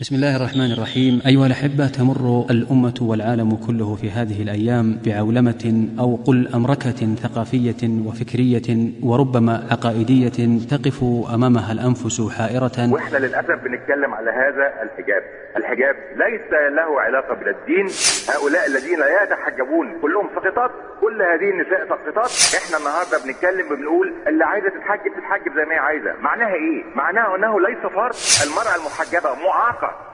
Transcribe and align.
بسم 0.00 0.14
الله 0.14 0.36
الرحمن 0.36 0.72
الرحيم 0.72 1.22
أيها 1.26 1.46
الأحبة 1.46 1.86
تمر 1.88 2.46
الأمة 2.50 2.94
والعالم 3.00 3.56
كله 3.66 3.94
في 3.94 4.10
هذه 4.10 4.42
الأيام 4.42 4.98
بعولمة 5.06 5.88
أو 5.98 6.16
قل 6.26 6.48
أمركة 6.54 7.14
ثقافية 7.22 7.82
وفكرية 8.06 8.68
وربما 9.02 9.66
عقائدية 9.70 10.38
تقف 10.70 11.04
أمامها 11.34 11.72
الأنفس 11.72 12.20
حائرة 12.38 12.92
وإحنا 12.92 13.18
للاسف 13.18 13.58
بنتكلم 13.64 14.14
على 14.14 14.30
هذا 14.30 14.82
الحجاب 14.82 15.22
الحجاب 15.56 15.94
ليس 16.16 16.50
له 16.78 17.00
علاقه 17.00 17.34
بالدين 17.34 17.86
هؤلاء 18.34 18.66
الذين 18.66 18.98
لا 18.98 19.22
يتحجبون 19.22 19.86
كلهم 20.02 20.28
ساقطات 20.34 20.70
كل 21.00 21.22
هذه 21.22 21.50
النساء 21.50 21.88
ساقطات 21.88 22.30
إحنا 22.64 22.76
النهارده 22.78 23.16
بنتكلم 23.24 23.66
وبنقول 23.72 24.14
اللي 24.28 24.44
عايزه 24.44 24.68
تتحجب 24.68 25.12
تتحجب 25.18 25.52
زي 25.56 25.64
ما 25.64 25.74
هي 25.74 25.78
عايزه 25.78 26.12
معناها 26.20 26.54
إيه 26.54 26.84
معناها 26.94 27.36
انه 27.36 27.60
ليس 27.60 27.82
فرض 27.96 28.14
المراه 28.46 28.74
المحجبه 28.80 29.28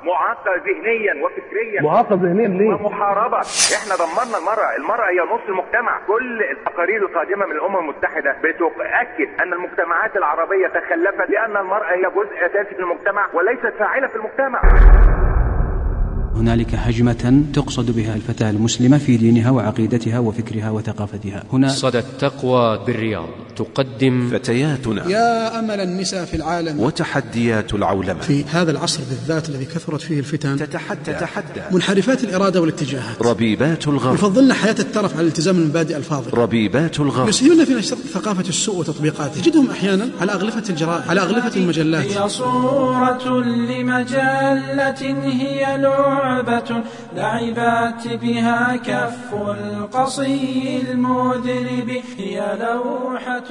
معاقه 0.02 0.40
معاقة 0.50 0.62
ذهنيا 0.66 1.24
وفكريا 1.24 1.82
معاقب 1.82 2.24
ذهنيا 2.24 2.48
ليه؟ 2.48 2.74
ومحاربة. 2.74 3.40
إحنا 3.78 3.94
دمرنا 4.02 4.38
المرأة 4.38 4.76
المرأة 4.78 5.08
هي 5.10 5.20
نص 5.34 5.40
المجتمع. 5.48 6.00
كل 6.06 6.42
التقارير 6.42 7.02
القادمة 7.02 7.46
من 7.46 7.52
الأمم 7.52 7.76
المتحدة 7.78 8.36
بتؤكد 8.44 9.40
أن 9.42 9.52
المجتمعات 9.52 10.16
العربية 10.16 10.66
تخلفت 10.68 11.30
لأن 11.30 11.56
المرأة 11.56 11.92
هي 11.92 12.02
جزء 12.02 12.46
أساسي 12.46 12.74
في 12.74 12.80
المجتمع 12.80 13.26
وليست 13.34 13.74
فاعلة 13.78 14.06
في 14.06 14.16
المجتمع. 14.16 14.60
هنالك 16.36 16.74
هجمة 16.74 17.44
تقصد 17.54 17.90
بها 17.90 18.14
الفتاة 18.14 18.50
المسلمة 18.50 18.98
في 18.98 19.16
دينها 19.16 19.50
وعقيدتها 19.50 20.18
وفكرها 20.18 20.70
وثقافتها. 20.70 21.44
هنا 21.52 21.68
صدى 21.68 21.98
التقوى 21.98 22.84
بالرياض. 22.86 23.28
تقدم 23.56 24.28
فتياتنا 24.30 25.08
يا 25.08 25.58
أمل 25.58 25.80
النساء 25.80 26.24
في 26.24 26.36
العالم. 26.36 26.80
وتحديات 26.80 27.74
العولمة 27.74 28.20
في 28.20 28.44
هذا 28.44 28.70
العصر 28.70 29.00
بالذات 29.08 29.48
الذي 29.48 29.64
كثرت 29.64 30.00
فيه 30.00 30.18
الفتن. 30.18 30.56
تتحدى 30.56 31.00
تتحدى. 31.04 31.60
منحرفات 31.72 32.24
الإرادة 32.24 32.60
والاتجاهات. 32.60 33.22
ربيبات 33.22 33.88
الغرب. 33.88 34.14
يفضلن 34.14 34.52
حياة 34.52 34.76
الترف 34.78 35.12
على 35.12 35.22
الالتزام 35.22 35.56
المبادئ 35.56 35.96
الفاضله 35.96 36.42
ربيبات 36.42 37.00
الغرب. 37.00 37.28
يسهلون 37.28 37.64
في 37.64 37.74
نشر 37.74 37.96
ثقافة 37.96 38.48
السوء 38.48 38.78
وتطبيقاته 38.78 39.40
تجدهم 39.40 39.70
أحيانا 39.70 40.08
على 40.20 40.32
أغلفة 40.32 40.62
الجرائد 40.70 41.08
على 41.08 41.20
أغلفة 41.20 41.56
المجلات. 41.56 42.04
هي 42.04 42.28
صورة 42.28 43.40
لمجلة 43.44 45.00
هي 45.24 45.76
لعبة 46.20 46.82
لعبت 47.16 48.20
بها 48.22 48.76
كف 48.76 49.34
القصي 49.34 50.82
المذنب 50.90 51.90
هي 52.18 52.58
لوحة 52.60 53.44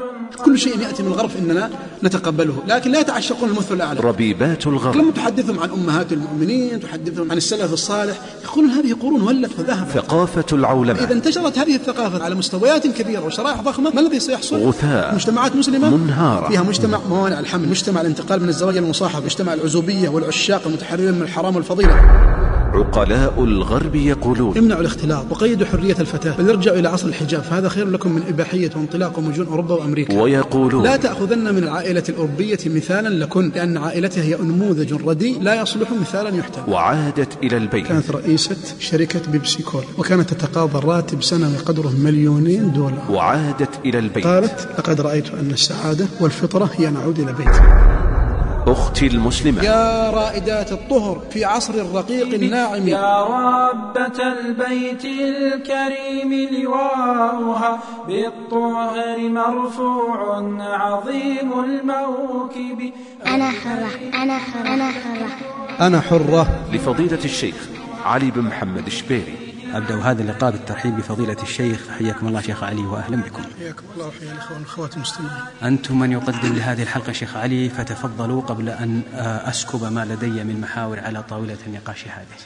كل 0.45 0.59
شيء 0.59 0.79
يأتي 0.79 1.03
من 1.03 1.09
الغرب 1.09 1.29
إننا 1.39 1.69
نتقبله 2.03 2.63
لكن 2.67 2.91
لا 2.91 2.99
يتعشقون 2.99 3.49
المثل 3.49 3.75
الأعلى. 3.75 3.99
ربيبات 3.99 4.67
الغرب. 4.67 4.95
لما 4.95 5.11
تحدثهم 5.11 5.59
عن 5.59 5.69
أمهات 5.69 6.13
المؤمنين 6.13 6.79
تحدثهم 6.79 7.31
عن 7.31 7.37
السلف 7.37 7.73
الصالح 7.73 8.15
يقولون 8.43 8.71
هذه 8.71 8.93
قرون 8.93 9.21
ولت 9.21 9.59
وذهبت. 9.59 9.91
ثقافة 9.91 10.45
إذا 10.47 10.57
العولمة 10.57 11.11
انتشرت 11.11 11.57
هذه 11.57 11.75
الثقافة 11.75 12.23
على 12.23 12.35
مستويات 12.35 12.87
كبيرة 12.87 13.25
وشرائح 13.25 13.61
ضخمة 13.61 13.89
ما 13.89 14.01
الذي 14.01 14.19
سيحصل؟ 14.19 14.55
غثاء 14.55 15.15
مجتمعات 15.15 15.55
مسلمة 15.55 15.89
منهارة. 15.97 16.47
فيها 16.47 16.63
مجتمع 16.63 16.99
موانع 17.09 17.39
الحمل 17.39 17.69
مجتمع 17.69 18.01
الانتقال 18.01 18.43
من 18.43 18.49
الزواج 18.49 18.77
المصاحب 18.77 19.23
مجتمع 19.23 19.53
العزوبية 19.53 20.09
والعشاق 20.09 20.61
المتحررين 20.67 21.13
من 21.13 21.21
الحرام 21.21 21.55
والفضيلة. 21.55 22.38
عقلاء 22.73 23.43
الغرب 23.43 23.95
يقولون. 23.95 24.57
امنعوا 24.57 24.81
الاختلاط 24.81 25.25
وقيدوا 25.31 25.67
حرية 25.67 25.95
الفتاة. 25.99 26.35
بل 26.37 26.49
ارجعوا 26.49 26.79
إلى 26.79 26.89
عصر 26.89 27.07
الحجاب. 27.07 27.41
فهذا 27.41 27.69
خير 27.69 27.89
لكم 27.89 28.11
من 28.11 28.21
إباحية 28.29 28.71
وانطلاق 28.75 29.19
ومجون 29.19 29.47
أوروبا 29.47 29.73
وأمريكا. 29.75 30.21
ويقولون. 30.21 30.83
لا 30.83 30.95
تأخذن 30.95 31.55
من 31.55 31.63
العائلة 31.63 32.03
الأوروبية 32.09 32.57
مثالا 32.65 33.09
لكن 33.09 33.51
لأن 33.55 33.77
عائلتها 33.77 34.23
هي 34.23 34.37
نموذج 34.41 34.93
رديء 34.93 35.41
لا 35.41 35.61
يصلح 35.61 35.91
مثالا 36.01 36.35
يحتمل 36.35 36.73
وعادت 36.73 37.43
إلى 37.43 37.57
البيت. 37.57 37.87
كانت 37.87 38.11
رئيسة 38.11 38.57
شركة 38.79 39.31
بيبسي 39.31 39.63
كولا 39.63 39.85
وكانت 39.97 40.33
تتقاضى 40.33 40.87
راتب 40.87 41.23
سنوي 41.23 41.57
قدره 41.57 41.93
مليونين 41.99 42.71
دولار. 42.71 43.03
وعادت 43.09 43.69
إلى 43.85 43.99
البيت. 43.99 44.27
قالت 44.27 44.67
لقد 44.77 45.01
رأيت 45.01 45.33
أن 45.33 45.51
السعادة 45.51 46.05
والفطرة 46.21 46.69
هي 46.77 46.89
نعود 46.89 47.19
إلى 47.19 47.33
بيت 47.33 47.55
أختي 48.67 49.07
المسلمة. 49.07 49.63
يا 49.63 50.09
رائدات 50.09 50.71
الطهر 50.71 51.19
في 51.31 51.45
عصر 51.45 51.73
الرقيق 51.73 52.33
الناعم. 52.33 52.87
يا 52.87 53.23
ربة 53.23 54.23
البيت 54.23 55.05
الكريم 55.05 56.49
لواؤها 56.51 57.79
بالطهر 58.07 59.19
مرفوع 59.19 60.37
عظيم 60.59 61.51
الموكب. 61.63 62.93
أنا 63.25 63.51
حرة 63.51 64.21
أنا 64.23 64.37
حرة 64.37 64.73
أنا 64.73 64.91
حرة. 64.91 65.87
أنا 65.87 66.01
حرة. 66.01 66.47
لفضيلة 66.73 67.25
الشيخ 67.25 67.69
علي 68.05 68.31
بن 68.31 68.41
محمد 68.41 68.85
الشبيري. 68.87 69.48
أبدأ 69.77 70.01
هذا 70.01 70.21
اللقاء 70.21 70.51
بالترحيب 70.51 70.97
بفضيلة 70.97 71.43
الشيخ. 71.43 71.79
حياكم 71.99 72.27
الله 72.27 72.41
شيخ 72.41 72.63
علي 72.63 72.81
وأهلا 72.81 73.17
بكم. 73.17 73.41
حياكم 73.59 73.83
الله 73.93 74.07
وحيا 74.07 74.31
الإخوان 74.31 74.59
والأخوات 74.59 74.95
المستمعين. 74.95 75.31
أنتم 75.63 75.99
من 75.99 76.11
يقدم 76.11 76.53
لهذه 76.53 76.83
الحلقة 76.83 77.11
شيخ 77.11 77.37
علي 77.37 77.69
فتفضلوا 77.69 78.41
قبل 78.41 78.69
أن 78.69 79.01
آه، 79.13 79.49
أسكب 79.49 79.83
ما 79.83 80.05
لدي 80.05 80.43
من 80.43 80.61
محاور 80.61 80.99
على 80.99 81.23
طاولة 81.23 81.57
النقاش 81.67 82.07
هذه. 82.07 82.39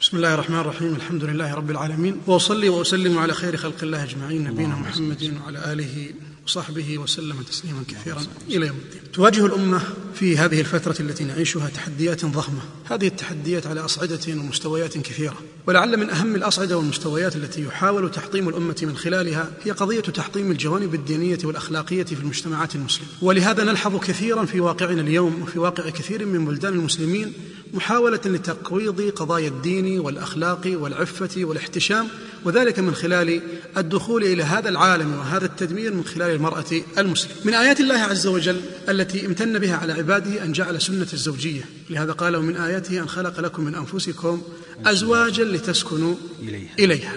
بسم 0.00 0.16
الله 0.16 0.34
الرحمن 0.34 0.58
الرحيم 0.58 0.94
الحمد 0.94 1.24
لله 1.24 1.54
رب 1.54 1.70
العالمين 1.70 2.20
وأصلي 2.26 2.68
وأسلم 2.68 3.18
على 3.18 3.32
خير 3.32 3.56
خلق 3.56 3.74
الله 3.82 4.02
أجمعين 4.02 4.44
نبينا 4.44 4.74
محمد 4.74 5.34
وعلى 5.44 5.72
آله 5.72 6.08
وصحبه 6.46 6.98
وسلم 6.98 7.42
تسليما 7.42 7.82
كثيرا 7.88 8.22
إلى 8.48 8.66
يوم 8.66 8.76
الدين. 8.76 9.12
تواجه 9.12 9.46
الأمة 9.46 9.80
في 10.14 10.36
هذه 10.36 10.60
الفترة 10.60 10.96
التي 11.00 11.24
نعيشها 11.24 11.68
تحديات 11.68 12.24
ضخمة. 12.24 12.60
هذه 12.90 13.06
التحديات 13.06 13.66
على 13.66 13.80
أصعدة 13.80 14.20
ومستويات 14.28 14.98
كثيرة. 14.98 15.36
ولعل 15.66 15.96
من 15.96 16.10
أهم 16.10 16.34
الأصعدة 16.34 16.78
والمستويات 16.78 17.36
التي 17.36 17.64
يحاول 17.64 18.10
تحطيم 18.10 18.48
الأمة 18.48 18.76
من 18.82 18.96
خلالها 18.96 19.52
هي 19.62 19.70
قضية 19.70 20.00
تحطيم 20.00 20.50
الجوانب 20.50 20.94
الدينية 20.94 21.38
والأخلاقية 21.44 22.04
في 22.04 22.20
المجتمعات 22.20 22.74
المسلمة. 22.74 23.08
ولهذا 23.22 23.64
نلحظ 23.64 23.96
كثيرا 23.96 24.44
في 24.44 24.60
واقعنا 24.60 25.00
اليوم 25.00 25.42
وفي 25.42 25.58
واقع 25.58 25.90
كثير 25.90 26.26
من 26.26 26.44
بلدان 26.44 26.72
المسلمين 26.72 27.32
محاولة 27.74 28.20
لتقويض 28.24 29.00
قضايا 29.10 29.48
الدين 29.48 30.00
والأخلاق 30.00 30.60
والعفة 30.66 31.44
والاحتشام 31.44 32.08
وذلك 32.44 32.78
من 32.78 32.94
خلال 32.94 33.40
الدخول 33.76 34.24
إلى 34.24 34.42
هذا 34.42 34.68
العالم 34.68 35.14
وهذا 35.14 35.44
التدمير 35.44 35.94
من 35.94 36.04
خلال 36.04 36.30
المرأة 36.30 36.64
المسلمة. 36.98 37.34
من 37.44 37.54
آيات 37.54 37.80
الله 37.80 37.98
عز 37.98 38.26
وجل 38.26 38.60
التي 38.88 39.26
امتن 39.26 39.58
بها 39.58 39.76
على 39.76 39.92
عباده 39.92 40.44
أن 40.44 40.52
جعل 40.52 40.82
سنة 40.82 41.06
الزوجية. 41.12 41.62
لهذا 41.90 42.12
قال 42.12 42.36
ومن 42.36 42.56
آياته 42.56 43.00
أن 43.00 43.08
خلق 43.08 43.40
لكم 43.40 43.64
من 43.64 43.74
أنفسكم 43.74 44.42
أزواجا 44.86 45.44
لتسكنوا 45.44 46.14
إليها. 46.42 46.70
إليها. 46.78 47.12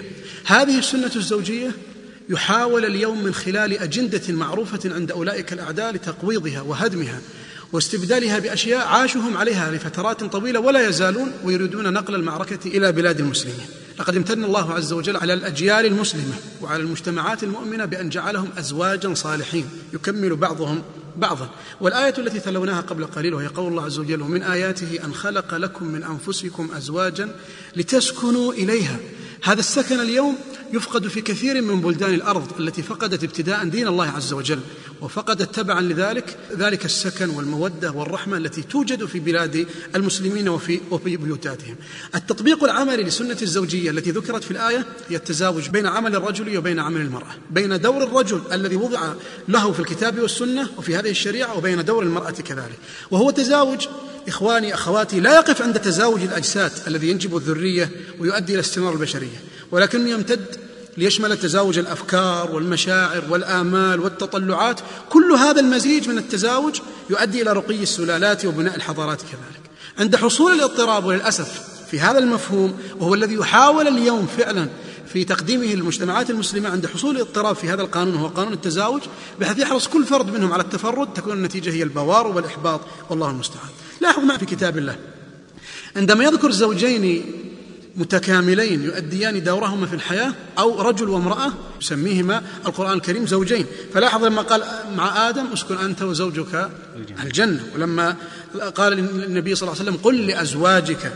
هذه 0.45 0.79
السنة 0.79 1.11
الزوجية 1.15 1.71
يحاول 2.29 2.85
اليوم 2.85 3.23
من 3.23 3.33
خلال 3.33 3.77
أجندة 3.77 4.33
معروفة 4.33 4.79
عند 4.93 5.11
أولئك 5.11 5.53
الأعداء 5.53 5.93
لتقويضها 5.93 6.61
وهدمها. 6.61 7.21
واستبدالها 7.73 8.39
بأشياء 8.39 8.87
عاشهم 8.87 9.37
عليها 9.37 9.71
لفترات 9.71 10.23
طويلة 10.23 10.59
ولا 10.59 10.89
يزالون 10.89 11.31
ويريدون 11.43 11.93
نقل 11.93 12.15
المعركة 12.15 12.67
إلى 12.67 12.91
بلاد 12.91 13.19
المسلمين. 13.19 13.65
لقد 13.99 14.15
امتن 14.15 14.43
الله 14.43 14.73
عز 14.73 14.93
وجل 14.93 15.17
على 15.17 15.33
الأجيال 15.33 15.85
المسلمة 15.85 16.33
وعلى 16.61 16.83
المجتمعات 16.83 17.43
المؤمنة 17.43 17.85
بأن 17.85 18.09
جعلهم 18.09 18.49
ازواجا 18.57 19.13
صالحين. 19.13 19.69
يكمل 19.93 20.35
بعضهم 20.35 20.81
بعضا. 21.17 21.49
والآية 21.81 22.13
التي 22.17 22.39
تلوناها 22.39 22.81
قبل 22.81 23.05
قليل 23.05 23.33
وهي 23.33 23.47
قول 23.47 23.71
الله 23.71 23.85
عز 23.85 23.99
وجل 23.99 24.21
ومن 24.21 24.43
آياته 24.43 24.99
أن 25.05 25.13
خلق 25.13 25.55
لكم 25.55 25.85
من 25.85 26.03
أنفسكم 26.03 26.69
ازواجا 26.77 27.35
لتسكنوا 27.75 28.53
إليها. 28.53 28.99
هذا 29.43 29.59
السكن 29.59 29.99
اليوم 29.99 30.37
يفقد 30.73 31.07
في 31.07 31.21
كثير 31.21 31.61
من 31.61 31.81
بلدان 31.81 32.13
الأرض 32.13 32.59
التي 32.59 32.81
فقدت 32.81 33.23
ابتداء 33.23 33.65
دين 33.65 33.87
الله 33.87 34.05
عز 34.05 34.33
وجل 34.33 34.59
وفقدت 35.01 35.55
تبعا 35.55 35.81
لذلك 35.81 36.37
ذلك 36.57 36.85
السكن 36.85 37.29
والمودة 37.29 37.91
والرحمة 37.91 38.37
التي 38.37 38.61
توجد 38.61 39.05
في 39.05 39.19
بلاد 39.19 39.67
المسلمين 39.95 40.49
وفي 40.49 40.79
وفي 40.91 41.17
بيوتاتهم. 41.17 41.75
التطبيق 42.15 42.63
العملي 42.63 43.03
لسنة 43.03 43.37
الزوجية 43.41 43.91
التي 43.91 44.11
ذكرت 44.11 44.43
في 44.43 44.51
الآية 44.51 44.85
هي 45.09 45.15
التزاوج 45.15 45.69
بين 45.69 45.87
عمل 45.87 46.15
الرجل 46.15 46.57
وبين 46.57 46.79
عمل 46.79 47.01
المرأة، 47.01 47.35
بين 47.51 47.81
دور 47.81 48.03
الرجل 48.03 48.41
الذي 48.51 48.75
وضع 48.75 49.13
له 49.47 49.71
في 49.71 49.79
الكتاب 49.79 50.19
والسنة 50.19 50.69
وفي 50.77 50.95
هذه 50.95 51.09
الشريعة 51.09 51.57
وبين 51.57 51.85
دور 51.85 52.03
المرأة 52.03 52.31
كذلك. 52.31 52.79
وهو 53.11 53.31
تزاوج 53.31 53.87
إخواني 54.27 54.73
أخواتي 54.73 55.19
لا 55.19 55.35
يقف 55.35 55.61
عند 55.61 55.79
تزاوج 55.79 56.21
الأجساد 56.21 56.71
الذي 56.87 57.09
ينجب 57.09 57.37
الذرية 57.37 57.91
ويؤدي 58.19 58.53
إلى 58.53 58.59
استمرار 58.59 58.93
البشرية، 58.93 59.43
ولكنه 59.71 60.09
يمتد 60.09 60.45
ليشمل 60.97 61.37
تزاوج 61.37 61.77
الأفكار 61.77 62.51
والمشاعر 62.51 63.23
والآمال 63.29 63.99
والتطلعات، 63.99 64.79
كل 65.09 65.31
هذا 65.31 65.59
المزيج 65.59 66.09
من 66.09 66.17
التزاوج 66.17 66.79
يؤدي 67.09 67.41
إلى 67.41 67.53
رقي 67.53 67.83
السلالات 67.83 68.45
وبناء 68.45 68.75
الحضارات 68.75 69.21
كذلك. 69.21 69.63
عند 69.99 70.15
حصول 70.15 70.51
الاضطراب 70.51 71.05
وللأسف 71.05 71.73
في 71.91 71.99
هذا 71.99 72.19
المفهوم 72.19 72.79
وهو 72.99 73.13
الذي 73.13 73.33
يحاول 73.33 73.87
اليوم 73.87 74.27
فعلا 74.37 74.67
في 75.13 75.23
تقديمه 75.23 75.65
للمجتمعات 75.65 76.29
المسلمة 76.29 76.69
عند 76.69 76.87
حصول 76.87 77.19
اضطراب 77.19 77.55
في 77.55 77.69
هذا 77.69 77.81
القانون 77.81 78.15
وهو 78.15 78.27
قانون 78.27 78.53
التزاوج 78.53 79.01
بحيث 79.39 79.59
يحرص 79.59 79.87
كل 79.87 80.05
فرد 80.05 80.33
منهم 80.33 80.53
على 80.53 80.63
التفرد 80.63 81.13
تكون 81.13 81.33
النتيجة 81.33 81.69
هي 81.69 81.83
البوار 81.83 82.27
والإحباط 82.27 82.81
والله 83.09 83.29
المستعان. 83.29 83.69
لاحظ 84.03 84.23
معي 84.23 84.39
في 84.39 84.45
كتاب 84.45 84.77
الله. 84.77 84.95
عندما 85.95 86.23
يذكر 86.23 86.51
زوجين 86.51 87.25
متكاملين 87.95 88.83
يؤديان 88.83 89.43
دورهما 89.43 89.85
في 89.85 89.93
الحياة 89.93 90.33
أو 90.57 90.81
رجل 90.81 91.09
وامرأة 91.09 91.53
يسميهما 91.81 92.43
القرآن 92.65 92.93
الكريم 92.93 93.27
زوجين. 93.27 93.65
فلاحظ 93.93 94.23
لما 94.23 94.41
قال 94.41 94.63
مع 94.95 95.29
آدم 95.29 95.45
اسكن 95.53 95.77
أنت 95.77 96.01
وزوجك 96.01 96.69
الجنة. 97.23 97.63
ولما 97.75 98.15
قال 98.75 98.99
النبي 98.99 99.55
صلى 99.55 99.67
الله 99.67 99.79
عليه 99.79 99.91
وسلم 99.91 100.01
قل 100.03 100.27
لأزواجك. 100.27 101.13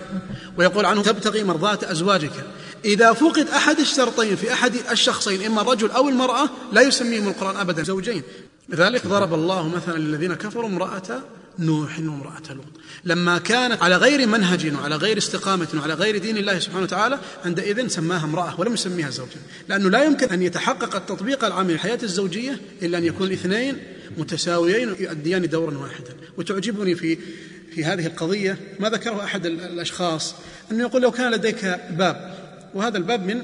ويقول 0.57 0.85
عنه 0.85 1.01
تبتغي 1.01 1.43
مرضات 1.43 1.83
أزواجك. 1.83 2.43
إذا 2.85 3.13
فقد 3.13 3.47
أحد 3.47 3.79
الشرطين 3.79 4.35
في 4.35 4.53
أحد 4.53 4.73
الشخصين 4.91 5.45
إما 5.45 5.61
الرجل 5.61 5.91
أو 5.91 6.09
المرأة 6.09 6.49
لا 6.73 6.81
يسميهم 6.81 7.27
القرآن 7.27 7.55
أبدا 7.55 7.83
زوجين. 7.83 8.23
لذلك 8.69 9.07
ضرب 9.07 9.33
الله 9.33 9.69
مثلا 9.69 9.97
للذين 9.97 10.33
كفروا 10.33 10.67
امرأة 10.67 11.21
نوح 11.59 11.99
وامرأة 11.99 12.41
لوط. 12.49 12.65
لما 13.05 13.37
كانت 13.37 13.83
على 13.83 13.95
غير 13.95 14.27
منهج 14.27 14.73
وعلى 14.75 14.95
غير 14.95 15.17
استقامة 15.17 15.67
وعلى 15.73 15.93
غير 15.93 16.17
دين 16.17 16.37
الله 16.37 16.59
سبحانه 16.59 16.83
وتعالى 16.83 17.19
عندئذ 17.45 17.87
سماها 17.87 18.23
امرأة 18.23 18.59
ولم 18.59 18.73
يسميها 18.73 19.09
زوجا. 19.09 19.39
لأنه 19.69 19.89
لا 19.89 20.03
يمكن 20.03 20.29
أن 20.29 20.41
يتحقق 20.41 20.95
التطبيق 20.95 21.45
العام 21.45 21.71
للحياة 21.71 21.99
الزوجية 22.03 22.59
إلا 22.81 22.97
أن 22.97 23.03
يكون 23.03 23.27
الاثنين 23.27 23.77
متساويين 24.17 24.95
يؤديان 24.99 25.49
دورا 25.49 25.77
واحدا. 25.77 26.13
وتعجبني 26.37 26.95
في 26.95 27.17
في 27.75 27.85
هذه 27.85 28.05
القضية 28.05 28.57
ما 28.79 28.89
ذكره 28.89 29.23
أحد 29.23 29.45
الأشخاص 29.45 30.35
أنه 30.71 30.81
يقول 30.81 31.01
لو 31.01 31.11
كان 31.11 31.31
لديك 31.31 31.65
باب 31.89 32.37
وهذا 32.73 32.97
الباب 32.97 33.25
من 33.25 33.41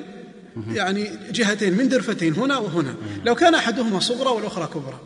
يعني 0.71 1.11
جهتين 1.31 1.77
من 1.77 1.89
درفتين 1.89 2.33
هنا 2.33 2.57
وهنا. 2.57 2.95
لو 3.25 3.35
كان 3.35 3.55
أحدهما 3.55 3.99
صغرى 3.99 4.29
والأخرى 4.29 4.67
كبرى. 4.67 4.99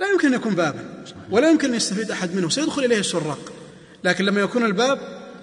لا 0.00 0.06
يمكن 0.12 0.28
أن 0.28 0.34
يكون 0.34 0.54
بابا 0.54 1.04
ولا 1.30 1.50
يمكن 1.50 1.68
أن 1.68 1.74
يستفيد 1.74 2.10
أحد 2.10 2.34
منه 2.34 2.48
سيدخل 2.48 2.84
إليه 2.84 2.98
السراق. 2.98 3.52
لكن 4.04 4.24
لما 4.24 4.40
يكون 4.40 4.64
الباب 4.64 4.98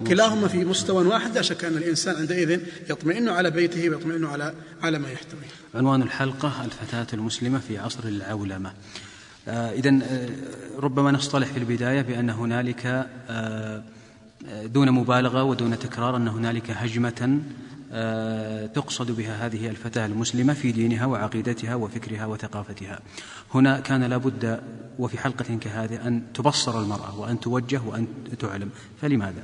كلاهما 0.06 0.48
في 0.48 0.64
مستوى 0.64 1.06
واحد 1.06 1.34
لا 1.34 1.42
شك 1.42 1.64
أن 1.64 1.76
الإنسان 1.76 2.16
عندئذ 2.16 2.60
يطمئن 2.90 3.28
على 3.28 3.50
بيته 3.50 3.90
ويطمئن 3.90 4.24
على 4.24 4.54
على 4.82 4.98
ما 4.98 5.10
يحتويه. 5.10 5.48
عنوان 5.74 6.02
الحلقة 6.02 6.64
الفتاة 6.64 7.06
المسلمة 7.12 7.58
في 7.68 7.78
عصر 7.78 8.04
العولمة. 8.04 8.72
آه 9.48 9.72
إذا 9.72 9.98
آه 10.02 10.28
ربما 10.78 11.10
نصطلح 11.12 11.48
في 11.48 11.58
البداية 11.58 12.02
بأن 12.02 12.30
هنالك 12.30 13.06
آه 13.30 13.82
دون 14.64 14.90
مبالغة 14.90 15.42
ودون 15.42 15.78
تكرار 15.78 16.16
أن 16.16 16.28
هنالك 16.28 16.70
هجمة 16.70 17.38
تقصد 18.74 19.10
بها 19.10 19.46
هذه 19.46 19.68
الفتاة 19.68 20.06
المسلمة 20.06 20.54
في 20.54 20.72
دينها 20.72 21.06
وعقيدتها 21.06 21.74
وفكرها 21.74 22.26
وثقافتها. 22.26 23.00
هنا 23.54 23.80
كان 23.80 24.04
لابد 24.04 24.60
وفي 24.98 25.18
حلقة 25.18 25.58
كهذه 25.60 26.06
أن 26.06 26.22
تبصر 26.34 26.80
المرأة 26.80 27.18
وأن 27.18 27.40
توجه 27.40 27.80
وأن 27.86 28.06
تعلم. 28.38 28.70
فلماذا؟ 29.02 29.42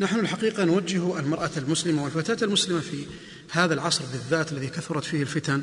نحن 0.00 0.20
الحقيقة 0.20 0.64
نوجه 0.64 1.20
المرأة 1.20 1.50
المسلمة 1.56 2.04
والفتاة 2.04 2.44
المسلمة 2.44 2.80
في 2.80 3.06
هذا 3.50 3.74
العصر 3.74 4.04
بالذات 4.12 4.52
الذي 4.52 4.66
كثرت 4.66 5.04
فيه 5.04 5.22
الفتن 5.22 5.62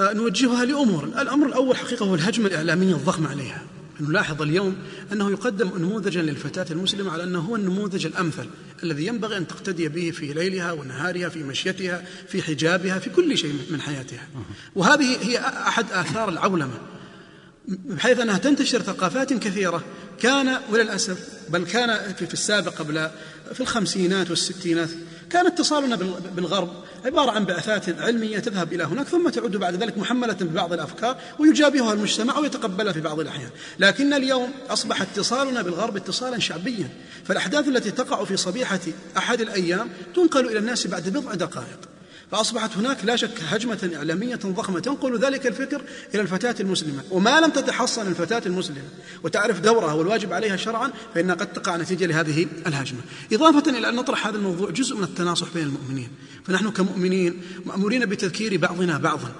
آه، 0.00 0.12
نوجهها 0.12 0.64
لأمور 0.64 1.04
الأمر 1.04 1.46
الأول 1.46 1.76
حقيقة 1.76 2.06
هو 2.06 2.14
الهجمة 2.14 2.46
الإعلامية 2.46 2.94
الضخمة 2.94 3.28
عليها. 3.28 3.62
نلاحظ 4.00 4.42
اليوم 4.42 4.76
أنه 5.12 5.30
يقدم 5.30 5.78
نموذجا 5.78 6.22
للفتاة 6.22 6.66
المسلمة 6.70 7.12
على 7.12 7.24
أنه 7.24 7.38
هو 7.38 7.56
النموذج 7.56 8.06
الأمثل 8.06 8.46
الذي 8.82 9.06
ينبغي 9.06 9.36
أن 9.36 9.46
تقتدي 9.46 9.88
به 9.88 10.10
في 10.10 10.32
ليلها 10.32 10.72
ونهارها 10.72 11.28
في 11.28 11.42
مشيتها 11.42 12.04
في 12.28 12.42
حجابها 12.42 12.98
في 12.98 13.10
كل 13.10 13.38
شيء 13.38 13.54
من 13.70 13.80
حياتها. 13.80 14.28
وهذه 14.74 15.18
هي 15.22 15.38
أحد 15.38 15.92
آثار 15.92 16.28
العولمة. 16.28 16.78
بحيث 17.68 18.20
أنها 18.20 18.38
تنتشر 18.38 18.82
ثقافات 18.82 19.32
كثيرة. 19.32 19.84
كان 20.20 20.58
وللأسف 20.70 21.28
بل 21.48 21.64
كان 21.64 22.14
في 22.14 22.32
السابق 22.32 22.74
قبل 22.74 23.10
في 23.54 23.60
الخمسينات 23.60 24.30
والستينات 24.30 24.88
كان 25.30 25.46
اتصالنا 25.46 25.96
بالغرب 26.36 26.70
عبارة 27.04 27.30
عن 27.30 27.44
بعثات 27.44 28.00
علمية 28.00 28.38
تذهب 28.38 28.72
إلى 28.72 28.84
هناك 28.84 29.06
ثم 29.06 29.28
تعود 29.28 29.56
بعد 29.56 29.74
ذلك 29.74 29.98
محملة 29.98 30.36
ببعض 30.40 30.72
الأفكار 30.72 31.16
ويجابهها 31.38 31.92
المجتمع 31.92 32.38
ويتقبلها 32.38 32.92
في 32.92 33.00
بعض 33.00 33.20
الأحيان. 33.20 33.50
لكن 33.78 34.12
اليوم 34.12 34.52
أصبح 34.70 35.02
اتصالنا 35.02 35.62
بالغرب 35.62 35.96
اتصالا 35.96 36.38
شعبيا 36.38 36.88
فالأحداث 37.24 37.68
التي 37.68 37.90
تقع 37.90 38.24
في 38.24 38.36
صبيحة 38.36 38.80
أحد 39.16 39.40
الأيام 39.40 39.88
تنقل 40.14 40.46
إلى 40.46 40.58
الناس 40.58 40.86
بعد 40.86 41.08
بضع 41.08 41.34
دقائق. 41.34 41.97
فأصبحت 42.32 42.76
هناك 42.76 43.04
لا 43.04 43.16
شك 43.16 43.42
هجمة 43.48 43.90
إعلامية 43.96 44.36
ضخمة 44.36 44.80
تنقل 44.80 45.18
ذلك 45.18 45.46
الفكر 45.46 45.82
إلى 46.14 46.22
الفتاة 46.22 46.54
المسلمة. 46.60 47.02
وما 47.10 47.40
لم 47.40 47.50
تتحصن 47.50 48.06
الفتاة 48.06 48.42
المسلمة. 48.46 48.82
وتعرف 49.22 49.60
دورها 49.60 49.92
والواجب 49.92 50.32
عليها 50.32 50.56
شرعا 50.56 50.92
فإنها 51.14 51.34
قد 51.34 51.52
تقع 51.52 51.76
نتيجة 51.76 52.06
لهذه 52.06 52.46
الهجمة. 52.66 53.00
إضافة 53.32 53.70
إلى 53.70 53.88
أن 53.88 53.94
نطرح 53.94 54.26
هذا 54.26 54.36
الموضوع 54.36 54.70
جزء 54.70 54.96
من 54.96 55.04
التناصح 55.04 55.46
بين 55.54 55.62
المؤمنين. 55.62 56.08
فنحن 56.46 56.70
كمؤمنين 56.70 57.42
مأمورين 57.66 58.06
بتذكير 58.06 58.56
بعضنا 58.56 58.98
بعضا. 58.98 59.32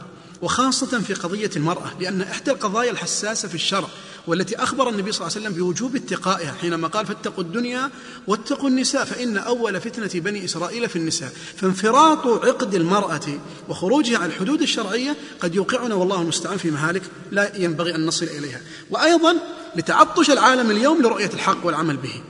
وخاصة 0.42 1.00
في 1.00 1.14
قضية 1.14 1.50
المرأة 1.56 1.90
لأن 2.00 2.20
إحدى 2.20 2.50
القضايا 2.50 2.90
الحساسة 2.90 3.48
في 3.48 3.54
الشرع 3.54 3.88
والتي 4.28 4.56
أخبر 4.56 4.88
النبي 4.88 5.12
صلى 5.12 5.26
الله 5.26 5.36
عليه 5.36 5.46
وسلم 5.46 5.62
بوجوب 5.62 5.96
اتقائها 5.96 6.54
حينما 6.60 6.88
قال 6.88 7.06
فاتقوا 7.06 7.44
الدنيا 7.44 7.90
واتقوا 8.26 8.68
النساء 8.68 9.04
فإن 9.04 9.36
أول 9.36 9.80
فتنة 9.80 10.20
بني 10.20 10.44
إسرائيل 10.44 10.88
في 10.88 10.96
النساء 10.96 11.32
فانفراط 11.56 12.26
عقد 12.26 12.74
المرأة 12.74 13.20
وخروجها 13.68 14.18
عن 14.18 14.28
الحدود 14.28 14.62
الشرعية 14.62 15.16
قد 15.40 15.54
يوقعنا 15.54 15.94
والله 15.94 16.22
المستعان 16.22 16.58
في 16.58 16.70
مهالك 16.70 17.02
لا 17.30 17.56
ينبغي 17.56 17.94
أن 17.94 18.06
نصل 18.06 18.26
إليها. 18.26 18.60
وأيضا 18.90 19.36
لتعطش 19.76 20.30
العالم 20.30 20.70
اليوم 20.70 21.02
لرؤية 21.02 21.30
الحق 21.34 21.66
والعمل 21.66 21.96
به. 21.96 22.22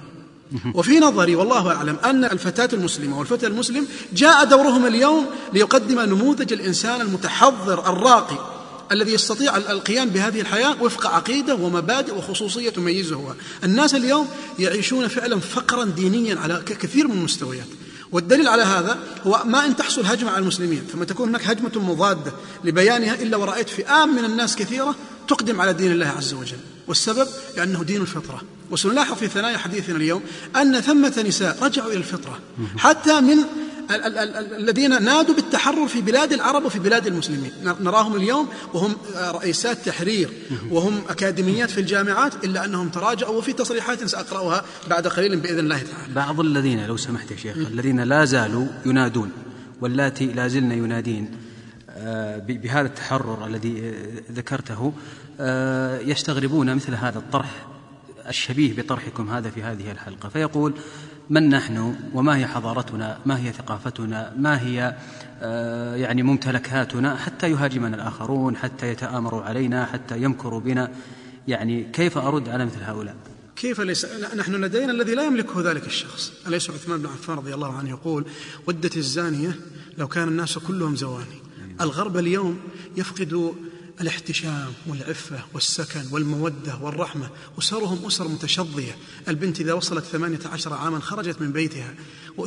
وفي 0.75 0.99
نظري 0.99 1.35
والله 1.35 1.75
أعلم 1.75 1.97
أن 2.05 2.25
الفتاة 2.25 2.69
المسلمة 2.73 3.19
والفتى 3.19 3.47
المسلم 3.47 3.87
جاء 4.13 4.45
دورهم 4.45 4.87
اليوم 4.87 5.27
ليقدم 5.53 6.01
نموذج 6.01 6.53
الإنسان 6.53 7.01
المتحضر 7.01 7.93
الراقي 7.93 8.58
الذي 8.93 9.13
يستطيع 9.13 9.57
القيام 9.57 10.09
بهذه 10.09 10.41
الحياة 10.41 10.83
وفق 10.83 11.07
عقيدة 11.07 11.55
ومبادئ 11.55 12.15
وخصوصية 12.15 12.71
تميزه 12.71 13.35
الناس 13.65 13.95
اليوم 13.95 14.29
يعيشون 14.59 15.09
فعلا 15.09 15.41
فقرا 15.41 15.85
دينيا 15.85 16.39
على 16.39 16.63
كثير 16.67 17.09
من 17.09 17.19
المستويات. 17.19 17.67
والدليل 18.13 18.49
على 18.49 18.63
هذا 18.63 18.99
هو 19.27 19.43
ما 19.45 19.67
إن 19.67 19.77
تحصل 19.77 20.07
هجمة 20.07 20.31
على 20.31 20.43
المسلمين 20.43 20.83
ثم 20.93 21.05
تكون 21.05 21.29
هناك 21.29 21.47
هجمة 21.47 21.73
مضادة 21.77 22.33
لبيانها 22.65 23.15
إلا 23.15 23.37
ورأيت 23.37 23.69
فئام 23.69 24.17
من 24.17 24.25
الناس 24.25 24.57
كثيرة 24.57 24.95
تقدم 25.29 25.61
على 25.61 25.73
دين 25.73 25.93
الله 25.93 26.07
عز 26.07 26.35
وجل. 26.35 26.57
والسبب 26.89 27.29
لأنه 27.57 27.85
دين 27.85 28.01
الفطرة. 28.01 28.41
وسنلاحظ 28.71 29.17
في 29.17 29.29
ثنايا 29.29 29.59
حديثنا 29.59 29.97
اليوم 29.97 30.23
أن 30.57 30.81
ثمة 30.81 31.25
نساء 31.29 31.59
رجعوا 31.63 31.89
إلى 31.89 31.97
الفطرة. 31.97 32.39
حتى 32.79 33.21
من 33.21 33.37
الذين 34.59 35.03
نادوا 35.03 35.35
بالتحرر 35.35 35.89
في 35.89 36.01
بلاد 36.01 36.33
العرب 36.33 36.65
وفي 36.65 36.79
بلاد 36.79 37.07
المسلمين. 37.07 37.53
نراهم 37.81 38.17
اليوم 38.17 38.49
وهم 38.75 38.97
رئيسات 39.17 39.87
تحرير 39.87 40.29
وهم 40.71 41.03
أكاديميات 41.09 41.71
في 41.71 41.81
الجامعات 41.81 42.45
إلا 42.45 42.65
أنهم 42.65 42.89
تراجعوا 42.89 43.39
وفي 43.39 43.53
تصريحات 43.53 44.05
سأقرأها 44.05 44.65
بعد 44.91 45.07
قليل 45.07 45.37
بإذن 45.37 45.59
الله 45.59 45.79
تعالى. 45.79 46.15
بعض 46.15 46.41
الذين 46.41 46.87
لو 46.87 46.97
سمحت 46.97 47.31
يا 47.31 47.37
شيخ 47.37 47.57
الذين 47.57 48.01
لا 48.01 48.25
زالوا 48.25 48.67
ينادون 48.87 49.31
واللاتي 49.81 50.27
لا 50.27 50.49
زلن 50.49 50.73
ينادين 50.73 51.25
آه، 51.25 51.48
بهذا 52.39 52.87
التحرر 52.87 53.47
الذي 53.47 53.83
آه، 53.83 54.33
ذكرته 54.33 54.93
آه، 55.41 56.01
يستغربون 56.01 56.75
مثل 56.75 56.95
هذا 56.95 57.19
الطرح 57.19 57.67
الشبيه 58.29 58.83
بطرحكم 58.83 59.31
هذا 59.31 59.51
في 59.51 59.63
هذه 59.63 59.91
الحلقة. 59.91 60.29
فيقول 60.29 60.75
من 61.31 61.49
نحن 61.49 61.95
وما 62.15 62.37
هي 62.37 62.47
حضارتنا؟ 62.47 63.19
ما 63.27 63.39
هي 63.39 63.53
ثقافتنا؟ 63.53 64.35
ما 64.39 64.63
هي 64.63 64.97
آه، 65.43 65.97
يعني 65.97 66.23
ممتلكاتنا؟ 66.23 67.17
حتى 67.17 67.51
يهاجمنا 67.51 67.97
الآخرون 67.97 68.57
حتى 68.57 68.89
يتآمروا 68.89 69.43
علينا 69.43 69.87
حتى 69.87 70.23
يمكروا 70.23 70.61
بنا. 70.61 70.91
يعني 71.49 71.85
كيف 71.93 72.19
أرد 72.19 72.49
على 72.49 72.67
مثل 72.67 72.83
هؤلاء؟ 72.83 73.17
كيف 73.57 73.81
ليس؟ 73.81 74.07
نحن 74.37 74.55
لدينا 74.55 74.93
الذي 74.93 75.15
لا 75.15 75.25
يملكه 75.25 75.71
ذلك 75.71 75.87
الشخص. 75.87 76.33
أليس 76.47 76.71
عثمان 76.71 77.03
بن 77.03 77.07
عفان 77.07 77.37
رضي 77.37 77.55
الله 77.55 77.77
عنه 77.77 77.91
يقول 77.91 78.25
ودت 78.67 78.97
الزانية 78.97 79.55
لو 79.99 80.09
كان 80.09 80.29
الناس 80.29 80.59
كلهم 80.59 80.97
زواني. 80.97 81.48
الغرب 81.81 82.17
اليوم 82.17 82.61
يفقد 82.97 83.55
الاحتشام 84.01 84.73
والعفة 84.87 85.39
والسكن 85.55 86.03
والمودة 86.11 86.77
والرحمة. 86.83 87.31
أسرهم 87.59 88.07
أسر 88.07 88.29
متشظية. 88.29 88.97
البنت 89.29 89.61
إذا 89.61 89.73
وصلت 89.73 90.05
ثمانية 90.05 90.39
عشر 90.53 90.75
عاما 90.75 91.01
خرجت 91.01 91.41
من 91.41 91.53
بيتها 91.53 91.95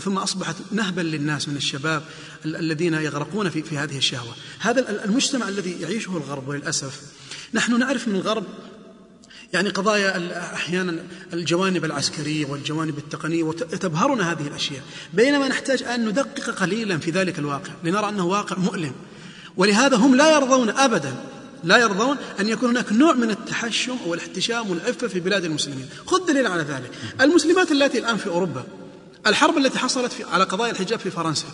ثم 0.02 0.18
أصبحت 0.18 0.56
نهبا 0.72 1.02
للناس 1.02 1.50
من 1.50 1.58
الشباب 1.58 2.04
الذين 2.46 2.94
يغرقون 2.94 3.50
في, 3.50 3.64
في 3.64 3.78
هذه 3.78 3.98
الشهوة. 3.98 4.34
هذا 4.60 5.06
المجتمع 5.06 5.50
الذي 5.50 5.82
يعيشه 5.82 6.18
الغرب 6.18 6.48
وللأسف 6.48 7.02
نحن 7.54 7.80
نعرف 7.80 8.08
من 8.08 8.16
الغرب 8.16 8.44
يعني 9.54 9.70
قضايا 9.70 10.54
أحيانا 10.54 11.04
الجوانب 11.34 11.86
العسكرية 11.86 12.46
والجوانب 12.46 12.98
التقنية 12.98 13.44
وتبهرنا 13.44 14.32
هذه 14.32 14.48
الأشياء. 14.48 14.84
بينما 15.14 15.48
نحتاج 15.48 15.84
أن 15.84 16.10
ندقق 16.10 16.50
قليلا 16.50 16.98
في 16.98 17.12
ذلك 17.12 17.40
الواقع 17.40 17.74
لنرى 17.84 18.10
أنه 18.10 18.26
واقع 18.26 18.58
مؤلم. 18.58 18.94
ولهذا 19.58 19.98
هم 19.98 20.16
لا 20.16 20.36
يرضون 20.36 20.70
ابدا 20.70 21.14
لا 21.64 21.78
يرضون 21.78 22.18
أن 22.40 22.48
يكون 22.48 22.70
هناك 22.70 22.94
نوع 22.94 23.14
من 23.14 23.30
التحشم 23.30 23.96
والاحتشام 24.08 24.70
والعفة 24.70 25.08
في 25.08 25.20
بلاد 25.20 25.46
المسلمين. 25.46 25.86
خذ 26.06 26.26
دليل 26.26 26.48
على 26.48 26.62
ذلك. 26.62 26.92
المسلمات 27.22 27.72
اللاتي 27.72 28.00
الآن 28.00 28.18
في 28.18 28.28
أوروبا 28.28 28.64
الحرب 29.28 29.58
التي 29.58 29.80
حصلت 29.80 30.12
في 30.12 30.24
على 30.24 30.44
قضايا 30.44 30.72
الحجاب 30.72 31.00
في 31.00 31.12
فرنسا 31.12 31.48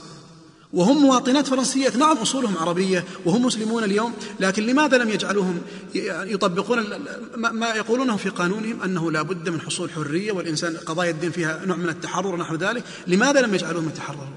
وهم 0.74 0.98
مواطنات 1.02 1.48
فرنسيات 1.48 1.96
نعم 1.96 2.18
أصولهم 2.18 2.58
عربية 2.58 3.04
وهم 3.26 3.46
مسلمون 3.46 3.84
اليوم 3.84 4.14
لكن 4.40 4.64
لماذا 4.64 4.98
لم 4.98 5.10
يجعلوهم 5.10 5.62
يطبقون 6.06 6.86
ما 7.36 7.68
يقولونه 7.68 8.18
في 8.18 8.30
قانونهم 8.30 8.82
أنه 8.82 9.12
لا 9.12 9.22
بد 9.22 9.50
من 9.50 9.62
حصول 9.62 9.92
حرية 9.92 10.32
والإنسان 10.32 10.78
قضايا 10.78 11.12
الدين 11.12 11.32
فيها 11.32 11.66
نوع 11.66 11.78
من 11.78 11.90
التحرر 11.90 12.28
ونحو 12.28 12.56
ذلك؟ 12.56 12.84
لماذا 13.08 13.42
لم 13.42 13.56
يجعلوهم 13.56 13.88
يتحرروا 13.88 14.28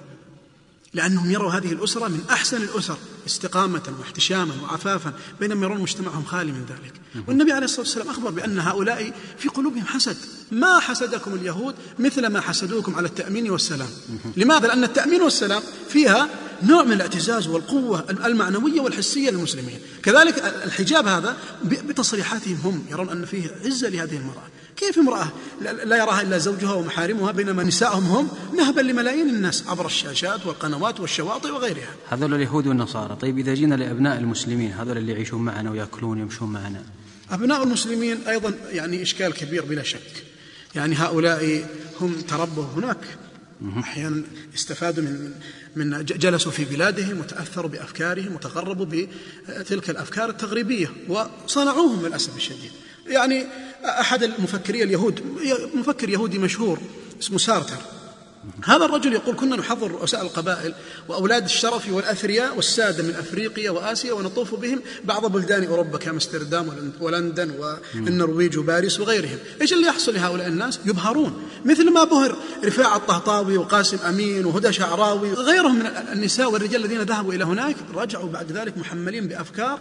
لأنهم 0.94 1.30
يروا 1.30 1.52
هذه 1.52 1.72
الأسرة 1.72 2.08
من 2.08 2.20
أحسن 2.30 2.62
الأسر 2.62 2.96
استقامة 3.26 3.82
واحتشاما 3.98 4.54
وعفافا 4.62 5.12
بينما 5.40 5.66
يرون 5.66 5.80
مجتمعهم 5.80 6.24
خالي 6.24 6.52
من 6.52 6.66
ذلك. 6.68 6.92
والنبي 7.28 7.52
عليه 7.52 7.64
الصلاة 7.64 7.80
والسلام 7.80 8.08
أخبر 8.08 8.30
بأن 8.30 8.58
هؤلاء 8.58 9.12
في 9.38 9.48
قلوبهم 9.48 9.84
حسد. 9.84 10.16
ما 10.50 10.78
حسدكم 10.78 11.34
اليهود 11.34 11.74
مثل 11.98 12.26
ما 12.26 12.40
حسدوكم 12.40 12.94
على 12.94 13.08
التأمين 13.08 13.50
والسلام. 13.50 13.88
لماذا؟ 14.36 14.66
لأن 14.66 14.84
التأمين 14.84 15.22
والسلام 15.22 15.62
فيها 15.88 16.28
نوع 16.62 16.84
من 16.84 16.92
الاعتزاز 16.92 17.46
والقوة 17.46 18.04
المعنوية 18.10 18.80
والحسية 18.80 19.30
للمسلمين. 19.30 19.78
كذلك 20.02 20.38
الحجاب 20.64 21.06
هذا 21.06 21.36
بتصريحاتهم 21.64 22.58
هم 22.64 22.84
يرون 22.90 23.08
أن 23.08 23.24
فيه 23.24 23.50
عزة 23.64 23.88
لهذه 23.88 24.16
المرأة. 24.16 24.46
كيف 24.76 24.98
امرأة 24.98 25.28
لا 25.60 25.96
يراها 25.96 26.22
إلا 26.22 26.38
زوجها 26.38 26.72
ومحارمها 26.72 27.32
بينما 27.32 27.62
نسائهم 27.62 28.04
هم 28.04 28.28
نهبا 28.56 28.80
لملايين 28.80 29.28
الناس 29.28 29.64
عبر 29.68 29.86
الشاشات 29.86 30.46
والقنوات 30.46 31.00
والشواطئ 31.00 31.50
وغيرها. 31.50 31.94
هذول 32.08 32.34
اليهود 32.34 32.66
والنصارى. 32.66 33.16
طيب 33.16 33.38
إذا 33.38 33.54
جينا 33.54 33.74
لأبناء 33.74 34.18
المسلمين 34.18 34.72
هذول 34.72 34.98
اللي 34.98 35.12
يعيشون 35.12 35.42
معنا 35.42 35.70
ويأكلون 35.70 36.18
ويمشون 36.18 36.52
معنا. 36.52 36.82
أبناء 37.30 37.62
المسلمين 37.62 38.18
أيضا 38.28 38.54
يعني 38.72 39.02
إشكال 39.02 39.32
كبير 39.32 39.64
بلا 39.64 39.82
شك. 39.82 40.24
يعني 40.74 40.94
هؤلاء 40.94 41.68
هم 42.00 42.12
تربوا 42.28 42.64
هناك. 42.76 42.98
أحيانا 43.78 44.22
استفادوا 44.54 45.04
من 45.04 45.32
من 45.76 46.04
جلسوا 46.04 46.52
في 46.52 46.64
بلادهم 46.64 47.18
وتأثروا 47.18 47.70
بأفكارهم 47.70 48.34
وتغربوا 48.34 48.86
بتلك 49.48 49.90
الأفكار 49.90 50.30
التغريبية 50.30 50.92
وصنعوهم 51.08 52.06
للأسف 52.06 52.36
الشديد. 52.36 52.70
يعني 53.06 53.46
أحد 53.84 54.22
المفكرين 54.22 54.82
اليهود 54.82 55.22
مفكر 55.74 56.08
يهودي 56.08 56.38
مشهور 56.38 56.78
اسمه 57.20 57.38
سارتر. 57.38 57.76
هذا 58.64 58.84
الرجل 58.84 59.12
يقول 59.12 59.36
كنا 59.36 59.56
نحضر 59.56 59.90
رؤساء 59.90 60.22
القبائل 60.22 60.74
وأولاد 61.08 61.44
الشرف 61.44 61.92
والأثرياء 61.92 62.56
والسادة 62.56 63.02
من 63.02 63.10
أفريقيا 63.10 63.70
وآسيا 63.70 64.12
ونطوف 64.12 64.54
بهم 64.54 64.80
بعض 65.04 65.26
بلدان 65.26 65.64
أوروبا 65.64 65.98
كامستردام 65.98 66.92
ولندن 67.00 67.50
والنرويج 67.94 68.58
وباريس 68.58 69.00
وغيرهم. 69.00 69.38
إيش 69.60 69.72
اللي 69.72 69.86
يحصل 69.86 70.14
لهؤلاء 70.14 70.46
الناس؟ 70.46 70.80
يبهرون. 70.86 71.48
مثل 71.64 71.92
ما 71.92 72.04
بهر 72.04 72.36
رفاعة 72.64 72.96
الطهطاوي 72.96 73.56
وقاسم 73.56 73.98
أمين 74.08 74.44
وهدى 74.46 74.72
شعراوي 74.72 75.32
وغيرهم 75.32 75.78
من 75.78 75.86
النساء 75.86 76.52
والرجال 76.52 76.84
الذين 76.84 77.02
ذهبوا 77.02 77.32
إلى 77.32 77.44
هناك 77.44 77.76
رجعوا 77.94 78.28
بعد 78.28 78.52
ذلك 78.52 78.78
محملين 78.78 79.28
بأفكار 79.28 79.80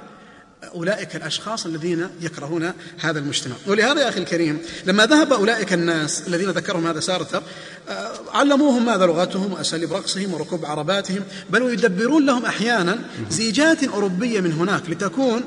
أولئك 0.63 1.15
الأشخاص 1.15 1.65
الذين 1.65 2.09
يكرهون 2.21 2.73
هذا 2.99 3.19
المجتمع. 3.19 3.55
ولهذا 3.67 4.01
يا 4.01 4.09
أخي 4.09 4.19
الكريم 4.19 4.59
لما 4.85 5.05
ذهب 5.05 5.33
أولئك 5.33 5.73
الناس 5.73 6.27
الذين 6.27 6.49
ذكرهم 6.49 6.87
هذا 6.87 6.99
سارتر 6.99 7.43
آه، 7.89 8.11
علموهم 8.33 8.85
ماذا 8.85 9.05
لغتهم 9.05 9.53
وأساليب 9.53 9.93
رقصهم 9.93 10.33
وركوب 10.33 10.65
عرباتهم 10.65 11.23
بل 11.49 11.63
ويدبرون 11.63 12.25
لهم 12.25 12.45
أحيانا 12.45 12.99
زيجات 13.29 13.83
أوروبية 13.83 14.41
من 14.41 14.51
هناك 14.51 14.89
لتكون 14.89 15.43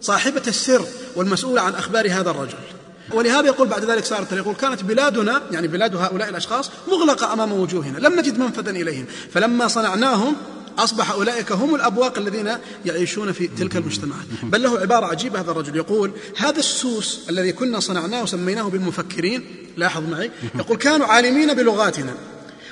صاحبة 0.00 0.42
السر 0.48 0.86
والمسؤولة 1.16 1.62
عن 1.62 1.74
أخبار 1.74 2.10
هذا 2.10 2.30
الرجل. 2.30 2.58
ولهذا 3.12 3.46
يقول 3.46 3.68
بعد 3.68 3.84
ذلك 3.84 4.04
سارتر 4.04 4.36
يقول 4.36 4.54
كانت 4.54 4.82
بلادنا 4.82 5.42
يعني 5.50 5.68
بلاد 5.68 5.96
هؤلاء 5.96 6.28
الأشخاص 6.28 6.70
مغلقة 6.88 7.32
أمام 7.32 7.52
وجوهنا 7.52 7.98
لم 7.98 8.18
نجد 8.20 8.38
منفذا 8.38 8.70
إليهم. 8.70 9.06
فلما 9.32 9.68
صنعناهم 9.68 10.36
أصبح 10.78 11.10
أولئك 11.10 11.52
هم 11.52 11.74
الأبواق 11.74 12.18
الذين 12.18 12.52
يعيشون 12.84 13.32
في 13.32 13.46
تلك 13.46 13.76
المجتمعات. 13.76 14.26
بل 14.42 14.62
له 14.62 14.80
عبارة 14.80 15.06
عجيبة 15.06 15.40
هذا 15.40 15.50
الرجل. 15.50 15.76
يقول 15.76 16.12
هذا 16.36 16.58
السوس 16.58 17.20
الذي 17.30 17.52
كنا 17.52 17.80
صنعناه 17.80 18.22
وسميناه 18.22 18.62
بالمفكرين 18.62 19.44
لاحظ 19.76 20.02
معي 20.08 20.30
يقول 20.54 20.76
كانوا 20.76 21.06
عالمين 21.06 21.54
بلغاتنا 21.54 22.14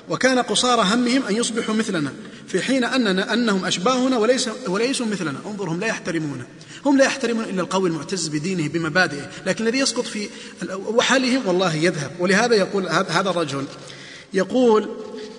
وكان 0.08 0.38
قصار 0.38 0.80
همهم 0.80 1.23
أن 1.30 1.37
يصبحوا 1.37 1.75
مثلنا 1.75 2.12
في 2.49 2.62
حين 2.62 2.84
أننا 2.84 3.32
أنهم 3.34 3.64
أشباهنا 3.64 4.18
وليس 4.18 4.49
وليسوا 4.66 5.06
مثلنا. 5.06 5.38
انظرهم 5.46 5.80
لا 5.80 5.87
يحترمون. 5.87 6.44
هم 6.87 6.99
لا 6.99 7.04
يحترمون 7.04 7.44
إلا 7.44 7.62
القوي 7.62 7.88
المعتز 7.88 8.28
بدينه 8.28 8.68
بمبادئه. 8.68 9.30
لكن 9.46 9.66
الذي 9.66 9.78
يسقط 9.78 10.04
في 10.04 10.28
وحلهم 10.70 11.46
والله 11.46 11.75
يذهب. 11.75 12.11
ولهذا 12.18 12.54
يقول 12.54 12.88
هذا 12.88 13.30
الرجل 13.30 13.64
يقول 14.34 14.88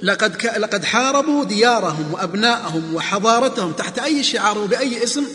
لقد. 0.01 0.45
لقد 0.57 0.85
حاربوا 0.85 1.45
ديارهم 1.45 2.13
وابنائهم 2.13 2.95
وحضارتهم 2.95 3.71
تحت 3.71 3.99
أي 3.99 4.23
شعار 4.23 4.57
وبأي 4.57 5.03
اسم 5.03 5.25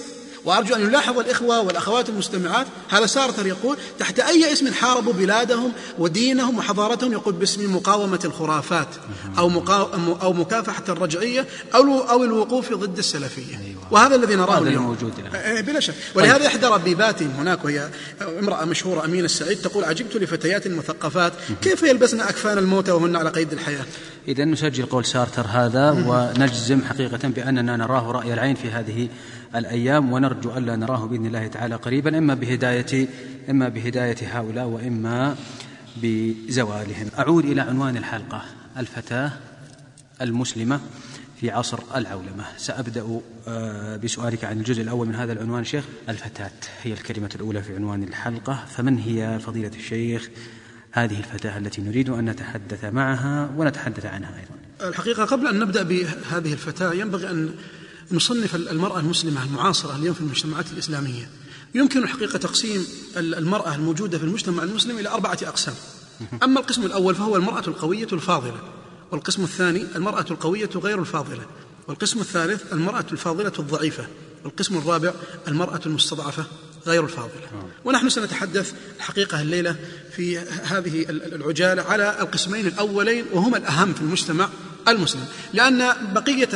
وأرجو 0.45 0.75
أن 0.75 0.81
يلاحظ 0.81 1.19
الإخوة 1.19 1.61
والأخوات 1.61 2.09
المستمعات 2.09 2.67
هذا 2.89 3.07
سارتر 3.07 3.47
يقول 3.47 3.77
تحت 3.99 4.21
أي 4.21 4.53
اسم 4.53 4.73
حاربوا 4.73 5.13
بلادهم 5.13 5.73
ودينهم 5.99 6.59
وحضارتهم 6.59 7.13
يقول 7.13 7.35
باسم 7.35 7.77
مقاومة 7.77 8.21
الخرافات 8.25 8.89
أو 9.39 9.49
مقاوم 9.49 10.19
أو 10.23 10.33
مكافحة 10.33 10.85
الرجعية 10.89 11.47
أو 11.75 11.99
أو 11.99 12.25
الوقوف 12.25 12.73
ضد 12.75 12.99
السلفية. 12.99 13.59
أيوة. 13.59 13.81
وهذا 13.91 14.15
الذي 14.15 14.35
نراه 14.35 14.59
اليوم. 14.59 14.83
موجود 14.83 15.13
إيه، 15.35 15.41
إيه، 15.41 15.61
بلا 15.61 15.81
شك. 15.81 15.95
ولهذا 16.15 16.39
طيب. 16.39 16.47
احدى 16.47 16.67
ربيباتهم 16.67 17.31
هناك 17.31 17.65
وهي 17.65 17.89
امرأة 18.39 18.65
مشهورة 18.65 19.05
أمينة 19.05 19.25
السعيد 19.25 19.59
تقول 19.59 19.85
عجبت 19.85 20.17
لفتيات 20.17 20.69
مثقفات. 20.69 21.33
كيف 21.63 21.83
يلبسن 21.83 22.21
أكفان 22.21 22.59
الموتى 22.59 22.93
وهن 22.93 23.17
على 23.17 23.31
قيد 23.31 23.53
الحياة؟ 23.53 23.85
اذا 24.29 24.45
نسجل 24.45 24.87
قول 24.87 25.05
سارتر 25.05 25.47
هذا 25.47 25.91
ونجزم 25.91 26.85
حقيقة 26.85 27.29
بأننا 27.29 27.77
نراه 27.77 28.11
رأي 28.11 28.35
العين 28.35 28.55
في 28.55 28.71
هذه 28.71 29.09
الأيام 29.55 30.13
ونرجو 30.13 30.57
ألا 30.57 30.77
نراه 30.77 31.07
بإذن 31.07 31.27
الله 31.27 31.47
تعالى 31.47 31.75
قريبا 31.75 32.19
إما 32.19 32.35
بهداية 32.35 33.09
إما 33.51 33.69
بهداية 33.69 34.17
هؤلاء 34.23 34.67
وإما 34.67 35.37
بزوالهم. 35.97 37.09
أعود 37.19 37.45
إلى 37.45 37.61
عنوان 37.61 37.97
الحلقة 37.97 38.43
الفتاة 38.77 39.33
المسلمة 40.21 40.81
في 41.41 41.51
عصر 41.51 41.79
العولمة. 41.97 42.45
سأبدأ 42.57 43.21
آه، 43.49 43.97
بسؤالك 43.97 44.45
عن 44.45 44.59
الجزء 44.59 44.83
الأول 44.83 45.07
من 45.07 45.15
هذا 45.15 45.33
العنوان 45.33 45.65
شيخ. 45.65 45.85
الفتاة 46.09 46.51
هي 46.83 46.93
الكلمة 46.93 47.31
الأولى 47.35 47.63
في 47.63 47.75
عنوان 47.75 48.03
الحلقة. 48.03 48.65
فمن 48.69 48.99
هي 48.99 49.39
فضيلة 49.39 49.73
الشيخ؟ 49.77 50.29
هذه 50.93 51.19
الفتاة 51.19 51.59
التي 51.59 51.83
نريد 51.83 52.09
أن 52.09 52.25
نتحدث 52.25 52.85
معها 52.85 53.51
ونتحدث 53.57 54.07
عنها 54.07 54.29
أيضا. 54.29 54.89
الحقيقة 54.89 55.25
قبل 55.25 55.47
أن 55.47 55.59
نبدأ 55.59 55.83
بهذه 55.83 56.53
الفتاة 56.53 56.93
ينبغي 56.93 57.31
أن 57.31 57.55
نصنف 58.13 58.55
المرأة 58.55 59.01
المسلمة 59.01 59.45
المعاصرة 59.45 59.97
اليوم 59.97 60.15
في 60.15 60.21
المجتمعات 60.21 60.73
الإسلامية. 60.73 61.31
يمكن 61.75 62.03
الحقيقة 62.03 62.39
تقسيم 62.39 62.87
المرأة 63.17 63.75
الموجودة 63.75 64.19
في 64.19 64.25
المجتمع 64.25 64.63
المسلم 64.63 64.99
إلى 64.99 65.09
أربعة 65.09 65.39
أقسام. 65.43 65.75
أما 66.43 66.61
القسم 66.61 66.87
الأول 66.87 67.15
فهو 67.15 67.37
المرأة 67.37 67.63
القوية 67.67 68.09
الفاضلة 68.13 68.59
والقسم 69.11 69.45
الثاني 69.45 69.85
المرأة 69.97 70.25
القوية 70.31 70.71
غير 70.77 71.01
الفاضلة 71.01 71.43
والقسم 71.89 72.21
الثالث 72.21 72.73
المرأة 72.73 73.05
الفاضلة 73.13 73.53
الضعيفة 73.59 74.07
والقسم 74.45 74.79
الرابع 74.79 75.13
المرأة 75.49 75.81
المستضعفة 75.87 76.45
غير 76.87 77.05
الفاضلة. 77.05 77.49
ونحن 77.85 78.09
سنتحدث 78.09 78.73
الحقيقة 78.97 79.41
الليلة 79.41 79.77
في 80.17 80.39
هذه 80.39 81.05
العجالة 81.09 81.83
على 81.83 82.21
القسمين 82.21 82.67
الأولين 82.67 83.25
وهما 83.33 83.57
الأهم 83.57 83.95
في 83.95 84.01
المجتمع 84.01 84.49
المسلم. 84.89 85.25
لأن 85.53 85.93
بقية 86.15 86.49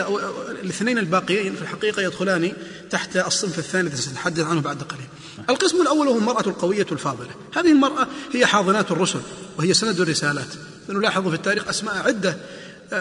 الاثنين 0.63 0.99
الباقيين 0.99 1.55
في 1.55 1.63
الحقيقة 1.63 2.03
يدخلان 2.03 2.53
تحت 2.91 3.17
الصنف 3.17 3.59
الثاني 3.59 3.89
الذي 3.89 4.03
سنتحدث 4.03 4.47
عنه 4.47 4.61
بعد 4.61 4.83
قليل. 4.83 5.07
القسم 5.51 5.83
الأول 5.83 6.09
هو 6.09 6.19
المرأة 6.19 6.49
القوية 6.49 6.87
الفاضلة. 6.93 7.31
هذه 7.57 7.73
المرأة 7.73 8.07
هي 8.33 8.47
حاضنات 8.47 8.91
الرسل 8.91 9.21
وهي 9.59 9.75
سند 9.75 10.01
الرسالات. 10.01 10.49
نلاحظ 10.89 11.29
في 11.29 11.35
التاريخ 11.35 11.69
أسماء 11.69 11.97
عدة 11.97 12.37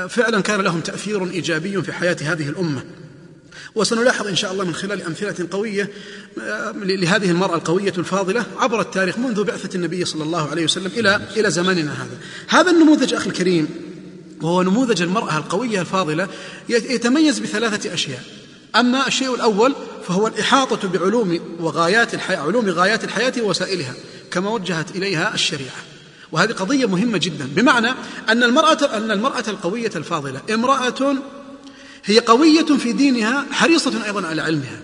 فعلا 0.07 0.41
كان 0.41 0.61
لهم 0.61 0.79
تأثير 0.79 1.29
إيجابي 1.29 1.81
في 1.81 1.93
حياة 1.93 2.17
هذه 2.21 2.49
الأمة. 2.49 2.83
وسنلاحظ 3.75 4.27
إن 4.27 4.35
شاء 4.35 4.51
الله 4.51 4.65
من 4.65 4.73
خلال 4.75 5.03
أمثلة 5.03 5.47
قوية 5.51 5.89
لهذه 6.75 7.31
المرأة 7.31 7.55
القوية 7.55 7.93
الفاضلة 7.97 8.45
عبر 8.57 8.81
التاريخ 8.81 9.17
منذ 9.17 9.43
بعثة 9.43 9.75
النبي 9.75 10.05
صلى 10.05 10.23
الله 10.23 10.49
عليه 10.49 10.63
وسلم 10.63 10.91
إلى 10.97 11.21
إلى 11.37 11.51
زماننا 11.51 11.93
هذا. 11.93 12.17
هذا 12.47 12.71
النموذج 12.71 13.13
أخي 13.13 13.29
الكريم 13.29 13.67
وهو 14.43 14.61
نموذج 14.61 15.01
المرأة 15.01 15.37
القوية 15.37 15.81
الفاضلة 15.81 16.27
يتميز 16.69 17.39
بثلاثة 17.39 17.93
أشياء. 17.93 18.23
أما 18.75 19.07
الشيء 19.07 19.35
الأول 19.35 19.75
فهو 20.07 20.27
الإحاطة 20.27 20.87
بعلوم 20.87 21.39
وغايات 21.59 22.13
الحياة 22.13 22.37
علوم 22.37 22.69
غايات 22.69 23.03
الحياة 23.03 23.33
ووسائلها 23.41 23.93
كما 24.31 24.49
وجهت 24.49 24.95
إليها 24.95 25.33
الشريعة. 25.33 25.75
وهذه 26.31 26.51
قضية 26.51 26.85
مهمة 26.85 27.17
جدا 27.17 27.49
بمعنى 27.55 27.89
أن 28.29 28.43
المرأة 28.43 28.97
أن 28.97 29.11
المرأة 29.11 29.43
القوية 29.47 29.91
الفاضلة 29.95 30.41
امرأة 30.53 31.15
هي 32.05 32.19
قوية 32.19 32.77
في 32.77 32.91
دينها 32.91 33.45
حريصة 33.51 34.05
أيضا 34.05 34.27
على 34.27 34.41
علمها. 34.41 34.79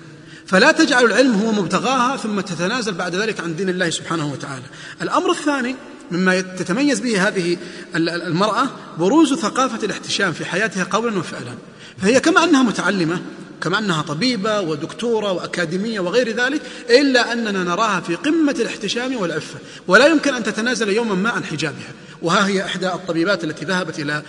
فلا 0.46 0.72
تجعل 0.72 1.06
العلم 1.06 1.34
هو 1.34 1.52
مبتغاها 1.52 2.18
ثم 2.18 2.40
تتنازل 2.40 2.94
بعد 2.94 3.16
ذلك 3.16 3.40
عن 3.40 3.56
دين 3.56 3.70
الله 3.70 3.90
سبحانه 3.90 4.32
وتعالى. 4.32 4.66
الأمر 5.02 5.32
الثاني 5.32 5.76
مما 6.12 6.42
تتميز 6.42 7.00
به 7.00 7.28
هذه 7.28 7.58
المرأة 7.96 8.68
بروز 8.98 9.34
ثقافة 9.34 9.86
الاحتشام 9.86 10.34
في 10.34 10.46
حياتها 10.46 10.84
قولا 10.84 11.18
وفعلا. 11.18 11.54
فهي 12.02 12.20
كما 12.20 12.44
أنها 12.44 12.64
متعلمة 12.64 13.22
كما 13.62 13.80
أنها 13.80 14.02
طبيبة 14.02 14.60
ودكتورة 14.62 15.32
وأكاديمية 15.32 16.00
وغير 16.00 16.36
ذلك 16.36 16.62
إلا 16.90 17.34
أننا 17.34 17.64
نراها 17.64 18.00
في 18.02 18.16
قمة 18.16 18.56
الاحتشام 18.60 19.16
والعفة. 19.16 19.60
ولا 19.88 20.08
يمكن 20.08 20.34
أن 20.34 20.44
تتنازل 20.44 20.90
يوما 20.90 21.16
ما 21.16 21.30
عن 21.30 21.44
حجابها. 21.44 21.94
وها 22.22 22.48
هي 22.48 22.66
إحدى 22.66 22.88
الطبيبات 22.88 23.44
التي 23.44 23.66
ذهبت 23.66 24.00
إلى 24.00 24.24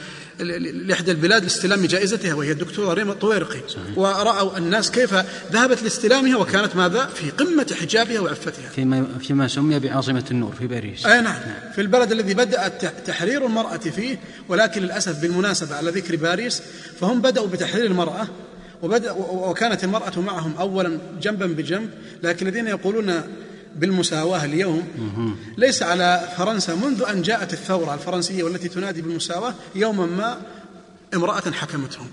لإحدى 0.86 1.10
البلاد 1.10 1.42
لاستلام 1.42 1.86
جائزتها 1.86 2.34
وهي 2.34 2.52
الدكتورة 2.52 2.94
ريما 2.94 3.12
الطويرقي 3.12 3.60
ورأوا 3.96 4.58
الناس 4.58 4.90
كيف 4.90 5.14
ذهبت 5.52 5.82
لاستلامها 5.82 6.36
وكانت 6.36 6.76
ماذا؟ 6.76 7.06
في 7.06 7.30
قمة 7.30 7.66
حجابها 7.80 8.20
وعفتها. 8.20 8.68
فيما, 8.74 9.06
فيما 9.20 9.48
سمي 9.48 9.78
بعاصمة 9.78 10.24
النور 10.30 10.52
في 10.58 10.66
باريس. 10.66 11.06
أي 11.06 11.20
نعم. 11.20 11.24
نعم. 11.24 11.72
في 11.74 11.80
البلد 11.80 12.12
الذي 12.12 12.34
بدأ 12.34 12.68
تحرير 13.06 13.46
المرأة 13.46 13.76
فيه 13.76 14.18
ولكن 14.48 14.82
للأسف 14.82 15.20
بالمناسبة 15.20 15.76
على 15.76 15.90
ذكر 15.90 16.16
باريس 16.16 16.62
فهم 17.00 17.20
بدأوا 17.20 17.46
بتحرير 17.46 17.86
المرأة 17.86 18.28
وبدأ 18.82 19.12
وكانت 19.12 19.84
المرأة 19.84 20.20
معهم 20.20 20.54
أولا 20.58 20.98
جنبا 21.22 21.46
بجنب 21.46 21.90
لكن 22.22 22.46
الذين 22.46 22.66
يقولون 22.66 23.22
بالمساواة 23.76 24.44
اليوم. 24.44 24.88
ليس 25.58 25.82
على 25.82 26.28
فرنسا 26.36 26.74
منذ 26.74 27.02
أن 27.02 27.22
جاءت 27.22 27.52
الثورة 27.52 27.94
الفرنسية 27.94 28.42
والتي 28.42 28.68
تنادي 28.68 29.02
بالمساواة 29.02 29.54
يوما 29.74 30.06
ما 30.06 30.40
امرأة 31.14 31.50
حكمتهم. 31.50 32.06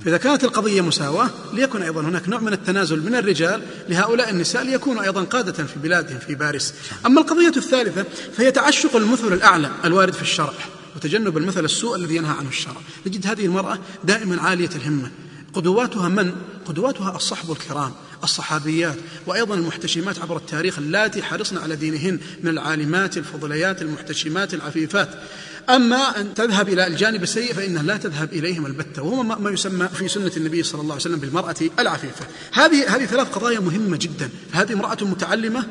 فإذا 0.00 0.16
كانت 0.16 0.44
القضية 0.44 0.80
مساواة 0.80 1.30
ليكن 1.52 1.82
أيضا 1.82 2.00
هناك 2.00 2.28
نوع 2.28 2.40
من 2.40 2.52
التنازل 2.52 3.02
من 3.02 3.14
الرجال 3.14 3.62
لهؤلاء 3.88 4.30
النساء 4.30 4.62
ليكونوا 4.62 5.02
أيضا 5.02 5.24
قادة 5.24 5.52
في 5.52 5.78
بلادهم 5.78 6.18
في 6.18 6.34
باريس. 6.34 6.74
أما 7.06 7.20
القضية 7.20 7.52
الثالثة 7.56 8.04
فهي 8.32 8.50
تعشق 8.50 8.96
المثل 8.96 9.32
الأعلى 9.32 9.70
الوارد 9.84 10.12
في 10.12 10.22
الشرع 10.22 10.52
وتجنب 10.96 11.38
المثل 11.38 11.64
السوء 11.64 11.96
الذي 11.96 12.16
ينهى 12.16 12.36
عنه 12.38 12.48
الشرع. 12.48 12.80
نجد 13.06 13.26
هذه 13.26 13.46
المرأة 13.46 13.78
دائما 14.04 14.42
عالية 14.42 14.70
الهمة. 14.76 15.10
قدواتها 15.54 16.08
من؟ 16.08 16.32
قدواتها 16.66 17.16
الصحب 17.16 17.52
الكرام. 17.52 17.92
الصحابيات 18.24 18.96
وأيضا 19.26 19.54
المحتشمات 19.54 20.18
عبر 20.18 20.36
التاريخ 20.36 20.78
اللاتي 20.78 21.22
حرصن 21.22 21.58
على 21.58 21.76
دينهن 21.76 22.18
من 22.42 22.50
العالمات 22.50 23.18
الفضليات 23.18 23.82
المحتشمات 23.82 24.54
العفيفات. 24.54 25.08
أما 25.68 26.20
أن 26.20 26.34
تذهب 26.34 26.68
إلى 26.68 26.86
الجانب 26.86 27.22
السيء 27.22 27.52
فإنها 27.52 27.82
لا 27.82 27.96
تذهب 27.96 28.32
إليهم 28.32 28.66
البتة 28.66 29.02
وهو 29.02 29.22
ما 29.22 29.50
يسمى 29.50 29.88
في 29.88 30.08
سنة 30.08 30.32
النبي 30.36 30.62
صلى 30.62 30.80
الله 30.80 30.92
عليه 30.92 31.02
وسلم 31.02 31.18
بالمرأة 31.18 31.56
العفيفة. 31.78 32.26
هذه 32.52 32.96
هذه 32.96 33.04
ثلاث 33.04 33.28
قضايا 33.28 33.60
مهمة 33.60 33.96
جدا. 33.96 34.30
هذه 34.52 34.72
امرأة 34.72 34.98
متعلمة 35.00 35.64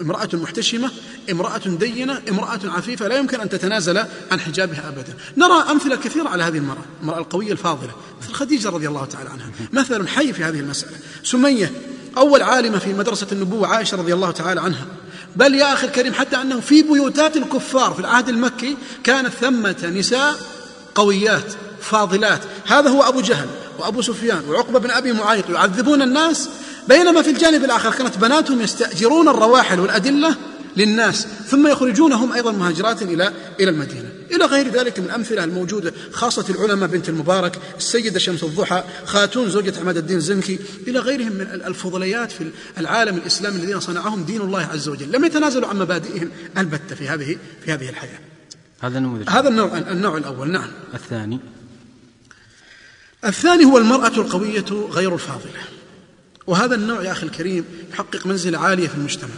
امرأة 0.00 0.28
محتشمة 0.32 0.90
امرأة 1.30 1.60
دينة 1.66 2.22
امرأة 2.28 2.60
عفيفة 2.64 3.08
لا 3.08 3.16
يمكن 3.16 3.40
أن 3.40 3.48
تتنازل 3.48 3.98
عن 4.32 4.40
حجابها 4.40 4.88
أبدا. 4.88 5.14
نرى 5.36 5.70
أمثلة 5.70 5.96
كثيرة 5.96 6.28
على 6.28 6.42
هذه 6.42 6.56
المرأة 6.56 6.84
المرأة 7.02 7.18
القوية 7.18 7.52
الفاضلة 7.52 7.90
مثل 8.22 8.32
خديجة 8.32 8.68
رضي 8.68 8.88
الله 8.88 9.04
تعالى 9.04 9.30
عنها. 9.30 9.50
مثل 9.72 10.08
حي 10.08 10.32
في 10.32 10.44
هذه 10.44 10.60
المسألة. 10.60 10.96
سمية 11.24 11.72
أول 12.16 12.42
عالمة 12.42 12.78
في 12.78 12.92
مدرسة 12.92 13.26
النبوة 13.32 13.68
عائشة 13.68 13.96
رضي 13.96 14.14
الله 14.14 14.30
تعالى 14.30 14.60
عنها. 14.60 14.86
بل 15.36 15.54
يا 15.54 15.72
أخي 15.72 15.86
الكريم 15.86 16.14
حتى 16.14 16.36
أنه 16.36 16.60
في 16.60 16.82
بيوتات 16.82 17.36
الكفار 17.36 17.92
في 17.94 18.00
العهد 18.00 18.28
المكي 18.28 18.76
كانت 19.04 19.28
ثمة 19.28 19.92
نساء 19.94 20.34
قويات 20.94 21.52
فاضلات. 21.80 22.40
هذا 22.66 22.90
هو 22.90 23.02
أبو 23.02 23.20
جهل 23.20 23.48
وأبو 23.78 24.02
سفيان 24.02 24.42
وعقبة 24.48 24.78
بن 24.78 24.90
أبي 24.90 25.12
معيط 25.12 25.50
يعذبون 25.50 26.02
الناس 26.02 26.48
بينما 26.90 27.22
في 27.22 27.30
الجانب 27.30 27.64
الآخر 27.64 27.90
كانت 27.90 28.18
بناتهم 28.18 28.60
يستأجرون 28.60 29.28
الرواحل 29.28 29.80
والأدلة 29.80 30.36
للناس 30.76 31.26
ثم 31.46 31.66
يخرجونهم 31.66 32.32
أيضا 32.32 32.52
مهاجرات 32.52 33.02
إلى 33.02 33.32
إلى 33.60 33.70
المدينة. 33.70 34.08
إلى 34.30 34.44
غير 34.44 34.68
ذلك 34.68 34.98
من 34.98 35.04
الأمثلة 35.04 35.44
الموجودة 35.44 35.92
خاصة 36.12 36.44
العلماء 36.50 36.88
بنت 36.88 37.08
المبارك 37.08 37.58
السيدة 37.78 38.18
شمس 38.18 38.44
الضحى 38.44 38.84
خاتون 39.04 39.50
زوجة 39.50 39.80
عماد 39.80 39.96
الدين 39.96 40.20
زنكي 40.20 40.58
إلى 40.88 40.98
غيرهم 40.98 41.32
من 41.32 41.40
الفضليات 41.40 42.32
في 42.32 42.50
العالم 42.78 43.16
الإسلامي 43.16 43.56
الذين 43.56 43.80
صنعهم 43.80 44.24
دين 44.24 44.40
الله 44.40 44.62
عز 44.62 44.88
وجل. 44.88 45.12
لم 45.12 45.24
يتنازلوا 45.24 45.68
عن 45.68 45.78
مبادئهم 45.78 46.30
البتة 46.58 46.94
في 46.94 47.08
هذه 47.08 47.36
في 47.64 47.72
هذه 47.72 47.88
الحياة. 47.88 48.18
هذا 48.80 48.98
النموذج. 48.98 49.30
هذا 49.30 49.48
النوع 49.48 49.78
النوع 49.78 50.16
الأول. 50.16 50.50
نعم. 50.50 50.70
الثاني. 50.94 51.38
الثاني 53.24 53.64
هو 53.64 53.78
المرأة 53.78 54.16
القوية 54.16 54.88
غير 54.90 55.14
الفاضلة. 55.14 55.79
وهذا 56.50 56.74
النوع 56.74 57.02
يا 57.02 57.12
أخي 57.12 57.26
الكريم 57.26 57.64
يحقق 57.92 58.26
منزلة 58.26 58.58
عالية 58.58 58.88
في 58.88 58.94
المجتمع. 58.94 59.34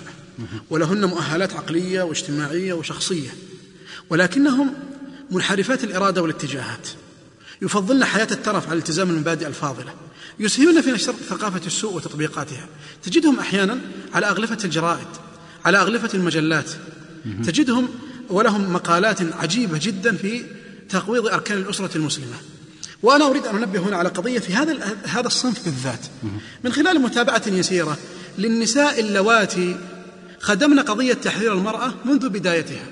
ولهن 0.70 1.04
مؤهلات 1.04 1.52
عقلية 1.52 2.02
واجتماعية 2.02 2.72
وشخصية. 2.72 3.30
ولكنهم 4.10 4.74
منحرفات 5.30 5.84
الإرادة 5.84 6.22
والاتجاهات. 6.22 6.88
يفضلن 7.62 8.04
حياة 8.04 8.28
الترف 8.30 8.70
على 8.70 8.78
التزام 8.78 9.10
المبادئ 9.10 9.46
الفاضلة. 9.46 9.94
يسهمون 10.40 10.80
في 10.80 10.90
نشر 10.90 11.14
ثقافة 11.28 11.66
السوء 11.66 11.94
وتطبيقاتها. 11.94 12.66
تجدهم 13.02 13.38
أحيانا 13.38 13.78
على 14.14 14.26
أغلفة 14.26 14.58
الجرائد 14.64 15.06
على 15.64 15.78
أغلفة 15.78 16.10
المجلات. 16.14 16.70
تجدهم 17.44 17.88
ولهم 18.28 18.72
مقالات 18.72 19.34
عجيبة 19.34 19.78
جدا 19.82 20.16
في 20.16 20.44
تقويض 20.88 21.26
أركان 21.26 21.58
الأسرة 21.58 21.96
المسلمة. 21.96 22.36
وأنا 23.02 23.26
أريد 23.26 23.46
أن 23.46 23.56
أنبه 23.56 23.78
هنا 23.78 23.96
على 23.96 24.08
قضية 24.08 24.38
في 24.38 24.54
هذا 24.54 24.96
هذا 25.04 25.26
الصنف 25.26 25.64
بالذات. 25.64 26.00
من 26.64 26.72
خلال 26.72 27.00
متابعة 27.00 27.42
يسيرة 27.46 27.98
للنساء 28.38 29.00
اللواتي 29.00 29.76
خدمن 30.40 30.80
قضية 30.80 31.14
تحرير 31.14 31.52
المرأة 31.52 31.94
منذ 32.04 32.28
بدايتها. 32.28 32.86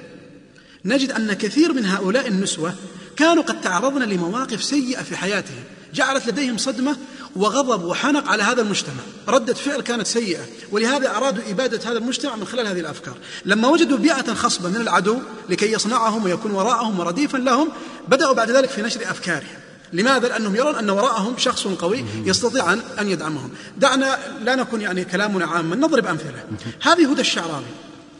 نجد 0.84 1.12
أن 1.12 1.32
كثير 1.32 1.72
من 1.72 1.84
هؤلاء 1.84 2.28
النسوة 2.28 2.74
كانوا 3.16 3.42
قد 3.42 3.60
تعرضن 3.60 4.02
لمواقف 4.02 4.64
سيئة 4.64 5.02
في 5.02 5.16
حياتهم. 5.16 5.64
جعلت 5.94 6.26
لديهم 6.26 6.58
صدمة 6.58 6.96
وغضب 7.36 7.84
وحنق 7.84 8.28
على 8.28 8.42
هذا 8.42 8.62
المجتمع. 8.62 9.02
ردة 9.28 9.54
فعل 9.54 9.80
كانت 9.80 10.06
سيئة 10.06 10.40
ولهذا 10.72 11.16
أرادوا 11.16 11.42
إبادة 11.50 11.90
هذا 11.90 11.98
المجتمع 11.98 12.36
من 12.36 12.44
خلال 12.44 12.66
هذه 12.66 12.80
الأفكار. 12.80 13.16
لما 13.44 13.68
وجدوا 13.68 13.98
بيئة 13.98 14.34
خصبة 14.34 14.68
من 14.68 14.76
العدو 14.76 15.18
لكي 15.48 15.72
يصنعهم 15.72 16.24
ويكون 16.24 16.50
وراءهم 16.50 17.00
ورديفا 17.00 17.38
لهم 17.38 17.68
بدأوا 18.08 18.34
بعد 18.34 18.50
ذلك 18.50 18.68
في 18.68 18.82
نشر 18.82 19.02
أفكارهم. 19.02 19.60
لماذا؟ 19.92 20.28
لأنهم 20.28 20.56
يرون 20.56 20.74
أن 20.74 20.90
وراءهم 20.90 21.34
شخص 21.38 21.66
قوي 21.66 22.04
يستطيع 22.24 22.72
أن 22.72 23.08
يدعمهم. 23.08 23.50
دعنا 23.76 24.18
لا 24.44 24.54
نكون 24.54 24.80
يعني 24.80 25.04
كلامنا 25.04 25.46
عاما 25.46 25.76
نضرب 25.76 26.06
أمثلة. 26.06 26.44
هذه 26.82 27.12
هدى 27.12 27.20
الشعراوي. 27.20 27.64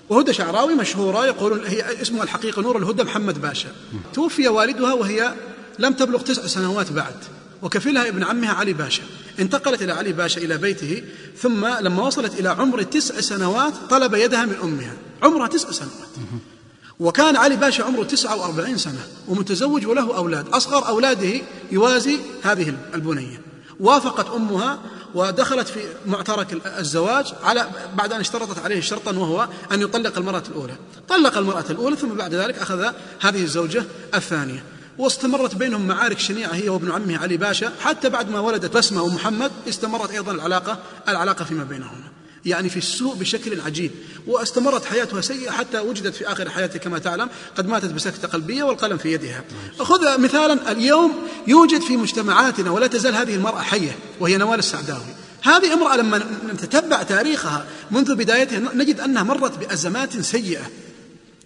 وهدى 0.09 0.33
شعراوي 0.33 0.75
مشهورة 0.75 1.27
يقولون 1.27 1.67
هي 1.67 2.03
اسمها 2.03 2.23
الحقيقة 2.23 2.63
نور 2.63 2.79
الهدى 2.79 3.03
محمد 3.03 3.41
باشا. 3.41 3.69
توفي 4.15 4.49
والدها 4.49 4.93
وهي 4.93 5.35
لم 5.79 5.93
تبلغ 5.93 6.21
تسع 6.21 6.47
سنوات 6.47 6.93
بعد 6.93 7.15
وكفلها 7.63 8.09
ابن 8.09 8.25
عمها 8.25 8.53
علي 8.53 8.73
باشا. 8.73 9.03
انتقلت 9.39 9.83
إلى 9.83 9.93
علي 9.93 10.13
باشا 10.13 10.41
إلى 10.41 10.59
بيته 10.59 11.03
ثم 11.39 11.67
لما 11.67 12.03
وصلت 12.07 12.41
إلى 12.41 12.49
عمر 12.49 12.83
تسع 12.83 13.21
سنوات 13.21 13.73
طلب 13.91 14.15
يدها 14.15 14.45
من 14.45 14.57
أمها. 14.63 14.97
عمرها 15.23 15.47
تسع 15.47 15.71
سنوات. 15.71 16.09
وكان 17.01 17.37
علي 17.37 17.57
باشا 17.57 17.85
عمره 17.85 18.05
تسعة 18.05 18.37
وأربعين 18.37 18.79
سنة 18.79 19.01
ومتزوج 19.29 19.87
وله 19.87 20.17
أولاد. 20.17 20.49
أصغر 20.49 20.89
أولاده 20.89 21.41
يوازي 21.73 22.19
هذه 22.43 22.75
البنية. 22.95 23.41
وافقت 23.81 24.31
أمها 24.31 24.79
ودخلت 25.15 25.69
في 25.69 25.81
معترك 26.07 26.61
الزواج 26.79 27.33
على 27.45 27.67
بعد 27.95 28.13
أن 28.13 28.21
اشترطت 28.21 28.59
عليه 28.59 28.81
شرطا 28.81 29.17
وهو 29.17 29.49
أن 29.73 29.83
يطلق 29.83 30.19
المرأة 30.19 30.43
الأولى. 30.49 30.75
طلق 31.09 31.39
المرأة 31.39 31.65
الأولى 31.71 31.97
ثم 31.97 32.09
بعد 32.09 32.35
ذلك 32.35 32.59
أخذ 32.59 32.93
هذه 33.21 33.43
الزوجة 33.43 33.85
الثانية. 34.15 34.65
واستمرت 34.99 35.55
بينهم 35.55 35.89
معارك 35.89 36.19
شنيعة 36.19 36.55
هي 36.55 36.69
وابن 36.69 36.91
عمه 36.91 37.19
علي 37.19 37.37
باشا 37.37 37.73
حتى 37.81 38.09
بعد 38.09 38.31
ما 38.31 38.41
ولدت 38.41 38.77
بسمة 38.77 39.03
ومحمد 39.03 39.51
استمرت 39.69 40.11
أيضا 40.11 40.33
العلاقة 40.33 40.79
العلاقة 41.09 41.45
فيما 41.45 41.65
بينهما. 41.65 42.10
يعني 42.47 42.69
في 42.69 42.77
السوء 42.77 43.15
بشكل 43.15 43.61
عجيب. 43.61 43.91
واستمرت 44.27 44.85
حياتها 44.85 45.21
سيئة 45.21 45.51
حتى 45.51 45.79
وجدت 45.81 46.15
في 46.15 46.33
آخر 46.33 46.51
حياتها 46.51 46.79
كما 46.79 46.99
تعلم 46.99 47.29
قد 47.57 47.69
ماتت 47.69 47.93
بسكتة 47.93 48.29
قلبية 48.29 48.63
والقلم 48.63 48.99
في 48.99 49.13
يدها. 49.13 49.45
خذ 49.79 50.21
مثالا 50.21 50.73
اليوم 50.73 51.13
يوجد 51.47 51.81
في 51.81 51.97
مجتمعاتنا 51.97 52.71
ولا 52.71 52.87
تزال 52.87 53.15
هذه 53.15 53.35
المرأة 53.35 53.63
حية 53.63 53.97
وهي 54.21 54.37
نوال 54.37 54.59
السعداوي. 54.59 55.15
هذه 55.43 55.73
امرأة 55.73 55.97
لما 55.97 56.27
نتتبع 56.53 57.03
تاريخها 57.03 57.67
منذ 57.91 58.15
بدايتها 58.15 58.59
نجد 58.59 59.01
أنها 59.01 59.23
مرت 59.23 59.59
بأزمات 59.59 60.21
سيئة. 60.21 60.71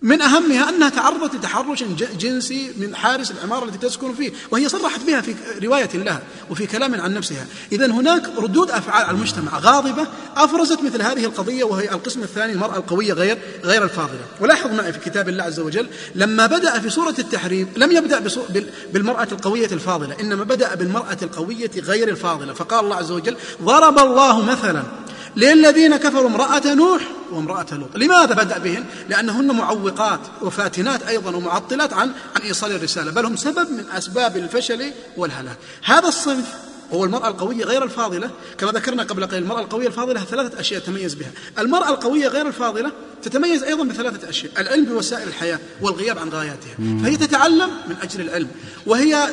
من 0.04 0.22
أهمها 0.22 0.68
أنها 0.68 0.88
تعرضت 0.88 1.34
لتحرش 1.34 1.84
جنسي 2.18 2.72
من 2.76 2.96
حارس 2.96 3.30
العمارة 3.30 3.64
التي 3.64 3.78
تسكن 3.78 4.14
فيه 4.14 4.32
وهي 4.50 4.68
صرحت 4.68 5.00
بها 5.00 5.20
في 5.20 5.34
رواية 5.62 5.88
لها 5.94 6.22
وفي 6.50 6.66
كلام 6.66 7.00
عن 7.00 7.14
نفسها. 7.14 7.46
إذا 7.72 7.86
هناك 7.86 8.22
ردود 8.38 8.70
أفعال 8.70 9.04
على 9.04 9.16
المجتمع 9.16 9.58
غاضبة 9.58 10.06
أفرزت 10.36 10.82
مثل 10.82 11.02
هذه 11.02 11.24
القضية 11.24 11.64
وهي 11.64 11.90
القسم 11.90 12.22
الثاني 12.22 12.52
المرأة 12.52 12.76
القوية 12.76 13.12
غير 13.12 13.38
غير 13.64 13.84
الفاضلة. 13.84 14.20
ولاحظ 14.40 14.70
معي 14.72 14.92
في 14.92 14.98
كتاب 14.98 15.28
الله 15.28 15.44
عز 15.44 15.60
وجل 15.60 15.88
لما 16.14 16.46
بدأ 16.46 16.80
في 16.80 16.90
سورة 16.90 17.14
التحريم 17.18 17.68
لم 17.76 17.92
يبدأ 17.92 18.22
بالمرأة 18.92 19.28
القوية 19.32 19.68
الفاضلة 19.72 20.16
إنما 20.20 20.44
بدأ 20.44 20.74
بالمرأة 20.74 21.18
القوية 21.22 21.70
غير 21.76 22.08
الفاضلة. 22.08 22.52
فقال 22.52 22.84
الله 22.84 22.96
عز 22.96 23.10
وجل 23.10 23.36
ضرب 23.62 23.98
الله 23.98 24.42
مثلا 24.42 24.82
للذين 25.36 25.96
كفروا 25.96 26.28
امرأة 26.28 26.74
نوح 26.74 27.02
وامرأة 27.34 27.66
لوط. 27.72 27.96
لماذا 27.96 28.34
بدأ 28.34 28.58
بهن؟ 28.58 28.84
لأنهن 29.08 29.46
معوقات 29.46 30.20
وفاتنات 30.42 31.02
أيضا 31.02 31.36
ومعطلات 31.36 31.92
عن 31.92 32.12
عن 32.36 32.42
إيصال 32.42 32.72
الرسالة 32.72 33.10
بل 33.10 33.24
هم 33.26 33.36
سبب 33.36 33.70
من 33.70 33.84
أسباب 33.92 34.36
الفشل 34.36 34.92
والهلاك. 35.16 35.56
هذا 35.84 36.08
الصنف 36.08 36.54
هو 36.92 37.04
المرأة 37.04 37.28
القوية 37.28 37.64
غير 37.64 37.84
الفاضلة 37.84 38.30
كما 38.58 38.72
ذكرنا 38.72 39.02
قبل 39.02 39.26
قليل 39.26 39.42
المرأة 39.42 39.60
القوية 39.60 39.86
الفاضلة 39.86 40.20
ثلاثة 40.20 40.60
أشياء 40.60 40.80
تميز 40.80 41.14
بها. 41.14 41.30
المرأة 41.58 41.88
القوية 41.88 42.28
غير 42.28 42.46
الفاضلة 42.46 42.92
تتميز 43.22 43.62
أيضا 43.62 43.84
بثلاثة 43.84 44.28
أشياء 44.28 44.52
العلم 44.58 44.84
بوسائل 44.84 45.28
الحياة 45.28 45.58
والغياب 45.80 46.18
عن 46.18 46.28
غاياتها. 46.28 46.74
فهي 47.02 47.16
تتعلم 47.16 47.70
من 47.88 47.96
أجل 48.02 48.20
العلم 48.20 48.48
وهي 48.86 49.28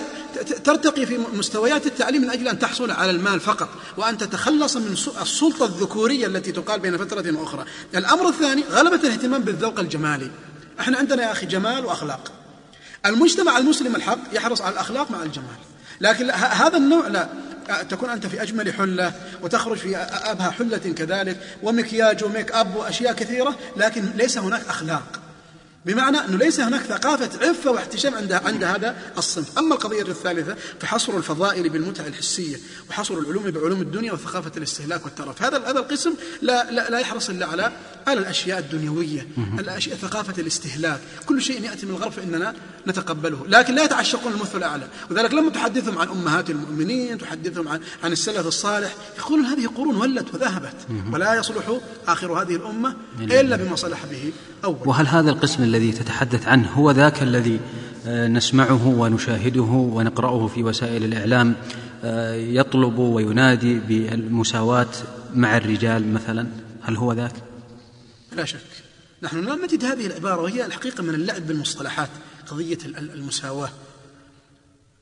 ترتقي 0.63 1.05
في 1.05 1.17
مستويات 1.33 1.85
التعليم 1.85 2.21
من 2.21 2.29
أجل 2.29 2.47
أن 2.47 2.59
تحصل 2.59 2.91
على 2.91 3.11
المال 3.11 3.39
فقط 3.39 3.69
وأن 3.97 4.17
تتخلص 4.17 4.77
من 4.77 4.95
السلطة 5.21 5.65
الذكورية 5.65 6.27
التي 6.27 6.51
تقال 6.51 6.79
بين 6.79 6.97
فترة 6.97 7.37
وأخرى. 7.39 7.65
الأمر 7.95 8.29
الثاني 8.29 8.63
غلبة 8.71 8.95
الاهتمام 8.95 9.41
بالذوق 9.41 9.79
الجمالي. 9.79 10.31
إحنا 10.79 10.97
عندنا 10.97 11.23
يا 11.23 11.31
أخي 11.31 11.45
جمال 11.45 11.85
وأخلاق. 11.85 12.31
المجتمع 13.05 13.57
المسلم 13.57 13.95
الحق 13.95 14.19
يحرص 14.33 14.61
على 14.61 14.73
الأخلاق 14.73 15.11
مع 15.11 15.23
الجمال. 15.23 15.55
لكن 16.01 16.29
هذا 16.31 16.77
النوع 16.77 17.07
لا. 17.07 17.29
أ- 17.69 17.85
تكون 17.89 18.09
أنت 18.09 18.25
في 18.27 18.41
أجمل 18.41 18.73
حلة 18.73 19.13
وتخرج 19.41 19.77
في 19.77 19.97
أبهى 19.97 20.51
حلة 20.51 20.77
كذلك 20.77 21.37
ومكياج 21.63 22.23
وميك 22.23 22.51
أب 22.51 22.75
وأشياء 22.75 23.13
كثيرة 23.13 23.55
لكن 23.77 24.05
ليس 24.15 24.37
هناك 24.37 24.61
أخلاق. 24.69 25.20
بمعنى 25.85 26.17
أنه 26.17 26.37
ليس 26.37 26.59
هناك 26.59 26.81
ثقافة 26.81 27.47
عفة 27.47 27.71
واحتشام 27.71 28.15
عند 28.15 28.31
عند 28.31 28.63
هذا 28.63 28.95
الصنف. 29.17 29.57
أما 29.57 29.75
القضية 29.75 30.01
الثالثة 30.01 30.55
فحصر 30.79 31.17
الفضائل 31.17 31.69
بالمتع 31.69 32.07
الحسية 32.07 32.57
وحصر 32.89 33.17
العلوم 33.17 33.51
بعلوم 33.51 33.81
الدنيا 33.81 34.13
وثقافة 34.13 34.51
الاستهلاك 34.57 35.05
والترف 35.05 35.43
هذا 35.43 35.57
هذا 35.57 35.79
القسم 35.79 36.13
لا, 36.41 36.71
لا, 36.71 36.89
لا 36.89 36.99
يحرص 36.99 37.29
إلا 37.29 37.45
على 37.45 37.71
على 38.07 38.19
الأشياء 38.19 38.59
الدنيوية 38.59 39.27
الأشياء 39.59 39.97
ثقافة 39.97 40.41
الاستهلاك. 40.41 40.99
كل 41.25 41.41
شيء 41.41 41.63
يأتي 41.63 41.85
من 41.85 41.95
الغرب 41.95 42.11
فإننا 42.11 42.53
نتقبله. 42.87 43.45
لكن 43.47 43.75
لا 43.75 43.83
يتعشقون 43.83 44.33
المثل 44.33 44.57
الأعلى. 44.57 44.87
وذلك 45.11 45.33
لما 45.33 45.49
تحدثهم 45.49 45.97
عن 45.97 46.07
أمهات 46.07 46.49
المؤمنين 46.49 47.17
تحدثهم 47.17 47.67
عن, 47.67 47.81
عن 48.03 48.11
السلف 48.11 48.47
الصالح. 48.47 48.95
يقولون 49.17 49.45
هذه 49.45 49.67
قرون 49.67 49.95
ولت 49.95 50.33
وذهبت. 50.33 50.75
ولا 51.13 51.35
يصلح 51.35 51.77
آخر 52.07 52.41
هذه 52.41 52.55
الأمة 52.55 52.95
إلا 53.19 53.55
بما 53.55 53.75
صلح 53.75 54.05
به. 54.05 54.31
أول 54.63 54.87
وهل 54.87 55.07
هذا 55.07 55.29
القسم 55.29 55.63
الذي 55.71 55.91
تتحدث 55.91 56.47
عنه 56.47 56.69
هو 56.69 56.91
ذاك 56.91 57.23
الذي 57.23 57.59
آه، 58.07 58.27
نسمعه 58.27 58.87
ونشاهده 58.87 59.61
ونقرأه 59.61 60.47
في 60.47 60.63
وسائل 60.63 61.03
الإعلام 61.03 61.55
آه، 62.03 62.33
يطلب 62.33 62.97
وينادي 62.99 63.79
بالمساواة 63.79 64.87
مع 65.35 65.57
الرجال 65.57 66.13
مثلا. 66.13 66.47
هل 66.81 66.95
هو 66.97 67.13
ذاك؟ 67.13 67.31
لا 68.35 68.45
شك. 68.45 68.59
نحن 69.23 69.45
لا 69.45 69.55
نجد 69.55 69.85
هذه 69.85 70.05
العبارة 70.07 70.41
وهي 70.41 70.65
الحقيقة 70.65 71.03
من 71.03 71.13
اللعب 71.13 71.47
بالمصطلحات 71.47 72.09
قضية 72.47 72.77
ال- 72.85 72.97
ال- 72.97 73.13
المساواة. 73.13 73.69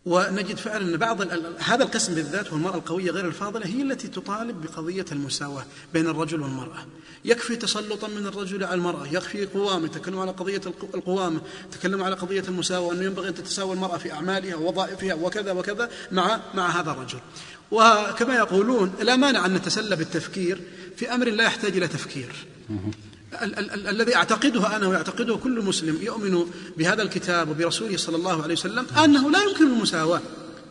ونجد 0.05 0.57
فعلا 0.57 0.85
أن 0.93 0.97
بعض 0.97 1.21
هذا 1.59 1.83
القسم 1.83 2.15
بالذات 2.15 2.53
والمرأة 2.53 2.75
القوية 2.75 3.11
غير 3.11 3.25
الفاضلة 3.25 3.65
هي 3.65 3.81
التي 3.81 4.07
تطالب 4.07 4.61
بقضية 4.61 5.05
المساواة 5.11 5.65
بين 5.93 6.07
الرجل 6.07 6.41
والمرأة. 6.41 6.85
يكفي 7.25 7.55
تسلطا 7.55 8.07
من 8.07 8.27
الرجل 8.27 8.63
على 8.63 8.73
المرأة 8.75 9.07
يكفي 9.07 9.45
قوامة 9.45 9.87
تكلم 9.87 10.19
على 10.19 10.31
قضية 10.31 10.61
الق- 10.65 10.95
القوامة 10.95 11.41
تكلم 11.71 12.03
على 12.03 12.15
قضية 12.15 12.43
المساواة 12.47 12.87
وأنه 12.87 13.03
ينبغي 13.03 13.29
أن 13.29 13.33
تتساوى 13.35 13.73
المرأة 13.73 13.97
في 13.97 14.11
أعمالها 14.13 14.55
ووظائفها 14.55 15.13
وكذا 15.13 15.51
وكذا 15.51 15.89
مع 16.11 16.39
مع 16.53 16.69
هذا 16.81 16.91
الرجل. 16.91 17.19
وكما 17.71 18.35
يقولون 18.35 18.93
لا 19.01 19.15
مانع 19.15 19.45
أن 19.45 19.53
نتسلى 19.53 19.95
بالتفكير 19.95 20.61
في 20.97 21.13
أمر 21.13 21.29
لا 21.29 21.43
يحتاج 21.43 21.77
إلى 21.77 21.87
تفكير. 21.87 22.35
ال- 23.41 23.59
ال- 23.59 23.71
ال- 23.71 23.87
الذي 23.87 24.15
أعتقده 24.15 24.75
أنا 24.75 24.87
ويعتقده 24.87 25.35
كل 25.35 25.61
مسلم 25.61 25.99
يؤمن 26.01 26.45
بهذا 26.77 27.01
الكتاب 27.01 27.49
وبرسوله 27.49 27.97
صلى 27.97 28.15
الله 28.15 28.43
عليه 28.43 28.53
وسلم 28.53 28.85
أنه 29.03 29.31
لا 29.31 29.43
يمكن 29.43 29.67
المساواة. 29.67 30.21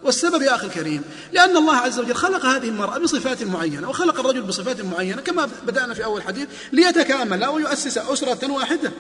والسبب 0.03 0.43
يا 0.43 0.55
أخي 0.55 0.67
الكريم 0.67 1.03
لأن 1.33 1.57
الله 1.57 1.77
عز 1.77 1.99
وجل 1.99 2.15
خلق 2.15 2.47
هذه 2.47 2.69
المرأة 2.69 2.99
بصفات 2.99 3.43
معينة 3.43 3.89
وخلق 3.89 4.21
الرجل 4.21 4.43
بصفات 4.43 4.81
معينة 4.81 5.23
كما 5.23 5.49
بدأنا 5.67 5.95
في 5.95 6.05
أول 6.05 6.23
حديث 6.23 6.49
ليتكامل 6.73 7.45
ويؤسس 7.47 7.99
أسرة 7.99 8.53
واحدة. 8.53 8.93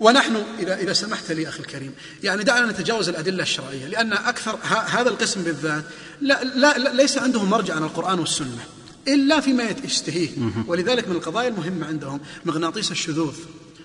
ونحن 0.00 0.42
إذا 0.58 0.74
إذا 0.76 0.92
سمحت 0.92 1.32
لي 1.32 1.48
أخي 1.48 1.60
الكريم 1.60 1.94
يعني 2.22 2.44
دعنا 2.44 2.72
نتجاوز 2.72 3.08
الأدلة 3.08 3.42
الشرعية 3.42 3.86
لأن 3.86 4.12
أكثر 4.12 4.58
هذا 4.86 5.08
القسم 5.08 5.42
بالذات 5.42 5.84
لا, 6.20 6.44
لا, 6.44 6.78
لا 6.78 6.92
ليس 6.92 7.18
عندهم 7.18 7.50
مرجع 7.50 7.74
عن 7.74 7.82
القرآن 7.82 8.18
والسنة. 8.18 8.66
إلا 9.08 9.40
فيما 9.40 9.74
يشتهيه 9.84 10.28
ولذلك 10.66 11.08
من 11.08 11.16
القضايا 11.16 11.48
المهمة 11.48 11.86
عندهم 11.86 12.20
مغناطيس 12.44 12.90
الشذوذ. 12.90 13.34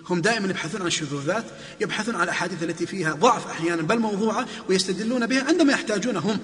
هم 0.10 0.22
دائما 0.22 0.48
يبحثون 0.48 0.82
عن 0.82 0.88
الشذوذات 0.88 1.46
يبحثون 1.82 2.16
عن 2.16 2.24
الأحاديث 2.24 2.64
التي 2.64 2.86
فيها 2.86 3.14
ضعف 3.14 3.48
أحيانا 3.48 3.82
بل 3.82 4.00
موضوعة 4.00 4.48
ويستدلون 4.70 5.26
بها 5.26 5.44
عندما 5.44 5.74
يحتاجون 5.74 6.18
هم. 6.18 6.40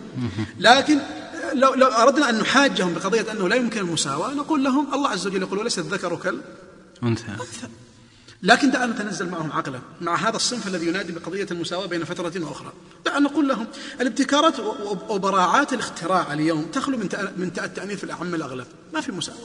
لكن 0.60 1.00
لو, 1.54 1.74
لو 1.74 1.88
أردنا 1.88 2.30
أن 2.30 2.40
نحاجهم 2.40 2.94
بقضية 2.94 3.32
أنه 3.32 3.50
لا 3.50 3.56
يمكن 3.56 3.80
المساواة 3.80 4.34
نقول 4.34 4.64
لهم 4.64 4.94
الله 4.94 5.10
عز 5.10 5.28
وجل 5.28 5.42
يقول 5.42 5.60
وليس 5.60 5.80
الذكر 5.80 6.16
كال 6.16 6.42
أنثى. 7.04 7.38
لكن 8.46 8.72
دعنا 8.72 8.94
نتنزل 8.94 9.30
معهم 9.30 9.52
عقلا 9.52 9.80
مع 10.02 10.16
هذا 10.16 10.36
الصنف 10.36 10.68
الذي 10.68 10.88
ينادي 10.88 11.12
بقضية 11.14 11.48
المساواة 11.52 11.86
بين 11.86 12.04
فترة 12.04 12.46
وأخرى. 12.46 12.74
دعنا 13.06 13.20
نقول 13.20 13.48
لهم 13.48 13.68
الابتكارات 14.02 14.60
وبراعات 15.10 15.74
الاختراع 15.74 16.34
اليوم 16.34 16.66
تخلو 16.66 16.98
من 16.98 17.10
من 17.38 17.52
تأ- 17.58 17.64
التأنيث 17.64 17.98
في 17.98 18.04
الأعم 18.04 18.36
الأغلب. 18.36 18.66
ما 18.94 19.02
في 19.02 19.12
مساواة. 19.12 19.38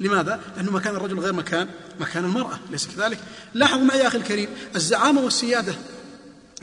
لماذا؟ 0.00 0.40
لأنه 0.56 0.72
مكان 0.72 0.96
الرجل 0.96 1.18
غير 1.18 1.32
مكان 1.32 1.68
مكان 2.00 2.24
المرأة 2.24 2.58
ليس 2.70 2.86
كذلك؟ 2.96 3.18
لاحظ 3.54 3.78
معي 3.78 3.98
يا 3.98 4.06
أخي 4.06 4.18
الكريم 4.18 4.48
الزعامة 4.76 5.20
والسيادة 5.20 5.74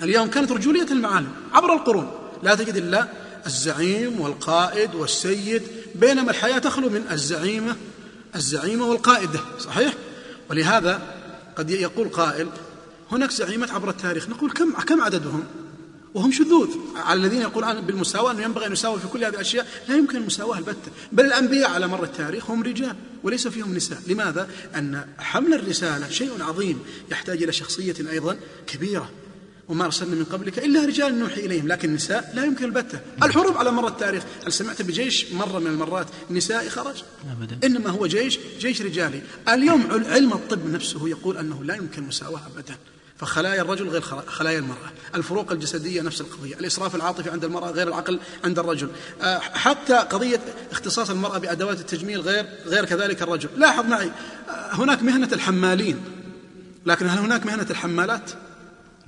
اليوم 0.03 0.27
كانت 0.27 0.51
رجولية 0.51 0.91
المعالم 0.91 1.31
عبر 1.53 1.73
القرون. 1.73 2.11
لا 2.43 2.55
تجد 2.55 2.75
إلا 2.75 3.07
الزعيم 3.45 4.19
والقائد 4.19 4.95
والسيد 4.95 5.63
بينما 5.95 6.31
الحياة 6.31 6.57
تخلو 6.59 6.89
من 6.89 7.05
الزعيمة 7.11 7.75
الزعيمة 8.35 8.85
والقائدة 8.85 9.39
صحيح؟ 9.59 9.93
ولهذا 10.49 11.01
قد 11.55 11.69
يقول 11.69 12.09
قائل 12.09 12.47
هناك 13.11 13.31
زعيمات 13.31 13.71
عبر 13.71 13.89
التاريخ 13.89 14.29
نقول 14.29 14.51
كم 14.51 14.71
كم 14.71 15.01
عددهم؟ 15.01 15.43
وهم 16.13 16.31
شذوذ. 16.31 16.69
على 16.95 17.19
الذين 17.19 17.41
يقولون 17.41 17.81
بالمساواة 17.81 18.31
أنه 18.31 18.43
ينبغي 18.43 18.65
أن 18.65 18.71
يساوي 18.71 18.99
في 18.99 19.07
كل 19.07 19.23
هذه 19.23 19.33
الأشياء. 19.33 19.67
لا 19.87 19.95
يمكن 19.95 20.17
المساواة 20.17 20.57
البتة. 20.57 20.91
بل 21.11 21.25
الأنبياء 21.25 21.69
على 21.69 21.87
مر 21.87 22.03
التاريخ 22.03 22.51
هم 22.51 22.63
رجال 22.63 22.95
وليس 23.23 23.47
فيهم 23.47 23.75
نساء. 23.75 24.01
لماذا؟ 24.07 24.49
أن 24.75 25.05
حمل 25.17 25.53
الرسالة 25.53 26.09
شيء 26.09 26.43
عظيم 26.43 26.79
يحتاج 27.11 27.43
إلى 27.43 27.51
شخصية 27.51 27.95
أيضا 28.11 28.37
كبيرة. 28.67 29.09
وما 29.69 29.85
أرسلنا 29.85 30.15
من 30.15 30.23
قبلك 30.23 30.59
إلا 30.59 30.85
رجال 30.85 31.19
نوحي 31.19 31.41
إليهم 31.45 31.67
لكن 31.67 31.89
النساء 31.89 32.31
لا 32.33 32.45
يمكن 32.45 32.65
البتة. 32.65 32.99
الحروب 33.23 33.57
على 33.57 33.71
مر 33.71 33.87
التاريخ 33.87 34.23
هل 34.45 34.53
سمعت 34.53 34.81
بجيش 34.81 35.31
مرة 35.31 35.59
من 35.59 35.67
المرات 35.67 36.07
نسائي 36.31 36.69
خرج؟ 36.69 37.03
أبدا. 37.41 37.67
إنما 37.67 37.89
هو 37.89 38.07
جيش 38.07 38.39
جيش 38.59 38.81
رجالي. 38.81 39.21
اليوم 39.49 39.87
عل- 39.91 40.05
علم 40.05 40.33
الطب 40.33 40.65
نفسه 40.71 41.09
يقول 41.09 41.37
أنه 41.37 41.63
لا 41.63 41.75
يمكن 41.75 42.01
المساواة 42.01 42.41
أبدا 42.55 42.75
فخلايا 43.17 43.61
الرجل 43.61 43.87
غير 43.89 44.01
خلا- 44.01 44.23
خلايا 44.27 44.59
المرأة. 44.59 44.91
الفروق 45.15 45.51
الجسدية 45.51 46.01
نفس 46.01 46.21
القضية. 46.21 46.55
الإسراف 46.55 46.95
العاطفي 46.95 47.29
عند 47.29 47.43
المرأة 47.45 47.71
غير 47.71 47.87
العقل 47.87 48.19
عند 48.43 48.59
الرجل. 48.59 48.89
آه، 49.21 49.39
حتى 49.39 49.93
قضية 49.93 50.39
اختصاص 50.71 51.09
المرأة 51.09 51.37
بأدوات 51.37 51.79
التجميل 51.79 52.21
غير 52.21 52.45
غير 52.65 52.85
كذلك 52.85 53.21
الرجل. 53.21 53.49
لاحظ 53.57 53.85
معي 53.85 54.11
آه، 54.49 54.73
هناك 54.73 55.03
مهنة 55.03 55.29
الحمالين 55.33 55.97
لكن 56.85 57.07
هل 57.07 57.17
هناك 57.17 57.45
مهنة 57.45 57.67
الحمالات؟ 57.69 58.31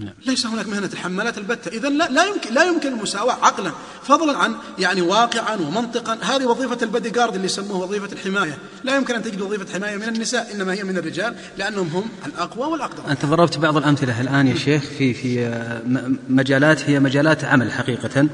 لا. 0.02 0.14
ليس 0.26 0.46
هناك 0.46 0.68
مهنة 0.68 0.90
الحمالات 0.94 1.38
البتة. 1.38 1.70
إذا 1.70 1.90
لا, 1.90 2.08
لا 2.10 2.26
يمكن 2.26 2.54
لا 2.54 2.64
يمكن 2.64 2.94
المساواة 2.94 3.34
عقلا 3.34 3.72
فضلا 4.04 4.38
عن 4.38 4.56
يعني 4.80 5.02
واقعا 5.02 5.56
ومنطقا. 5.56 6.18
هذه 6.22 6.46
وظيفة 6.46 6.78
البدي 6.82 7.10
جارد 7.10 7.34
اللي 7.36 7.46
يسموه 7.46 7.78
وظيفة 7.78 8.10
الحماية. 8.14 8.58
لا 8.84 8.96
يمكن 8.96 9.16
أن 9.16 9.24
تجد 9.24 9.42
وظيفة 9.42 9.74
حماية 9.74 9.98
من 9.98 10.04
النساء 10.04 10.56
إنما 10.56 10.74
هي 10.74 10.84
من 10.84 10.98
الرجال 10.98 11.36
لأنهم 11.58 11.88
هم 11.88 12.04
الأقوى 12.26 12.68
والأقدر. 12.68 13.12
أنت 13.12 13.26
ضربت 13.26 13.58
بعض 13.58 13.78
الأمثلة 13.78 14.22
الآن 14.22 14.48
يا 14.48 14.56
شيخ 14.56 14.84
في 14.84 15.14
في 15.14 15.46
آه، 15.46 15.82
مجالات 16.30 16.90
هي 16.90 17.00
مجالات 17.00 17.44
عمل 17.44 17.72
حقيقة. 17.72 18.28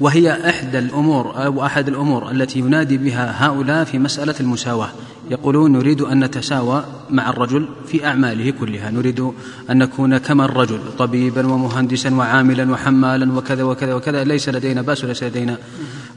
وهي 0.00 0.50
إحدى 0.50 0.78
الأمور 0.78 1.44
أو 1.44 1.66
أحد 1.66 1.88
الأمور 1.88 2.30
التي 2.30 2.58
ينادي 2.58 2.96
بها 2.96 3.46
هؤلاء 3.46 3.84
في 3.84 3.98
مسألة 3.98 4.34
المساواة. 4.40 4.92
يقولون 5.30 5.72
نريد 5.72 6.00
أن 6.00 6.24
نتساوى 6.24 6.84
مع 7.10 7.30
الرجل 7.30 7.68
في 7.86 8.06
أعماله 8.06 8.50
كلها. 8.50 8.90
نريد 8.90 9.20
أن 9.70 9.78
نكون 9.78 10.18
كما 10.18 10.44
الرجل 10.44 10.80
طبيبا 10.98 11.46
ومهندسا 11.46 12.14
وعاملا 12.14 12.72
وحمالا 12.72 13.32
وكذا 13.32 13.62
وكذا 13.62 13.94
وكذا. 13.94 14.24
ليس 14.24 14.48
لدينا 14.48 14.82
بأس 14.82 15.04
وليس 15.04 15.22
لدينا 15.22 15.58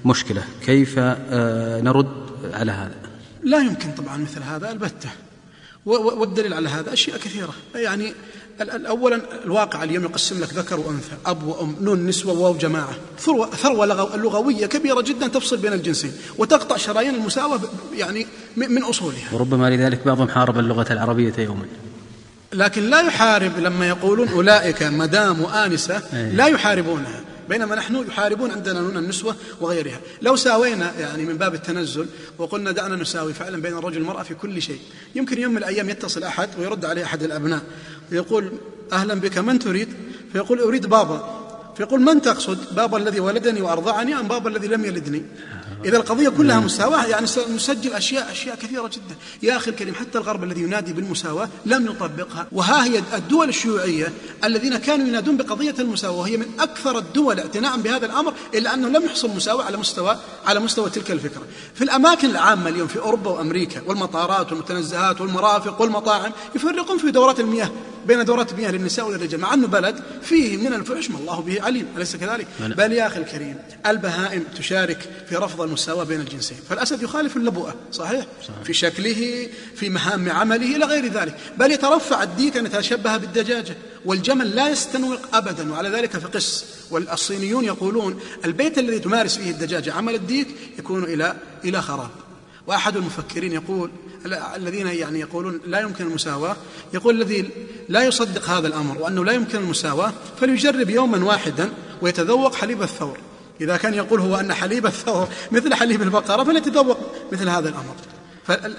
مشكلة. 0.06 0.44
كيف 0.66 0.96
آه، 1.00 1.82
نرد 1.82 2.08
على 2.54 2.72
هذا؟ 2.72 2.96
لا 3.44 3.60
يمكن 3.60 3.92
طبعا 3.92 4.18
مثل 4.18 4.44
هذا 4.44 4.72
البتة. 4.72 5.10
والدليل 5.86 6.54
على 6.54 6.70
هذا 6.70 6.94
أشياء 6.94 7.18
كثيرة. 7.18 7.54
يعني 7.76 8.14
أولا 8.62 9.22
الواقع 9.46 9.84
اليوم 9.84 10.04
يقسم 10.04 10.40
لك 10.44 10.54
ذكر 10.54 10.80
وأنثى 10.80 11.12
أب 11.26 11.44
وأم 11.44 11.76
نون 11.82 12.06
نسوة 12.08 12.34
وواو 12.34 12.58
جماعة. 12.58 12.96
ثروة, 13.20 13.50
ثروة 13.50 13.86
لغو- 13.86 14.16
لغوية 14.16 14.66
كبيرة 14.66 15.02
جدا 15.02 15.28
تفصل 15.28 15.58
بين 15.58 15.74
الجنسين 15.74 16.12
وتقطع 16.38 16.78
شرايين 16.78 17.16
المساواة 17.16 17.60
يعني 17.96 18.28
من 18.58 18.84
أصولها. 18.84 19.34
وربما 19.34 19.70
لذلك 19.70 20.06
بعضهم 20.06 20.28
حارب 20.30 20.60
اللغة 20.60 20.94
العربية 20.94 21.34
يوما. 21.38 21.66
لكن 22.54 22.90
لا 22.90 23.02
يحارب 23.02 23.58
لما 23.60 23.88
يقولون 23.88 24.28
أولئك 24.28 24.84
مدام 24.84 25.42
وآنسة. 25.42 26.02
لا 26.14 26.46
يحاربونها 26.48 27.22
بينما 27.50 27.76
نحن 27.76 27.96
يحاربون 28.08 28.52
عندنا 28.52 28.82
نون 28.82 28.98
النسوة 28.98 29.36
وغيرها. 29.62 30.00
لو 30.22 30.36
ساوينا 30.36 30.92
يعني 31.00 31.26
من 31.26 31.38
باب 31.38 31.54
التنزل 31.54 32.06
وقلنا 32.38 32.72
دعنا 32.72 32.96
نساوي 32.96 33.34
فعلا 33.34 33.62
بين 33.62 33.74
الرجل 33.78 33.98
والمرأة 33.98 34.24
في 34.24 34.34
كل 34.34 34.62
شيء 34.62 34.80
يمكن 35.16 35.42
يوم 35.42 35.52
من 35.52 35.58
الأيام 35.58 35.90
يتصل 35.90 36.24
أحد 36.24 36.50
ويرد 36.60 36.86
عليه 36.86 37.04
أحد 37.04 37.24
الأبناء 37.24 37.62
ويقول 38.12 38.52
أهلا 38.92 39.14
بك 39.14 39.38
من 39.38 39.60
تريد؟ 39.60 39.90
فيقول 40.34 40.60
أريد 40.60 40.86
بابا. 40.86 41.38
فيقول 41.78 42.02
من 42.02 42.22
تقصد؟ 42.22 42.76
بابا 42.76 42.98
الذي 42.98 43.20
ولدني 43.20 43.62
وأرضعني 43.62 44.20
أم 44.20 44.28
بابا 44.28 44.50
الذي 44.50 44.68
لم 44.68 44.86
يلدني؟ 44.86 45.26
إذا 45.86 45.98
القضية 45.98 46.30
كلها 46.30 46.60
مساواة 46.60 47.06
يعني 47.06 47.28
سنسجل 47.28 47.94
أشياء 47.94 48.32
أشياء 48.32 48.56
كثيرة 48.56 48.88
جدا. 48.88 49.16
يا 49.44 49.58
أخي 49.58 49.72
الكريم 49.72 49.94
حتى 49.94 50.18
الغرب 50.18 50.44
الذي 50.44 50.62
ينادي 50.62 50.94
بالمساواة 50.94 51.50
لم 51.66 51.86
يطبقها. 51.86 52.48
وها 52.52 52.86
هي 52.86 53.04
الدول 53.14 53.50
الشيوعية 53.50 54.14
الذين 54.44 54.78
كانوا 54.78 55.08
ينادون 55.08 55.38
بقضية 55.38 55.76
المساواة 55.80 56.20
وهي 56.20 56.38
من 56.38 56.46
أكثر 56.60 56.98
الدول 56.98 57.40
اعتناء 57.40 57.78
بهذا 57.78 58.06
الأمر 58.06 58.34
إلا 58.54 58.74
أنه 58.74 58.90
لم 58.90 59.06
يحصل 59.06 59.30
مساواة 59.30 59.64
على 59.64 59.78
مستوى 59.78 60.18
على 60.46 60.60
مستوى 60.60 60.90
تلك 60.90 61.12
الفكرة. 61.12 61.44
في 61.76 61.84
الأماكن 61.84 62.30
العامة 62.30 62.70
اليوم 62.70 62.88
في 62.88 63.00
أوروبا 63.00 63.32
وأمريكا 63.32 63.82
والمطارات 63.86 64.52
والمتنزهات 64.52 65.22
والمرافق 65.22 65.82
والمطاعم 65.82 66.32
يفرقون 66.56 66.98
في 66.98 67.12
دورات 67.12 67.40
المياه. 67.40 67.70
بين 68.08 68.26
دورات 68.26 68.52
المياه 68.52 68.72
للنساء 68.72 69.08
وللرجال 69.08 69.42
مع 69.42 69.54
أنه 69.54 69.68
بلد 69.68 70.04
فيه 70.22 70.58
من 70.58 70.74
الفحش 70.74 71.10
ما 71.10 71.20
الله 71.20 71.42
به 71.42 71.62
عليم 71.62 71.88
أليس 71.98 72.16
كذلك؟ 72.16 72.48
بلى. 72.60 72.76
بل 72.76 72.92
يا 72.92 73.08
أخي 73.08 73.20
الكريم 73.20 73.58
البهائم 73.86 74.44
تشارك 74.58 75.10
في 75.30 75.36
رفض 75.36 75.62
المساواة 75.62 76.04
بين 76.04 76.20
الجنسين. 76.20 76.58
فالأسد 76.70 77.04
يخالف 77.04 77.38
اللبؤة 77.38 77.76
صحيح؟, 77.92 78.26
صحيح. 78.48 78.62
في 78.64 78.74
شكله 78.74 79.50
في 79.76 79.90
مهام 79.90 80.30
عمله 80.30 80.76
إلى 80.76 80.86
غير 80.86 81.08
ذلك. 81.08 81.38
بل 81.58 81.72
يترفع 81.72 82.24
الديك 82.24 82.58
أن 82.58 82.66
يتشبه 82.66 83.18
بالدجاجة 83.18 83.76
والجمل 84.06 84.56
لا 84.56 84.70
يستنوق 84.70 85.20
أبدا. 85.34 85.72
وعلى 85.72 85.90
ذلك 85.90 86.18
فقس 86.18 86.66
والصينيون 86.92 87.66
يقولون 87.66 88.20
البيت 88.46 88.78
الذي 88.78 89.00
تمارس 89.00 89.38
فيه 89.38 89.52
الدجاجة 89.52 89.94
عمل 89.94 90.16
الديك 90.16 90.48
يكون 90.80 91.04
إلى 91.04 91.36
إلى 91.66 91.82
خراب. 91.82 92.10
وأحد 92.68 92.98
المفكرين 92.98 93.52
يقول 93.52 93.92
الذين 94.56 94.88
يعني 94.88 95.20
يقولون 95.20 95.62
لا 95.66 95.80
يمكن 95.80 96.08
المساواة 96.08 96.56
يقول 96.94 97.22
الذي 97.22 97.50
لا 97.90 98.04
يصدق 98.04 98.50
هذا 98.50 98.68
الأمر 98.68 98.98
وأنه 99.02 99.26
لا 99.26 99.32
يمكن 99.32 99.58
المساواة 99.60 100.14
فليجرب 100.40 100.90
يوما 100.90 101.26
واحدا 101.26 101.70
ويتذوق 102.02 102.56
حليب 102.56 102.82
الثور. 102.84 103.18
إذا 103.62 103.78
كان 103.78 103.94
يقول 103.94 104.20
هو 104.20 104.36
أن 104.36 104.54
حليب 104.54 104.86
الثور 104.86 105.28
مثل 105.52 105.74
حليب 105.74 106.02
البقرة 106.02 106.44
فليتذوق 106.44 106.98
مثل 107.32 107.50
هذا 107.50 107.70
الأمر. 107.70 107.96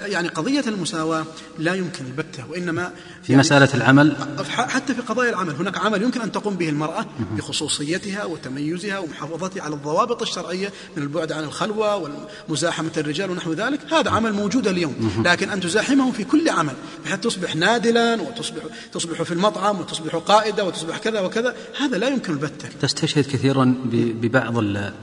يعني 0.05 0.27
قضية 0.27 0.63
المساواة 0.67 1.25
لا 1.59 1.73
يمكن 1.73 2.05
البتة 2.05 2.43
وإنما 2.49 2.91
في 3.23 3.31
يعني 3.31 3.39
مسألة 3.39 3.69
العمل؟ 3.73 4.15
حتى 4.49 4.95
في 4.95 5.01
قضايا 5.01 5.29
العمل 5.29 5.53
هناك 5.55 5.77
عمل 5.77 6.01
يمكن 6.01 6.21
أن 6.21 6.31
تقوم 6.31 6.55
به 6.55 6.69
المرأة 6.69 7.05
بخصوصيتها 7.37 8.25
وتميزها 8.25 8.99
ومحافظتها 8.99 9.63
على 9.63 9.75
الضوابط 9.75 10.21
الشرعية 10.21 10.71
من 10.97 11.03
البعد 11.03 11.31
عن 11.31 11.43
الخلوة 11.43 12.09
ومزاحمة 12.49 12.91
الرجال 12.97 13.31
ونحو 13.31 13.53
ذلك. 13.53 13.93
هذا 13.93 14.09
عمل 14.11 14.33
موجود 14.33 14.67
اليوم 14.67 15.23
لكن 15.25 15.49
أن 15.49 15.59
تزاحمه 15.61 16.11
في 16.11 16.23
كل 16.23 16.49
عمل 16.49 16.73
بحيث 17.05 17.19
تصبح 17.19 17.55
نادلا 17.55 18.21
وتصبح 18.21 18.61
تصبح 18.91 19.21
في 19.21 19.31
المطعم 19.31 19.79
وتصبح 19.79 20.15
قائدة 20.15 20.65
وتصبح 20.65 20.97
كذا 20.97 21.19
وكذا 21.19 21.55
هذا 21.79 21.97
لا 21.97 22.07
يمكن 22.07 22.33
البتة. 22.33 22.69
تستشهد 22.81 23.23
كثيرا 23.25 23.75
ببعض 24.21 24.57
ال- 24.57 24.93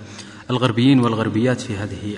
الغربيين 0.50 1.00
والغربيات 1.00 1.60
في 1.60 1.76
هذه 1.76 2.16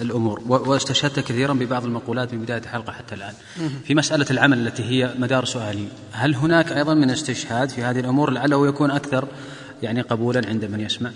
ال- 0.00 0.06
الأمور. 0.10 0.40
و- 0.46 0.70
واستشهدت 0.70 1.20
كثيرا 1.20 1.52
ببعض 1.52 1.84
المقولات 1.84 2.34
من 2.34 2.40
بداية 2.42 2.58
الحلقة 2.58 2.92
حتى 2.92 3.14
الآن. 3.14 3.34
في 3.84 3.94
مسألة 3.94 4.26
العمل 4.30 4.66
التي 4.66 4.82
هي 4.82 5.14
مدار 5.18 5.44
سؤالي. 5.44 5.88
هل 6.12 6.34
هناك 6.34 6.72
أيضا 6.72 6.94
من 6.94 7.10
استشهاد 7.10 7.68
في 7.70 7.82
هذه 7.82 8.00
الأمور؟ 8.00 8.30
لعله 8.30 8.68
يكون 8.68 8.90
أكثر 8.90 9.28
يعني 9.82 10.00
قبولا 10.00 10.48
عند 10.48 10.64
من 10.64 10.80
يسمع. 10.80 11.10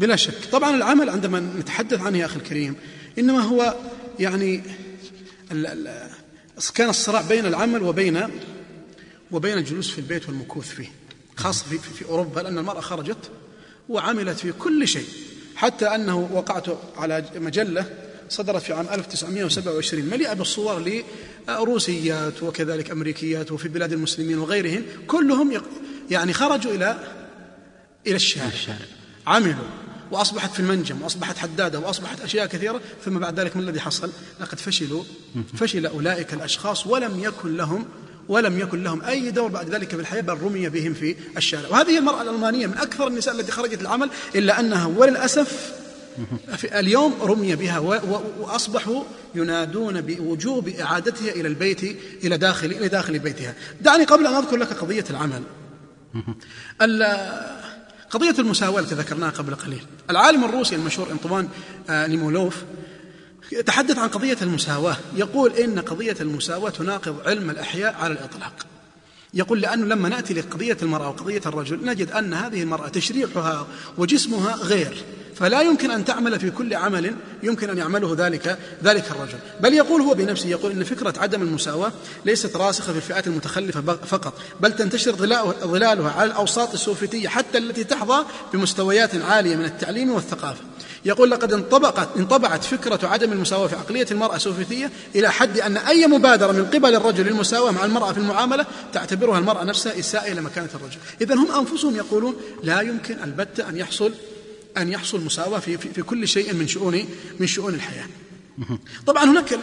بلا 0.00 0.16
شك. 0.16 0.34
طبعا 0.52 0.76
العمل 0.76 1.10
عندما 1.10 1.40
نتحدث 1.40 2.00
عنه 2.00 2.18
يا 2.18 2.24
أخي 2.26 2.36
الكريم 2.36 2.76
إنما 3.18 3.40
هو 3.40 3.74
يعني 4.20 4.62
كان 6.74 6.88
الصراع 6.88 7.22
بين 7.22 7.46
العمل 7.46 7.82
وبين 7.82 8.20
وبين 9.30 9.58
الجلوس 9.58 9.90
في 9.90 9.98
البيت 9.98 10.28
والمكوث 10.28 10.68
فيه 10.68 10.86
خاصة 11.36 11.64
في, 11.66 11.78
في 11.78 12.04
أوروبا 12.04 12.40
لأن 12.40 12.58
المرأة 12.58 12.80
خرجت 12.80 13.30
وعملت 13.88 14.38
في 14.38 14.52
كل 14.52 14.88
شيء 14.88 15.06
حتى 15.56 15.86
أنه 15.86 16.28
وقعت 16.32 16.66
على 16.96 17.24
مجلة 17.36 17.86
صدرت 18.28 18.62
في 18.62 18.72
عام 18.72 18.86
1927 18.92 20.04
مليئة 20.04 20.32
بالصور 20.32 21.02
لروسيات 21.48 22.42
وكذلك 22.42 22.90
أمريكيات 22.90 23.52
وفي 23.52 23.68
بلاد 23.68 23.92
المسلمين 23.92 24.38
وغيرهم 24.38 24.82
كلهم 25.06 25.62
يعني 26.10 26.32
خرجوا 26.32 26.72
إلى 26.72 26.98
إلى 28.06 28.16
الشارع, 28.16 28.48
الشارع. 28.48 28.86
عملوا 29.26 29.64
وأصبحت 30.10 30.52
في 30.52 30.60
المنجم 30.60 31.02
وأصبحت 31.02 31.38
حدادة 31.38 31.78
وأصبحت 31.78 32.20
أشياء 32.20 32.46
كثيرة 32.46 32.80
ثم 33.04 33.18
بعد 33.18 33.40
ذلك 33.40 33.56
ما 33.56 33.62
الذي 33.62 33.80
حصل؟ 33.80 34.10
لقد 34.40 34.58
فشلوا 34.58 35.02
فشل 35.56 35.86
أولئك 35.86 36.34
الأشخاص 36.34 36.86
ولم 36.86 37.20
يكن 37.20 37.56
لهم 37.56 37.86
ولم 38.28 38.58
يكن 38.58 38.82
لهم 38.82 39.02
أي 39.02 39.30
دور 39.30 39.48
بعد 39.48 39.70
ذلك 39.70 39.88
في 39.88 40.00
الحياة 40.00 40.20
بل 40.20 40.32
رمي 40.32 40.68
بهم 40.68 40.94
في 40.94 41.16
الشارع. 41.36 41.68
وهذه 41.68 41.98
المرأة 41.98 42.22
الألمانية 42.22 42.66
من 42.66 42.78
أكثر 42.78 43.06
النساء 43.06 43.34
التي 43.34 43.52
خرجت 43.52 43.80
العمل 43.80 44.10
إلا 44.34 44.60
أنها 44.60 44.86
وللأسف 44.86 45.72
اليوم 46.64 47.14
رمي 47.22 47.56
بها 47.56 47.78
وأصبحوا 48.40 49.04
ينادون 49.34 50.00
بوجوب 50.00 50.68
إعادتها 50.68 51.32
إلى 51.32 51.48
البيت 51.48 51.82
إلى 52.24 52.36
داخل 52.36 52.66
إلى 52.66 52.88
داخل 52.88 53.18
بيتها. 53.18 53.54
دعني 53.80 54.04
قبل 54.04 54.26
أن 54.26 54.34
أذكر 54.34 54.56
لك 54.56 54.72
قضية 54.72 55.04
العمل. 55.10 55.42
ال- 56.82 57.54
قضية 58.10 58.34
المساواة 58.38 58.80
التي 58.80 58.94
ذكرناها 58.94 59.30
قبل 59.30 59.54
قليل. 59.54 59.82
العالم 60.10 60.44
الروسي 60.44 60.74
المشهور 60.74 61.10
انطوان 61.10 61.48
آه، 61.90 62.06
نيمولوف 62.06 62.56
يتحدث 63.52 63.98
عن 63.98 64.08
قضية 64.08 64.36
المساواة. 64.42 64.96
يقول 65.16 65.52
إن 65.52 65.78
قضية 65.78 66.16
المساواة 66.20 66.70
تناقض 66.70 67.28
علم 67.28 67.50
الأحياء 67.50 67.94
على 67.94 68.12
الإطلاق. 68.12 68.66
يقول 69.34 69.60
لأنه 69.60 69.86
لما 69.86 70.08
نأتي 70.08 70.34
لقضية 70.34 70.76
المرأة 70.82 71.08
وقضية 71.08 71.40
الرجل 71.46 71.84
نجد 71.84 72.10
أن 72.10 72.34
هذه 72.34 72.62
المرأة 72.62 72.88
تشريحها 72.88 73.66
وجسمها 73.98 74.54
غير. 74.56 75.04
فلا 75.34 75.62
يمكن 75.62 75.90
أن 75.90 76.04
تعمل 76.04 76.40
في 76.40 76.50
كل 76.50 76.74
عمل 76.74 77.14
يمكن 77.42 77.70
أن 77.70 77.78
يعمله 77.78 78.14
ذلك 78.18 78.58
ذلك 78.84 79.10
الرجل. 79.10 79.38
بل 79.60 79.74
يقول 79.74 80.00
هو 80.00 80.14
بنفسه 80.14 80.48
يقول 80.48 80.72
إن 80.72 80.84
فكرة 80.84 81.14
عدم 81.18 81.42
المساواة 81.42 81.92
ليست 82.24 82.56
راسخة 82.56 82.92
في 82.92 82.98
الفئات 82.98 83.26
المتخلفة 83.26 83.80
فقط 84.06 84.32
بل 84.60 84.72
تنتشر 84.76 85.12
ظلال- 85.12 85.54
ظلالها 85.64 86.10
على 86.12 86.30
الأوساط 86.30 86.72
السوفيتية 86.72 87.28
حتى 87.28 87.58
التي 87.58 87.84
تحظى 87.84 88.24
بمستويات 88.52 89.14
عالية 89.14 89.56
من 89.56 89.64
التعليم 89.64 90.10
والثقافة. 90.12 90.60
يقول 91.06 91.30
لقد 91.30 91.52
انطبقت 91.52 92.08
انطبعت 92.16 92.64
فكرة 92.64 93.08
عدم 93.08 93.32
المساواة 93.32 93.66
في 93.66 93.76
عقلية 93.76 94.06
المرأة 94.10 94.36
السوفيتية 94.36 94.90
إلى 95.14 95.32
حد 95.32 95.58
أن 95.60 95.76
أي 95.76 96.06
مبادرة 96.06 96.52
من 96.52 96.64
قبل 96.64 96.94
الرجل 96.94 97.24
للمساواة 97.24 97.70
مع 97.70 97.84
المرأة 97.84 98.12
في 98.12 98.18
المعاملة 98.18 98.66
تعتبرها 98.92 99.38
المرأة 99.38 99.64
نفسها 99.64 99.98
إساءة 99.98 100.32
إلى 100.32 100.40
مكانة 100.40 100.68
الرجل. 100.74 100.98
إذا 101.20 101.34
هم 101.34 101.52
أنفسهم 101.52 101.96
يقولون 101.96 102.36
لا 102.62 102.80
يمكن 102.80 103.16
البتة 103.24 103.68
أن 103.68 103.76
يحصل 103.76 104.12
أن 104.78 104.88
يحصل 104.92 105.24
مساواة 105.24 105.58
في, 105.58 105.78
في, 105.78 105.88
في 105.88 106.02
كل 106.02 106.28
شيء 106.28 106.54
من 106.54 106.68
شؤون 106.68 107.04
من 107.40 107.46
شؤون 107.46 107.74
الحياة. 107.74 108.06
طبعا 109.06 109.24
هناك 109.24 109.58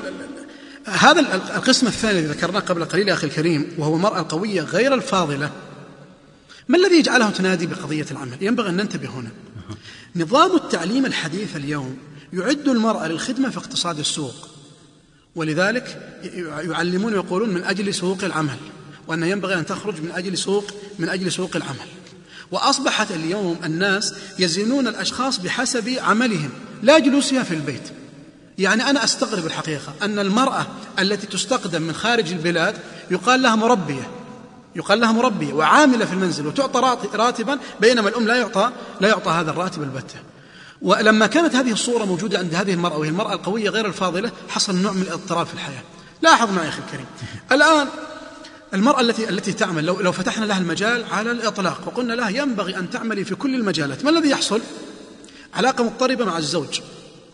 هذا 0.85 1.19
ال- 1.19 1.31
القسم 1.55 1.87
الثاني 1.87 2.19
الذي 2.19 2.27
ذكرناه 2.33 2.59
قبل 2.59 2.85
قليل 2.85 3.07
يا 3.07 3.13
أخي 3.13 3.27
الكريم 3.27 3.67
وهو 3.77 3.95
المرأة 3.95 4.19
القوية 4.19 4.61
غير 4.61 4.93
الفاضلة. 4.93 5.51
ما 6.67 6.77
الذي 6.77 6.95
يجعلها 6.95 7.31
تنادي 7.31 7.67
بقضية 7.67 8.05
العمل؟ 8.11 8.37
ينبغي 8.41 8.69
أن 8.69 8.75
ننتبه 8.77 9.09
هنا. 9.09 9.31
نظام 10.15 10.55
التعليم 10.55 11.05
الحديث 11.05 11.55
اليوم 11.55 11.97
يعد 12.33 12.67
المرأة 12.67 13.07
للخدمة 13.07 13.49
في 13.49 13.57
اقتصاد 13.57 13.99
السوق 13.99 14.47
ولذلك 15.35 16.17
يعلمون 16.69 17.13
ويقولون 17.13 17.49
من 17.49 17.63
أجل 17.63 17.93
سوق 17.93 18.23
العمل 18.23 18.57
وأن 19.07 19.23
ينبغي 19.23 19.55
أن 19.55 19.65
تخرج 19.65 20.01
من 20.01 20.11
أجل 20.11 20.37
سوق 20.37 20.71
من 20.99 21.09
أجل 21.09 21.31
سوق 21.31 21.55
العمل. 21.55 21.87
وأصبحت 22.51 23.11
اليوم 23.11 23.59
الناس 23.65 24.13
يزنون 24.39 24.87
الأشخاص 24.87 25.37
بحسب 25.37 25.89
عملهم. 25.89 26.49
لا 26.83 26.99
جلوسها 26.99 27.43
في 27.43 27.53
البيت. 27.53 27.89
يعني 28.57 28.89
أنا 28.89 29.03
أستغرب 29.03 29.45
الحقيقة 29.45 29.93
أن 30.01 30.19
المرأة 30.19 30.65
التي 30.99 31.27
تستقدم 31.27 31.81
من 31.81 31.93
خارج 31.93 32.31
البلاد 32.31 32.75
يقال 33.11 33.41
لها 33.41 33.55
مربية. 33.55 34.09
يقال 34.75 34.99
لها 34.99 35.11
مربية 35.11 35.53
وعاملة 35.53 36.05
في 36.05 36.13
المنزل 36.13 36.47
وتعطى 36.47 36.97
راتبا 37.13 37.59
بينما 37.81 38.09
الأم 38.09 38.27
لا 38.27 38.35
يعطى 38.35 38.71
لا 39.01 39.07
يعطى 39.07 39.31
هذا 39.31 39.51
الراتب 39.51 39.83
البتة. 39.83 40.15
ولما 40.81 41.27
كانت 41.27 41.55
هذه 41.55 41.71
الصورة 41.71 42.05
موجودة 42.05 42.39
عند 42.39 42.55
هذه 42.55 42.73
المرأة 42.73 42.97
وهي 42.97 43.09
المرأة 43.09 43.33
القوية 43.33 43.69
غير 43.69 43.85
الفاضلة 43.85 44.31
حصل 44.49 44.75
نوع 44.75 44.91
من 44.91 45.01
الاضطراب 45.01 45.45
في 45.45 45.53
الحياة. 45.53 45.81
لاحظ 46.21 46.51
معي 46.51 46.69
أخي 46.69 46.79
الكريم. 46.87 47.05
الآن 47.51 47.87
المرأة 48.73 49.01
التي 49.01 49.29
التي 49.29 49.53
تعمل 49.53 49.85
لو 49.85 50.01
لو 50.01 50.11
فتحنا 50.11 50.45
لها 50.45 50.57
المجال 50.57 51.05
على 51.11 51.31
الإطلاق 51.31 51.81
وقلنا 51.85 52.13
لها 52.13 52.29
ينبغي 52.29 52.77
أن 52.77 52.89
تعملي 52.89 53.23
في 53.25 53.35
كل 53.35 53.55
المجالات 53.55 54.05
ما 54.05 54.09
الذي 54.09 54.29
يحصل؟ 54.29 54.61
علاقة 55.53 55.83
مضطربة 55.83 56.25
مع 56.25 56.37
الزوج 56.37 56.81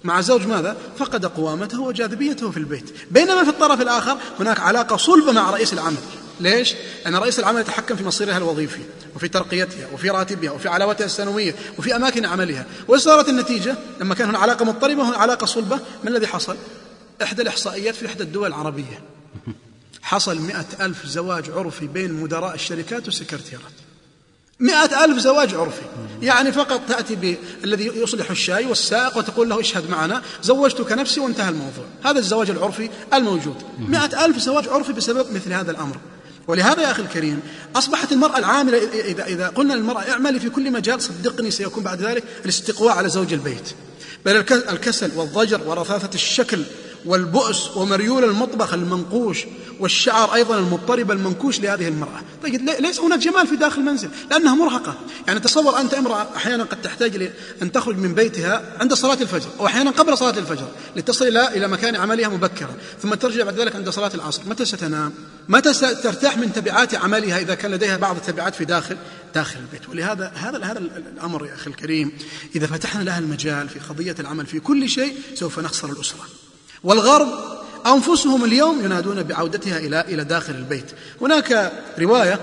مع 0.04 0.19
الزوج 0.19 0.47
ماذا؟ 0.47 0.78
فقد 0.97 1.26
قوامته 1.26 1.82
وجاذبيته 1.82 2.52
في 2.52 2.58
البيت 2.58 2.91
بينما 3.12 3.43
في 3.43 3.50
الطرف 3.50 3.82
الآخر 3.82 4.17
هناك 4.39 4.60
علاقة 4.60 4.97
صلبة 4.97 5.32
مع 5.32 5.52
رئيس 5.52 5.73
العمل 5.73 5.97
ليش؟ 6.39 6.76
لأن 7.06 7.15
رئيس 7.15 7.39
العمل 7.39 7.62
يتحكم 7.62 7.95
في 7.95 8.04
مصيرها 8.04 8.38
الوظيفي 8.38 8.82
وفي 9.15 9.28
ترقيتها 9.28 9.88
وفي 9.93 10.10
راتبها 10.10 10.52
وفي 10.52 10.69
علاوتها 10.69 11.06
السنوية 11.06 11.56
وفي 11.78 11.95
أماكن 11.95 12.26
عملها 12.26 12.65
وصارت 12.88 13.30
النتيجة 13.30 13.76
لما 14.02 14.15
كان 14.15 14.30
هنا 14.30 14.39
علاقة 14.39 14.65
مضطربة 14.65 15.02
وهنا 15.02 15.17
علاقة 15.17 15.45
صلبة 15.45 15.80
ما 16.04 16.10
الذي 16.10 16.28
حصل؟ 16.28 16.58
إحدى 17.23 17.41
الإحصائيات 17.41 17.95
في 17.95 18.06
إحدى 18.06 18.23
الدول 18.23 18.47
العربية 18.47 19.02
حصل 20.08 20.41
مئة 20.41 20.65
ألف 20.86 21.06
زواج 21.06 21.50
عرفي 21.50 21.88
بين 21.88 22.13
مدراء 22.13 22.56
الشركات 22.56 23.06
والسكرتيرات 23.06 23.72
مئة 24.60 25.06
ألف 25.06 25.20
زواج 25.20 25.56
عرفي. 25.56 25.82
يعني 26.22 26.52
فقط 26.52 26.82
تأتي 26.88 27.38
بالذي 27.62 27.86
يصلح 27.86 28.32
الشاي 28.32 28.65
والسائق 28.65 29.17
وتقول 29.17 29.50
له 29.50 29.60
اشهد 29.60 29.89
معنا 29.89 30.22
زوجتك 30.43 30.91
نفسي 30.91 31.20
وانتهى 31.20 31.50
الموضوع. 31.50 31.86
هذا 32.06 32.20
الزواج 32.20 32.50
العرفي 32.50 32.89
الموجود. 33.13 33.56
مئة 33.80 34.26
ألف 34.26 34.38
زواج 34.38 34.67
عرفي 34.67 34.93
بسبب 34.93 35.34
مثل 35.34 35.54
هذا 35.54 35.72
الأمر. 35.72 35.98
ولهذا 36.48 36.82
يا 36.82 36.91
أخي 36.91 37.02
الكريم 37.02 37.39
أصبحت 37.76 38.12
المرأة 38.12 38.38
العاملة 38.38 38.78
إذا, 38.78 39.26
إذا 39.26 39.48
قلنا 39.48 39.74
للمرأة 39.74 40.12
اعملي 40.12 40.39
في 40.39 40.50
كل 40.50 40.72
مجال 40.72 41.02
صدقني 41.02 41.52
سيكون 41.52 41.84
بعد 41.84 42.02
ذلك 42.02 42.24
الاستقواء 42.46 42.96
على 42.96 43.10
زوج 43.10 43.34
البيت. 43.34 43.70
بل 44.26 44.36
الكسل 44.52 45.12
والضجر 45.15 45.62
ورثاثة 45.67 46.10
الشكل 46.15 46.63
والبؤس 47.06 47.78
ومريول 47.78 48.24
المطبخ 48.24 48.74
المنقوش 48.74 49.46
والشعر 49.80 50.36
أيضا 50.36 50.60
المضطرب 50.60 51.12
المنكوش 51.12 51.60
لهذه 51.60 51.88
المرأة. 51.88 52.22
طيب 52.44 52.70
ليس 52.80 53.00
هناك 53.00 53.20
جمال 53.20 53.48
في 53.48 53.56
داخل 53.56 53.82
المنزل 53.82 54.10
لأنها 54.32 54.56
مرهقة. 54.56 54.96
يعني 55.28 55.40
تصور 55.40 55.80
أنت 55.80 55.94
امرأة 55.94 56.28
أحيانا 56.36 56.64
قد 56.64 56.82
تحتاج 56.82 57.32
أن 57.62 57.72
تخرج 57.72 57.98
من 57.98 58.16
بيتها 58.16 58.78
عند 58.80 58.94
صلاة 58.94 59.18
الفجر 59.22 59.50
أو 59.60 59.66
أحيانا 59.66 59.92
قبل 59.92 60.18
صلاة 60.18 60.38
الفجر 60.38 60.68
لتصل 60.96 61.28
إلى 61.28 61.48
إلى 61.48 61.68
مكان 61.68 61.96
عملها 61.96 62.30
مبكرا 62.30 62.76
ثم 63.02 63.14
ترجع 63.14 63.44
بعد 63.44 63.60
ذلك 63.60 63.76
عند 63.76 63.90
صلاة 63.90 64.12
العصر. 64.14 64.42
متى 64.46 64.66
ستنام؟ 64.66 65.14
متى 65.50 65.74
سترتاح 65.74 66.38
من 66.38 66.54
تبعات 66.54 66.96
عملها 66.96 67.40
إذا 67.40 67.56
كان 67.56 67.72
لديها 67.72 67.98
بعض 67.98 68.16
التبعات 68.16 68.56
في 68.56 68.66
داخل 68.66 68.98
داخل 69.36 69.60
البيت؟ 69.60 69.90
ولهذا 69.90 70.32
هذا 70.36 70.64
هذا 70.64 70.80
الأمر 71.14 71.46
يا 71.46 71.54
أخي 71.54 71.70
الكريم 71.70 72.12
إذا 72.56 72.68
فتحنا 72.68 73.04
لها 73.04 73.20
المجال 73.20 73.70
في 73.70 73.80
قضية 73.80 74.16
العمل 74.20 74.46
في 74.46 74.60
كل 74.60 74.90
شيء 74.90 75.18
سوف 75.36 75.60
نخسر 75.60 75.90
الأسرة. 75.90 76.28
والغرب 76.84 77.28
أنفسهم 77.86 78.46
اليوم 78.46 78.86
ينادون 78.86 79.24
بعودتها 79.24 79.78
إلى 79.78 80.02
إلى 80.02 80.24
داخل 80.24 80.56
البيت. 80.56 80.92
هناك 81.22 81.72
رواية 82.00 82.40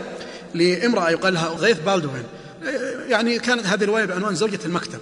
لامرأة 0.55 1.11
يقال 1.11 1.35
لها 1.35 1.49
غيث 1.49 1.79
بالدوين. 1.87 2.25
يعني 3.09 3.39
كانت 3.39 3.67
هذه 3.67 3.85
الرواية 3.85 4.05
بعنوان 4.05 4.35
زوجة 4.35 4.59
المكتب. 4.65 4.99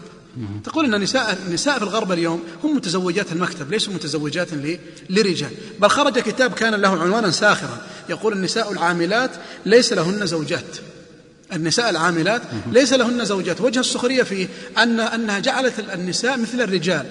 تقول 0.65 0.85
إن 0.85 0.95
النساء 0.95 1.39
النساء 1.47 1.79
في 1.79 1.85
الغرب 1.85 2.13
اليوم 2.13 2.43
هم 2.65 2.77
متزوجات 2.77 3.33
المكتب 3.33 3.71
ليسوا 3.71 3.93
متزوجات 3.93 4.49
لرجال. 5.11 5.51
بل 5.81 5.89
خرج 5.89 6.19
كتاب 6.19 6.53
كان 6.53 6.75
له 6.75 7.03
عنوانا 7.03 7.31
ساخرا. 7.31 7.79
يقول 8.09 8.33
النساء 8.33 8.73
العاملات 8.73 9.31
ليس 9.67 9.93
لهن 9.93 10.27
زوجات. 10.27 10.77
النساء 11.53 11.91
العاملات 11.91 12.43
ليس 12.73 12.93
لهن 12.93 13.25
زوجات. 13.25 13.61
وجه 13.61 13.81
السخرية 13.81 14.23
فيه 14.23 14.49
ان 14.79 15.01
أنها 15.01 15.39
جعلت 15.39 15.75
النساء 15.95 16.39
مثل 16.39 16.61
الرجال. 16.61 17.07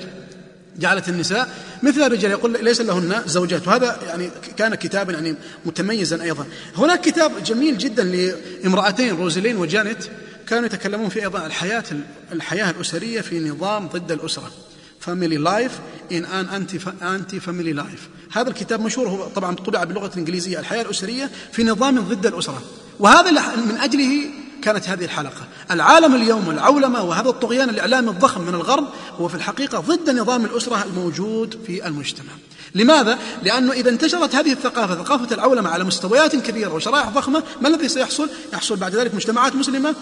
جعلت 0.80 1.10
النساء 1.10 1.50
مثل 1.84 2.02
الرجال. 2.02 2.32
يقول 2.32 2.64
ليس 2.64 2.82
لهن 2.82 3.22
زوجات. 3.26 3.68
وهذا 3.68 4.00
يعني 4.08 4.30
كان 4.58 4.76
كتابا 4.76 5.14
يعني 5.14 5.36
متميزا 5.66 6.24
أيضا. 6.24 6.46
هناك 6.78 7.02
كتاب 7.02 7.44
جميل 7.44 7.78
جدا 7.78 8.04
لامرأتين 8.04 9.16
روزلين 9.16 9.58
وجانيت 9.58 10.06
كانوا 10.48 10.66
يتكلمون 10.66 11.10
في 11.10 11.24
أيضا 11.24 11.46
الحياة 11.46 11.84
الحياة 12.32 12.70
الأسرية 12.70 13.22
في 13.22 13.40
نظام 13.40 13.88
ضد 13.88 14.12
الأسرة. 14.12 14.52
family 15.00 15.38
life 15.38 15.72
in 16.12 16.26
an 16.26 16.68
anti 17.02 17.40
family 17.40 17.74
life 17.74 18.10
هذا 18.32 18.50
الكتاب 18.50 18.82
مشهور 18.82 19.10
هو 19.10 19.28
طبعا 19.28 19.56
طبع 19.56 19.84
باللغة 19.84 20.08
الإنجليزية. 20.14 20.60
الحياة 20.60 20.82
الأسرية 20.82 21.30
في 21.52 21.64
نظام 21.64 22.00
ضد 22.00 22.26
الأسرة. 22.26 22.62
وهذا 23.00 23.32
من 23.56 23.78
أجله 23.78 24.41
كانت 24.62 24.90
هذه 24.90 25.06
الحلقة 25.06 25.48
العالم 25.72 26.16
اليوم 26.16 26.50
العولمة 26.50 27.04
وهذا 27.04 27.30
الطغيان 27.30 27.70
الإعلامي 27.70 28.10
الضخم 28.10 28.42
من 28.42 28.56
الغرب 28.56 28.88
هو 29.20 29.28
في 29.28 29.36
الحقيقة 29.36 29.80
ضد 29.80 30.10
نظام 30.10 30.46
الأسرة 30.46 30.84
الموجود 30.84 31.60
في 31.68 31.88
المجتمع 31.88 32.32
لماذا؟ 32.76 33.20
لأنه 33.44 33.72
إذا 33.72 33.90
انتشرت 33.90 34.36
هذه 34.36 34.52
الثقافة 34.52 34.96
ثقافة 35.04 35.36
العولمة 35.36 35.70
على 35.70 35.84
مستويات 35.84 36.36
كبيرة 36.36 36.74
وشرائح 36.74 37.10
ضخمة 37.10 37.44
ما 37.62 37.68
الذي 37.68 37.88
سيحصل؟ 37.88 38.30
يحصل 38.54 38.76
بعد 38.76 38.96
ذلك 38.96 39.16
مجتمعات 39.16 39.56
مسلمة 39.56 39.96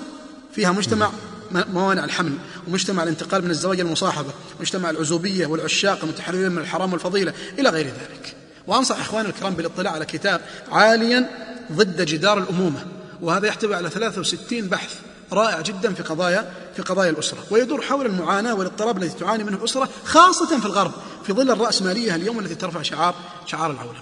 فيها 0.55 0.71
مجتمع 0.71 1.11
موانع 1.51 2.03
الحمل 2.03 2.33
ومجتمع 2.67 3.03
الانتقال 3.03 3.45
من 3.45 3.51
الزواج 3.51 3.79
المصاحبة 3.79 4.29
مجتمع 4.59 4.89
العزوبية 4.89 5.47
والعشاق 5.47 5.99
المتحررين 6.03 6.51
من 6.51 6.57
الحرام 6.57 6.93
والفضيلة 6.93 7.33
إلى 7.59 7.69
غير 7.69 7.85
ذلك 7.85 8.35
وأنصح 8.67 8.99
إخواني 8.99 9.29
الكرام 9.29 9.53
بالاطلاع 9.53 9.93
على 9.93 10.05
كتاب 10.05 10.41
عاليا 10.71 11.29
ضد 11.71 12.05
جدار 12.05 12.37
الأمومة 12.37 12.98
وهذا 13.21 13.47
يحتوي 13.47 13.75
على 13.75 13.89
63 13.89 14.67
بحث 14.67 14.95
رائع 15.33 15.61
جدا 15.61 15.93
في 15.93 16.03
قضايا 16.03 16.53
في 16.75 16.81
قضايا 16.81 17.09
الأسرة. 17.09 17.39
ويدور 17.51 17.81
حول 17.81 18.05
المعاناة 18.05 18.53
والاضطراب 18.53 19.03
التي 19.03 19.19
تعاني 19.19 19.43
منه 19.43 19.57
الأسرة 19.57 19.89
خاصة 20.05 20.59
في 20.59 20.65
الغرب 20.65 20.91
في 21.23 21.33
ظل 21.33 21.51
الرأسمالية 21.51 22.15
اليوم 22.15 22.39
التي 22.39 22.55
ترفع 22.55 22.81
شعار 22.81 23.15
شعار 23.45 23.71
العولمة. 23.71 23.99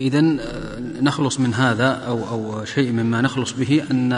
إذا 0.00 0.18
آه، 0.18 0.78
نخلص 1.00 1.40
من 1.40 1.54
هذا 1.54 1.88
أو 2.06 2.28
أو 2.28 2.64
شيء 2.64 2.92
مما 2.92 3.20
نخلص 3.20 3.52
به 3.52 3.84
أن 3.90 4.12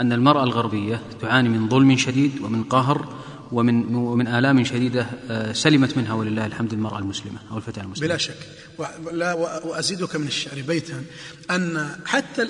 أن 0.00 0.12
المرأة 0.12 0.44
الغربية 0.44 1.00
تعاني 1.20 1.48
من 1.48 1.68
ظلم 1.68 1.96
شديد 1.96 2.40
ومن 2.40 2.64
قهر 2.64 3.08
ومن 3.54 3.94
ومن 3.94 4.26
آلام 4.26 4.64
شديدة 4.64 5.06
آه، 5.30 5.52
سلمت 5.52 5.96
منها 5.96 6.14
ولله 6.14 6.46
الحمد 6.46 6.72
المرأة 6.72 6.98
المسلمة 6.98 7.38
أو 7.50 7.56
الفتاة 7.56 7.82
المسلمة. 7.82 8.08
بلا 8.08 8.16
شك. 8.16 8.36
ولا 8.78 9.32
وأزيدك 9.64 10.16
من 10.16 10.26
الشعر 10.26 10.62
بيتا 10.62 11.04
أن 11.50 11.96
حتى 12.06 12.48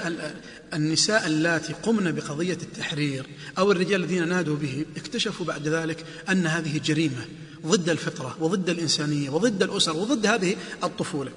النساء 0.75 1.27
اللاتي 1.27 1.73
قمن 1.73 2.13
بقضية 2.13 2.59
التحرير 2.63 3.27
أو 3.59 3.73
الرجال 3.73 4.05
الذين 4.05 4.29
نادوا 4.29 4.57
به 4.57 4.85
اكتشفوا 4.97 5.47
بعد 5.47 5.69
ذلك 5.69 6.05
أن 6.29 6.47
هذه 6.47 6.81
جريمة 6.85 7.25
ضد 7.67 7.89
الفطرة 7.89 8.37
وضد 8.41 8.71
الإنسانية 8.71 9.31
وضد 9.31 9.63
الأسر 9.63 9.97
وضد 9.97 10.27
هذه 10.27 10.57
الطفولة. 10.85 11.31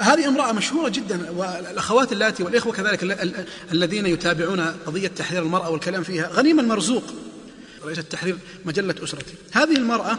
هذه 0.00 0.28
امرأة 0.28 0.52
مشهورة 0.52 0.88
جدا 0.88 1.30
والأخوات 1.30 2.12
اللاتي 2.12 2.42
والإخوة 2.42 2.72
كذلك 2.72 3.04
الذين 3.72 4.06
يتابعون 4.06 4.60
قضية 4.60 5.08
تحرير 5.08 5.42
المرأة 5.42 5.70
والكلام 5.70 6.02
فيها 6.02 6.28
غنيمة 6.28 6.62
المرزوق 6.62 7.04
رئيس 7.84 7.98
التحرير 7.98 8.36
مجلة 8.64 8.94
أسرتي. 9.04 9.34
هذه 9.52 9.76
المرأة 9.76 10.18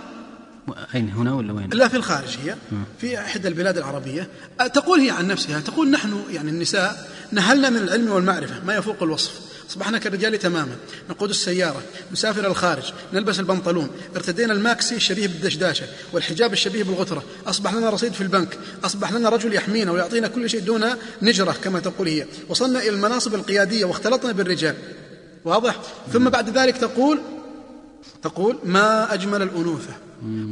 أين 0.95 1.09
هنا 1.09 1.33
ولا 1.33 1.53
وين؟ 1.53 1.69
لا 1.69 1.87
في 1.87 1.97
الخارج 1.97 2.37
هي 2.43 2.55
في 3.01 3.19
إحدى 3.19 3.47
البلاد 3.47 3.77
العربية. 3.77 4.29
تقول 4.73 4.99
هي 4.99 5.09
عن 5.09 5.27
نفسها 5.27 5.59
تقول 5.59 5.91
نحن 5.91 6.23
يعني 6.31 6.49
النساء 6.49 7.09
نهلنا 7.31 7.69
من 7.69 7.77
العلم 7.77 8.11
والمعرفة 8.11 8.63
ما 8.65 8.75
يفوق 8.75 9.03
الوصف. 9.03 9.31
أصبحنا 9.69 9.97
كالرجال 9.97 10.39
تماما. 10.39 10.75
نقود 11.09 11.29
السيارة 11.29 11.81
نسافر 12.11 12.47
الخارج 12.47 12.83
نلبس 13.13 13.39
البنطلون. 13.39 13.89
ارتدينا 14.15 14.53
الماكسي 14.53 14.95
الشبيه 14.95 15.27
بالدشداشة 15.27 15.85
والحجاب 16.13 16.53
الشبيه 16.53 16.83
بالغترة. 16.83 17.23
أصبح 17.47 17.73
لنا 17.73 17.89
رصيد 17.89 18.13
في 18.13 18.21
البنك. 18.21 18.57
أصبح 18.83 19.11
لنا 19.11 19.29
رجل 19.29 19.53
يحمينا 19.53 19.91
ويعطينا 19.91 20.27
كل 20.27 20.49
شيء 20.49 20.59
دون 20.59 20.85
نجرة 21.21 21.55
كما 21.63 21.79
تقول 21.79 22.07
هي. 22.07 22.25
وصلنا 22.49 22.79
إلى 22.79 22.89
المناصب 22.89 23.35
القيادية 23.35 23.85
واختلطنا 23.85 24.31
بالرجال. 24.31 24.75
واضح؟ 25.45 25.75
ثم 26.13 26.29
بعد 26.29 26.57
ذلك 26.57 26.77
تقول 26.77 27.19
تقول 28.23 28.57
ما 28.63 29.13
أجمل 29.13 29.41
الأنوثة 29.41 29.93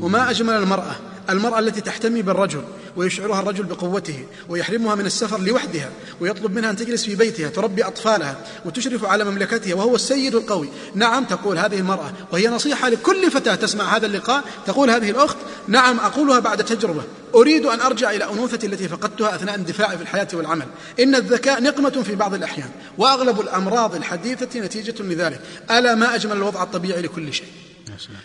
وما 0.01 0.29
أجمل 0.29 0.53
المرأة 0.53 0.95
المرأة 1.29 1.59
التي 1.59 1.81
تحتمي 1.81 2.21
بالرجل 2.21 2.63
ويشعرها 2.95 3.39
الرجل 3.39 3.63
بقوته 3.63 4.25
ويحرمها 4.49 4.95
من 4.95 5.05
السفر 5.05 5.39
لوحدها 5.39 5.89
ويطلب 6.21 6.55
منها 6.55 6.69
أن 6.69 6.75
تجلس 6.75 7.05
في 7.05 7.15
بيتها 7.15 7.49
تربي 7.49 7.83
أطفالها 7.83 8.37
وتشرف 8.65 9.05
على 9.05 9.23
مملكتها 9.23 9.75
وهو 9.75 9.95
السيد 9.95 10.35
القوي. 10.35 10.69
نعم 10.95 11.23
تقول 11.23 11.57
هذه 11.57 11.79
المرأة 11.79 12.13
وهي 12.31 12.47
نصيحة 12.47 12.89
لكل 12.89 13.31
فتاة 13.31 13.55
تسمع 13.55 13.97
هذا 13.97 14.05
اللقاء. 14.05 14.43
تقول 14.65 14.89
هذه 14.89 15.09
الأخت 15.09 15.37
نعم 15.67 15.99
أقولها 15.99 16.39
بعد 16.39 16.63
تجربة. 16.63 17.03
أريد 17.35 17.65
أن 17.65 17.79
أرجع 17.79 18.11
إلى 18.11 18.23
أنوثتي 18.23 18.67
التي 18.67 18.87
فقدتها 18.87 19.35
أثناء 19.35 19.55
اندفاعي 19.55 19.97
في 19.97 20.03
الحياة 20.03 20.27
والعمل. 20.33 20.67
إن 20.99 21.15
الذكاء 21.15 21.63
نقمة 21.63 22.03
في 22.03 22.15
بعض 22.15 22.33
الأحيان 22.33 22.69
وأغلب 22.97 23.41
الأمراض 23.41 23.95
الحديثة 23.95 24.59
نتيجة 24.59 25.03
لذلك 25.03 25.41
ألا 25.71 25.95
ما 25.95 26.15
أجمل 26.15 26.37
الوضع 26.37 26.63
الطبيعي 26.63 27.01
لكل 27.01 27.33
شيء؟ 27.33 27.47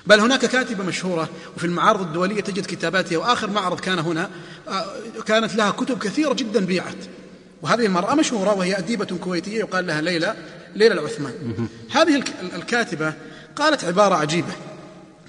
بل 0.06 0.20
هناك 0.20 0.44
كاتبة 0.46 0.84
مشهورة 0.84 1.28
وفي 1.56 1.64
المعارض 1.64 2.00
الدولية 2.00 2.40
تجد 2.40 2.66
كتاباتها 2.66 3.18
وآخر 3.18 3.50
معرض 3.50 3.80
كان 3.80 3.98
هنا 3.98 4.30
آه، 4.68 4.84
كانت 5.26 5.54
لها 5.54 5.70
كتب 5.70 5.98
كثيرة 5.98 6.34
جدا 6.34 6.64
بيعت. 6.66 6.96
وهذه 7.62 7.86
المرأة 7.86 8.14
مشهورة 8.14 8.54
وهي 8.54 8.78
أديبة 8.78 9.04
كويتية 9.04 9.58
يقال 9.58 9.86
لها 9.86 10.00
ليلى 10.00 10.34
ليلى 10.76 10.94
العثمان. 10.94 11.68
هذه 11.90 12.16
الك- 12.16 12.34
الكاتبة 12.54 13.12
قالت 13.56 13.84
عبارة 13.84 14.14
عجيبة. 14.14 14.52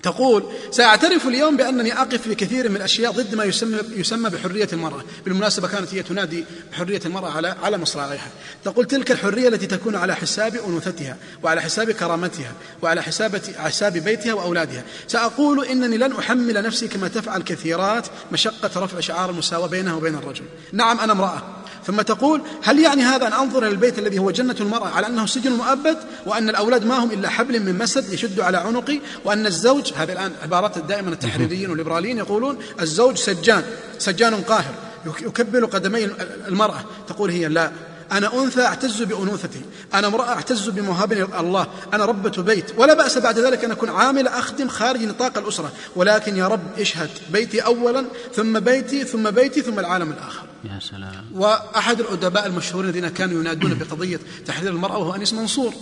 تقول 0.03 0.43
سأعترف 0.71 1.27
اليوم 1.27 1.57
بأنني 1.57 2.01
أقف 2.01 2.21
في 2.21 2.35
كثير 2.35 2.69
من 2.69 2.75
الأشياء 2.75 3.11
ضد 3.11 3.35
ما 3.35 3.43
يسمى, 3.43 3.77
يسمى 3.95 4.29
بحرية 4.29 4.67
المرأة. 4.73 5.03
بالمناسبة 5.25 5.67
كانت 5.67 5.93
هي 5.93 6.03
تنادي 6.03 6.45
بحرية 6.71 7.01
المرأة 7.05 7.31
على 7.31 7.55
على 7.63 7.77
مصراعيها. 7.77 8.31
تقول 8.63 8.85
تلك 8.85 9.11
الحرية 9.11 9.47
التي 9.47 9.67
تكون 9.67 9.95
على 9.95 10.15
حساب 10.15 10.55
أنوثتها 10.55 11.17
وعلى 11.43 11.61
حساب 11.61 11.91
كرامتها 11.91 12.53
وعلى 12.81 13.03
حساب 13.03 13.41
حساب 13.57 13.93
بيتها 13.97 14.33
وأولادها. 14.33 14.83
سأقول 15.07 15.65
إنني 15.65 15.97
لن 15.97 16.11
أحمل 16.11 16.63
نفسي 16.63 16.87
كما 16.87 17.07
تفعل 17.07 17.41
كثيرات 17.41 18.07
مشقة 18.31 18.83
رفع 18.83 18.99
شعار 18.99 19.29
المساواة 19.29 19.67
بينها 19.67 19.93
وبين 19.93 20.15
الرجل. 20.15 20.45
نعم 20.73 20.99
أنا 20.99 21.13
امرأة. 21.13 21.58
ثم 21.87 22.01
تقول 22.01 22.41
هل 22.63 22.79
يعني 22.79 23.01
هذا 23.01 23.27
أن 23.27 23.33
أنظر 23.33 23.57
إلى 23.63 23.67
البيت 23.71 23.99
الذي 23.99 24.19
هو 24.19 24.31
جنة 24.31 24.55
المرأة 24.59 24.87
على 24.87 25.07
أنه 25.07 25.25
سجن 25.25 25.51
مؤبد 25.51 25.97
وأن 26.25 26.49
الأولاد 26.49 26.85
ما 26.85 26.97
هم 27.03 27.11
إلا 27.11 27.29
حبل 27.29 27.59
من 27.59 27.77
مسد 27.77 28.13
يشد 28.13 28.39
على 28.39 28.57
عنقي 28.57 28.99
وأن 29.25 29.45
الزوج 29.45 29.93
هذه 29.95 30.11
الآن 30.11 30.31
عبارات 30.43 30.77
دائما 30.77 31.09
التحريريين 31.09 31.69
والليبراليين 31.69 32.17
يقولون 32.17 32.57
الزوج 32.81 33.15
سجان 33.17 33.63
سجان 33.99 34.35
قاهر 34.35 34.73
يك- 35.05 35.21
يكبل 35.21 35.67
قدمي 35.67 36.05
المرأة 36.47 36.83
تقول 37.07 37.29
هي 37.31 37.47
لا 37.47 37.71
أنا 38.11 38.43
أنثى 38.43 38.61
أعتز 38.61 39.03
بأنوثتي. 39.03 39.61
أنا 39.93 40.07
امرأة 40.07 40.29
أعتز 40.29 40.69
بمهابني 40.69 41.23
الله. 41.23 41.67
أنا 41.93 42.05
ربة 42.05 42.43
بيت. 42.43 42.65
ولا 42.77 42.93
بأس 42.93 43.17
بعد 43.17 43.39
ذلك 43.39 43.63
أن 43.63 43.71
أكون 43.71 43.89
عاملة 43.89 44.39
أخدم 44.39 44.67
خارج 44.67 45.03
نطاق 45.03 45.37
الأسرة. 45.37 45.71
ولكن 45.95 46.37
يا 46.37 46.47
رب 46.47 46.79
اشهد 46.79 47.09
بيتي 47.29 47.59
أولا 47.59 48.05
ثم 48.35 48.59
بيتي 48.59 49.03
ثم 49.03 49.31
بيتي 49.31 49.61
ثم 49.61 49.79
العالم 49.79 50.11
الآخر. 50.11 50.43
يا 50.63 50.79
سلام. 50.79 51.25
وأحد 51.33 51.99
الأدباء 51.99 52.45
المشهورين 52.45 52.89
الذين 52.89 53.07
كانوا 53.07 53.39
ينادون 53.41 53.73
بقضية 53.73 54.19
تحرير 54.45 54.71
المرأة 54.71 54.97
وهو 54.97 55.15
أنيس 55.15 55.33
منصور. 55.33 55.73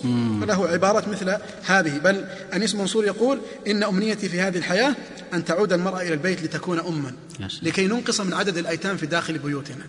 وله 0.42 0.68
عبارات 0.68 1.08
مثل 1.08 1.38
هذه. 1.66 1.98
بل 1.98 2.26
أنيس 2.54 2.76
منصور 2.76 3.06
يقول 3.06 3.40
إن 3.68 3.84
أمنيتي 3.84 4.30
في 4.30 4.42
هذه 4.42 4.58
الحياة 4.58 4.96
أن 5.34 5.46
تعود 5.46 5.74
المرأة 5.74 6.02
إلى 6.02 6.14
البيت 6.14 6.44
لتكون 6.44 6.80
سلام. 6.80 7.14
لكي 7.62 7.88
ننقص 7.88 8.22
من 8.22 8.34
عدد 8.34 8.58
الأيتام 8.58 8.98
في 8.98 9.06
داخل 9.06 9.38
بيوتنا. 9.38 9.86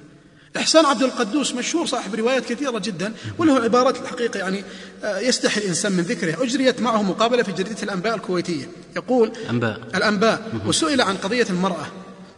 إحسان 0.56 0.86
عبد 0.86 1.02
القدوس 1.02 1.54
مشهور 1.54 1.86
صاحب 1.86 2.14
روايات 2.14 2.52
كثيرة 2.52 2.78
جدا 2.78 3.12
وله 3.38 3.60
عبارات 3.60 3.96
الحقيقة 4.00 4.38
يعني 4.38 4.64
آه، 5.04 5.18
يستحي 5.18 5.60
الإنسان 5.60 5.92
من 5.92 6.02
ذكرها 6.02 6.42
أجريت 6.42 6.80
معه 6.80 7.02
مقابلة 7.02 7.42
في 7.42 7.52
جريدة 7.52 7.82
الأنباء 7.82 8.14
الكويتية. 8.14 8.68
يقول 8.96 9.32
أنباء. 9.50 9.80
الأنباء. 9.94 10.52
وسئل 10.66 11.00
عن 11.00 11.16
قضية 11.16 11.46
المرأة. 11.50 11.86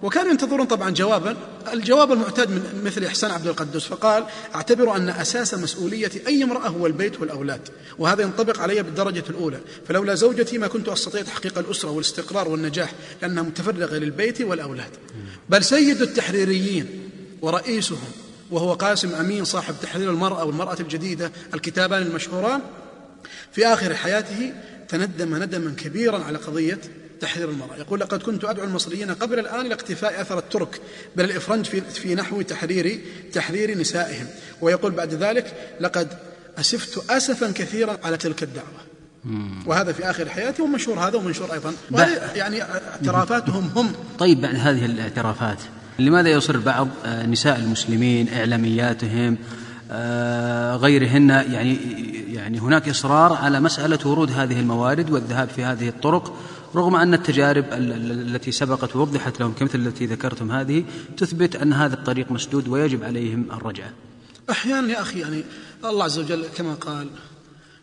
وكانوا 0.03 0.31
ينتظرون 0.31 0.67
طبعا 0.67 0.91
جوابا. 0.91 1.37
الجواب 1.73 2.13
المعتاد 2.13 2.51
من 2.51 2.83
مثل 2.85 3.05
إحسان 3.05 3.31
عبد 3.31 3.47
القدوس 3.47 3.87
فقال 3.87 4.25
أعتبر 4.55 4.97
أن 4.97 5.09
أساس 5.09 5.55
مسؤولية 5.55 6.11
أي 6.27 6.45
امرأة 6.45 6.69
هو 6.69 6.87
البيت 6.87 7.21
والأولاد 7.21 7.61
وهذا 7.99 8.23
ينطبق 8.23 8.61
علي 8.61 8.83
بالدرجة 8.83 9.25
الأولى. 9.31 9.61
فلولا 9.89 10.15
زوجتي 10.15 10.59
ما 10.59 10.67
كنت 10.67 10.89
أستطيع 10.89 11.23
تحقيق 11.23 11.59
الأسرة 11.59 11.91
والاستقرار 11.91 12.49
والنجاح 12.49 12.93
لأنها 13.23 13.43
متفرغة 13.43 13.95
للبيت 13.95 14.41
والأولاد. 14.41 14.91
بل 15.49 15.65
سيد 15.65 16.03
التحريريين 16.03 17.10
ورئيسهم 17.43 17.99
وهو 18.51 18.73
قاسم 18.73 19.15
أمين 19.15 19.45
صاحب 19.45 19.75
تحرير 19.83 20.11
المرأة 20.11 20.45
والمرأة 20.45 20.77
الجديدة 20.81 21.33
الكتابان 21.55 22.03
المشهوران. 22.03 22.61
في 23.53 23.67
آخر 23.67 23.95
حياته 23.95 24.53
تندم 24.89 25.43
ندما 25.43 25.75
كبيرا 25.79 26.25
على 26.25 26.39
قضية 26.39 26.79
تحرير 27.21 27.51
المرأة. 27.51 27.77
يقول 27.77 28.01
لقد 28.01 28.23
كنت 28.23 28.45
أدعو 28.45 28.65
المصريين 28.65 29.11
قبل 29.11 29.39
الآن 29.39 29.67
إلى 29.67 29.75
اقتفاء 29.75 30.21
أثر 30.21 30.39
الترك 30.39 30.81
بل 31.17 31.25
الإفرنج 31.25 31.67
في, 31.67 31.81
في 31.81 32.15
نحو 32.15 32.43
تحرير 32.43 33.01
تحرير 33.33 33.79
نسائهم. 33.79 34.27
ويقول 34.61 34.93
بعد 34.93 35.15
ذلك 35.15 35.77
لقد 35.81 36.19
أسفت 36.59 37.11
أسفا 37.11 37.51
كثيرا 37.51 37.99
على 38.05 38.17
تلك 38.17 38.43
الدعوة. 38.43 38.81
وهذا 39.67 39.93
في 39.93 40.11
آخر 40.11 40.29
حياته 40.29 40.65
ومنشور 40.65 40.99
هذا 40.99 41.17
ومنشور 41.17 41.53
أيضا. 41.53 41.75
يعني 42.35 42.63
اعترافاتهم 42.63 43.71
هم. 43.77 43.93
طيب 44.19 44.41
بعد 44.41 44.55
هذه 44.55 44.85
الاعترافات 44.85 45.59
لماذا 46.01 46.29
يصر 46.29 46.57
بعض 46.59 46.89
آه، 47.05 47.27
نساء 47.27 47.59
المسلمين 47.59 48.29
إعلامياتهم 48.29 49.37
آه، 49.91 50.77
غيرهن؟ 50.77 51.31
يعني 51.31 51.79
يعني 52.35 52.59
هناك 52.59 52.89
إصرار 52.89 53.33
على 53.33 53.61
مسألة 53.61 53.99
ورود 54.05 54.31
هذه 54.33 54.61
الموارد 54.61 55.11
والذهاب 55.11 55.49
في 55.49 55.65
هذه 55.65 55.89
الطرق 55.89 56.37
رغم 56.77 56.97
أن 56.97 57.15
التجارب 57.15 57.65
ال- 57.65 57.93
ال- 57.93 58.35
التي 58.35 58.53
سبقت 58.53 58.97
ووضحت 58.97 59.41
لهم 59.41 59.53
كمثل 59.53 59.79
التي 59.79 60.07
ذكرتم 60.07 60.53
هذه 60.53 60.85
تثبت 61.17 61.57
أن 61.57 61.73
هذا 61.73 61.95
الطريق 61.95 62.31
مسدود 62.33 62.69
ويجب 62.69 63.05
عليهم 63.05 63.47
الرجعة. 63.53 63.91
أحيانا 64.51 64.93
يا 64.93 65.01
أخي 65.01 65.21
يعني 65.21 65.45
الله 65.85 66.05
عز 66.05 66.19
وجل 66.19 66.45
كما 66.57 66.75
قال 66.75 67.07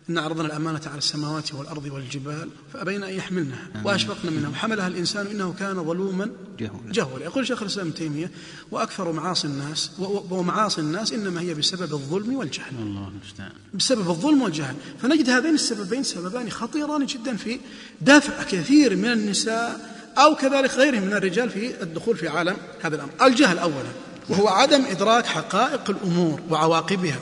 إن 0.10 0.18
عرضنا 0.18 0.46
الأمانة 0.46 0.82
على 0.86 0.98
السماوات 0.98 1.54
والأرض 1.54 1.86
والجبال 1.86 2.50
فأبين 2.74 3.04
أن 3.04 3.14
يحملنها. 3.14 3.68
وأشفقن 3.84 4.34
منها 4.34 4.50
وحملها 4.50 4.88
الإنسان 4.88 5.28
إنه 5.28 5.54
كان 5.60 5.84
ظلوما 5.84 6.30
جهولا. 6.60 6.92
جهولا. 6.92 7.24
يقول 7.24 7.48
شيخ 7.48 7.62
الإسلام 7.62 7.92
تيمية 7.92 8.32
وأكثر 8.72 9.12
معاصي 9.12 9.48
الناس 9.48 9.92
ومعاصي 10.30 10.82
الناس 10.82 11.14
إنما 11.14 11.42
هي 11.42 11.54
بسبب 11.54 11.94
الظلم 11.94 12.36
والجهل. 12.36 12.74
الله 12.80 13.08
المستعان. 13.08 13.52
بسبب 13.74 14.10
الظلم 14.10 14.42
والجهل. 14.42 14.76
فنجد 15.02 15.30
هذين 15.30 15.54
السببين 15.54 16.04
سببان 16.04 16.50
خطيران 16.50 17.06
جدا 17.06 17.36
في 17.36 17.60
دافع 18.02 18.44
كثير 18.44 18.96
من 18.96 19.12
النساء 19.12 19.98
أو 20.18 20.36
كذلك 20.36 20.74
غيرهم 20.74 21.04
من 21.04 21.14
الرجال 21.14 21.50
في 21.50 21.82
الدخول 21.84 22.18
في 22.18 22.28
عالم 22.28 22.58
هذا 22.82 22.96
الأمر. 22.96 23.12
الجهل 23.22 23.60
أولا 23.60 23.92
وهو 24.30 24.48
عدم 24.48 24.86
إدراك 24.86 25.26
حقائق 25.26 25.90
الأمور 25.90 26.42
وعواقبها. 26.50 27.20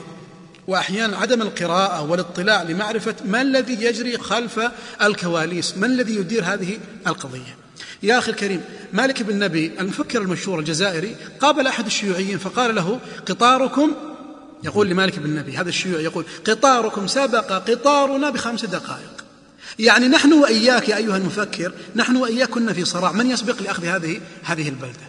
وأحيانا 0.66 1.16
عدم 1.16 1.42
القراءة 1.42 2.02
والاطلاع 2.02 2.62
لمعرفة 2.62 3.14
ما 3.24 3.42
الذي 3.42 3.84
يجري 3.84 4.18
خلف 4.18 4.60
الكواليس 5.02 5.76
من 5.76 5.84
الذي 5.84 6.16
يدير 6.16 6.44
هذه 6.44 6.78
القضية. 7.06 7.56
يا 8.02 8.18
أخي 8.18 8.30
الكريم 8.30 8.60
مالك 8.92 9.22
بن 9.22 9.38
نبي 9.38 9.72
المفكر 9.80 10.22
المشهور 10.22 10.58
الجزائري 10.58 11.16
قابل 11.40 11.66
أحد 11.66 11.86
الشيوعيين 11.86 12.38
فقال 12.38 12.74
له 12.74 13.00
قطاركم 13.26 13.92
يقول 14.64 14.88
لمالك 14.88 15.18
بن 15.18 15.34
نبي 15.34 15.56
هذا 15.56 15.68
الشيوعي 15.68 16.04
يقول 16.04 16.24
قطاركم 16.46 17.06
سبق 17.06 17.52
قطارنا 17.52 18.30
بخمس 18.30 18.64
دقائق. 18.64 19.24
يعني 19.78 20.08
نحن 20.08 20.32
وإياك 20.32 20.88
يا 20.88 20.96
أيها 20.96 21.16
المفكر 21.16 21.72
نحن 21.96 22.16
وإياك 22.16 22.48
كنا 22.48 22.72
في 22.72 22.84
صراع 22.84 23.12
من 23.12 23.30
يسبق 23.30 23.62
لأخذ 23.62 23.84
هذه 23.84 24.20
هذه 24.42 24.68
البلدة؟ 24.68 25.06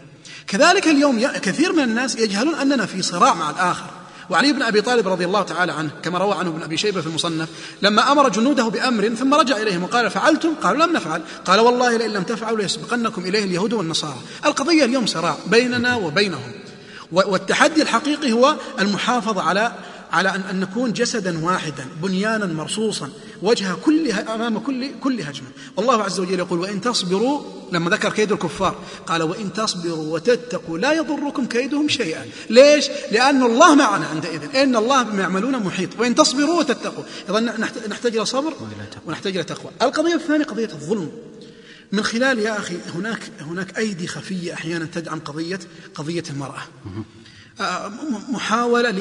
كذلك 0.48 0.88
اليوم 0.88 1.28
كثير 1.28 1.74
من 1.74 1.84
الناس 1.84 2.16
يجهلون 2.16 2.56
أننا 2.56 2.86
في 2.86 3.02
صراع 3.02 3.34
مع 3.34 3.50
الآخر. 3.50 3.97
وعلي 4.30 4.54
بن 4.54 4.62
أبي 4.62 4.82
طالب 4.82 5.08
رضي 5.08 5.26
الله 5.26 5.42
تعالى 5.42 5.72
عنه 5.72 5.90
كما 6.04 6.18
روى 6.18 6.36
عنه 6.36 6.50
ابن 6.50 6.64
أبي 6.64 6.78
شيبة 6.78 7.02
في 7.02 7.08
المصنف 7.08 7.50
لما 7.82 8.12
أمر 8.12 8.30
جنوده 8.30 8.64
بأمر 8.64 9.10
ثم 9.10 9.34
رجع 9.34 9.58
إليهم 9.58 9.84
وقال 9.84 10.10
فعلتم؟ 10.10 10.56
قالوا 10.64 10.86
لم 10.86 10.94
نفعل، 10.94 11.22
قال 11.46 11.60
والله 11.60 11.98
لئن 11.98 12.12
لم 12.12 12.24
تفعلوا 12.24 12.58
ليسبقنكم 12.58 13.22
إليه 13.22 13.44
اليهود 13.44 13.74
والنصارى، 13.74 14.18
القضية 14.46 14.86
اليوم 14.86 15.06
صراع 15.06 15.38
بيننا 15.48 15.96
وبينهم 15.96 16.52
والتحدي 17.12 17.82
الحقيقي 17.82 18.32
هو 18.32 18.56
المحافظة 18.80 19.42
على 19.42 19.72
على 20.12 20.30
ان 20.30 20.60
نكون 20.60 20.94
جسدا 20.94 21.46
واحدا 21.46 21.86
بنيانا 22.04 22.46
مرصوصا 22.46 23.10
وجه 23.42 23.74
كل 23.74 24.12
أمام 24.12 24.60
كل 24.60 25.00
كل 25.00 25.22
هجمة. 25.22 25.48
والله 25.78 26.04
عز 26.04 26.20
وجل 26.20 26.40
يقول 26.40 26.60
وإن 26.60 26.82
تصبروا 26.82 27.42
لما 27.72 27.90
ذكر 27.90 28.10
كيد 28.14 28.32
الكفار 28.32 28.76
قال 29.08 29.24
وإن 29.24 29.54
تصبروا 29.54 30.14
وتتقوا 30.14 30.78
لا 30.78 30.94
يضركم 30.94 31.46
كيدهم 31.46 31.88
شيئا. 31.90 32.26
ليش؟ 32.50 32.88
لأن 33.12 33.44
الله 33.44 33.76
معنا 33.76 34.06
عندئذ. 34.06 34.56
إن 34.56 34.76
الله 34.76 35.04
بما 35.04 35.22
يعملون 35.22 35.64
محيط. 35.64 35.90
وإن 36.00 36.16
تصبروا 36.16 36.60
وتتقوا. 36.60 37.04
نحت- 37.60 37.88
نحتاج 37.90 38.16
إلى 38.16 38.26
صبر 38.26 38.54
ونحتاج 39.08 39.36
إلى 39.36 39.44
تقوى. 39.44 39.72
القضية 39.82 40.16
الثانية 40.16 40.44
قضية 40.46 40.66
الظلم. 40.74 41.12
من 41.92 42.04
خلال 42.04 42.40
يا 42.40 42.58
أخي 42.58 42.76
هناك 42.96 43.20
هناك 43.42 43.78
أيدي 43.78 44.08
خفية 44.08 44.54
أحيانا 44.54 44.86
تدعم 44.94 45.20
المراه 46.30 46.60
آه، 46.86 46.90
م- 46.90 47.04
محاولة 48.30 48.92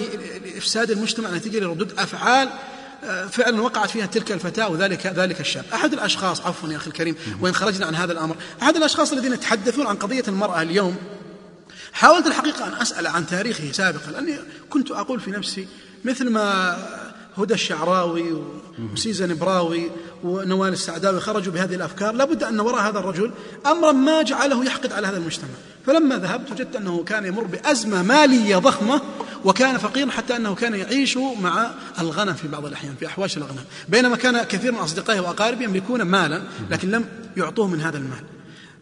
لإفساد 0.44 0.90
المجتمع 0.90 1.30
نتيجة 1.30 1.58
لردود 1.58 1.92
أفعال 1.98 2.48
آه، 3.04 3.26
فعلا 3.26 3.62
وقعت 3.62 3.90
فيها 3.90 4.06
تلك 4.06 4.32
الفتاة 4.32 4.68
وذلك 4.68 5.06
ذلك 5.06 5.40
الشاب. 5.40 5.64
أحد 5.74 5.92
الأشخاص 5.92 6.40
عفوا 6.40 6.68
يا 6.68 6.76
أخي 6.76 6.86
الكريم 6.86 7.16
وإن 7.40 7.54
خرجنا 7.54 7.86
عن 7.86 7.94
هذا 7.94 8.12
الأمر 8.12 8.36
أحد 8.62 8.76
الأشخاص 8.76 9.12
الذين 9.12 9.32
يتحدثون 9.32 9.86
عن 9.86 9.96
قضية 9.96 10.24
المرأة 10.28 10.62
اليوم 10.62 10.96
حاولت 11.92 12.26
الحقيقة 12.26 12.66
أن 12.66 12.72
أسأل 12.72 13.06
عن 13.06 13.26
تاريخه 13.26 13.72
سابقا 13.72 14.10
لأني 14.10 14.36
كنت 14.70 14.90
أقول 14.90 15.20
في 15.20 15.30
نفسي 15.30 15.68
مثل 16.04 16.30
ما 16.30 16.76
هدى 17.38 17.54
الشعراوي 17.54 18.42
وسيزن 18.92 19.38
براوي 19.38 19.90
ونوال 20.24 20.72
السعداوي 20.72 21.20
خرجوا 21.20 21.52
بهذه 21.52 21.74
الأفكار 21.74 22.14
لابد 22.14 22.42
أن 22.42 22.60
وراء 22.60 22.88
هذا 22.88 22.98
الرجل 22.98 23.30
أمرا 23.66 23.92
ما 23.92 24.22
جعله 24.22 24.64
يحقد 24.64 24.92
على 24.92 25.06
هذا 25.06 25.16
المجتمع. 25.16 25.48
فلما 25.86 26.16
ذهبت 26.16 26.50
وجدت 26.50 26.76
أنه 26.76 27.04
كان 27.04 27.24
يمر 27.24 27.44
بأزمة 27.44 28.02
مالية 28.02 28.56
ضخمة 28.56 29.00
وكان 29.44 29.78
فقيرا 29.78 30.10
حتى 30.10 30.36
أنه 30.36 30.54
كان 30.54 30.74
يعيش 30.74 31.16
مع 31.16 31.70
الغنم 32.00 32.34
في 32.34 32.48
بعض 32.48 32.66
الأحيان 32.66 32.94
في 33.00 33.06
أحواش 33.06 33.36
الغنم. 33.36 33.64
بينما 33.88 34.16
كان 34.16 34.42
كثير 34.42 34.72
من 34.72 34.78
أصدقائه 34.78 35.20
وأقاربه 35.20 35.64
يملكون 35.64 36.02
مالا 36.02 36.42
لكن 36.70 36.90
لم 36.90 37.04
يعطوه 37.36 37.68
من 37.68 37.80
هذا 37.80 37.98
المال. 37.98 38.24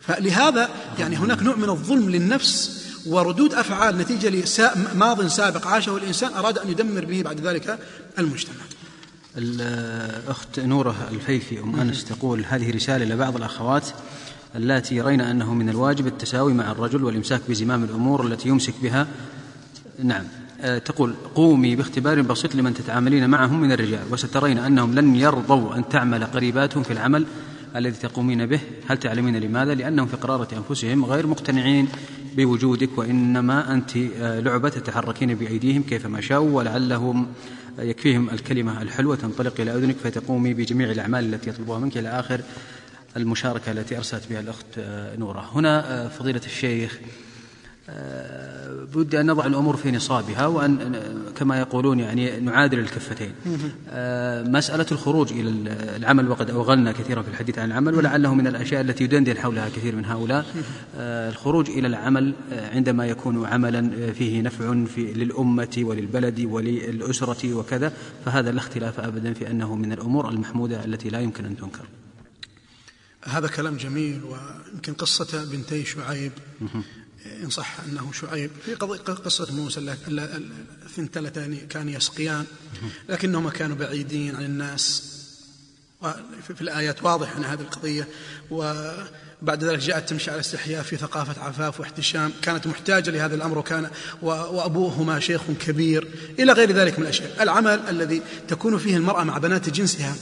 فلهذا 0.01 0.69
يعني 0.99 1.17
هناك 1.17 1.43
نوع 1.43 1.57
من 1.57 1.71
الظلم 1.71 2.11
للنفس 2.11 2.85
وردود 3.07 3.55
أفعال 3.55 3.99
نتيجة 3.99 4.47
لماض 4.95 5.27
سابق 5.27 5.67
عاشه 5.67 5.97
الانسان 5.97 6.33
أراد 6.35 6.59
أن 6.59 6.71
يدمر 6.71 7.05
به 7.05 7.23
بعد 7.23 7.41
ذلك 7.41 7.79
المجتمع. 8.19 8.65
الأخت 9.37 10.61
نورة 10.61 11.09
الفيفي 11.11 11.61
أم 11.61 11.81
أنس 11.81 12.05
تقول 12.05 12.45
هذه 12.49 12.75
رسالة 12.75 13.05
لبعض 13.05 13.37
الأخوات 13.37 13.89
اللاتي 14.57 14.97
يرين 14.97 15.21
أنه 15.21 15.55
من 15.55 15.69
الواجب 15.69 16.07
التساوي 16.07 16.53
مع 16.53 16.71
الرجل 16.71 17.05
والإمساك 17.05 17.41
بزمام 17.49 17.85
الأمور 17.85 18.27
التي 18.27 18.49
يمسك 18.49 18.75
بها. 18.83 19.07
نعم. 20.03 20.25
آه، 20.61 20.79
تقول 20.79 21.15
قومي 21.35 21.77
باختبار 21.77 22.23
بسيط 22.23 22.55
لمن 22.55 22.75
تتعاملين 22.75 23.31
معهم 23.31 23.61
من 23.61 23.73
الرجال 23.73 24.03
وسترين 24.11 24.59
أنهم 24.59 24.95
لن 24.95 25.17
يرضوا 25.17 25.77
أن 25.77 25.89
تعمل 25.89 26.25
قريباتهم 26.25 26.83
في 26.83 26.93
العمل 26.93 27.27
الذي 27.77 27.97
تقومين 27.97 28.47
به. 28.47 28.61
هل 28.87 28.99
تعلمين 28.99 29.37
لماذا؟ 29.37 29.75
لأنهم 29.75 30.07
في 30.07 30.17
قرارة 30.17 30.49
أنفسهم 30.57 31.05
غير 31.05 31.27
مقتنعين 31.27 31.89
بوجودك 32.37 32.99
وإنما 32.99 33.73
أنت 33.73 33.97
آه، 33.97 34.41
لعبة 34.41 34.69
تتحركين 34.69 35.35
بأيديهم 35.35 35.83
كيفما 35.83 36.21
شاءوا 36.21 36.51
ولعلهم 36.51 37.27
يكفيهم 37.79 38.31
الكلمة 38.31 38.83
الحلوة 38.83 39.17
تنطلق 39.17 39.61
إلى 39.61 39.75
أذنك 39.75 39.97
فتقومي 39.97 40.55
بجميع 40.55 40.91
الأعمال 40.91 41.35
التي 41.35 41.51
يطلبوها 41.51 41.79
منك 41.79 41.99
إلى 41.99 42.09
آخر 42.09 42.41
المشاركة 43.17 43.73
التي 43.73 43.97
أرسلت 43.97 44.23
بها 44.31 44.41
الأخت 44.41 44.67
آه، 44.79 45.17
نورة. 45.17 45.51
هنا 45.53 46.09
فضيلة 46.09 46.41
الشيخ 46.47 46.99
آه، 47.03 47.34
بد 48.95 49.15
أن 49.15 49.27
نضع 49.27 49.47
الأمور 49.47 49.77
في 49.77 49.91
نصابها 49.91 50.47
وأن 50.47 51.03
كما 51.37 51.59
يقولون 51.59 52.01
يعني 52.01 52.41
نعادل 52.41 52.79
الكفتين. 52.79 53.33
آه، 53.89 54.43
مسألة 54.43 54.87
الخروج 54.93 55.33
إلى 55.33 55.49
العمل 55.97 56.29
وقد 56.29 56.51
أوغلنا 56.51 56.93
كثيرا 56.93 57.23
في 57.23 57.29
الحديث 57.29 57.59
عن 57.59 57.69
العمل 57.69 57.95
ولعله 57.95 58.35
من 58.35 58.47
الأشياء 58.47 58.81
التي 58.81 59.05
يدندن 59.05 59.37
حولها 59.37 59.69
كثير 59.69 59.97
من 59.97 60.05
هؤلاء. 60.05 60.47
آه، 60.97 61.31
الخروج 61.31 61.71
إلى 61.71 61.87
العمل 61.87 62.35
عندما 62.53 63.07
يكون 63.07 63.47
عملا 63.47 64.13
فيه 64.13 64.43
نفع 64.43 64.85
في 64.85 65.13
للأمة 65.13 65.77
وللبلد 65.79 66.41
وللأسرة 66.41 67.55
وكذا 67.55 67.93
فهذا 68.25 68.53
لا 68.53 68.59
اختلاف 68.59 69.01
أبدا 69.01 69.33
في 69.33 69.51
أنه 69.51 69.75
من 69.75 69.93
الأمور 69.93 70.29
المحمودة 70.29 70.85
التي 70.85 71.09
لا 71.09 71.21
يمكن 71.21 71.45
أن 71.45 71.57
تنكر. 71.57 71.87
هذا 73.25 73.49
كلام 73.49 73.77
جميل 73.77 74.21
ويمكن 74.25 74.93
قصة 74.93 75.45
بنتي 75.45 75.85
شعيب. 75.85 76.33
إن 77.43 77.51
صح 77.51 77.77
أنه 77.89 78.13
شعيب 78.13 78.51
في 78.65 78.75
قصة 78.75 79.53
موسى 79.53 79.97
الثنتلتان 80.85 81.57
كان 81.57 81.89
يسقيان 81.89 82.45
لكنهما 83.09 83.51
كانوا 83.51 83.77
بعيدين 83.77 84.37
عن 84.37 84.45
الناس. 84.45 85.11
في 86.55 86.61
الآيات 86.61 87.03
واضح 87.03 87.37
أن 87.37 87.45
هذه 87.45 87.61
القضية 87.61 88.09
وبعد 88.51 89.65
ذلك 89.65 89.79
جاءت 89.79 90.09
تمشي 90.09 90.31
على 90.31 90.41
استحياء 90.41 90.83
في 90.83 90.97
ثقافة 90.97 91.43
عفاف 91.43 91.81
واحتشام. 91.81 92.33
كانت 92.43 92.67
محتاجة 92.67 93.11
لهذا 93.11 93.35
الأمر 93.35 93.59
وكان 93.59 93.91
وأبوهما 94.23 95.21
شيخ 95.21 95.43
كبير 95.61 96.09
إلى 96.39 96.53
غير 96.53 96.73
ذلك 96.73 96.99
من 96.99 97.05
الأشياء. 97.05 97.43
العمل 97.43 97.81
الذي 97.89 98.23
تكون 98.49 98.79
فيه 98.79 98.97
المرأة 98.97 99.25
مع 99.25 99.39
بنات 99.39 99.71
جنسها 99.71 100.17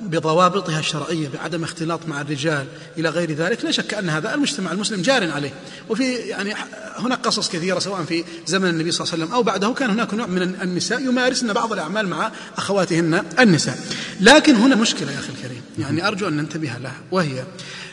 بضوابطها 0.00 0.80
الشرعية 0.80 1.28
بعدم 1.28 1.64
اختلاط 1.64 2.06
مع 2.08 2.20
الرجال 2.20 2.66
إلى 2.98 3.08
غير 3.08 3.32
ذلك 3.32 3.64
لا 3.64 3.70
شك 3.70 3.94
أن 3.94 4.08
هذا 4.08 4.34
المجتمع 4.34 4.72
المسلم 4.72 5.02
جار 5.02 5.30
عليه. 5.30 5.54
وفي 5.88 6.14
يعني 6.14 6.54
هناك 6.96 7.26
قصص 7.26 7.48
كثيرة 7.48 7.78
سواء 7.78 8.04
في 8.04 8.24
زمن 8.46 8.68
النبي 8.68 8.90
صلى 8.90 9.04
الله 9.04 9.12
عليه 9.12 9.24
وسلم 9.24 9.34
أو 9.34 9.42
بعده 9.42 9.72
كان 9.72 9.90
هناك 9.90 10.14
نوع 10.14 10.26
من 10.26 10.42
النساء 10.42 11.00
يمارسن 11.00 11.52
بعض 11.52 11.72
الأعمال 11.72 12.08
مع 12.08 12.32
أخواتهن 12.56 13.24
النساء. 13.38 13.78
لكن 14.20 14.54
هنا 14.54 14.76
مشكلة 14.76 15.12
يا 15.12 15.18
أخي 15.18 15.32
الكريم. 15.32 15.62
يعني 15.78 16.08
أرجو 16.08 16.28
أن 16.28 16.36
ننتبه 16.36 16.72
لها 16.80 17.00
وهي 17.12 17.44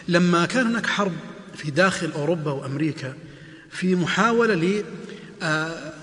لما 0.08 0.46
كان 0.46 0.68
هناك 0.68 0.86
حرب 0.86 1.14
في 1.56 1.72
داخل 1.72 2.12
أوروبا 2.16 2.52
وأمريكا 2.52 3.14
في 3.72 3.96
محاولة 3.96 4.54
ل 4.54 4.84
آه، 5.44 5.94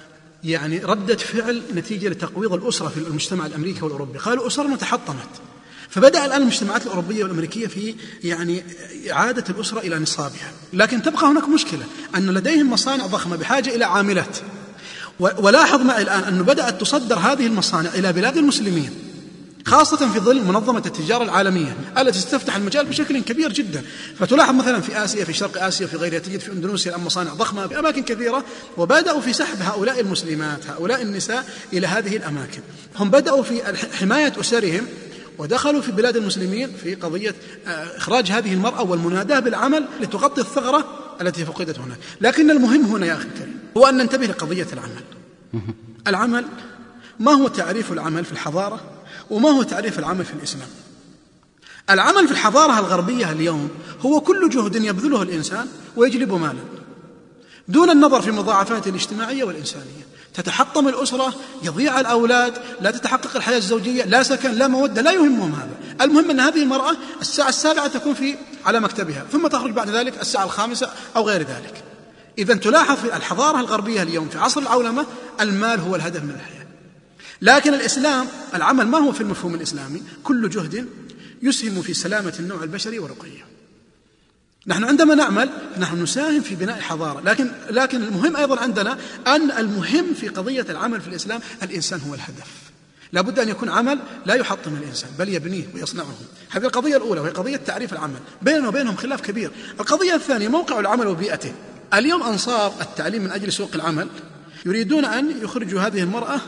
يعني 0.45 0.79
ردة 0.79 1.17
فعل 1.17 1.63
نتيجة 1.75 2.09
لتقويض 2.09 2.53
الأسرة 2.53 2.89
في 2.89 2.97
المجتمع 2.97 3.47
الأمريكي 3.47 3.85
والأوروبي. 3.85 4.19
قالوا 4.19 4.47
أسرنا 4.47 4.77
تحطمت 4.77 5.29
فبدأ 5.89 6.27
الآن 6.27 6.43
المجتمعات 6.43 6.83
الأوروبية 6.83 7.23
والأمريكية 7.23 7.67
في 7.67 7.95
يعني 8.25 8.65
إعادة 9.13 9.45
الأسرة 9.51 9.81
إلى 9.81 9.99
نصابها. 9.99 10.53
لكن 10.73 11.03
تبقى 11.03 11.27
هناك 11.27 11.49
مشكلة 11.49 11.85
أن 12.17 12.31
لديهم 12.31 12.71
مصانع 12.71 13.07
ضخمة 13.07 13.37
بحاجة 13.37 13.75
إلى 13.75 13.85
عاملات. 13.85 14.39
ولاحظ 15.21 15.81
معي 15.81 16.03
الآن 16.03 16.23
أنه 16.23 16.43
بدأت 16.43 16.81
تصدر 16.81 17.19
هذه 17.19 17.47
المصانع 17.47 17.91
إلى 17.95 18.13
بلاد 18.13 18.37
المسلمين. 18.37 19.10
خاصة 19.67 20.13
في 20.13 20.21
ظل 20.21 20.45
منظمة 20.45 20.83
التجارة 20.87 21.25
العالمية 21.25 21.77
التي 21.99 22.21
تفتح 22.21 22.57
المجال 22.57 22.87
بشكل 22.87 23.23
كبير 23.23 23.53
جدا. 23.53 23.83
فتلاحظ 24.19 24.55
مثلا 24.55 24.81
في 24.81 25.05
آسيا 25.05 25.25
في 25.25 25.33
شرق 25.33 25.65
آسيا 25.65 25.87
في 25.87 25.97
غيرها 25.97 26.19
تجد 26.19 26.41
في 26.41 26.53
أندونيسيا 26.53 26.91
الآن 26.91 27.05
مصانع 27.05 27.35
ضخمة 27.35 27.67
في 27.67 27.79
أماكن 27.79 28.03
كثيرة 28.03 28.45
وبدأوا 28.77 29.21
في 29.21 29.33
سحب 29.33 29.63
هؤلاء 29.63 30.01
المسلمات 30.01 30.67
هؤلاء 30.67 31.03
النساء 31.03 31.45
إلى 31.73 31.87
هذه 31.87 32.17
الأماكن. 32.17 32.61
هم 32.97 33.11
بدأوا 33.11 33.43
في 33.43 33.63
حماية 33.93 34.33
أسرهم 34.41 34.87
ودخلوا 35.39 35.81
في 35.83 35.93
بلاد 35.93 36.17
المسلمين 36.17 36.73
في 36.83 36.95
قضية 36.95 37.35
آه، 37.67 37.97
إخراج 37.97 38.31
هذه 38.31 38.55
المرأة 38.55 38.83
والمناداة 38.83 39.41
بالعمل 39.41 39.85
لتغطي 40.01 40.41
الثغرة 40.41 40.85
التي 41.21 41.45
فقدت 41.45 41.79
هناك 41.79 41.99
لكن 42.21 42.51
المهم 42.51 42.85
هنا 42.85 43.07
يا 43.07 43.15
أخي 43.15 43.25
الكريم 43.25 43.59
هو 43.77 43.87
أن 43.87 43.97
ننتبه 43.97 44.27
لقضية 44.27 44.67
العمل. 44.73 45.03
العمل 46.07 46.45
ما 47.21 47.33
هو 47.33 47.49
تعريف 47.49 47.93
العمل 47.93 48.25
في 48.25 48.33
الحضارة؟ 48.33 48.81
وما 49.31 49.51
هو 49.51 49.63
تعريف 49.63 49.99
العمل 49.99 50.25
في 50.25 50.33
الإسلام؟ 50.33 50.69
العمل 51.91 52.27
في 52.27 52.33
الحضارة 52.33 52.79
الغربية 52.79 53.33
اليوم 53.33 53.71
هو 54.01 54.21
كل 54.21 54.51
جهد 54.51 54.77
يبذله 54.77 55.23
الإنسان 55.23 55.67
ويجلب 55.97 56.33
مالا 56.33 56.81
دون 57.69 57.91
النظر 57.91 58.23
في 58.23 58.31
مضاعفاته 58.31 58.89
الاجتماعية 58.89 59.45
والإنسانية. 59.45 60.11
تتحطم 60.35 60.89
الأسرة 60.89 61.35
يضيع 61.63 62.01
الأولاد 62.01 62.59
لا 62.81 62.91
تتحقق 62.91 63.37
الحياة 63.37 63.57
الزوجية 63.57 64.05
لا 64.05 64.23
سكن 64.23 64.51
لا 64.51 64.69
مودة 64.69 65.03
لا 65.03 65.13
يهمهم 65.13 65.53
هذا. 65.53 66.05
المهم 66.05 66.31
أن 66.31 66.41
هذه 66.41 66.63
المرأة 66.63 66.97
الساعة 67.21 67.49
السابعة 67.49 67.87
تكون 67.87 68.15
في 68.15 68.37
على 68.67 68.81
مكتبها 68.81 69.27
ثم 69.33 69.47
تخرج 69.47 69.71
بعد 69.73 69.91
ذلك 69.91 70.21
الساعة 70.21 70.45
الخامسة 70.45 70.91
أو 71.17 71.29
غير 71.29 71.41
ذلك. 71.41 71.85
إذا 72.39 72.55
تلاحظ 72.55 72.97
في 72.97 73.17
الحضارة 73.17 73.61
الغربية 73.61 74.03
اليوم 74.03 74.29
في 74.29 74.39
عصر 74.39 74.61
العولمة 74.61 75.07
المال 75.41 75.81
هو 75.81 75.97
الهدف 75.97 76.23
من 76.23 76.31
الحياة. 76.31 76.60
لكن 77.43 77.75
الإسلام 77.75 78.27
العمل 78.55 78.87
ما 78.87 78.99
هو 78.99 79.13
في 79.13 79.21
المفهوم 79.21 79.55
الإسلامي 79.55 80.03
كل 80.25 80.51
جهد 80.51 80.87
يسهم 81.43 81.83
في 81.83 81.95
سلامة 81.95 82.35
النوع 82.41 82.63
البشري 82.63 82.99
ورقيه. 82.99 83.47
نحن 84.67 84.85
عندما 84.85 85.15
نعمل 85.15 85.51
نحن 85.79 86.03
نساهم 86.03 86.41
في 86.41 86.55
بناء 86.55 86.81
حضارة. 86.81 87.21
لكن 87.21 87.51
لكن 87.71 88.03
المهم 88.03 88.37
أيضا 88.37 88.61
عندنا 88.61 88.99
أن 89.27 89.51
المهم 89.51 90.15
في 90.15 90.29
قضية 90.29 90.67
العمل 90.69 91.01
في 91.01 91.09
الإسلام 91.09 91.41
الإنسان 91.63 92.01
هو 92.01 92.15
الهدف. 92.15 92.71
لابد 93.13 93.39
أن 93.39 93.49
يكون 93.49 93.69
عمل 93.69 93.99
لا 94.27 94.35
يحطم 94.35 94.75
الإنسان 94.75 95.11
بل 95.19 95.29
يبنيه 95.29 95.65
ويصنعه. 95.75 96.15
هذه 96.51 96.65
القضية 96.65 96.97
الأولى 96.97 97.21
وهي 97.21 97.31
قضية 97.31 97.57
تعريف 97.57 97.93
العمل. 97.93 98.19
بيننا 98.43 98.69
وبينهم 98.69 98.97
خلاف 98.97 99.21
كبير. 99.21 99.51
القضية 99.81 100.15
الثانية 100.15 100.49
موقع 100.49 100.81
العمل 100.81 101.07
وبيئته. 101.07 101.53
اليوم 101.95 102.23
أنصار 102.23 102.75
التعليم 102.81 103.25
من 103.25 103.31
أجل 103.31 103.53
سوق 103.53 103.71
العمل 103.75 104.09
يريدون 104.67 105.05
أن 105.05 105.43
يخرجوا 105.43 105.81
هذه 105.81 106.03
المرأة 106.03 106.41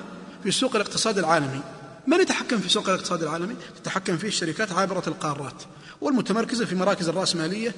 في 0.45 0.51
سوق 0.51 0.77
الاقتصاد 0.77 1.19
العالمي. 1.19 1.61
من 2.07 2.21
يتحكم 2.21 2.59
في 2.59 2.69
سوق 2.69 2.89
الاقتصاد 2.89 3.23
العالمي؟ 3.23 3.57
تتحكم 3.83 4.17
فيه 4.17 4.29
الشركات 4.29 4.73
عابرة 4.73 5.03
القارات 5.07 5.63
والمتمركزة 6.01 6.65
في 6.65 6.75
مراكز 6.75 7.09
الرأسمالية 7.09 7.75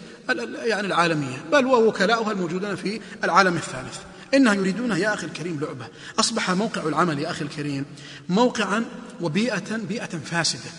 يعني 0.65 0.87
العالمية. 0.87 1.45
بل 1.53 1.67
ووكلاؤها 1.67 2.33
الموجودون 2.33 2.77
في 2.77 3.01
العالم 3.25 3.57
الثالث. 3.57 3.99
إنها 4.35 4.55
يريدون 4.55 4.91
يا 4.91 5.15
أخي 5.15 5.27
الكريم 5.27 5.61
لعبة. 5.61 5.87
أصبح 6.21 6.51
موقع 6.51 6.83
العمل 6.83 7.19
يا 7.19 7.31
أخي 7.31 7.45
الكريم 7.45 7.85
موقعا 8.29 8.85
وبيئة 9.21 9.77
بيئة 9.77 10.19
فاسدة. 10.25 10.71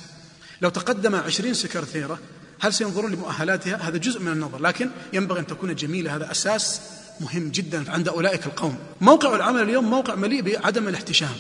لو 0.62 0.70
تقدم 0.70 1.16
عشرين 1.16 1.54
سكرتيرة 1.54 2.20
هل 2.60 2.74
سينظرون 2.74 3.12
لمؤهلاتها؟ 3.12 3.76
هذا 3.76 3.98
جزء 3.98 4.20
من 4.20 4.32
النظر. 4.32 4.62
لكن 4.62 4.90
ينبغي 5.14 5.40
أن 5.40 5.48
تكون 5.48 5.76
جميلة. 5.76 6.16
هذا 6.16 6.32
أساس 6.32 6.82
مهم 7.22 7.50
جدا 7.50 7.92
عند 7.92 8.08
أولئك 8.08 8.46
القوم. 8.46 8.78
موقع 9.02 9.36
العمل 9.36 9.62
اليوم 9.62 9.90
موقع 9.90 10.16
مليء 10.16 10.42
بعدم 10.42 10.88
الاحتشام. 10.88 11.36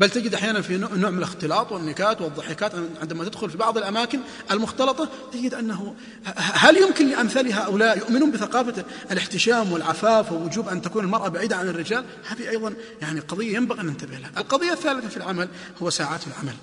بل 0.00 0.10
تجد 0.10 0.34
أحيانا 0.34 0.60
في 0.60 0.76
نوع 0.76 1.10
من 1.10 1.18
الاختلاط 1.18 1.72
والنكات 1.72 2.20
والضحكات 2.20 2.72
عندما 3.00 3.24
تدخل 3.24 3.50
في 3.50 3.56
بعض 3.56 3.78
الأماكن 3.78 4.20
المختلطة 4.50 5.08
تجد 5.32 5.54
أنه 5.54 5.94
هل 6.36 6.76
يمكن 6.76 7.10
لأمثال 7.10 7.52
هؤلاء 7.52 7.98
يؤمنون 7.98 8.30
بثقافة 8.30 8.84
الاحتشام 9.10 9.72
والعفاف 9.72 10.32
ووجوب 10.32 10.68
أن 10.68 10.82
تكون 10.82 11.04
المرأة 11.04 11.28
بعيدة 11.28 11.56
عن 11.56 11.68
الرجال؟ 11.68 12.04
هذه 12.28 12.48
أيضا 12.48 12.74
يعني 13.02 13.20
قضية 13.20 13.56
ينبغي 13.56 13.80
أن 13.80 13.86
ننتبه 13.86 14.18
لها. 14.18 14.30
القضية 14.36 14.72
الثالثة 14.72 15.08
في 15.08 15.16
العمل 15.16 15.48
هو 15.82 15.90
ساعات 15.90 16.20
العمل. 16.26 16.54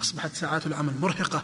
أصبحت 0.00 0.34
ساعات 0.34 0.66
العمل 0.66 0.92
مرهقة 1.00 1.42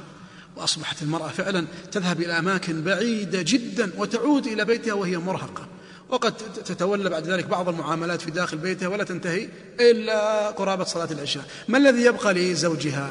وأصبحت 0.56 1.02
المرأة 1.02 1.28
فعلا 1.28 1.66
تذهب 1.92 2.20
إلى 2.20 2.38
أماكن 2.38 2.82
بعيدة 2.82 3.42
جدا 3.42 3.90
وتعود 3.96 4.46
إلى 4.46 4.64
بيتها 4.64 4.92
وهي 4.92 5.18
مرهقة. 5.18 5.68
وقد 6.08 6.36
تتولى 6.64 7.08
بعد 7.10 7.26
ذلك 7.26 7.44
بعض 7.44 7.68
المعاملات 7.68 8.20
في 8.20 8.30
داخل 8.30 8.58
بيتها 8.58 8.88
ولا 8.88 9.04
تنتهي 9.04 9.48
إلا 9.80 10.50
قرابة 10.50 10.84
صلاة 10.84 11.08
العشاء. 11.10 11.44
ما 11.68 11.78
الذي 11.78 12.02
يبقى 12.04 12.34
لزوجها؟ 12.34 13.10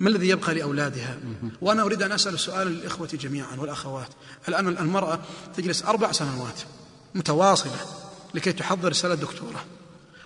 ما 0.00 0.08
الذي 0.08 0.28
يبقى 0.28 0.54
لأولادها؟ 0.54 1.18
وأنا 1.60 1.82
أريد 1.82 2.02
أن 2.02 2.12
أسأل 2.12 2.38
سؤال 2.38 2.66
للإخوة 2.66 3.08
جميعا 3.12 3.56
والأخوات. 3.58 4.08
الآن 4.48 4.68
المرأة 4.68 5.20
تجلس 5.56 5.82
أربع 5.84 6.12
سنوات 6.12 6.60
متواصلة 7.14 7.78
لكي 8.34 8.52
تحضر 8.52 8.88
رسالة 8.88 9.14
دكتوره 9.14 9.64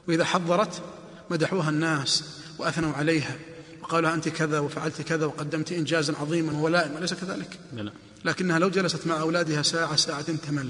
وإذا 0.09 0.25
حضرت 0.25 0.83
مدحوها 1.31 1.71
الناس 1.71 2.25
وأثنوا 2.59 2.93
عليها 2.93 3.37
وقالوا 3.83 4.14
أنت 4.14 4.29
كذا 4.29 4.59
وفعلت 4.59 5.03
كذا 5.03 5.27
وقدمت 5.27 5.73
إنجازا 5.73 6.14
عظيما 6.21 6.53
وولائم 6.53 6.97
أليس 6.97 7.14
كذلك؟ 7.14 7.59
لا. 7.73 7.93
لكنها 8.25 8.59
لو 8.59 8.68
جلست 8.68 9.07
مع 9.07 9.21
أولادها 9.21 9.62
ساعة 9.62 9.97
ساعتين 9.97 10.41
تمل. 10.41 10.68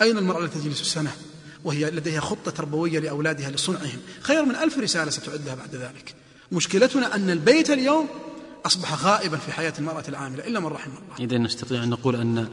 أين 0.00 0.18
المرأة 0.18 0.44
التي 0.44 0.58
تجلس 0.58 0.82
سنة؟ 0.82 1.10
وهي 1.64 1.90
لديها 1.90 2.20
خطة 2.20 2.50
تربوية 2.50 2.98
لأولادها 2.98 3.50
لصنعهم. 3.50 3.98
خير 4.20 4.44
من 4.44 4.56
ألف 4.56 4.78
رسالة 4.78 5.10
ستعدها 5.10 5.54
بعد 5.54 5.74
ذلك. 5.74 6.14
مشكلتنا 6.52 7.14
أن 7.14 7.30
البيت 7.30 7.70
اليوم 7.70 8.08
أصبح 8.66 9.04
غائبا 9.04 9.36
في 9.36 9.52
حياة 9.52 9.72
المرأة 9.78 10.04
العاملة 10.08 10.46
إلا 10.46 10.60
من 10.60 10.66
رحم 10.66 10.90
الله. 10.90 11.26
إذا 11.26 11.38
نستطيع 11.38 11.82
أن 11.82 11.90
نقول 11.90 12.16
أن 12.16 12.48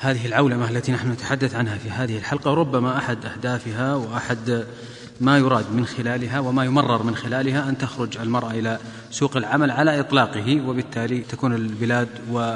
هذه 0.00 0.26
العولمة 0.26 0.70
التي 0.70 0.92
نحن 0.92 1.10
نتحدث 1.10 1.54
عنها 1.54 1.78
في 1.78 1.90
هذه 1.90 2.18
الحلقة 2.18 2.54
ربما 2.54 2.98
أحد 2.98 3.26
أهدافها 3.26 3.94
وأحد 3.94 4.66
ما 5.20 5.38
يراد 5.38 5.72
من 5.72 5.86
خلالها 5.86 6.40
وما 6.40 6.64
يمرر 6.64 7.02
من 7.02 7.16
خلالها 7.16 7.68
أن 7.68 7.78
تخرج 7.78 8.18
المرأة 8.18 8.50
إلى 8.50 8.78
سوق 9.10 9.36
العمل 9.36 9.70
على 9.70 10.00
إطلاقه 10.00 10.68
وبالتالي 10.68 11.18
تكون 11.18 11.54
البلاد 11.54 12.08
و 12.32 12.54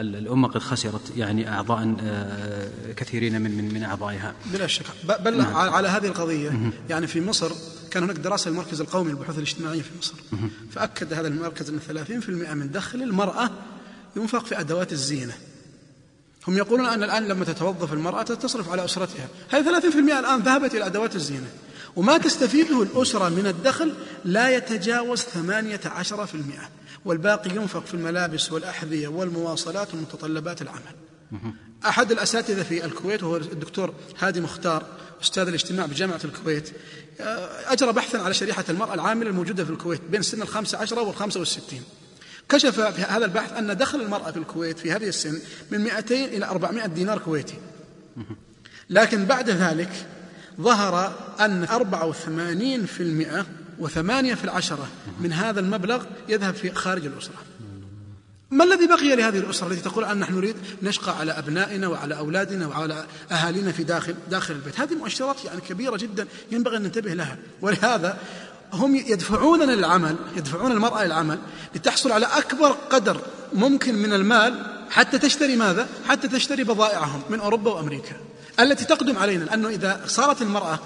الأمة 0.00 0.48
قد 0.48 0.60
خسرت 0.60 1.16
يعني 1.16 1.48
أعضاء 1.48 1.96
آه، 2.00 2.92
كثيرين 2.96 3.40
من 3.40 3.50
من 3.50 3.74
من 3.74 3.84
أعضائها. 3.84 4.34
بلا 4.52 4.66
شك. 4.66 4.84
بل 5.24 5.38
نعم. 5.38 5.56
على 5.56 5.88
هذه 5.88 6.06
القضية 6.06 6.72
يعني 6.90 7.06
في 7.06 7.20
مصر 7.20 7.52
كان 7.90 8.02
هناك 8.02 8.16
دراسة 8.16 8.50
للمركز 8.50 8.80
القومي 8.80 9.10
للبحوث 9.10 9.36
الاجتماعية 9.36 9.82
في 9.82 9.90
مصر. 9.98 10.14
فأكد 10.70 11.12
هذا 11.12 11.28
المركز 11.28 11.70
أن 11.70 11.80
30% 11.80 12.54
من 12.54 12.70
دخل 12.70 13.02
المرأة 13.02 13.50
ينفق 14.16 14.46
في 14.46 14.60
أدوات 14.60 14.92
الزينة. 14.92 15.34
هم 16.48 16.56
يقولون 16.56 16.86
أن 16.86 17.02
الآن 17.02 17.28
لما 17.28 17.44
تتوظف 17.44 17.92
المرأة 17.92 18.22
تصرف 18.22 18.70
على 18.70 18.84
أسرتها. 18.84 19.28
هذه 19.50 19.80
30% 19.80 20.18
الآن 20.18 20.40
ذهبت 20.40 20.74
إلى 20.74 20.86
أدوات 20.86 21.16
الزينة. 21.16 21.46
وما 21.96 22.18
تستفيده 22.18 22.82
الأسرة 22.82 23.28
من 23.28 23.46
الدخل 23.46 23.92
لا 24.24 24.56
يتجاوز 24.56 25.18
ثمانية 25.20 25.80
عشر 25.84 26.26
في 26.26 26.34
المئة. 26.34 26.68
والباقي 27.04 27.50
ينفق 27.50 27.86
في 27.86 27.94
الملابس 27.94 28.52
والأحذية 28.52 29.08
والمواصلات 29.08 29.94
ومتطلبات 29.94 30.62
العمل. 30.62 30.94
أحد 31.86 32.12
الأساتذة 32.12 32.62
في 32.62 32.84
الكويت 32.84 33.22
وهو 33.22 33.36
الدكتور 33.36 33.94
هادي 34.18 34.40
مختار 34.40 34.86
أستاذ 35.22 35.48
الاجتماع 35.48 35.86
بجامعة 35.86 36.20
الكويت 36.24 36.72
آه، 37.20 37.72
أجرى 37.72 37.92
بحثا 37.92 38.16
على 38.16 38.34
شريحة 38.34 38.64
المرأة 38.68 38.94
العاملة 38.94 39.30
الموجودة 39.30 39.64
في 39.64 39.70
الكويت 39.70 40.00
بين 40.10 40.22
سن 40.22 40.42
الخمسة 40.42 40.78
عشرة 40.78 41.02
والخمسة 41.02 41.40
والستين. 41.40 41.82
كشف 42.48 42.80
في 42.80 43.02
هذا 43.02 43.24
البحث 43.24 43.52
أن 43.52 43.76
دخل 43.76 44.00
المرأة 44.00 44.30
في 44.30 44.36
الكويت 44.36 44.78
في 44.78 44.92
هذه 44.92 45.08
السن 45.08 45.38
من 45.70 45.80
200 45.80 46.14
إلى 46.24 46.46
400 46.46 46.86
دينار 46.86 47.18
كويتي. 47.18 47.54
لكن 48.90 49.24
بعد 49.24 49.50
ذلك 49.50 49.90
ظهر 50.60 51.12
أن 51.40 51.66
84% 51.66 53.44
وثمانية 53.78 54.34
في 54.34 54.44
العشرة 54.44 54.88
من 55.20 55.32
هذا 55.32 55.60
المبلغ 55.60 56.04
يذهب 56.28 56.54
في 56.54 56.74
خارج 56.74 57.06
الأسرة. 57.06 57.34
ما 58.50 58.64
الذي 58.64 58.86
بقي 58.86 59.16
لهذه 59.16 59.38
الأسرة 59.38 59.68
التي 59.68 59.80
تقول 59.80 60.04
أن 60.04 60.18
نحن 60.18 60.34
نريد 60.34 60.56
نشقى 60.82 61.18
على 61.18 61.32
أبنائنا 61.32 61.88
وعلى 61.88 62.18
أولادنا 62.18 62.66
وعلى 62.66 63.04
أهالينا 63.32 63.72
في 63.72 63.84
داخل 63.84 64.14
داخل 64.30 64.54
البيت؟ 64.54 64.80
هذه 64.80 64.94
مؤشرات 64.94 65.44
يعني 65.44 65.60
كبيرة 65.60 65.96
جدا 65.96 66.26
ينبغي 66.52 66.76
أن 66.76 66.82
ننتبه 66.82 67.14
لها. 67.14 67.36
ولهذا 67.62 68.18
هم 68.72 68.94
يدفعوننا 68.96 69.72
للعمل 69.72 70.16
يدفعون 70.36 70.72
المرأة 70.72 71.04
للعمل 71.04 71.38
لتحصل 71.74 72.12
على 72.12 72.26
أكبر 72.26 72.70
قدر 72.70 73.20
ممكن 73.52 73.94
من 73.94 74.12
المال 74.12 74.66
حتى 74.90 75.18
تشتري 75.18 75.56
ماذا؟ 75.56 75.88
حتى 76.08 76.28
تشتري 76.28 76.64
بضائعهم 76.64 77.22
من 77.30 77.40
أوروبا 77.40 77.72
وأمريكا. 77.72 78.16
التي 78.60 78.84
تقدم 78.84 79.18
علينا 79.18 79.44
لأنه 79.44 79.68
إذا 79.68 80.00
صارت 80.06 80.42
المرأة 80.42 80.78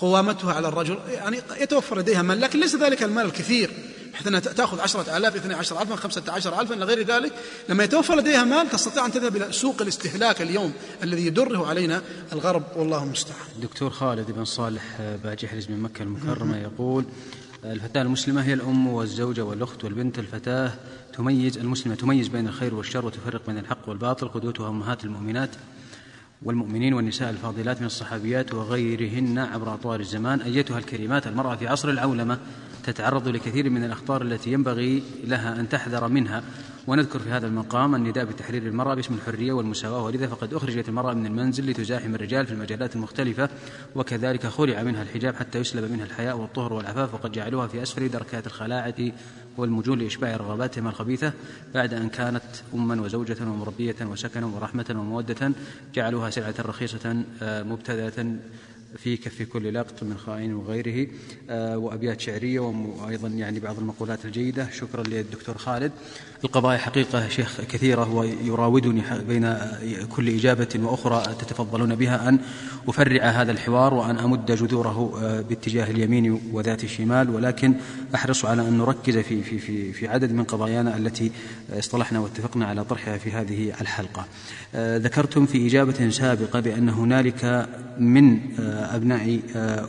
قوامتها 0.00 0.52
على 0.52 0.68
الرجل. 0.68 0.98
يعني 1.08 1.40
يتوفر 1.60 1.98
لديها 1.98 2.22
مال 2.22 2.40
لكن 2.40 2.60
ليس 2.60 2.76
ذلك 2.76 3.02
المال 3.02 3.26
الكثير. 3.26 3.70
بحيث 4.12 4.26
أنها 4.26 4.40
تأخذ 4.40 4.80
عشرة 4.80 5.16
آلاف 5.16 5.36
اثنى 5.36 5.54
عشر 5.54 5.82
ألفا 5.82 5.96
خمسة 5.96 6.22
عشر 6.28 6.60
ألفا 6.60 6.74
إلى 6.74 6.84
غير 6.84 7.06
ذلك. 7.06 7.32
لما 7.68 7.84
يتوفر 7.84 8.16
لديها 8.16 8.44
مال 8.44 8.70
تستطيع 8.70 9.06
أن 9.06 9.12
تذهب 9.12 9.36
إلى 9.36 9.52
سوق 9.52 9.82
الاستهلاك 9.82 10.42
اليوم 10.42 10.72
الذي 11.02 11.26
يدره 11.26 11.66
علينا 11.66 12.02
الغرب 12.32 12.62
والله 12.76 13.04
المستعان. 13.04 13.46
دكتور 13.62 13.90
خالد 13.90 14.30
بن 14.30 14.44
صالح 14.44 14.82
باجي 15.24 15.48
حرز 15.48 15.70
من 15.70 15.80
مكة 15.80 16.02
المكرمة 16.02 16.56
يقول 16.56 17.04
الفتاة 17.64 18.02
المسلمة 18.02 18.42
هي 18.42 18.52
الأم 18.52 18.86
والزوجة 18.86 19.44
والأخت 19.44 19.84
والبنت. 19.84 20.18
الفتاة 20.18 20.72
تميز 21.16 21.58
المسلمة 21.58 21.94
تميز 21.94 22.28
بين 22.28 22.48
الخير 22.48 22.74
والشر 22.74 23.06
وتفرق 23.06 23.46
بين 23.46 23.58
الحق 23.58 23.88
والباطل. 23.88 24.28
قدوتها 24.28 24.68
أمهات 24.68 25.04
المؤمنات. 25.04 25.50
والمؤمنين 26.42 26.94
والنساء 26.94 27.30
الفاضلات 27.30 27.80
من 27.80 27.86
الصحابيات 27.86 28.54
وغيرهن 28.54 29.38
عبر 29.38 29.74
أطوار 29.74 30.00
الزمان. 30.00 30.40
أيتها 30.40 30.78
الكريمات 30.78 31.26
المرأة 31.26 31.56
في 31.56 31.68
عصر 31.68 31.88
العولمة 31.88 32.38
تتعرض 32.84 33.28
لكثير 33.28 33.70
من 33.70 33.84
الأخطار 33.84 34.22
التي 34.22 34.52
ينبغي 34.52 35.02
لها 35.24 35.60
أن 35.60 35.68
تحذر 35.68 36.08
منها. 36.08 36.42
ونذكر 36.86 37.18
في 37.18 37.30
هذا 37.30 37.46
المقام 37.46 37.94
النداء 37.94 38.24
بتحرير 38.24 38.62
المرأة 38.62 38.94
باسم 38.94 39.14
الحرية 39.14 39.52
والمساواة 39.52 40.02
ولذا 40.02 40.26
فقد 40.26 40.54
أخرجت 40.54 40.88
المرأة 40.88 41.14
من 41.14 41.26
المنزل 41.26 41.70
لتزاحم 41.70 42.14
الرجال 42.14 42.46
في 42.46 42.52
المجالات 42.52 42.96
المختلفة 42.96 43.48
وكذلك 43.94 44.46
خلع 44.46 44.82
منها 44.82 45.02
الحجاب 45.02 45.34
حتى 45.34 45.58
يسلب 45.58 45.92
منها 45.92 46.04
الحياء 46.04 46.36
والطهر 46.36 46.72
والعفاف 46.72 47.14
وقد 47.14 47.32
جعلوها 47.32 47.66
في 47.66 47.82
أسفل 47.82 48.10
دركات 48.10 48.46
الخلاعة 48.46 48.94
والمجون 49.56 49.98
لإشباع 49.98 50.36
رغباتهم 50.36 50.88
الخبيثة. 50.88 51.32
بعد 51.74 51.94
أن 51.94 52.08
كانت 52.08 52.42
أما 52.74 53.02
وزوجة 53.02 53.36
ومربية 53.42 53.96
وسكنا 54.02 54.46
ورحمة 54.46 54.86
ومودة 54.90 55.52
جعلوها 55.94 56.30
سلعة 56.30 56.54
رخيصة 56.60 57.24
آه، 57.42 57.62
مبتذلة 57.62 58.36
في 58.96 59.16
كف 59.16 59.42
كل 59.42 59.74
لقط 59.74 60.02
من 60.02 60.16
خائن 60.16 60.54
وغيره 60.54 61.06
آه، 61.50 61.78
وأبيات 61.78 62.20
شعرية 62.20 62.60
وأيضا 62.60 63.28
يعني 63.28 63.60
بعض 63.60 63.78
المقولات 63.78 64.24
الجيدة. 64.24 64.68
شكرا 64.70 65.02
للدكتور 65.02 65.58
خالد. 65.58 65.92
القضايا 66.44 66.78
حقيقة 66.78 67.28
شيخ 67.28 67.60
كثيرة 67.60 68.14
ويراودني 68.14 69.02
بين 69.28 69.56
كل 70.16 70.28
إجابة 70.28 70.68
وأخرى 70.82 71.34
تتفضلون 71.38 71.94
بها 71.94 72.28
أن 72.28 72.38
أفرع 72.88 73.24
هذا 73.24 73.52
الحوار 73.52 73.94
وأن 73.94 74.18
أمد 74.18 74.46
جذوره 74.46 75.20
آه، 75.22 75.40
باتجاه 75.40 75.90
اليمين 75.90 76.40
وذات 76.52 76.84
الشمال. 76.84 77.30
ولكن 77.30 77.74
أحرص 78.14 78.44
على 78.44 78.68
أن 78.68 78.78
نركز 78.78 79.18
في, 79.18 79.42
في, 79.42 79.58
في, 79.58 79.92
في 79.92 80.08
عدد 80.08 80.32
من 80.32 80.44
قضايانا 80.44 80.96
التي 80.96 81.32
اصطلحنا 81.72 82.20
واتفقنا 82.20 82.66
على 82.66 82.84
طرحها 82.84 83.18
في 83.18 83.32
هذه 83.32 83.72
الحلقة. 83.80 84.26
آه، 84.74 84.98
ذكرتم 84.98 85.46
في 85.46 85.66
إجابة 85.66 86.10
سابقة 86.10 86.60
بأن 86.60 86.88
هنالك 86.88 87.68
من 87.98 88.38
آه، 88.60 88.83
أبناء 88.84 89.40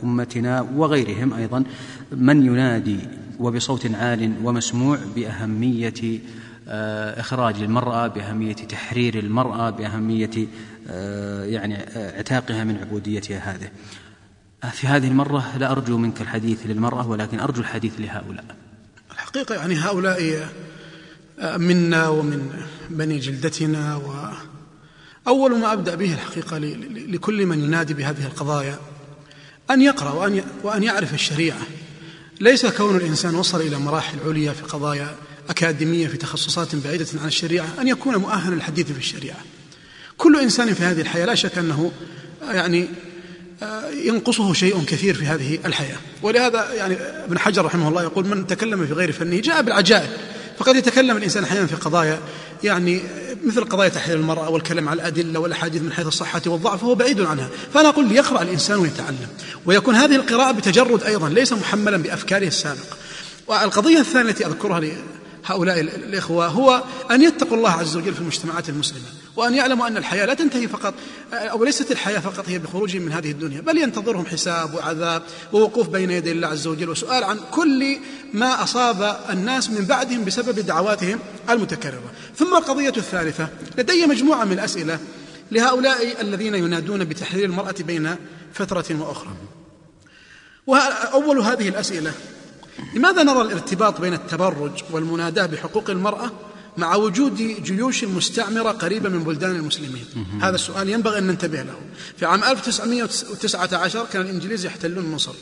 أمتنا 0.04 0.60
وغيرهم 0.60 1.34
أيضا 1.34 1.64
من 2.12 2.46
ينادي 2.46 2.98
وبصوت 3.38 3.94
عال 3.94 4.32
ومسموع 4.44 4.98
بأهمية 5.16 6.20
آه، 6.68 7.20
إخراج 7.20 7.62
المرأة 7.62 8.06
بأهمية 8.06 8.54
تحرير 8.54 9.18
المرأة 9.18 9.70
بأهمية 9.70 10.46
آه، 10.88 11.44
يعني 11.44 11.74
آه، 11.76 12.16
اعتاقها 12.16 12.64
من 12.64 12.76
عبوديتها 12.76 13.38
هذه. 13.38 13.70
في 14.72 14.86
هذه 14.86 15.08
المرة 15.08 15.56
لا 15.58 15.72
أرجو 15.72 15.98
منك 15.98 16.20
الحديث 16.20 16.66
للمرأة 16.66 17.08
ولكن 17.08 17.40
أرجو 17.40 17.60
الحديث 17.60 17.92
لهؤلاء. 18.00 18.44
الحقيقة 19.12 19.54
يعني 19.54 19.74
هؤلاء 19.74 20.48
منا 21.56 22.08
ومن 22.08 22.50
بني 22.90 23.18
جلدتنا 23.18 23.96
و 23.96 24.28
أول 25.28 25.58
ما 25.58 25.72
أبدأ 25.72 25.94
به 25.94 26.12
الحقيقة 26.12 26.58
لكل 27.08 27.46
من 27.46 27.64
ينادي 27.64 27.94
بهذه 27.94 28.26
القضايا 28.26 28.78
أن 29.70 29.82
يقرأ 29.82 30.12
وأن 30.12 30.44
وأن 30.62 30.82
يعرف 30.82 31.14
الشريعة. 31.14 31.60
ليس 32.40 32.66
كون 32.66 32.96
الإنسان 32.96 33.34
وصل 33.34 33.60
إلى 33.60 33.78
مراحل 33.78 34.18
عليا 34.26 34.52
في 34.52 34.62
قضايا 34.62 35.14
أكاديمية 35.48 36.08
في 36.08 36.16
تخصصات 36.16 36.76
بعيدة 36.76 37.06
عن 37.20 37.28
الشريعة 37.28 37.66
أن 37.80 37.88
يكون 37.88 38.16
مؤهلا 38.16 38.54
للحديث 38.54 38.92
في 38.92 38.98
الشريعة. 38.98 39.38
كل 40.16 40.40
إنسان 40.40 40.74
في 40.74 40.82
هذه 40.82 41.00
الحياة 41.00 41.26
لا 41.26 41.34
شك 41.34 41.58
أنه 41.58 41.92
يعني 42.42 42.88
آه، 43.62 43.90
ينقصه 43.90 44.52
شيء 44.52 44.84
كثير 44.84 45.14
في 45.14 45.26
هذه 45.26 45.58
الحياة. 45.64 45.96
ولهذا 46.22 46.72
يعني 46.72 46.94
ابن 46.94 47.38
حجر 47.38 47.64
رحمه 47.64 47.88
الله 47.88 48.02
يقول 48.02 48.26
من 48.26 48.46
تكلم 48.46 48.86
في 48.86 48.92
غير 48.92 49.12
فنه 49.12 49.40
جاء 49.40 49.62
بالعجائب. 49.62 50.10
فقد 50.58 50.76
يتكلم 50.76 51.16
الإنسان 51.16 51.44
أحيانا 51.44 51.66
في 51.66 51.76
قضايا 51.76 52.20
يعني 52.64 53.00
مثل 53.44 53.64
قضايا 53.64 53.88
تحرير 53.88 54.16
المرأة 54.16 54.50
والكلام 54.50 54.88
على 54.88 55.00
الأدلة 55.00 55.40
والأحاديث 55.40 55.82
من 55.82 55.92
حيث 55.92 56.06
الصحة 56.06 56.42
والضعف 56.46 56.80
فهو 56.80 56.94
بعيد 56.94 57.20
عنها. 57.20 57.48
فأنا 57.74 57.88
أقول 57.88 58.08
ليقرأ 58.08 58.42
الإنسان 58.42 58.78
ويتعلم. 58.78 59.28
ويكون 59.66 59.94
هذه 59.94 60.16
القراءة 60.16 60.52
بتجرد 60.52 61.02
أيضا 61.02 61.28
ليس 61.28 61.52
محملا 61.52 61.96
بأفكاره 61.96 62.46
السابقة. 62.46 62.96
والقضية 63.46 63.98
الثانية 63.98 64.30
التي 64.30 64.46
أذكرها 64.46 64.80
هؤلاء 65.46 65.80
الإخوة 65.80 66.46
هو 66.46 66.82
أن 67.10 67.22
يتقوا 67.22 67.56
الله 67.56 67.70
عز 67.70 67.96
وجل 67.96 68.14
في 68.14 68.20
المجتمعات 68.20 68.68
المسلمة 68.68 69.04
وأن 69.36 69.54
يعلموا 69.54 69.86
أن 69.86 69.96
الحياة 69.96 70.26
لا 70.26 70.34
تنتهي 70.34 70.68
فقط 70.68 70.94
أو 71.32 71.64
ليست 71.64 71.90
الحياة 71.90 72.18
فقط 72.18 72.48
هي 72.48 72.58
بخروجهم 72.58 73.02
من 73.02 73.12
هذه 73.12 73.30
الدنيا 73.30 73.60
بل 73.60 73.78
ينتظرهم 73.78 74.26
حساب 74.26 74.74
وعذاب 74.74 75.22
ووقوف 75.52 75.88
بين 75.88 76.10
يدي 76.10 76.32
الله 76.32 76.48
عز 76.48 76.66
وجل 76.66 76.88
وسؤال 76.88 77.24
عن 77.24 77.38
كل 77.50 77.96
ما 78.34 78.62
أصاب 78.62 79.20
الناس 79.30 79.70
من 79.70 79.84
بعدهم 79.84 80.24
بسبب 80.24 80.58
دعواتهم 80.58 81.18
المتكررة. 81.50 82.12
ثم 82.36 82.56
القضية 82.56 82.92
الثالثة 82.96 83.48
لدي 83.78 84.06
مجموعة 84.06 84.44
من 84.44 84.52
الأسئلة 84.52 84.98
لهؤلاء 85.50 86.20
الذين 86.20 86.54
ينادون 86.54 87.04
بتحرير 87.04 87.44
المرأة 87.44 87.74
بين 87.80 88.16
فترة 88.52 89.00
وأخرى. 89.00 89.36
وأول 90.66 91.38
هذه 91.38 91.68
الأسئلة 91.68 92.12
لماذا 92.96 93.22
نرى 93.22 93.40
الارتباط 93.40 94.00
بين 94.00 94.14
التبرج 94.14 94.72
والمناداة 94.90 95.46
بحقوق 95.46 95.90
المرأة 95.90 96.30
مع 96.76 96.94
وجود 96.94 97.36
جيوش 97.62 98.04
مستعمرة 98.04 98.70
قريبة 98.70 99.08
من 99.08 99.24
بلدان 99.24 99.50
المسلمين؟ 99.50 100.04
هذا 100.40 100.54
السؤال 100.54 100.88
ينبغي 100.88 101.18
أن 101.18 101.26
ننتبه 101.26 101.62
له. 101.62 101.74
في 102.16 102.26
عام 102.26 102.44
1919 102.44 104.06
كان 104.12 104.22
الإنجليز 104.22 104.66
يحتلون 104.66 105.12
مصر 105.12 105.32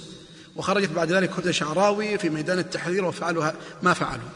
وخرجت 0.57 0.90
بعد 0.90 1.12
ذلك 1.12 1.30
هدى 1.38 1.52
شعراوي 1.52 2.18
في 2.18 2.30
ميدان 2.30 2.59
التحرير 2.59 3.05
وفعلوا 3.05 3.50
ما 3.82 3.92
فعلوا. 3.94 4.28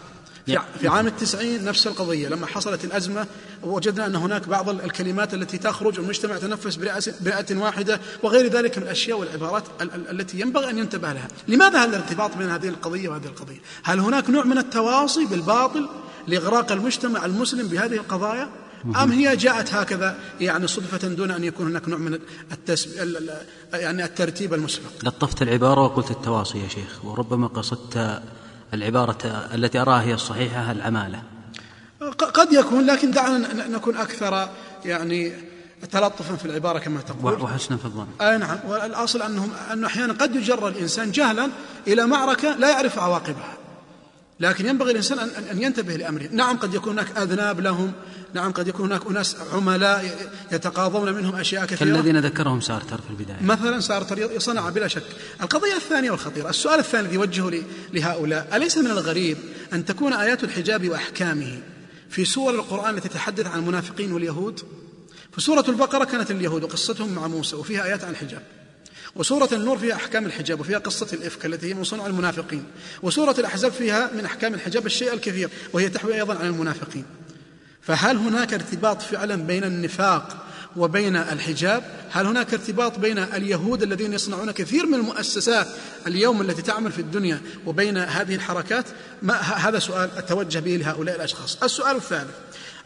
في 0.81 0.89
عام 0.89 1.07
التسعين 1.07 1.65
نفس 1.65 1.87
القضية 1.87 2.29
لما 2.29 2.47
حصلت 2.47 2.85
الأزمة 2.85 3.27
وجدنا 3.63 4.07
أن 4.07 4.17
هناك 4.17 4.49
بعض 4.49 4.69
الكلمات 4.69 5.35
التي 5.35 5.59
تخرج 5.59 5.99
المجتمع 5.99 6.37
تنفس 6.37 6.77
برئة 7.21 7.57
واحدة 7.57 8.01
وغير 8.23 8.47
ذلك 8.47 8.79
من 8.79 8.85
الأشياء 8.85 9.19
والعبارات 9.19 9.65
التي 10.11 10.41
ينبغي 10.41 10.71
أن 10.71 10.79
ينتبه 10.79 11.13
لها. 11.13 11.29
لماذا 11.49 11.79
هذا 11.79 11.97
الارتباط 11.97 12.37
بين 12.37 12.51
هذه 12.51 12.69
القضية 12.69 13.09
وهذه 13.09 13.27
القضية؟ 13.27 13.61
هل 13.83 14.01
هناك 14.01 14.31
نوع 14.31 14.45
من 14.45 14.59
التواصي 14.59 15.25
بالباطل 15.25 15.89
لإغراق 16.27 16.73
المجتمع 16.73 17.25
المسلم 17.25 17.69
بهذه 17.69 17.95
القضايا؟ 17.95 18.49
أم 18.85 19.13
هي 19.13 19.37
جاءت 19.37 19.75
هكذا 19.75 20.19
يعني 20.41 20.67
صدفة 20.67 21.09
دون 21.09 21.31
أن 21.31 21.45
يكون 21.45 21.67
هناك 21.67 21.89
نوع 21.89 21.99
من 21.99 22.19
التسب... 22.53 22.91
يعني 23.73 24.05
الترتيب 24.05 24.55
المسبق؟ 24.55 24.91
لطفت 25.03 25.43
العبارة 25.43 25.81
وقلت 25.81 26.11
التواصي 26.11 26.59
يا 26.59 26.69
شيخ 26.69 27.05
وربما 27.05 27.47
قصدت 27.47 28.23
العبارة 28.75 29.49
التي 29.55 29.79
أراها 29.79 30.03
هي 30.03 30.15
الصحيحة 30.15 30.73
العمالة 30.73 31.23
قد 32.19 32.53
يكون 32.53 32.87
لكن 32.87 33.11
دعنا 33.11 33.69
نكون 33.69 33.97
أكثر 33.97 34.49
يعني 34.85 35.33
تلطفا 35.93 36.37
في 36.37 36.45
العبارة 36.45 36.79
كما 36.79 37.01
تقول. 37.01 37.43
وحسنا 37.43 37.77
في 37.77 37.85
الظن. 37.85 38.07
أي 38.21 38.39
نعم. 38.39 38.59
والأصل 38.69 39.23
أنهم 39.23 39.51
أنه 39.73 39.87
أحيانا 39.87 40.13
قد 40.13 40.37
يجر 40.37 40.69
الإنسان 40.69 41.11
جهلا 41.11 41.51
إلى 41.87 42.07
معركة 42.07 42.57
لا 42.57 42.71
يعرف 42.71 42.99
عواقبها. 42.99 43.58
لكن 44.41 44.67
ينبغي 44.67 44.91
الإنسان 44.91 45.19
أن 45.53 45.63
ينتبه 45.63 45.97
لأمره. 45.97 46.29
نعم 46.33 46.57
قد 46.57 46.75
يكون 46.75 46.93
هناك 46.93 47.19
أذناب 47.19 47.61
لهم. 47.61 47.93
نعم 48.35 48.53
قد 48.53 48.69
يكون 48.69 48.87
هناك 48.87 49.07
أناس 49.07 49.37
عملاء 49.53 50.31
يتقاضون 50.53 51.13
منهم 51.13 51.37
أشياء 51.37 51.67
كثيرة. 51.67 51.79
كالذين 51.79 52.19
ذكرهم 52.19 52.61
سارتر 52.61 53.01
في 53.01 53.11
البداية. 53.11 53.43
مثلا 53.43 53.81
سارتر 53.81 54.39
صنع 54.39 54.69
بلا 54.69 54.89
شك. 54.89 55.03
القضية 55.43 55.77
الثانية 55.77 56.11
والخطيرة. 56.11 56.51
السؤال 56.51 56.79
الثاني 56.79 57.05
الذي 57.05 57.15
يوجهه 57.15 57.63
لهؤلاء 57.93 58.57
أليس 58.57 58.79
من 58.79 58.91
الغريب 58.91 59.39
أن 59.73 59.85
تكون 59.85 60.13
آيات 60.13 60.45
الحجاب 60.45 60.89
وأحكامه 60.89 61.61
في 62.11 62.25
سور 62.25 62.55
القرآن 62.55 62.95
التي 62.95 63.09
تتحدث 63.09 63.47
عن 63.47 63.59
المنافقين 63.59 64.13
واليهود؟ 64.13 64.61
فسورة 65.33 65.65
البقرة 65.69 66.05
كانت 66.05 66.31
اليهود 66.31 66.65
وقصتهم 66.65 67.15
مع 67.15 67.27
موسى 67.27 67.57
وفيها 67.57 67.85
آيات 67.85 68.05
عن 68.05 68.11
الحجاب. 68.11 68.43
وسورة 69.17 69.49
النور 69.53 69.79
فيها 69.79 69.95
أحكام 69.95 70.27
الحجاب 70.27 70.61
وفيها 70.61 70.79
قصة 70.79 71.09
الإفك 71.13 71.47
التي 71.47 71.69
هي 71.69 71.75
من 71.75 71.85
صنع 71.85 72.07
المنافقين. 72.07 72.65
وسورة 73.03 73.35
الأحزاب 73.39 73.73
فيها 73.73 74.11
من 74.15 74.25
أحكام 74.25 74.55
الحجاب 74.55 74.87
الشيء 74.87 75.13
الكثير 75.13 75.51
وهي 75.73 75.89
تحوي 75.89 76.15
أيضا 76.15 76.35
على 76.35 76.49
المنافقين. 76.49 77.05
فهل 77.83 78.17
هناك 78.17 78.55
ارتباط 78.55 79.03
فعلا 79.03 79.37
بين 79.37 79.65
النفاق 79.65 80.45
وبين 80.77 81.17
الحجاب؟ 81.17 81.83
هل 82.11 82.27
هناك 82.27 82.55
ارتباط 82.55 82.99
بين 82.99 83.19
اليهود 83.19 83.83
الذين 83.83 84.13
يصنعون 84.13 84.51
كثير 84.51 84.87
من 84.87 84.95
المؤسسات 84.95 85.67
اليوم 86.07 86.41
التي 86.41 86.63
تعمل 86.63 86.93
في 86.93 86.99
الدنيا 86.99 87.41
وبين 87.67 87.97
هذه 87.97 88.35
الحركات؟ 88.35 88.85
ما 89.23 89.35
هذا 89.41 89.79
سؤال 89.79 90.11
أتوجه 90.17 90.59
به 90.59 90.77
لهؤلاء 90.77 91.17
الأشخاص. 91.17 91.63
السؤال 91.63 91.97
الثالث 91.97 92.31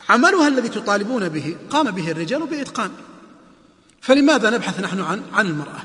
عملها 0.08 0.48
الذي 0.48 0.68
تطالبون 0.68 1.28
به 1.28 1.56
قام 1.70 1.90
به 1.90 2.10
الرجال 2.10 2.46
بإتقان. 2.46 2.90
فلماذا 4.00 4.50
نبحث 4.50 4.80
نحن 4.80 5.00
عن 5.00 5.22
عن 5.32 5.46
المرأة؟ 5.46 5.82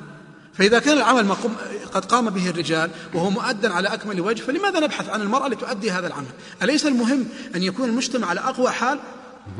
فإذا 0.57 0.79
كان 0.79 0.97
العمل 0.97 1.25
مقوم 1.25 1.55
قد 1.93 2.05
قام 2.05 2.29
به 2.29 2.49
الرجال 2.49 2.91
وهو 3.13 3.29
مؤدا 3.29 3.73
على 3.73 3.87
أكمل 3.87 4.21
وجه 4.21 4.41
فلماذا 4.41 4.79
نبحث 4.79 5.09
عن 5.09 5.21
المرأة 5.21 5.47
لتؤدي 5.47 5.91
هذا 5.91 6.07
العمل؟ 6.07 6.27
أليس 6.63 6.85
المهم 6.85 7.25
أن 7.55 7.63
يكون 7.63 7.89
المجتمع 7.89 8.27
على 8.27 8.39
أقوى 8.39 8.71
حال؟ 8.71 8.99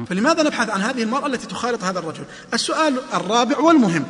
فلماذا 0.10 0.44
نبحث 0.44 0.70
عن 0.70 0.82
هذه 0.82 1.04
المرأة 1.04 1.28
التي 1.28 1.48
تخالط 1.48 1.84
هذا 1.84 2.00
الرجل؟ 2.00 2.24
السؤال 2.54 2.98
الرابع 3.14 3.60
والمهم 3.60 4.06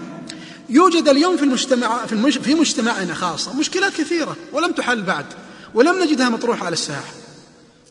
يوجد 0.69 1.07
اليوم 1.07 1.38
في 1.38 1.43
المجتمع 1.43 2.05
في, 2.05 2.13
المج... 2.13 2.39
في 2.39 2.55
مجتمعنا 2.55 3.13
خاصة 3.13 3.59
مشكلات 3.59 3.93
كثيرة 3.93 4.35
ولم 4.53 4.71
تحل 4.71 5.01
بعد 5.01 5.25
ولم 5.73 6.03
نجدها 6.03 6.29
مطروحة 6.29 6.65
على 6.65 6.73
الساحة. 6.73 7.13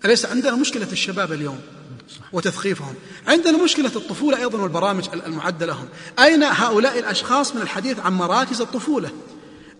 أليس 0.05 0.27
عندنا 0.27 0.57
مشكلة 0.57 0.89
الشباب 0.93 1.33
اليوم؟ 1.33 1.61
وتثقيفهم. 2.33 2.95
عندنا 3.27 3.65
مشكلة 3.65 3.91
الطفولة 3.97 4.39
أيضا 4.39 4.59
والبرامج 4.59 5.09
المعدة 5.27 5.67
لهم 5.67 5.89
أين 6.19 6.43
هؤلاء 6.43 6.99
الأشخاص 6.99 7.55
من 7.55 7.63
الحديث 7.63 7.99
عن 7.99 8.13
مراكز 8.13 8.61
الطفولة؟ 8.61 9.11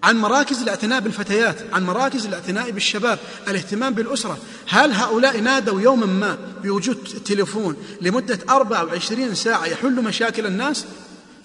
عن 0.03 0.17
مراكز 0.17 0.63
الاعتناء 0.63 1.01
بالفتيات 1.01 1.57
عن 1.73 1.85
مراكز 1.87 2.27
الاعتناء 2.27 2.71
بالشباب 2.71 3.19
الاهتمام 3.49 3.95
بالأسرة. 3.95 4.39
هل 4.69 4.93
هؤلاء 4.93 5.41
نادوا 5.41 5.81
يوما 5.81 6.07
ما 6.07 6.39
بوجود 6.63 6.97
تليفون 7.25 7.77
لمدة 8.01 8.39
24 8.51 9.35
ساعة 9.35 9.67
يحل 9.67 10.05
مشاكل 10.05 10.47
الناس؟ 10.47 10.85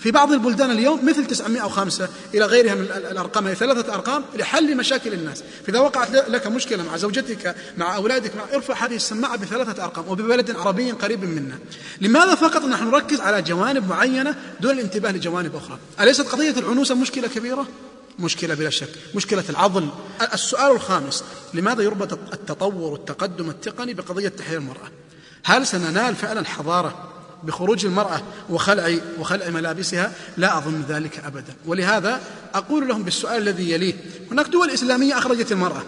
في 0.02 0.12
بعض 0.12 0.32
البلدان 0.32 0.72
اليوم 0.72 1.06
مثل 1.06 1.26
905 1.28 2.10
إلى 2.34 2.46
غيرها 2.46 2.76
من 2.76 2.82
الأرقام 2.82 3.48
هي 3.48 3.56
ثلاثة 3.56 3.94
أرقام 3.94 4.24
لحل 4.36 4.78
مشاكل 4.78 5.14
الناس. 5.14 5.44
فإذا 5.66 5.80
وقعت 5.80 6.12
لك 6.12 6.48
مشكلة 6.48 6.84
مع 6.84 6.98
زوجتك 6.98 7.56
مع 7.78 7.96
أولادك 7.96 8.36
مع 8.36 8.44
ارفع 8.54 8.86
هذه 8.86 8.96
السماعة 8.96 9.38
بثلاثة 9.38 9.84
أرقام 9.84 10.08
وببلد 10.08 10.52
عربي 10.52 10.92
قريب 10.92 11.24
منا. 11.24 11.60
لماذا 12.02 12.36
فقط 12.36 12.62
نحن 12.62 12.88
نركز 12.88 13.20
على 13.20 13.42
جوانب 13.42 13.90
معينة 13.90 14.36
دون 14.60 14.72
الانتباه 14.72 15.12
لجوانب 15.12 15.56
أخرى؟ 15.56 15.80
أليست 16.00 16.28
قضية 16.28 16.52
العنوسة 16.52 16.96
مشكلة 16.96 17.28
كبيرة؟ 17.28 17.68
مشكلة 18.20 18.54
بلا 18.54 18.70
شك. 18.70 18.90
مشكلة 19.16 19.44
العضل 19.50 19.90
السؤال 20.34 20.72
الخامس 20.72 21.24
لماذا 21.54 21.84
يربط 21.84 22.14
التطور 22.14 22.92
والتقدم 22.92 23.50
التقني 23.50 23.94
بقضية 23.94 24.30
تحرير 24.30 24.60
المرأة؟ 24.60 24.92
هل 25.44 25.68
سننال 25.68 26.16
فعلا 26.16 26.46
حضارة 26.46 27.12
بخروج 27.44 27.86
المرأة 27.86 28.22
وخلع 28.50 28.98
وخلع 29.20 29.50
ملابسها 29.50 30.12
لا 30.38 30.58
أظن 30.58 30.84
ذلك 30.90 31.20
أبدا 31.26 31.54
ولهذا 31.66 32.22
أقول 32.54 32.88
لهم 32.88 33.04
بالسؤال 33.04 33.42
الذي 33.42 33.72
يليه 33.72 33.94
هناك 34.32 34.48
دول 34.48 34.70
إسلامية 34.70 35.18
أخرجت 35.18 35.52
المرأة 35.52 35.84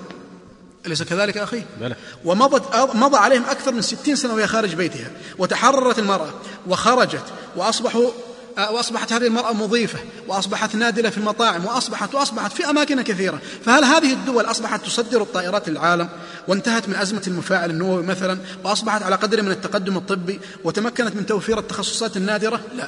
أليس 0.86 1.04
كذلك 1.04 1.38
أخي؟ 1.38 1.64
بلى. 1.80 1.96
ومضت 2.26 2.76
مضى 2.96 3.18
عليهم 3.18 3.44
أكثر 3.44 3.72
من 3.72 3.82
ستين 3.82 4.16
سنة 4.16 4.34
وهي 4.34 4.48
خارج 4.48 4.76
بيتها 4.76 5.12
وتحررت 5.38 6.00
المرأة 6.00 6.30
وخرجت 6.68 7.24
وأصبحوا 7.56 8.12
وأصبحت 8.58 9.14
هذه 9.14 9.28
المرأة 9.28 9.54
مضيفة 9.54 10.00
وأصبحت 10.28 10.76
نادلة 10.76 11.10
في 11.10 11.18
المطاعم 11.18 11.66
وأصبحت 11.66 12.16
وأصبحت 12.16 12.54
في 12.54 12.70
أماكن 12.70 13.02
كثيرة. 13.02 13.40
فهل 13.66 13.84
هذه 13.84 14.14
الدول 14.14 14.46
أصبحت 14.46 14.86
تصدر 14.86 15.22
الطائرات 15.22 15.70
للعالم 15.70 16.10
وانتهت 16.48 16.90
من 16.90 16.96
أزمة 16.96 17.22
المفاعل 17.28 17.70
النووي 17.70 18.04
مثلا 18.04 18.38
وأصبحت 18.64 19.04
على 19.04 19.16
قدر 19.16 19.42
من 19.42 19.52
التقدم 19.52 19.98
الطبي 19.98 20.40
وتمكنت 20.64 21.16
من 21.16 21.26
توفير 21.26 21.60
التخصصات 21.60 22.18
النادرة؟ 22.18 22.62
لا. 22.76 22.88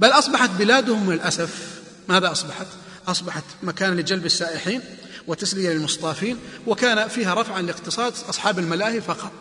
بل 0.00 0.08
أصبحت 0.08 0.50
بلادهم 0.50 1.12
للأسف 1.12 1.80
ماذا 2.08 2.32
أصبحت؟ 2.32 2.66
أصبحت 3.08 3.44
مكان 3.62 3.96
لجلب 3.96 4.26
السائحين 4.26 4.80
وتسلية 5.26 5.70
للمصطافين 5.70 6.36
وكان 6.66 7.08
فيها 7.08 7.34
رفعا 7.34 7.62
لاقتصاد 7.62 8.12
أصحاب 8.28 8.58
الملاهي 8.58 9.00
فقط. 9.00 9.32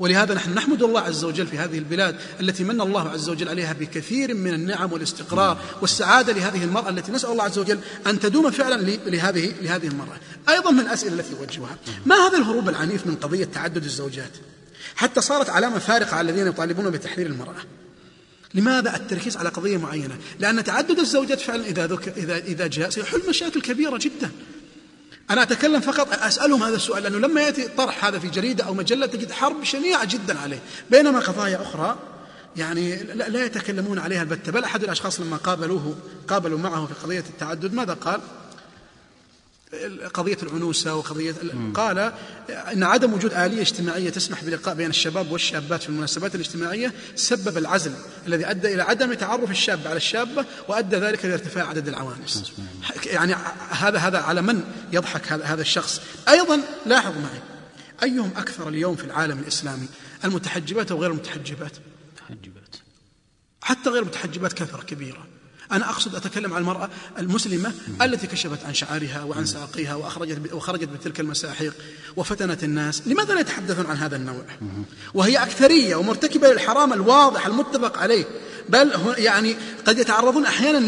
ولهذا 0.00 0.34
نحن 0.34 0.54
نحمد 0.54 0.82
الله 0.82 1.00
عز 1.00 1.24
وجل 1.24 1.46
في 1.46 1.58
هذه 1.58 1.78
البلاد 1.78 2.16
التي 2.40 2.64
من 2.64 2.80
الله 2.80 3.08
عز 3.08 3.28
وجل 3.28 3.48
عليها 3.48 3.72
بكثير 3.72 4.34
من 4.34 4.54
النعم 4.54 4.92
والاستقرار 4.92 5.58
والسعادة 5.80 6.32
لهذه 6.32 6.64
المرأة 6.64 6.88
التي 6.88 7.12
نسأل 7.12 7.30
الله 7.30 7.44
عز 7.44 7.58
وجل 7.58 7.78
أن 8.06 8.20
تدوم 8.20 8.50
فعلا 8.50 8.74
لهذه 9.06 9.52
لهذه 9.62 9.86
المرأة 9.86 10.16
أيضا 10.48 10.70
من 10.70 10.80
الأسئلة 10.80 11.14
التي 11.14 11.32
يوجهها 11.40 11.76
ما 12.06 12.16
هذا 12.16 12.38
الهروب 12.38 12.68
العنيف 12.68 13.06
من 13.06 13.14
قضية 13.14 13.44
تعدد 13.44 13.84
الزوجات 13.84 14.30
حتى 14.96 15.20
صارت 15.20 15.50
علامة 15.50 15.78
فارقة 15.78 16.16
على 16.16 16.30
الذين 16.30 16.46
يطالبون 16.46 16.90
بتحرير 16.90 17.26
المرأة 17.26 17.60
لماذا 18.54 18.96
التركيز 18.96 19.36
على 19.36 19.48
قضية 19.48 19.76
معينة؟ 19.76 20.16
لأن 20.38 20.64
تعدد 20.64 20.98
الزوجات 20.98 21.40
فعلا 21.40 21.66
إذا 21.66 21.98
إذا 22.16 22.36
إذا 22.36 22.66
جاء 22.66 22.90
سيحل 22.90 23.22
مشاكل 23.28 23.60
كبيرة 23.60 23.98
جدا. 23.98 24.30
أنا 25.30 25.42
أتكلم 25.42 25.80
فقط 25.80 26.08
أسألهم 26.12 26.62
هذا 26.62 26.76
السؤال 26.76 27.02
لأنه 27.02 27.18
لما 27.18 27.40
يأتي 27.40 27.68
طرح 27.68 28.04
هذا 28.04 28.18
في 28.18 28.28
جريدة 28.28 28.64
أو 28.64 28.74
مجلة 28.74 29.06
تجد 29.06 29.32
حرب 29.32 29.64
شنيعة 29.64 30.04
جدا 30.04 30.38
عليه، 30.38 30.58
بينما 30.90 31.18
قضايا 31.18 31.62
أخرى 31.62 31.96
يعني 32.56 32.96
لا, 33.02 33.44
يتكلمون 33.44 33.98
عليها 33.98 34.22
البتة، 34.22 34.52
بل 34.52 34.64
أحد 34.64 34.82
الأشخاص 34.82 35.20
لما 35.20 35.36
قابلوه 35.36 35.94
قابلوا 36.28 36.58
معه 36.58 36.86
في 36.86 36.94
قضية 36.94 37.24
التعدد 37.30 37.74
ماذا 37.74 37.94
قال؟ 37.94 38.20
قضية 40.14 40.38
العنوسة 40.42 40.94
وقضية 40.94 41.34
قال 41.74 42.12
أن 42.48 42.82
عدم 42.82 43.12
وجود 43.12 43.34
آلية 43.34 43.60
اجتماعية 43.60 44.10
تسمح 44.10 44.44
بلقاء 44.44 44.74
بين 44.74 44.90
الشباب 44.90 45.32
والشابات 45.32 45.82
في 45.82 45.88
المناسبات 45.88 46.34
الاجتماعية 46.34 46.92
سبب 47.14 47.58
العزل 47.58 47.92
الذي 48.26 48.50
أدى 48.50 48.74
إلى 48.74 48.82
عدم 48.82 49.14
تعرف 49.14 49.50
الشاب 49.50 49.80
على 49.86 49.96
الشابة 49.96 50.44
وأدى 50.68 50.96
ذلك 50.96 51.24
إلى 51.24 51.34
ارتفاع 51.34 51.68
عدد 51.68 51.88
العوانس. 51.88 52.52
يعني 53.06 53.34
هذا 53.70 53.98
هذا 53.98 54.18
على 54.18 54.42
من 54.42 54.62
يضحك 54.92 55.32
هذا 55.32 55.44
هذا 55.44 55.62
الشخص. 55.62 56.00
أيضا 56.28 56.60
لاحظ 56.86 57.12
معي 57.18 57.40
أيهم 58.02 58.30
أكثر 58.36 58.68
اليوم 58.68 58.96
في 58.96 59.04
العالم 59.04 59.38
الإسلامي؟ 59.38 59.86
المتحجبات 60.24 60.90
أو 60.90 61.00
غير 61.00 61.10
المتحجبات؟ 61.10 61.72
متحجبات 62.12 62.76
حتى 63.62 63.90
غير 63.90 64.02
المتحجبات 64.02 64.52
كثرة 64.52 64.82
كبيرة. 64.82 65.26
أنا 65.72 65.84
أقصد 65.84 66.14
أتكلم 66.14 66.54
عن 66.54 66.60
المرأة 66.60 66.88
المسلمة 67.18 67.72
التي 68.02 68.26
كشفت 68.26 68.66
عن 68.66 68.74
شعرها 68.74 69.24
وعن 69.24 69.44
ساقيها 69.44 69.94
وأخرجت 69.94 70.52
وخرجت 70.52 70.88
بتلك 70.88 71.20
المساحيق 71.20 71.74
وفتنت 72.16 72.64
الناس. 72.64 73.08
لماذا 73.08 73.34
لا 73.34 73.40
يتحدثون 73.40 73.86
عن 73.86 73.96
هذا 73.96 74.16
النوع؟ 74.16 74.44
وهي 75.14 75.36
أكثرية 75.36 75.96
ومرتكبة 75.96 76.52
للحرام 76.52 76.92
الواضح 76.92 77.46
المتفق 77.46 77.98
عليه. 77.98 78.24
بل 78.68 78.92
يعني 79.18 79.56
قد 79.86 79.98
يتعرضون 79.98 80.44
أحيانا 80.44 80.78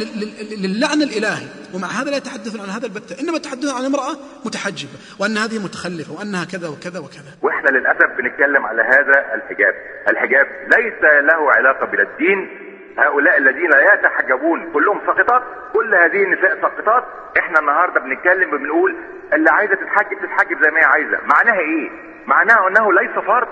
للعن 0.51 1.03
الإلهي. 1.03 1.47
ومع 1.75 1.89
هذا 1.89 2.11
لا 2.11 2.17
يتحدثون 2.17 2.61
عن 2.61 2.69
هذا 2.69 2.87
البتة. 2.87 3.21
إنما 3.21 3.37
يتحدثون 3.37 3.71
عن 3.71 3.85
امرأة 3.85 4.17
متحجبة 4.45 4.93
وأن 5.19 5.39
هذه 5.39 5.59
متخلفة 5.59 6.13
وأنها 6.13 6.45
كذا 6.45 6.69
وكذا 6.69 6.99
وكذا. 6.99 7.33
وإحنا 7.43 7.71
للأسف 7.71 8.07
بنتكلم 8.19 8.67
على 8.67 8.83
هذا 8.83 9.35
الحجاب. 9.35 9.75
الحجاب 10.09 10.47
ليس 10.63 11.03
له 11.03 11.53
علاقة 11.53 11.87
بالدين 11.87 12.62
هؤلاء 12.99 13.37
الذين 13.39 13.71
يتحجبون 13.95 14.73
كلهم 14.73 15.01
ساقطات 15.07 15.43
كل 15.73 15.95
هذه 15.95 16.23
النساء 16.25 16.61
ساقطات 16.61 17.05
إحنا 17.39 17.59
النهارده 17.61 18.01
بنتكلم 18.01 18.51
بنقول 18.51 18.97
اللي 19.33 19.51
عايزة 19.51 19.75
تتحجب 19.75 20.19
تتحجب 20.19 20.63
زي 20.63 20.71
ما 20.71 20.81
هي 20.81 20.85
عايزة. 20.85 21.19
معناها 21.35 21.61
إيه؟ 21.61 21.91
معناها 22.27 22.69
إنه 22.69 22.93
ليس 22.93 23.11
فرض 23.11 23.49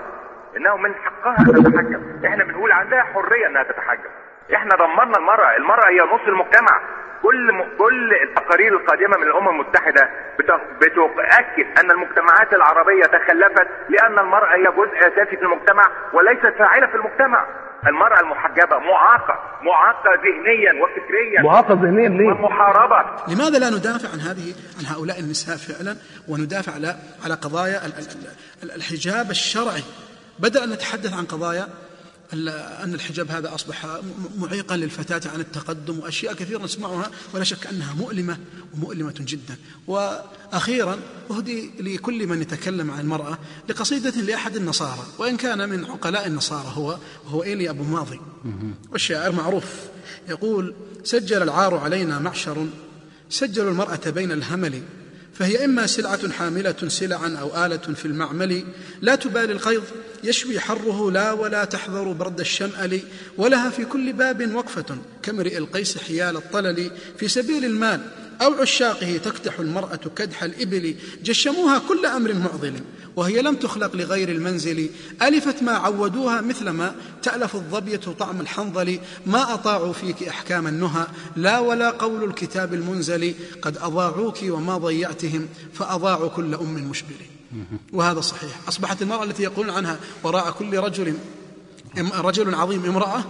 إنه 0.57 0.77
من 0.77 0.95
حقها 0.95 1.35
أن 1.39 1.63
تتحجب. 1.63 2.25
إحنا 2.25 2.43
بنقول 2.43 2.71
عندها 2.71 3.01
حرية 3.01 3.47
إنها 3.47 3.63
تتحجب. 3.63 4.09
إحنا 4.55 4.69
ضمننا 4.75 5.17
المرأة 5.17 5.55
المرأة 5.57 5.89
هي 5.89 5.97
نص 5.99 6.27
المجتمع. 6.27 6.81
كل 7.23 7.53
م... 7.53 7.63
كل 7.77 8.13
التقارير 8.23 8.73
القادمة 8.73 9.17
من 9.17 9.23
الأمم 9.23 9.49
المتحدة 9.49 10.09
بت... 10.39 10.51
بتؤكد 10.81 11.79
أن 11.79 11.91
المجتمعات 11.91 12.53
العربية 12.53 13.01
تخلفت 13.01 13.67
لأن 13.89 14.19
المرأة 14.19 14.55
هي 14.55 14.63
جزء 14.63 14.97
أساسي 14.99 15.37
في 15.37 15.43
المجتمع 15.43 15.83
وليست 16.13 16.47
فاعلة 16.59 16.87
في 16.87 16.95
المجتمع. 16.95 17.45
المرأة 17.87 18.19
المحجبة 18.19 18.77
معاقة 18.79 19.39
معاقة 19.61 20.09
ذهنيا 20.23 20.83
وفكريا. 20.83 21.41
معاقة 21.43 21.73
ذهنيا 21.73 22.09
ليه؟ 22.09 22.27
ومحاربة. 22.27 23.23
لماذا 23.33 23.59
لا 23.59 23.69
ندافع 23.69 24.09
عن 24.13 24.19
هذه 24.19 24.53
عن 24.79 24.85
هؤلاء 24.85 25.19
النساء 25.19 25.57
فعلا 25.57 25.95
وندافع 26.27 26.71
على 26.73 26.95
على 27.25 27.33
قضايا 27.33 27.85
ال- 27.85 27.93
ال- 27.97 28.27
ال- 28.63 28.71
الحجاب 28.75 29.29
الشرعي؟ 29.31 29.83
بدل 30.39 30.63
ان 30.63 30.69
نتحدث 30.69 31.13
عن 31.17 31.25
قضايا 31.25 31.67
أن 32.33 32.93
الحجاب 32.93 33.31
هذا 33.31 33.55
أصبح 33.55 33.85
م- 33.85 34.01
معيقا 34.41 34.77
للفتاة 34.77 35.31
عن 35.33 35.39
التقدم 35.39 35.99
وأشياء 35.99 36.33
كثيرة 36.33 36.63
نسمعها 36.63 37.11
ولا 37.33 37.43
شك 37.43 37.67
أنها 37.67 37.93
مؤلمة 37.93 38.37
ومؤلمة 38.73 39.13
جدا. 39.19 39.55
وأخيرا 39.87 40.97
أهدي 41.31 41.71
لكل 41.79 42.27
من 42.27 42.41
يتكلم 42.41 42.91
عن 42.91 42.99
المرأة 42.99 43.37
لقصيدة 43.69 44.09
لأحد 44.21 44.55
النصارى 44.55 45.05
وإن 45.17 45.37
كان 45.37 45.69
من 45.69 45.85
عقلاء 45.85 46.27
النصارى 46.27 46.71
هو 46.75 46.97
وهو 47.25 47.43
إيلي 47.43 47.69
أبو 47.69 47.83
ماضي. 47.83 48.19
والشاعر 48.91 49.31
معروف 49.31 49.65
يقول 50.29 50.75
سجل 51.03 51.41
العار 51.43 51.75
علينا 51.75 52.19
معشر 52.19 52.67
سجلوا 53.29 53.71
المرأة 53.71 54.09
بين 54.09 54.31
الهمل 54.31 54.81
فهي 55.33 55.65
إما 55.65 55.87
سلعة 55.87 56.31
حاملة 56.31 56.75
سلعا 56.87 57.37
أو 57.41 57.65
آلة 57.65 57.77
في 57.77 58.05
المعمل 58.05 58.63
لا 59.01 59.15
تبالي 59.15 59.53
القيظ 59.53 59.83
يشوي 60.23 60.59
حره 60.59 61.11
لا 61.11 61.31
ولا 61.31 61.65
تحذر 61.65 62.11
برد 62.11 62.39
الشمأل 62.39 62.99
ولها 63.37 63.69
في 63.69 63.85
كل 63.85 64.13
باب 64.13 64.55
وقفة 64.55 64.97
كامرئ 65.23 65.57
القيس 65.57 65.97
حيال 65.97 66.35
الطلل 66.35 66.91
في 67.17 67.27
سبيل 67.27 67.65
المال. 67.65 68.01
أو 68.41 68.53
عشاقه 68.53 69.17
تكدح 69.17 69.59
المرأة 69.59 69.99
كدح 70.15 70.43
الإبل 70.43 70.95
جشموها 71.23 71.81
كل 71.87 72.05
أمر 72.05 72.33
معضل 72.33 72.73
وهي 73.15 73.41
لم 73.41 73.55
تخلق 73.55 73.95
لغير 73.95 74.29
المنزل. 74.29 74.89
ألفت 75.21 75.63
ما 75.63 75.71
عودوها 75.71 76.41
مثلما 76.41 76.95
تألف 77.23 77.55
الظبية 77.55 77.97
طعم 77.97 78.41
الحنظل. 78.41 78.99
ما 79.25 79.53
أطاعوا 79.53 79.93
فيك 79.93 80.23
أحكام 80.23 80.67
النهى 80.67 81.07
لا 81.35 81.59
ولا 81.59 81.89
قول 81.89 82.23
الكتاب 82.23 82.73
المنزل. 82.73 83.35
قد 83.61 83.77
أضاعوك 83.77 84.37
وما 84.43 84.77
ضيعتهم 84.77 85.47
فأضاعوا 85.73 86.29
كل 86.29 86.55
أم 86.55 86.73
مشبل. 86.73 87.15
وهذا 87.93 88.21
صحيح. 88.21 88.59
أصبحت 88.67 89.01
المرأة 89.01 89.23
التي 89.23 89.43
يقولون 89.43 89.75
عنها 89.75 89.99
وراء 90.23 90.51
كل 90.51 90.77
رجل 90.77 91.15
رجل 91.97 92.55
عظيم 92.55 92.85
امرأة 92.85 93.23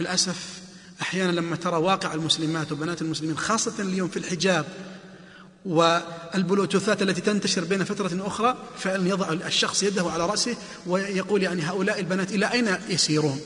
للأسف 0.00 0.65
أحيانا 1.02 1.32
لما 1.32 1.56
ترى 1.56 1.76
واقع 1.76 2.14
المسلمات 2.14 2.72
وبنات 2.72 3.02
المسلمين 3.02 3.38
خاصة 3.38 3.72
اليوم 3.82 4.08
في 4.08 4.16
الحجاب 4.16 4.64
والبلوتوثات 5.66 7.02
التي 7.02 7.20
تنتشر 7.20 7.64
بين 7.64 7.84
فترة 7.84 8.26
أخرى 8.26 8.56
فعلا 8.78 9.08
يضع 9.08 9.32
الشخص 9.32 9.82
يده 9.82 10.10
على 10.10 10.26
رأسه 10.26 10.56
ويقول 10.86 11.42
يعني 11.42 11.62
هؤلاء 11.62 12.00
البنات 12.00 12.32
إلى 12.32 12.52
أين 12.52 12.68
يسيرون؟ 12.88 13.40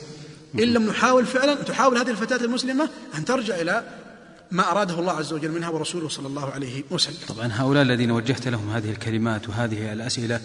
إن 0.55 0.73
لم 0.73 0.85
نحاول 0.89 1.25
فعلا 1.25 1.55
تحاول 1.55 1.97
هذه 1.97 2.09
الفتاة 2.09 2.45
المسلمة 2.45 2.89
أن 3.15 3.25
ترجع 3.25 3.55
إلى 3.55 3.83
ما 4.51 4.71
أراده 4.71 4.99
الله 4.99 5.11
عز 5.11 5.33
وجل 5.33 5.51
منها 5.51 5.69
ورسوله 5.69 6.09
صلى 6.09 6.27
الله 6.27 6.51
عليه 6.51 6.83
وسلم. 6.89 7.17
طبعا 7.27 7.47
هؤلاء 7.51 7.83
الذين 7.83 8.11
وجهت 8.11 8.47
لهم 8.47 8.69
هذه 8.69 8.89
الكلمات 8.89 9.49
وهذه 9.49 9.93
الأسئلة 9.93 10.41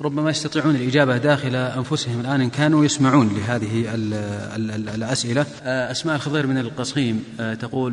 ربما 0.00 0.30
يستطيعون 0.30 0.76
الإجابة 0.76 1.16
داخل 1.16 1.56
أنفسهم 1.56 2.20
الآن 2.20 2.40
إن 2.40 2.50
كانوا 2.50 2.84
يسمعون 2.84 3.28
لهذه 3.28 3.94
ال 3.94 4.14
ال 4.14 4.70
ال 4.70 4.88
الأسئلة. 4.88 5.46
أسماء 5.62 6.16
الخضير 6.16 6.46
من 6.46 6.58
القصيم 6.58 7.24
تقول 7.60 7.92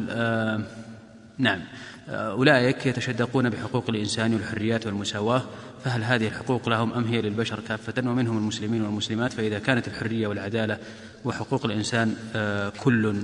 نعم 1.38 1.62
أولئك 2.10 2.86
يتشدقون 2.86 3.49
بحقوق 3.49 3.89
الإنسان 3.89 4.34
والحريات 4.34 4.86
والمساواة 4.86 5.43
فهل 5.86 6.03
هذه 6.03 6.28
الحقوق 6.28 6.70
لهم 6.70 6.93
أم 6.93 7.03
هي 7.03 7.22
للبشر 7.22 7.60
كافة؟ 7.68 8.10
ومنهم 8.10 8.38
المسلمين 8.38 8.82
والمسلمات 8.82 9.34
فإذا 9.34 9.60
كانت 9.60 9.88
الحرية 9.88 10.28
والعدالة 10.28 10.78
وحقوق 11.26 11.66
الإنسان 11.66 12.16
كل 12.84 13.16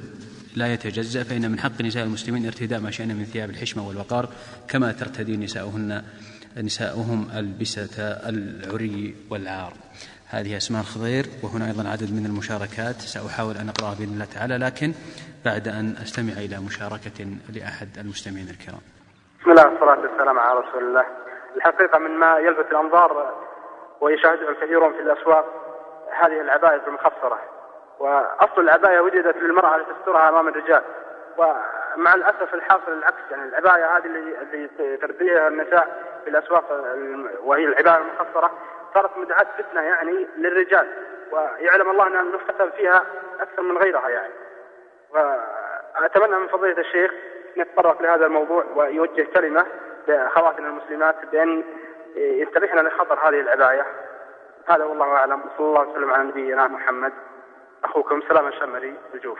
لا 0.56 0.74
يتجزأ 0.74 1.24
فإن 1.24 1.52
من 1.52 1.60
حق 1.60 1.82
نساء 1.82 2.04
المسلمين 2.04 2.46
ارتداء 2.46 2.80
ما 2.80 2.92
شئنا 2.92 3.14
من 3.14 3.26
ثياب 3.26 3.50
الحشمة 3.50 3.88
والوقار 3.88 4.30
كما 4.68 4.92
ترتدي 4.92 5.38
نساؤهن. 5.38 6.02
نساؤهم 6.58 7.30
البسة 7.38 8.02
العري 8.30 9.16
والعار. 9.32 9.74
هذه 10.30 10.58
أسماء 10.58 10.82
الخضير 10.82 11.26
وهنا 11.44 11.66
أيضا 11.68 11.90
عدد 11.90 12.12
من 12.14 12.26
المشاركات. 12.26 12.96
سأحاول 12.96 13.58
أن 13.58 13.70
أقرأها 13.70 13.96
بإذن 14.00 14.14
الله 14.14 14.26
تعالى 14.26 14.58
لكن 14.58 14.94
بعد 15.46 15.68
أن 15.68 15.96
أستمع 16.02 16.34
إلى 16.34 16.58
مشاركة 16.68 17.18
لأحد 17.56 17.88
المستمعين 17.98 18.50
الكرام. 18.50 18.82
بسم 19.42 19.52
الله 19.52 19.68
والصلاة 19.68 20.00
والسلام 20.00 20.40
على 20.40 20.60
رسول 20.60 20.84
الله. 20.84 21.06
الحقيقة 21.56 22.00
من 22.00 22.12
ما 22.12 22.38
يلفت 22.38 22.72
الأنظار 22.72 23.34
ويشاهده 24.02 24.50
الكثيرون 24.50 24.94
في 24.94 25.00
الأسواق 25.00 25.46
هذه 26.22 26.42
العباية 26.42 26.82
المخصرة. 26.88 27.40
وأصل 28.00 28.62
العباية 28.62 29.00
وجدت 29.00 29.38
للمرأة 29.38 29.78
لتسترها 29.78 30.30
أمام 30.30 30.48
الرجال. 30.48 30.82
ومع 31.38 32.14
الأسف 32.14 32.54
الحاصل 32.54 32.92
العكس 32.92 33.32
يعني 33.32 33.44
العباية 33.44 33.98
هذه 33.98 34.06
اللي, 34.06 34.38
اللي 34.42 34.98
ترتديها 34.98 35.48
النساء 35.48 36.04
في 36.24 36.30
الأسواق 36.30 36.96
وهي 37.44 37.64
العباية 37.64 37.98
المخصرة 37.98 38.52
صارت 38.94 39.18
مدعاة 39.18 39.48
فتنة 39.58 39.82
يعني 39.82 40.28
للرجال 40.38 40.88
ويعلم 41.32 41.90
الله 41.90 42.08
أنها 42.08 42.24
نفتن 42.24 42.70
فيها 42.70 43.06
أكثر 43.40 43.62
من 43.62 43.78
غيرها 43.78 44.10
يعني. 44.10 44.34
وأتمنى 45.12 46.40
من 46.40 46.48
فضيلة 46.48 46.80
الشيخ 46.80 47.12
أن 47.58 47.62
يتطرق 47.62 48.02
لهذا 48.02 48.26
الموضوع 48.26 48.66
ويوجه 48.76 49.24
كلمة 49.24 49.66
لأخواتنا 50.08 50.68
المسلمات 50.68 51.16
بأن 51.32 51.64
ينتبهن 52.16 52.88
لخطر 52.88 53.20
هذه 53.20 53.40
العباية. 53.40 53.86
هذا 54.68 54.84
والله 54.84 55.06
أعلم 55.06 55.42
صلى 55.58 55.68
الله 55.68 55.90
وسلم 55.90 56.14
على 56.14 56.24
نبينا 56.24 56.68
محمد. 56.68 57.14
أخوكم 57.84 58.22
سلام 58.30 58.48
الشمري 58.48 58.96
الجوف 59.14 59.40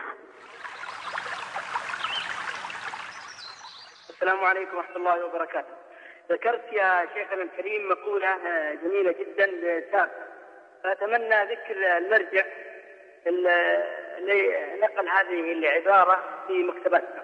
السلام 4.22 4.44
عليكم 4.44 4.76
ورحمة 4.76 4.96
الله 4.96 5.24
وبركاته. 5.24 5.74
ذكرت 6.30 6.72
يا 6.72 7.08
شيخنا 7.14 7.42
الكريم 7.42 7.88
مقولة 7.88 8.36
جميلة 8.82 9.12
جدا 9.12 9.46
لساب 9.46 10.10
فأتمنى 10.84 11.44
ذكر 11.52 11.96
المرجع 11.98 12.44
لنقل 14.20 15.08
هذه 15.08 15.52
العبارة 15.52 16.44
في 16.46 16.52
مكتبتنا 16.52 17.22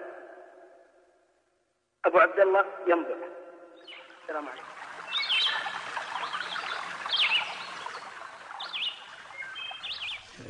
أبو 2.05 2.17
عبد 2.19 2.39
الله 2.39 2.65
ينظر 2.87 3.17
السلام 4.23 4.47
عليكم. 4.47 4.63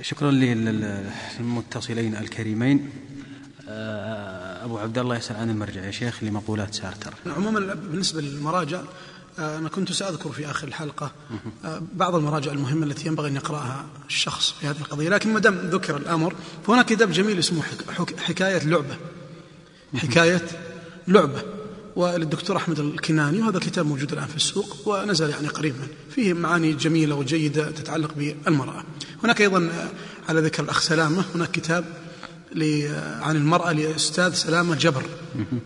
شكرا 0.01 0.31
للمتصلين 0.31 2.13
الكريمين. 2.15 2.79
آه، 2.79 3.28
أبو 4.63 4.77
عبد 4.77 4.97
الله 4.97 5.17
يسأل 5.17 5.35
عن 5.35 5.49
المرجع 5.49 5.85
يا 5.85 5.91
شيخ 5.91 6.23
لمقولات 6.23 6.75
سارتر. 6.75 7.13
عموما 7.27 7.73
بالنسبة 7.73 8.21
للمراجع 8.21 8.81
آه، 9.39 9.57
أنا 9.57 9.69
كنت 9.69 9.91
سأذكر 9.91 10.31
في 10.31 10.49
آخر 10.51 10.67
الحلقة 10.67 11.11
آه، 11.65 11.81
بعض 11.93 12.15
المراجع 12.15 12.51
المهمة 12.51 12.85
التي 12.85 13.07
ينبغي 13.07 13.29
أن 13.29 13.35
يقرأها 13.35 13.85
الشخص 14.07 14.51
في 14.51 14.67
هذه 14.67 14.77
القضية 14.77 15.09
لكن 15.09 15.33
ما 15.33 15.39
دام 15.39 15.55
ذكر 15.55 15.97
الأمر 15.97 16.33
فهناك 16.67 16.85
كتاب 16.85 17.11
جميل 17.11 17.39
اسمه 17.39 17.61
حكاية 18.17 18.63
لعبة. 18.63 18.97
حكاية 19.95 20.41
لعبة. 21.07 21.43
وللدكتور 21.95 22.57
أحمد 22.57 22.79
الكناني 22.79 23.41
وهذا 23.41 23.57
الكتاب 23.57 23.85
موجود 23.85 24.11
الآن 24.11 24.27
في 24.27 24.35
السوق 24.35 24.87
ونزل 24.87 25.29
يعني 25.29 25.47
قريبا. 25.47 25.87
فيه 26.15 26.33
معاني 26.33 26.73
جميلة 26.73 27.15
وجيدة 27.15 27.71
تتعلق 27.71 28.13
بالمرأة 28.13 28.83
هناك 29.23 29.41
أيضا 29.41 29.69
على 30.29 30.41
ذكر 30.41 30.63
الأخ 30.63 30.79
سلامة 30.81 31.25
هناك 31.35 31.51
كتاب 31.51 31.85
عن 33.21 33.35
المرأة 33.35 33.71
لأستاذ 33.71 34.33
سلامة 34.33 34.75
جبر 34.75 35.03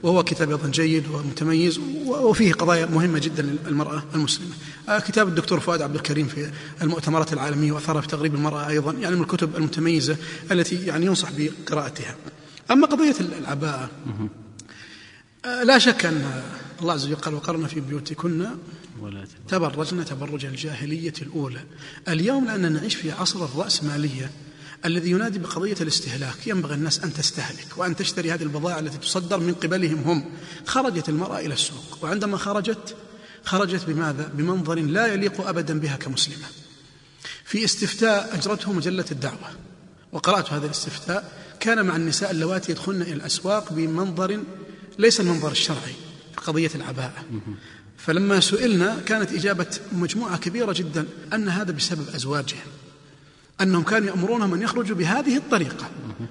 وهو 0.03 0.23
كتاب 0.23 0.49
أيضا 0.49 0.67
جيد 0.69 1.07
ومتميز 1.07 1.79
وفيه 2.05 2.53
قضايا 2.53 2.85
مهمة 2.85 3.19
جدا 3.19 3.57
للمرأة 3.67 4.03
المسلمة. 4.15 4.51
آه، 4.89 4.99
كتاب 4.99 5.27
الدكتور 5.27 5.59
فؤاد 5.59 5.81
عبد 5.81 5.95
الكريم 5.95 6.27
في 6.27 6.51
المؤتمرات 6.81 7.33
العالمية 7.33 7.71
وأثرها 7.71 8.01
في 8.01 8.07
تغريب 8.07 8.35
المرأة 8.35 8.67
أيضا 8.67 8.91
يعني 8.93 9.15
من 9.15 9.21
الكتب 9.21 9.55
المتميزة 9.55 10.17
التي 10.51 10.85
يعني 10.85 11.05
ينصح 11.05 11.29
بقراءتها. 11.37 12.15
أما 12.71 12.87
قضية 12.87 13.15
العباءة 13.19 13.89
آه، 15.45 15.63
لا 15.63 15.77
شك 15.79 16.05
أن 16.05 16.43
الله 16.81 16.93
عز 16.93 17.05
وجل 17.05 17.15
قال 17.15 17.33
وقرن 17.33 17.67
في 17.67 17.79
بيوتكن 17.79 18.45
تبرجن 19.47 20.05
تبرج 20.05 20.45
الجاهلية 20.45 21.13
الأولى. 21.21 21.59
اليوم 22.07 22.45
لأننا 22.45 22.69
نعيش 22.69 22.95
في 22.95 23.11
عصر 23.11 23.45
الرأسمالية. 23.45 24.31
الذي 24.85 25.11
ينادي 25.11 25.39
بقضية 25.39 25.75
الاستهلاك 25.81 26.47
ينبغي 26.47 26.75
الناس 26.75 26.99
أن 26.99 27.13
تستهلك 27.13 27.77
وأن 27.77 27.95
تشتري 27.95 28.31
هذه 28.31 28.43
البضائع 28.43 28.79
التي 28.79 28.97
تصدر 28.97 29.39
من 29.39 29.53
قبلهم 29.53 30.03
هم. 30.03 30.31
خرجت 30.65 31.09
المرأة 31.09 31.39
إلى 31.39 31.53
السوق 31.53 31.97
وعندما 32.01 32.37
خرجت 32.37 32.95
خرجت 33.45 33.85
بماذا؟ 33.85 34.31
بمنظر 34.33 34.75
لا 34.75 35.07
يليق 35.07 35.47
أبدا 35.47 35.79
بها 35.79 35.95
كمسلمة. 35.95 36.45
في 37.45 37.65
استفتاء 37.65 38.35
أجرته 38.35 38.73
مجلة 38.73 39.05
الدعوة 39.11 39.49
وقرأت 40.11 40.53
هذا 40.53 40.65
الاستفتاء. 40.65 41.31
كان 41.59 41.85
مع 41.85 41.95
النساء 41.95 42.31
اللواتي 42.31 42.71
يدخلن 42.71 43.01
إلى 43.01 43.13
الأسواق 43.13 43.73
بمنظر 43.73 44.43
ليس 44.99 45.19
المنظر 45.19 45.51
الشرعي 45.51 45.95
في 46.35 46.41
قضية 46.41 46.71
العباءة. 46.75 47.25
فلما 47.97 48.39
سئلنا 48.39 48.99
كانت 49.05 49.31
إجابة 49.31 49.67
مجموعة 49.91 50.37
كبيرة 50.37 50.73
جدا 50.73 51.05
أن 51.33 51.49
هذا 51.49 51.71
بسبب 51.71 52.05
أزواجهم. 52.15 52.67
أنهم 53.63 53.83
كانوا 53.83 54.07
يأمرونهم 54.07 54.53
أن 54.53 54.61
يخرجوا 54.61 54.95
بهذه 54.95 55.37
الطريقة. 55.37 55.89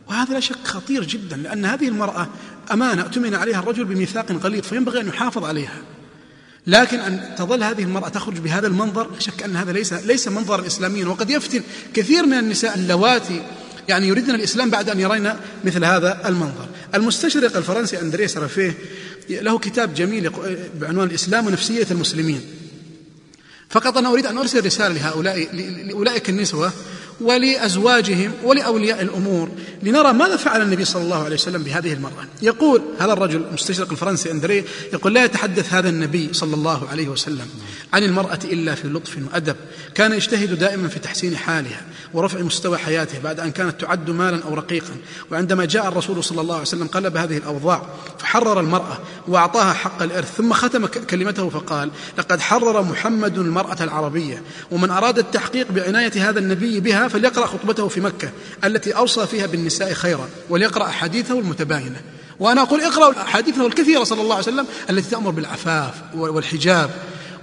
وهذا 0.08 0.34
لا 0.34 0.40
شك 0.40 0.64
خطير 0.64 1.04
جدا 1.04 1.36
لأن 1.36 1.64
هذه 1.64 1.88
المرأة 1.88 2.28
أمانة 2.72 3.02
أؤتمن 3.02 3.34
عليها 3.34 3.58
الرجل 3.58 3.84
بميثاق 3.84 4.32
غليظ 4.32 4.62
فينبغي 4.62 5.00
أن 5.00 5.08
يحافظ 5.08 5.44
عليها. 5.44 5.82
لكن 6.66 6.98
أن 6.98 7.34
تظل 7.38 7.62
هذه 7.62 7.82
المرأة 7.82 8.08
تخرج 8.08 8.38
بهذا 8.38 8.66
المنظر 8.66 9.10
لا 9.10 9.20
شك 9.20 9.42
أن 9.42 9.56
هذا 9.56 9.72
ليس 9.72 9.92
ليس 9.92 10.28
منظرا 10.28 10.66
إسلاميا 10.66 11.06
وقد 11.06 11.30
يفتن 11.30 11.62
كثير 11.94 12.26
من 12.26 12.38
النساء 12.38 12.74
اللواتي 12.74 13.42
يعني 13.88 14.08
يريدن 14.08 14.34
الإسلام 14.34 14.70
بعد 14.70 14.90
أن 14.90 15.00
يرين 15.00 15.32
مثل 15.64 15.84
هذا 15.84 16.28
المنظر. 16.28 16.68
المستشرق 16.94 17.56
الفرنسي 17.56 18.00
أندريس 18.00 18.36
رافيه 18.36 18.78
له 19.30 19.58
كتاب 19.58 19.94
جميل 19.94 20.30
بعنوان 20.80 21.08
الإسلام 21.08 21.46
ونفسية 21.46 21.86
المسلمين. 21.90 22.40
فقط 23.70 23.96
أنا 23.96 24.08
أريد 24.08 24.26
أن 24.26 24.38
أرسل 24.38 24.66
رسالة 24.66 24.94
لهؤلاء 24.94 25.54
لأولئك 25.86 26.30
النسوة 26.30 26.72
ولأزواجهم 27.20 28.32
ولأولياء 28.44 29.02
الأمور 29.02 29.48
لنرى 29.82 30.12
ماذا 30.12 30.36
فعل 30.36 30.62
النبي 30.62 30.84
صلى 30.84 31.02
الله 31.02 31.24
عليه 31.24 31.34
وسلم 31.34 31.62
بهذه 31.62 31.92
المرأة. 31.92 32.26
يقول 32.42 32.82
هذا 32.98 33.12
الرجل 33.12 33.44
المستشرق 33.48 33.90
الفرنسي 33.90 34.30
أندري 34.30 34.64
يقول 34.92 35.14
لا 35.14 35.24
يتحدث 35.24 35.72
هذا 35.72 35.88
النبي 35.88 36.28
صلى 36.32 36.54
الله 36.54 36.88
عليه 36.88 37.08
وسلم 37.08 37.46
عن 37.92 38.02
المرأة 38.02 38.38
إلا 38.44 38.74
في 38.74 38.88
لطف 38.88 39.16
وأدب. 39.32 39.56
كان 39.94 40.12
يجتهد 40.12 40.58
دائما 40.58 40.88
في 40.88 40.98
تحسين 40.98 41.36
حالها 41.36 41.82
ورفع 42.14 42.40
مستوى 42.40 42.78
حياتها 42.78 43.18
بعد 43.18 43.40
أن 43.40 43.50
كانت 43.50 43.80
تعد 43.80 44.10
مالا 44.10 44.44
أو 44.44 44.54
رقيقا. 44.54 44.94
وعندما 45.30 45.64
جاء 45.64 45.88
الرسول 45.88 46.24
صلى 46.24 46.40
الله 46.40 46.54
عليه 46.54 46.62
وسلم 46.62 46.86
قلب 46.86 47.16
هذه 47.16 47.36
الأوضاع 47.36 47.86
فحرر 48.18 48.60
المرأة 48.60 48.98
وأعطاها 49.28 49.72
حق 49.72 50.02
الإرث 50.02 50.36
ثم 50.36 50.52
ختم 50.52 50.86
كلمته 50.86 51.48
فقال 51.48 51.90
لقد 52.18 52.40
حرر 52.40 52.82
محمد 52.82 53.38
المرأة 53.38 53.76
العربية. 53.80 54.42
ومن 54.70 54.90
أراد 54.90 55.18
التحقيق 55.18 55.72
بعناية 55.72 56.28
هذا 56.28 56.38
النبي 56.38 56.80
بها 56.80 57.01
فليقرأ 57.08 57.46
خطبته 57.46 57.88
في 57.88 58.00
مكة 58.00 58.30
التي 58.64 58.92
أوصى 58.92 59.26
فيها 59.26 59.46
بالنساء 59.46 59.92
خيرا 59.92 60.28
وليقرأ 60.50 60.86
أحاديثه 60.86 61.38
المتباينة. 61.38 62.00
وأنا 62.40 62.62
أقول 62.62 62.80
اقرأوا 62.80 63.22
أحاديثه 63.22 63.66
الكثيرة 63.66 64.04
صلى 64.04 64.22
الله 64.22 64.34
عليه 64.34 64.44
وسلم 64.44 64.66
التي 64.90 65.10
تأمر 65.10 65.30
بالعفاف 65.30 65.94
والحجاب 66.14 66.90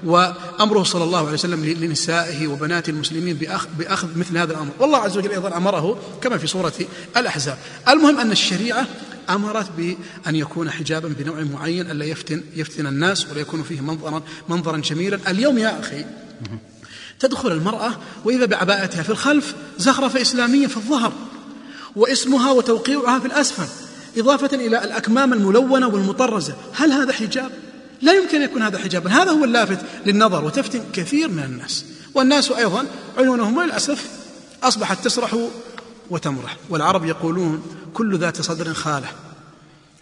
وأمره 0.03 0.83
صلى 0.83 1.03
الله 1.03 1.19
عليه 1.19 1.33
وسلم 1.33 1.65
لنسائه 1.65 2.47
وبنات 2.47 2.89
المسلمين 2.89 3.35
بأخذ 3.77 4.07
مثل 4.15 4.37
هذا 4.37 4.53
الأمر. 4.53 4.71
والله 4.79 4.97
عز 4.97 5.17
وجل 5.17 5.31
أيضا 5.31 5.57
أمره 5.57 5.99
كما 6.21 6.37
في 6.37 6.47
سورة 6.47 6.73
الأحزاب. 7.17 7.57
المهم 7.89 8.19
أن 8.19 8.31
الشريعة 8.31 8.87
أمرت 9.29 9.67
بأن 9.77 10.35
يكون 10.35 10.71
حجابا 10.71 11.07
بنوع 11.19 11.43
معين 11.43 11.91
ألا 11.91 12.05
يفتن 12.05 12.43
يفتن 12.55 12.87
الناس 12.87 13.27
ولا 13.31 13.41
يكون 13.41 13.63
فيه 13.63 13.81
منظرا 13.81 14.23
منظرا 14.49 14.77
جميلا. 14.77 15.19
اليوم 15.27 15.57
يا 15.57 15.79
أخي 15.79 16.05
تدخل 17.19 17.51
المرأة 17.51 17.91
وإذا 18.25 18.45
بعباءتها 18.45 19.03
في 19.03 19.09
الخلف 19.09 19.55
زخرفة 19.77 20.21
إسلامية 20.21 20.67
في 20.67 20.77
الظهر 20.77 21.13
واسمها 21.95 22.51
وتوقيعها 22.51 23.19
في 23.19 23.25
الأسفل 23.25 23.67
إضافة 24.17 24.55
إلى 24.55 24.83
الأكمام 24.83 25.33
الملونة 25.33 25.87
والمطرزة. 25.87 26.53
هل 26.73 26.91
هذا 26.91 27.13
حجاب؟ 27.13 27.51
لا 28.01 28.13
يمكن 28.13 28.37
أن 28.37 28.41
يكون 28.41 28.61
هذا 28.61 28.77
حجابا. 28.77 29.09
هذا 29.09 29.31
هو 29.31 29.43
اللافت 29.43 29.79
للنظر 30.05 30.45
وتفتن 30.45 30.83
كثير 30.93 31.29
من 31.29 31.43
الناس. 31.43 31.85
والناس 32.13 32.51
أيضا 32.51 32.85
عيونهم 33.17 33.61
للأسف 33.61 34.05
أصبحت 34.63 35.05
تسرح 35.05 35.37
وتمرح. 36.09 36.57
والعرب 36.69 37.05
يقولون 37.05 37.63
كل 37.93 38.17
ذات 38.17 38.41
صدر 38.41 38.73
خالة. 38.73 39.07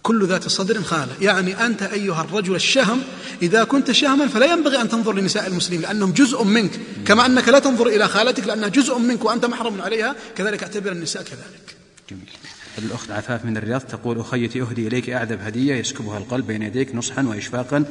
كل 0.08 0.28
ذات 0.28 0.48
صدر 0.48 0.82
خالة. 0.84 1.16
يعني 1.22 1.66
أنت 1.66 1.82
أيها 1.84 2.22
الرجل 2.22 2.56
الشهم 2.56 3.00
إذا 3.42 3.64
كنت 3.64 3.92
شهما 3.92 4.28
فلا 4.28 4.46
ينبغي 4.54 4.82
أن 4.82 4.90
تنظر 4.90 5.14
لنساء 5.14 5.48
المسلمين 5.48 5.82
لأنهم 5.82 6.12
جزء 6.12 6.44
منك. 6.44 6.72
كما 7.06 7.26
أنك 7.26 7.48
لا 7.50 7.60
تنظر 7.60 7.88
إلى 7.88 8.08
خالتك 8.08 8.48
لأنها 8.48 8.68
جزء 8.68 8.98
منك 8.98 9.26
وأنت 9.26 9.46
محرم 9.46 9.82
عليها 9.82 10.16
كذلك 10.36 10.64
أعتبر 10.64 10.92
النساء 10.92 11.24
كذلك. 11.24 11.76
جميل. 12.10 12.30
الأخت 12.78 13.12
عفاف 13.12 13.46
من 13.46 13.58
الرياض 13.58 13.82
تقول 13.82 14.20
أخيتي 14.20 14.62
أهدي 14.62 14.88
إليك 14.88 15.10
أعذب 15.10 15.42
هدية 15.42 15.76
يسكبها 15.76 16.18
القلب 16.18 16.48
بين 16.48 16.62
يديك 16.62 16.96
نصحا 16.96 17.24
وإشفاقا 17.24 17.86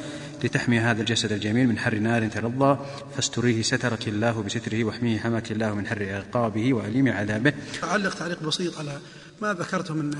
لتحمي 0.45 0.79
هذا 0.79 1.01
الجسد 1.01 1.33
الجميل 1.33 1.69
من 1.69 1.79
حر 1.79 1.95
نار 1.95 2.29
ترضى. 2.29 2.79
فاستريه 3.17 3.63
سترك 3.63 4.09
الله 4.09 4.43
بستره 4.43 4.85
واحميه 4.85 5.19
حماك 5.19 5.53
الله 5.53 5.75
من 5.75 5.87
حر 5.87 6.03
عقابه 6.03 6.75
وأليم 6.75 7.09
عذابه. 7.09 7.53
أعلق 7.85 8.15
تعليق 8.15 8.43
بسيط 8.43 8.79
على 8.79 8.99
ما 9.43 9.55
ذكرته 9.55 9.95
من 9.95 10.11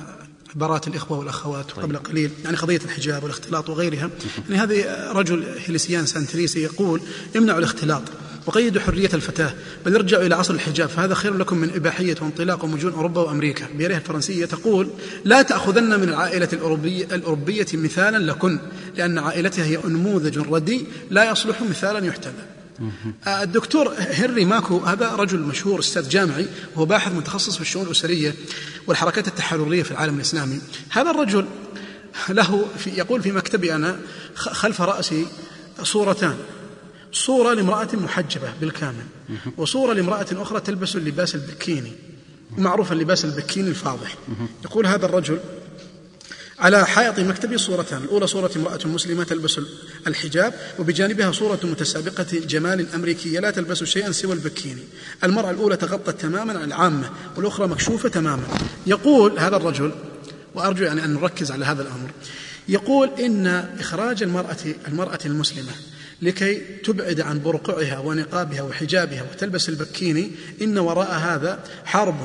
عبارات 0.55 0.89
الإخوة 0.89 1.19
والأخوات 1.19 1.71
طيب. 1.71 1.85
قبل 1.85 1.97
قليل 1.97 2.31
يعني 2.45 2.57
قضية 2.57 2.81
الحجاب 2.85 3.23
والاختلاط 3.23 3.69
وغيرها. 3.69 4.11
يعني 4.49 4.63
هذه 4.63 5.13
رجل 5.13 5.45
هيليسيان 5.67 6.07
سانتريسي 6.07 6.63
يقول 6.63 7.01
امنعوا 7.37 7.59
الاختلاط 7.59 8.03
وقيدوا 8.47 8.83
حرية 8.83 9.11
الفتاة 9.15 9.55
بل 9.87 9.95
ارجعوا 9.95 10.27
إلى 10.27 10.35
عصر 10.35 10.55
الحجاب 10.55 10.89
فهذا 10.89 11.15
خير 11.15 11.35
لكم 11.35 11.59
من 11.59 11.71
إباحية 11.75 12.17
وانطلاق 12.21 12.65
ومجون 12.65 12.93
أوروبا 12.93 13.21
وأمريكا. 13.21 13.67
بيريه 13.79 13.97
الفرنسية 13.97 14.47
تقول 14.47 14.91
لا 15.25 15.43
تأخذن 15.43 16.01
من 16.01 16.09
العائلة 16.09 16.49
الأوروبية, 16.53 17.05
الأوروبية 17.05 17.67
مثالا 17.75 18.33
لكن 18.33 18.59
لأن 18.97 19.19
عائلتها 19.19 19.65
هي 19.65 19.79
نموذج 19.85 20.39
رديء 20.39 20.87
لا 21.11 21.31
يصلح 21.31 21.63
مثالا 21.63 22.07
يحتذى. 22.07 22.33
آه، 22.33 22.56
الدكتور 23.27 23.95
هنري 23.99 24.45
ماكو 24.45 24.79
هذا 24.79 25.15
رجل 25.15 25.41
مشهور 25.41 25.81
أستاذ 25.81 26.09
جامعي 26.09 26.47
وهو 26.75 26.85
باحث 26.85 27.13
متخصص 27.13 27.55
في 27.55 27.61
الشؤون 27.61 27.87
الأسرية 27.87 28.35
والحركات 28.87 29.29
التحررية 29.29 29.83
في 29.83 29.91
العالم 29.91 30.17
الإسلامي. 30.17 30.61
هذا 30.91 31.11
الرجل 31.11 31.47
له 32.29 32.67
في 32.79 32.91
يقول 32.91 33.23
في 33.23 33.33
مكتبي 33.33 33.75
أنا 33.75 33.99
خلف 34.35 34.81
رأسي 34.83 35.27
صورتان. 35.83 36.37
صورة 37.13 37.53
لامرأة 37.55 37.89
محجبة 37.93 38.53
بالكامل 38.61 39.05
وصورة 39.57 39.93
لامرأة 39.93 40.27
أخرى 40.33 40.61
تلبس 40.61 40.97
اللباس 40.97 41.35
البكيني 41.35 41.93
معروف 42.59 42.93
اللباس 42.93 43.25
البكيني 43.25 43.69
الفاضح. 43.69 44.17
يقول 44.65 44.87
هذا 44.87 45.07
الرجل 45.07 45.39
على 46.59 46.87
حائط 46.87 47.21
مكتبي 47.21 47.59
صورتان. 47.59 48.03
الأولى 48.03 48.27
صورة 48.27 48.51
امرأة 48.57 48.79
مسلمة 48.85 49.25
تلبس 49.25 49.61
الحجاب 50.07 50.55
وبجانبها 50.79 51.33
صورة 51.33 51.59
متسابقة 51.63 52.27
جمال 52.33 52.87
أمريكية 52.95 53.41
لا 53.41 53.51
تلبس 53.51 53.85
شيئا 53.85 54.13
سوى 54.13 54.33
البكيني. 54.33 54.83
المرأة 55.25 55.51
الأولى 55.51 55.77
تغطت 55.77 56.21
تماما 56.21 56.59
عن 56.59 56.65
العامة 56.65 57.11
والأخرى 57.37 57.67
مكشوفة 57.67 58.09
تماما. 58.09 58.47
يقول 58.87 59.39
هذا 59.39 59.57
الرجل 59.57 59.93
وأرجو 60.55 60.85
يعني 60.85 61.05
أن 61.05 61.15
نركز 61.15 61.51
على 61.51 61.65
هذا 61.65 61.83
الأمر 61.83 62.11
يقول 62.69 63.11
إن 63.21 63.47
إخراج 63.79 64.23
المرأة 64.23 64.57
المرأة 64.89 65.19
المسلمة 65.27 65.73
لكي 66.23 66.55
تبعد 66.85 67.21
عن 67.21 67.43
برقعها 67.43 67.99
ونقابها 67.99 68.63
وحجابها 68.63 69.23
وتلبس 69.23 69.69
البكيني 69.69 70.31
إن 70.63 70.79
وراء 70.79 71.15
هذا 71.15 71.61
حرب 71.85 72.17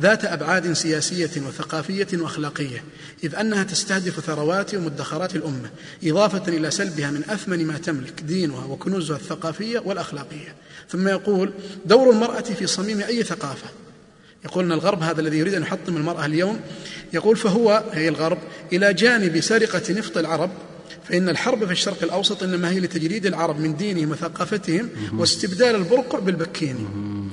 ذات 0.00 0.24
أبعاد 0.24 0.72
سياسية 0.72 1.30
وثقافية 1.36 2.06
وأخلاقية 2.12 2.84
إذ 3.24 3.34
أنها 3.34 3.62
تستهدف 3.62 4.20
ثروات 4.20 4.74
ومدخرات 4.74 5.36
الأمة 5.36 5.70
إضافة 6.04 6.48
إلى 6.48 6.70
سلبها 6.70 7.10
من 7.10 7.22
أثمن 7.28 7.66
ما 7.66 7.78
تملك 7.78 8.20
دينها 8.20 8.64
وكنوزها 8.64 9.16
الثقافية 9.16 9.78
والأخلاقية. 9.78 10.54
ثم 10.90 11.08
يقول 11.08 11.52
دور 11.86 12.10
المرأة 12.10 12.40
في 12.40 12.66
صميم 12.66 13.00
أي 13.00 13.22
ثقافة. 13.22 13.66
يقول 14.44 14.64
ان 14.64 14.72
الغرب 14.72 15.02
هذا 15.02 15.20
الذي 15.20 15.38
يريد 15.38 15.54
أن 15.54 15.62
يحطم 15.62 15.96
المرأة 15.96 16.26
اليوم. 16.26 16.60
يقول 17.12 17.36
فهو 17.36 17.84
هي 17.92 18.08
الغرب 18.08 18.38
إلى 18.72 18.94
جانب 18.94 19.40
سرقة 19.40 19.92
نفط 19.92 20.18
العرب 20.18 20.50
فإن 21.08 21.28
الحرب 21.28 21.64
في 21.64 21.72
الشرق 21.72 22.02
الأوسط 22.02 22.42
إنما 22.42 22.70
هي 22.70 22.80
لتجريد 22.80 23.26
العرب 23.26 23.60
من 23.60 23.76
دينهم 23.76 24.10
وثقافتهم 24.10 24.88
واستبدال 25.18 25.74
البرقع 25.74 26.18
بالبكيني 26.18 26.86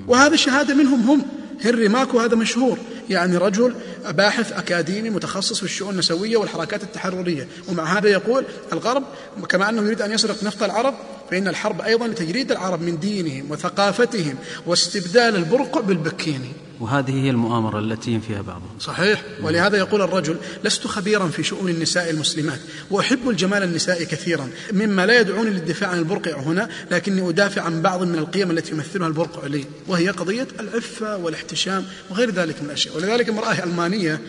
وهذا 0.08 0.36
شهادة 0.36 0.76
منهم 0.76 1.10
هم. 1.10 1.43
هنري 1.66 1.88
ماكو 1.88 2.20
هذا 2.20 2.36
مشهور. 2.36 2.78
يعني 3.10 3.38
رجل 3.38 3.76
باحث 4.10 4.52
أكاديمي 4.52 5.10
متخصص 5.10 5.58
في 5.58 5.64
الشؤون 5.64 5.94
النسوية 5.94 6.38
والحركات 6.38 6.84
التحررية. 6.84 7.48
ومع 7.70 7.84
هذا 7.98 8.10
يقول 8.10 8.46
الغرب 8.74 9.04
كما 9.50 9.70
أنه 9.70 9.82
يريد 9.82 10.02
أن 10.02 10.12
يسرق 10.12 10.44
نفط 10.44 10.64
العرب 10.64 10.96
فإن 11.32 11.48
الحرب 11.48 11.82
أيضا 11.82 12.08
لتجريد 12.08 12.52
العرب 12.52 12.82
من 12.82 13.00
دينهم 13.00 13.52
وثقافتهم 13.52 14.36
واستبدال 14.66 15.36
البرقع 15.36 15.82
بالبكيني 15.82 16.52
وهذه 16.80 17.12
هي 17.12 17.30
المؤامرة 17.30 17.80
التي 17.80 18.12
ينفيها 18.12 18.42
بعضهم. 18.42 18.80
صحيح. 18.80 19.22
ولهذا 19.42 19.78
يقول 19.78 20.02
الرجل 20.02 20.38
لست 20.64 20.88
خبيرا 20.88 21.28
في 21.28 21.44
شؤون 21.44 21.70
النساء 21.70 22.10
المسلمات. 22.10 22.60
وأحب 22.92 23.30
الجمال 23.30 23.64
النسائي 23.64 24.06
كثيرا. 24.06 24.50
مما 24.72 25.06
لا 25.06 25.20
يدعوني 25.20 25.50
للدفاع 25.50 25.90
عن 25.90 26.00
البرقع 26.00 26.40
هنا 26.40 26.70
لكني 26.92 27.30
أدافع 27.30 27.62
عن 27.62 27.82
بعض 27.82 28.04
من 28.04 28.16
القيم 28.16 28.52
التي 28.52 28.72
يمثلها 28.72 29.08
البرقع 29.08 29.48
لي. 29.48 29.66
وهي 29.88 30.10
قضية 30.10 30.48
العفة 30.60 31.18
والاحتشام 31.18 31.86
وغير 32.10 32.32
ذلك 32.32 32.62
من 32.62 32.66
الأشياء. 32.66 32.98
ولذلك 32.98 33.30
امرأة 33.30 33.64
ألمانية 33.64 34.22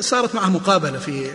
صارت 0.00 0.34
معها 0.34 0.48
مقابلة 0.48 0.98
في 0.98 1.30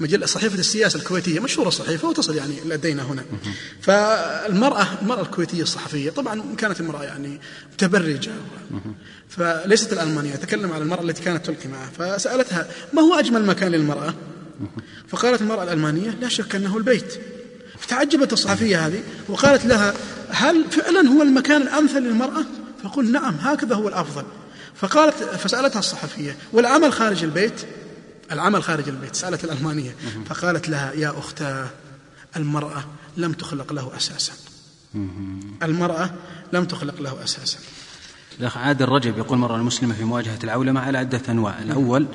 مجلة 0.00 0.26
صحيفة 0.26 0.58
السياسة 0.58 0.98
الكويتية 0.98 1.40
مشهورة 1.40 1.70
صحيفة 1.70 2.08
وتصل 2.08 2.36
يعني 2.36 2.54
لدينا 2.66 3.02
هنا. 3.02 3.24
فالمرأة 3.80 4.86
المرأة 5.02 5.22
الكويتية 5.22 5.62
الصحفية 5.62 6.10
طبعا 6.10 6.42
كانت 6.58 6.80
امرأة 6.80 7.04
يعني 7.04 7.40
متبرجة. 7.72 8.30
فليست 9.28 9.92
الألمانية 9.92 10.34
أتكلم 10.34 10.72
على 10.72 10.82
المرأة 10.82 11.02
التي 11.02 11.22
كانت 11.22 11.46
تلقي 11.46 11.68
معها. 11.68 11.90
فسألتها 11.98 12.66
ما 12.92 13.02
هو 13.02 13.14
أجمل 13.14 13.46
مكان 13.46 13.72
للمرأة؟ 13.72 14.14
فقالت 15.08 15.40
المرأة 15.42 15.62
الألمانية 15.62 16.10
لا 16.10 16.28
شك 16.28 16.54
أنه 16.54 16.76
البيت. 16.76 17.20
فتعجبت 17.78 18.32
الصحفية 18.32 18.86
هذه 18.86 19.02
وقالت 19.28 19.66
لها 19.66 19.94
هل 20.28 20.64
فعلا 20.70 21.08
هو 21.08 21.22
المكان 21.22 21.62
الأمثل 21.62 21.98
للمرأة؟ 21.98 22.44
فقل 22.84 23.12
نعم 23.12 23.34
هكذا 23.40 23.74
هو 23.74 23.88
الأفضل. 23.88 24.24
فقالت 24.74 25.14
فسألتها 25.14 25.78
الصحفية 25.78 26.36
والعمل 26.52 26.92
خارج 26.92 27.24
البيت؟ 27.24 27.60
العمل 28.32 28.62
خارج 28.62 28.88
البيت 28.88 29.16
سألت 29.16 29.44
الألمانية 29.44 29.96
فقالت 30.26 30.68
لها 30.68 30.92
يا 30.92 31.18
أختاه 31.18 31.66
المرأة 32.36 32.84
لم 33.16 33.32
تخلق 33.32 33.72
له 33.72 33.96
أساسا. 33.96 34.32
المرأة 35.62 36.10
لم 36.52 36.64
تخلق 36.64 37.00
له 37.00 37.24
أساسا. 37.24 37.58
الأخ 38.40 38.56
عادل 38.56 38.88
رجب 38.88 39.18
يقول 39.18 39.34
المرأة 39.34 39.56
المسلمة 39.56 39.94
في 39.94 40.04
مواجهة 40.04 40.38
العولمة 40.44 40.80
على 40.80 40.98
عدة 40.98 41.20
أنواع. 41.28 41.62
الأول 41.62 42.06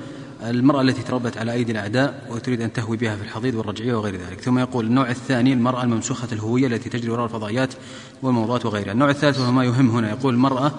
المرأة 0.43 0.81
التي 0.81 1.03
تربت 1.03 1.37
على 1.37 1.53
أيدي 1.53 1.71
الأعداء 1.71 2.27
وتريد 2.29 2.61
أن 2.61 2.73
تهوي 2.73 2.97
بها 2.97 3.15
في 3.15 3.23
الحضيض 3.23 3.55
والرجعية 3.55 3.93
وغير 3.93 4.15
ذلك. 4.15 4.41
ثم 4.41 4.59
يقول 4.59 4.85
النوع 4.85 5.09
الثاني 5.09 5.53
المرأة 5.53 5.83
الممسوخة 5.83 6.27
الهوية 6.31 6.67
التي 6.67 6.89
تجري 6.89 7.11
وراء 7.11 7.25
الفضائيات 7.25 7.73
والموضات 8.21 8.65
وغيرها. 8.65 8.91
النوع 8.91 9.09
الثالث 9.09 9.39
وهو 9.39 9.51
ما 9.51 9.65
يهم 9.65 9.89
هنا. 9.89 10.09
يقول 10.09 10.33
المرأة 10.33 10.73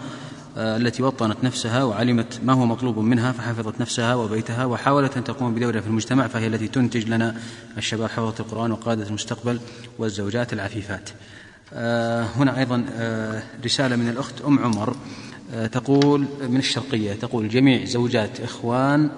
التي 0.56 1.02
وطنت 1.02 1.44
نفسها 1.44 1.84
وعلمت 1.84 2.40
ما 2.44 2.52
هو 2.52 2.66
مطلوب 2.66 2.98
منها 2.98 3.32
فحفظت 3.32 3.80
نفسها 3.80 4.14
وبيتها 4.14 4.64
وحاولت 4.64 5.16
أن 5.16 5.24
تقوم 5.24 5.54
بدورها 5.54 5.80
في 5.80 5.86
المجتمع 5.86 6.26
فهي 6.26 6.46
التي 6.46 6.68
تنتج 6.68 7.08
لنا 7.08 7.36
الشباب 7.78 8.10
حفظة 8.10 8.34
القرآن 8.40 8.72
وقادة 8.72 9.06
المستقبل 9.06 9.60
والزوجات 9.98 10.52
العفيفات. 10.52 11.10
آه، 11.72 12.22
هنا 12.22 12.58
أيضا 12.58 12.84
آه، 12.92 13.42
رسالة 13.64 13.96
من 13.96 14.08
الأخت 14.08 14.42
أم 14.42 14.58
عمر 14.58 14.96
تقول 15.72 16.26
من 16.48 16.56
الشرقية 16.56 17.12
تقول 17.12 17.48
جميع 17.48 17.84
زوجات 17.84 18.40
إخوان 18.40 19.10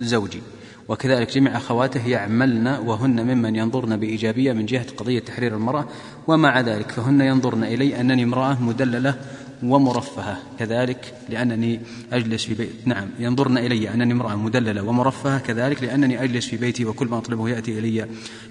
زوجي 0.00 0.42
وكذلك 0.88 1.34
جميع 1.34 1.56
أخواته 1.56 2.08
يعملن 2.08 2.66
وهن 2.68 3.34
ممن 3.34 3.56
ينظرن 3.56 3.96
بإيجابية 3.96 4.52
من 4.52 4.66
جهة 4.66 4.86
قضية 4.96 5.18
تحرير 5.18 5.54
المرأة 5.54 5.86
ومع 6.26 6.60
ذلك 6.60 6.90
فهن 6.90 7.20
ينظرن 7.20 7.64
إلي 7.64 8.00
أنني 8.00 8.22
امرأة 8.22 8.62
مدللة 8.62 9.14
ومرفهة. 9.62 10.36
كذلك 10.58 11.14
لأنني 11.28 11.80
أجلس 12.12 12.46
في 12.46 12.54
بيت 12.54 12.88
نعم 12.88 13.08
ينظرن 13.18 13.58
إلي 13.58 13.94
أنني 13.94 14.12
امرأة 14.12 14.36
مدللة 14.36 14.82
ومرفهة. 14.88 15.38
كذلك 15.38 15.82
لأنني 15.82 16.24
أجلس 16.24 16.48
في 16.50 16.56
بيتي 16.56 16.84
وكل 16.84 17.06
ما 17.06 17.18
أطلبه 17.18 17.48
يأتي 17.48 17.78
إلي 17.78 18.08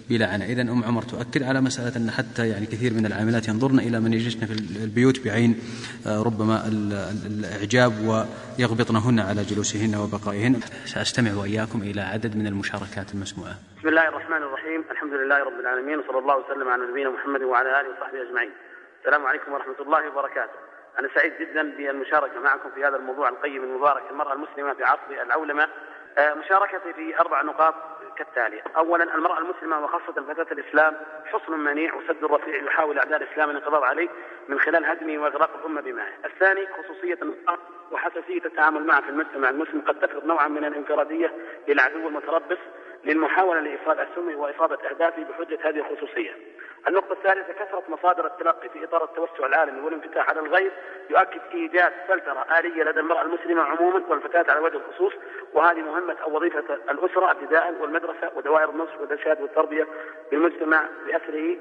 بلا 0.10 0.28
عناء 0.28 0.52
إذا 0.52 0.62
أم 0.62 0.84
عمر 0.84 1.02
تؤكد 1.02 1.44
على 1.44 1.62
مسألة 1.62 1.96
أن 1.98 2.12
حتى 2.12 2.50
يعني 2.50 2.66
كثير 2.66 2.94
من 2.94 3.06
العاملات 3.06 3.48
ينظرن 3.48 3.80
إلى 3.80 4.00
من 4.00 4.14
يجلسن 4.14 4.46
في 4.46 4.54
البيوت 4.84 5.26
بعين 5.26 5.60
آه، 6.08 6.24
ربما 6.24 6.68
الإعجاب 7.28 7.94
ويغبطنهن 8.08 9.20
على 9.20 9.44
جلوسهن 9.44 9.96
وبقائهن. 9.96 10.60
سأستمع 10.86 11.34
وإياكم 11.34 11.82
إلى 11.82 12.02
عدد 12.02 12.36
من 12.36 12.48
المشاركات 12.48 13.14
المسموعة. 13.14 13.56
بسم 13.80 13.88
الله 13.88 14.08
الرحمن 14.08 14.38
الرحيم. 14.38 14.84
الحمد 14.92 15.14
لله 15.14 15.38
رب 15.50 15.60
العالمين 15.60 16.00
وصلى 16.00 16.20
الله 16.20 16.36
وسلم 16.38 16.68
على 16.68 16.84
نبينا 16.92 17.10
محمد 17.10 17.42
وعلى 17.42 17.70
آله 17.82 17.90
وصحبه 17.90 18.22
أجمعين. 18.30 18.52
السلام 19.00 19.26
عليكم 19.26 19.52
ورحمة 19.54 19.80
الله 19.86 20.02
وبركاته. 20.10 20.75
أنا 21.00 21.10
سعيد 21.16 21.34
جدا 21.40 21.72
بالمشاركة 21.78 22.40
معكم 22.40 22.72
في 22.76 22.86
هذا 22.86 22.96
الموضوع 22.96 23.30
القيم 23.30 23.64
المبارك 23.64 24.04
المرأة 24.12 24.34
المسلمة 24.34 24.74
في 24.74 24.84
عصر 24.84 25.24
العولمة 25.24 25.68
آه، 26.18 26.34
مشاركتي 26.34 26.94
في 26.94 27.20
أربع 27.20 27.42
نقاط 27.42 27.76
كالتالي 28.18 28.62
أولا 28.78 29.16
المرأة 29.16 29.40
المسلمة 29.40 29.80
وخاصة 29.80 30.34
فتاة 30.34 30.48
الإسلام 30.52 30.96
حصن 31.26 31.60
منيع 31.60 31.94
وسد 31.96 32.24
رفيع 32.24 32.64
يحاول 32.64 32.98
أعداء 33.00 33.22
الإسلام 33.22 33.50
الانقضاض 33.50 33.84
عليه 33.84 34.10
من 34.48 34.60
خلال 34.60 34.86
هدمه 34.86 35.24
وإغراق 35.24 35.50
الأمة 35.60 35.82
بماء 35.82 36.08
الثاني 36.26 36.68
خصوصية 36.68 37.20
المرأة 37.22 37.58
وحساسية 37.92 38.46
التعامل 38.46 38.86
معها 38.86 39.02
في 39.02 39.10
المجتمع. 39.10 39.50
المسلم 39.50 39.82
قد 39.82 40.00
تفرض 40.00 40.26
نوعا 40.26 40.48
من 40.48 40.66
الانفرادية 40.66 41.34
للعدو 41.68 42.08
المتربص 42.08 42.58
للمحاولة 43.04 43.60
لإفراد 43.60 44.00
أسهمه 44.00 44.36
وإصابة 44.36 44.78
أهدافه 44.90 45.24
بحجة 45.24 45.60
هذه 45.70 45.80
الخصوصية. 45.80 46.36
النقطة 46.88 47.14
الثالثة 47.14 47.54
كثرة 47.54 47.84
مصادر 47.90 48.26
التلقي 48.26 48.70
في 48.70 48.84
إطار 48.84 49.04
التوسع 49.04 49.46
العالمي 49.46 49.82
والانفتاح 49.82 50.30
على 50.30 50.40
الغير 50.40 50.72
يؤكد 51.10 51.42
إيجاد 51.54 51.94
فلترة 52.08 52.46
آلية 52.60 52.84
لدى 52.84 53.00
المرأة 53.00 53.22
المسلمة 53.22 53.64
عموما 53.64 54.02
والفتاة 54.08 54.46
على 54.52 54.60
وجه 54.60 54.78
الخصوص. 54.78 55.14
وهذه 55.54 55.82
مهمة 55.82 56.16
أو 56.24 56.36
وظيفة 56.36 56.74
الأسرة 56.90 57.32
ابتداء 57.32 57.74
والمدرسة 57.80 58.32
ودوائر 58.36 58.70
النصر 58.70 59.02
والإرشاد 59.02 59.42
والتربية 59.42 59.88
بالمجتمع 60.32 60.86
بأسره 61.08 61.58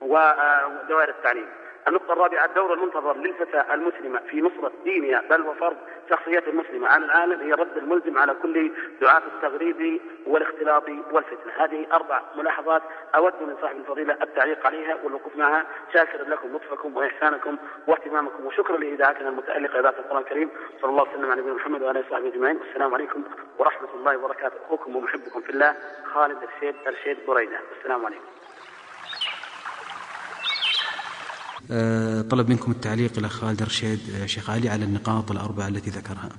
ودوائر 0.00 1.08
التعليم. 1.08 1.48
النقطة 1.88 2.12
الرابعة 2.12 2.44
الدور 2.44 2.74
المنتظر 2.74 3.16
للفتاة 3.16 3.74
المسلمة 3.74 4.18
في 4.18 4.40
نصرة 4.40 4.72
دينها 4.84 5.22
بل 5.30 5.40
وفرض 5.40 5.76
شخصيتها 6.10 6.50
المسلمة. 6.50 6.88
على 6.88 7.04
العالم 7.04 7.40
هي 7.40 7.54
الرد 7.54 7.76
الملزم 7.76 8.18
على 8.18 8.34
كل 8.42 8.72
دعاة 9.00 9.22
التغريب 9.34 10.00
والاختلاط 10.26 10.88
والفتنة. 11.12 11.52
هذه 11.56 11.86
أربع 11.92 12.22
ملاحظات 12.36 12.82
أود 13.14 13.32
من 13.40 13.56
صاحب 13.60 13.76
الفضيلة 13.76 14.16
التعليق 14.22 14.66
عليها 14.66 14.98
والوقوف 15.04 15.36
معها 15.36 15.66
شاكرا 15.94 16.24
لكم 16.24 16.56
لطفكم 16.56 16.96
وإحسانكم 16.96 17.56
واهتمامكم. 17.86 18.46
وشكرا 18.46 18.76
لإذاعتنا 18.76 19.28
المتألقة 19.28 19.80
إذاعة 19.80 19.94
القرآن 19.98 20.22
الكريم. 20.22 20.50
صلى 20.82 20.90
الله 20.90 21.02
وسلم 21.02 21.30
على 21.30 21.40
نبينا 21.40 21.56
محمد 21.56 21.82
وعلى 21.82 21.98
آله 21.98 22.08
وصحبه 22.08 22.28
أجمعين. 22.28 22.56
والسلام 22.56 22.94
عليكم 22.94 23.24
ورحمة 23.58 23.88
الله 23.94 24.16
وبركاته. 24.16 24.56
أخوكم 24.66 24.96
ومحبكم 24.96 25.40
في 25.40 25.50
الله 25.50 25.76
خالد 26.04 26.38
الشيد 26.42 26.74
الشيد 26.86 27.18
بريدة. 27.26 27.58
السلام 27.78 28.06
عليكم 28.06 28.24
آه، 31.57 31.57
طلب 32.30 32.48
منكم 32.48 32.72
التعليق 32.72 33.18
إلى 33.18 33.28
خالد 33.28 33.62
رشيد 33.62 34.00
آه، 34.14 34.26
شيخ 34.26 34.50
علي 34.50 34.68
على 34.68 34.84
النقاط 34.84 35.30
الأربعة 35.30 35.68
التي 35.68 35.90
ذكرها. 35.90 36.30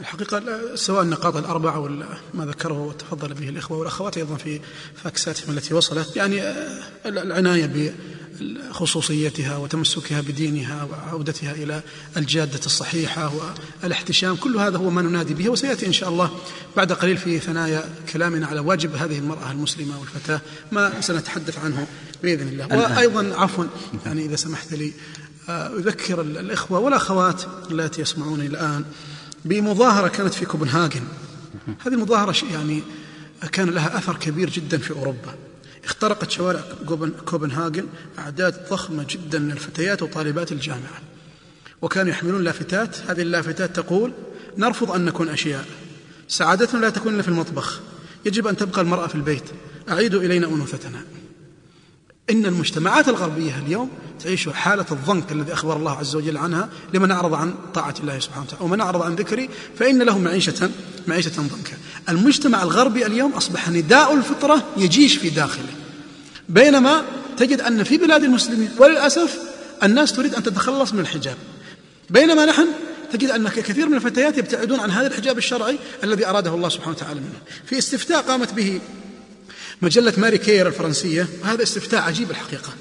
الحقيقة 0.00 0.42
سواء 0.74 1.02
النقاط 1.02 1.36
الأربعة 1.36 1.78
ولا 1.78 2.06
ما 2.34 2.46
ذكره 2.46 2.80
وتفضل 2.80 3.34
به 3.34 3.48
الإخوة 3.48 3.78
والأخوات 3.78 4.16
أيضا 4.16 4.36
في 4.36 4.60
فاكساتهم 4.94 5.56
التي 5.56 5.74
وصلت 5.74 6.16
يعني 6.16 6.42
آه، 6.42 6.80
العناية 7.06 7.66
خصوصيتها 8.70 9.56
وتمسكها 9.56 10.20
بدينها 10.20 10.84
وعودتها 10.84 11.52
إلى 11.52 11.82
الجادة 12.16 12.60
الصحيحة 12.66 13.32
والإحتشام. 13.82 14.36
كل 14.36 14.56
هذا 14.56 14.78
هو 14.78 14.90
ما 14.90 15.02
ننادي 15.02 15.34
به 15.34 15.48
وسيأتي 15.48 15.86
إن 15.86 15.92
شاء 15.92 16.08
الله 16.08 16.30
بعد 16.76 16.92
قليل 16.92 17.16
في 17.16 17.38
ثنايا 17.38 17.84
كلامنا 18.12 18.46
على 18.46 18.60
واجب 18.60 18.94
هذه 18.94 19.18
المرأة 19.18 19.50
المسلمة 19.50 20.00
والفتاة 20.00 20.40
ما 20.72 21.00
سنتحدث 21.00 21.58
عنه 21.58 21.86
بإذن 22.22 22.48
الله. 22.48 22.66
وأيضا 22.76 23.34
عفوا 23.36 23.64
يعني 24.06 24.24
إذا 24.24 24.36
سمحت 24.36 24.72
لي 24.72 24.92
آه، 25.48 25.78
أذكر 25.78 26.20
الإخوة 26.20 26.78
والأخوات 26.78 27.42
اللاتي 27.70 28.02
يسمعوني 28.02 28.46
الآن 28.46 28.84
بمظاهرة 29.44 30.08
كانت 30.08 30.34
في 30.34 30.46
كوبنهاجن. 30.46 31.02
هذه 31.86 31.94
المظاهرة 31.94 32.34
يعني 32.52 32.82
كان 33.52 33.70
لها 33.70 33.98
أثر 33.98 34.16
كبير 34.16 34.50
جدا 34.50 34.78
في 34.78 34.90
أوروبا. 34.90 35.34
اخترقت 35.84 36.30
شوارع 36.30 36.60
كوبنهاجن 37.26 37.86
أعداد 38.18 38.68
ضخمة 38.70 39.06
جدا 39.10 39.38
من 39.38 39.50
الفتيات 39.50 40.02
وطالبات 40.02 40.52
الجامعة. 40.52 41.00
وكانوا 41.82 42.10
يحملون 42.10 42.44
لافتات 42.44 42.96
هذه 43.08 43.22
اللافتات 43.22 43.76
تقول 43.76 44.12
نرفض 44.56 44.90
أن 44.90 45.04
نكون 45.04 45.28
أشياء. 45.28 45.64
سعادتنا 46.28 46.80
لا 46.80 46.90
تكون 46.90 47.14
إلا 47.14 47.22
في 47.22 47.28
المطبخ. 47.28 47.80
يجب 48.24 48.46
أن 48.46 48.56
تبقى 48.56 48.80
المرأة 48.80 49.06
في 49.06 49.14
البيت. 49.14 49.44
أعيدوا 49.88 50.22
إلينا 50.22 50.46
أنوثتنا. 50.46 51.02
إن 52.30 52.46
المجتمعات 52.46 53.08
الغربية 53.08 53.58
اليوم 53.66 53.90
تعيش 54.24 54.48
حالة 54.48 54.86
الضنك 54.90 55.32
الذي 55.32 55.52
أخبر 55.52 55.76
الله 55.76 55.98
عز 55.98 56.16
وجل 56.16 56.36
عنها 56.36 56.68
لمن 56.94 57.10
أعرض 57.10 57.34
عن 57.34 57.54
طاعة 57.74 57.94
الله 58.00 58.18
سبحانه 58.18 58.44
وتعالى 58.44 58.64
ومن 58.64 58.80
أعرض 58.80 59.02
عن 59.02 59.14
ذكري 59.14 59.48
فإن 59.78 60.02
له 60.02 60.18
معيشة 60.18 60.70
معيشة 61.06 61.32
ضنكا. 61.36 61.76
المجتمع 62.08 62.62
الغربي 62.62 63.06
اليوم 63.06 63.32
أصبح 63.32 63.68
نداء 63.68 64.14
الفطرة 64.14 64.64
يجيش 64.76 65.16
في 65.16 65.30
داخله. 65.30 65.72
بينما 66.48 67.04
تجد 67.36 67.60
أن 67.60 67.82
في 67.82 67.96
بلاد 67.96 68.24
المسلمين 68.24 68.70
وللأسف 68.78 69.38
الناس 69.82 70.12
تريد 70.12 70.34
أن 70.34 70.42
تتخلص 70.42 70.92
من 70.92 71.00
الحجاب. 71.00 71.36
بينما 72.10 72.44
نحن 72.44 72.66
تجد 73.12 73.30
أن 73.30 73.48
كثير 73.48 73.88
من 73.88 73.94
الفتيات 73.94 74.38
يبتعدون 74.38 74.80
عن 74.80 74.90
هذا 74.90 75.06
الحجاب 75.06 75.38
الشرعي 75.38 75.78
الذي 76.04 76.26
أراده 76.26 76.54
الله 76.54 76.68
سبحانه 76.68 76.96
وتعالى 76.96 77.20
منه. 77.20 77.38
في 77.66 77.78
استفتاء 77.78 78.22
قامت 78.22 78.52
به 78.52 78.80
مجلة 79.82 80.12
ماري 80.16 80.38
كير 80.38 80.66
الفرنسية 80.66 81.26
وهذا 81.42 81.62
استفتاء 81.62 82.02
عجيب 82.02 82.30
الحقيقة. 82.30 82.72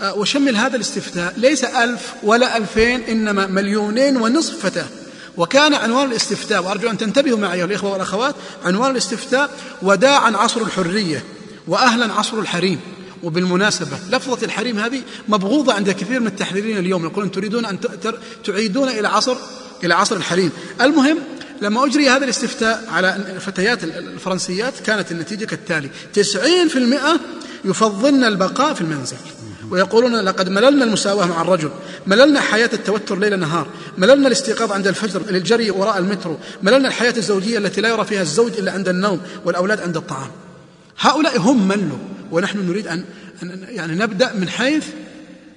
آه، 0.00 0.14
وشمل 0.14 0.56
هذا 0.56 0.76
الاستفتاء 0.76 1.34
ليس 1.36 1.64
ألف 1.64 2.14
ولا 2.22 2.56
ألفين 2.56 3.00
إنما 3.00 3.46
مليونين 3.46 4.16
ونصف 4.16 4.66
فتاة. 4.66 4.86
وكان 5.36 5.74
عنوان 5.74 6.10
الاستفتاء 6.10 6.64
وأرجو 6.64 6.90
أن 6.90 6.98
تنتبهوا 6.98 7.38
معي 7.38 7.58
أيها 7.58 7.64
الإخوة 7.64 7.92
والأخوات 7.92 8.34
عنوان 8.64 8.90
الاستفتاء 8.90 9.50
وداعا 9.82 10.36
عصر 10.36 10.62
الحرية 10.62 11.24
وأهلا 11.68 12.12
عصر 12.12 12.38
الحريم. 12.38 12.80
وبالمناسبة 13.22 13.98
لفظة 14.10 14.44
الحريم 14.46 14.78
هذه 14.78 15.02
مبغوضة 15.28 15.72
عند 15.72 15.90
كثير 15.90 16.20
من 16.20 16.26
التحريرين 16.26 16.78
اليوم 16.78 17.04
يقولون 17.04 17.30
تريدون 17.30 17.64
أن 17.66 17.78
تعيدون 18.44 18.88
إلى 18.88 19.08
عصر 19.08 19.36
إلى 19.84 19.94
عصر 19.94 20.16
الحريم. 20.16 20.50
المهم 20.80 21.18
لما 21.62 21.86
أجري 21.86 22.08
هذا 22.08 22.24
الاستفتاء 22.24 22.84
على 22.88 23.16
الفتيات 23.16 23.84
الفرنسيات 23.84 24.80
كانت 24.86 25.12
النتيجة 25.12 25.44
كالتالي. 25.44 25.90
تسعين 26.14 26.68
في 26.68 26.78
المئة 26.78 27.20
يفضلن 27.64 28.24
البقاء 28.24 28.74
في 28.74 28.80
المنزل. 28.80 29.16
ويقولون 29.70 30.16
لقد 30.16 30.48
مللنا 30.48 30.84
المساواة 30.84 31.26
مع 31.26 31.42
الرجل 31.42 31.70
مللنا 32.06 32.40
حياة 32.40 32.70
التوتر 32.72 33.18
ليل 33.18 33.38
نهار 33.38 33.66
مللنا 33.98 34.26
الاستيقاظ 34.26 34.72
عند 34.72 34.86
الفجر 34.86 35.22
للجري 35.30 35.70
وراء 35.70 35.98
المترو 35.98 36.38
مللنا 36.62 36.88
الحياة 36.88 37.14
الزوجية 37.16 37.58
التي 37.58 37.80
لا 37.80 37.88
يرى 37.88 38.04
فيها 38.04 38.22
الزوج 38.22 38.52
إلا 38.58 38.72
عند 38.72 38.88
النوم 38.88 39.20
والأولاد 39.44 39.80
عند 39.80 39.96
الطعام. 39.96 40.30
هؤلاء 41.00 41.38
هم 41.38 41.68
ملوا 41.68 41.98
ونحن 42.30 42.58
نريد 42.68 42.86
أن 42.86 43.04
يعني 43.68 43.94
نبدأ 43.94 44.32
من 44.32 44.48
حيث 44.48 44.84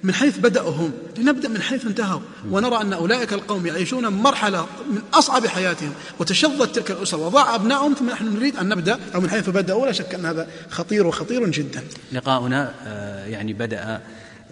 من 0.02 0.14
حيث 0.14 0.38
بدأوا 0.38 0.70
هم 0.70 0.92
لنبدأ 1.18 1.48
من 1.48 1.62
حيث 1.62 1.86
انتهوا. 1.86 2.20
ونرى 2.50 2.80
أن 2.80 2.92
أولئك 2.92 3.32
القوم 3.32 3.66
يعيشون 3.66 4.08
مرحلة 4.08 4.66
من 4.90 5.02
أصعب 5.14 5.46
حياتهم. 5.46 5.92
وتشظت 6.18 6.74
تلك 6.74 6.90
الأسر 6.90 7.20
وضاع 7.20 7.54
أبنائهم 7.54 7.94
ثم 7.94 8.10
نحن 8.10 8.34
نريد 8.36 8.56
أن 8.56 8.68
نبدأ. 8.68 8.98
أو 9.14 9.20
من 9.20 9.30
حيث 9.30 9.48
بدأوا. 9.50 9.86
لا 9.86 9.92
شك 9.92 10.14
أن 10.14 10.26
هذا 10.26 10.48
خطير 10.70 11.06
وخطير 11.06 11.50
جدا. 11.50 11.84
لقاؤنا 12.12 12.74
آه، 12.86 13.26
يعني 13.26 13.52
بدأ 13.52 14.00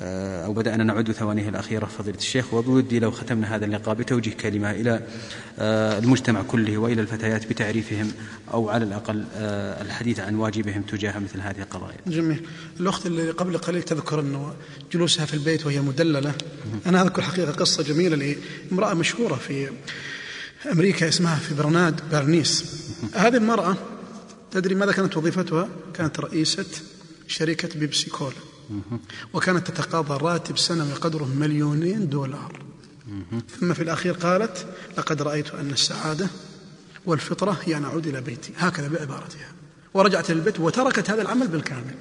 أو 0.01 0.52
بدأنا 0.52 0.85
نعد 0.85 1.12
ثوانيه 1.12 1.48
الأخيرة. 1.48 1.86
فضيلة 1.86 2.18
الشيخ 2.18 2.55
وبودي 2.55 2.98
لو 2.98 3.10
ختمنا 3.10 3.56
هذا 3.56 3.64
اللقاء 3.64 3.94
بتوجيه 3.94 4.32
كلمة 4.32 4.70
إلى 4.70 5.01
آه، 5.59 5.98
المجتمع 5.98 6.43
كله 6.43 6.78
وإلى 6.78 7.01
الفتيات 7.01 7.47
بتعريفهم 7.47 8.12
أو 8.52 8.68
على 8.68 8.85
الأقل 8.85 9.24
آه، 9.35 9.82
الحديث 9.82 10.20
عن 10.20 10.35
واجبهم 10.35 10.82
تجاه 10.82 11.18
مثل 11.18 11.40
هذه 11.40 11.60
القضايا. 11.60 11.97
جميل. 12.06 12.47
الأخت 12.81 13.06
اللي 13.06 13.31
قبل 13.31 13.59
قليل 13.59 13.82
تذكر 13.82 14.20
أنه 14.20 14.55
جلوسها 14.93 15.27
في 15.27 15.35
البيت 15.35 15.66
وهي 15.66 15.81
مدللة. 15.81 16.35
أنا 16.86 17.02
أذكر 17.02 17.23
حقيقة 17.23 17.52
قصة 17.52 17.82
جميلة 17.82 18.36
لامرأة 18.70 18.94
مشهورة 18.94 19.35
في 19.35 19.70
أمريكا 20.73 21.09
اسمها 21.09 21.36
في 21.36 21.55
برناد 21.55 22.01
بارنيس. 22.10 22.64
هذه 23.14 23.36
المرأة 23.36 23.77
تدري 24.51 24.74
ماذا 24.74 24.93
كانت 24.93 25.16
وظيفتها؟ 25.16 25.68
كانت 25.94 26.20
رئيسة 26.20 26.66
شركة 27.28 27.78
بيبسي 27.78 28.10
كولا 28.10 28.45
وكانت 29.32 29.70
تتقاضى 29.70 30.24
راتب 30.24 30.59
سنوي 30.59 30.93
قدره 30.93 31.24
مليونين 31.24 32.09
دولار. 32.09 32.60
ثم 33.60 33.74
في 33.74 33.82
الأخير 33.82 34.12
قالت 34.12 34.66
لقد 34.98 35.22
رأيت 35.22 35.55
أن 35.55 35.70
السعادة 35.70 36.28
والفطرة 37.06 37.59
هي 37.64 37.76
أن 37.76 37.84
أعود 37.84 38.06
إلى 38.06 38.20
بيتي. 38.20 38.52
هكذا 38.59 38.88
بعبارتها. 38.88 39.52
ورجعت 39.94 40.30
إلى 40.30 40.38
البيت 40.38 40.60
وتركت 40.60 41.10
هذا 41.10 41.22
العمل 41.22 41.48
بالكامل. 41.48 41.94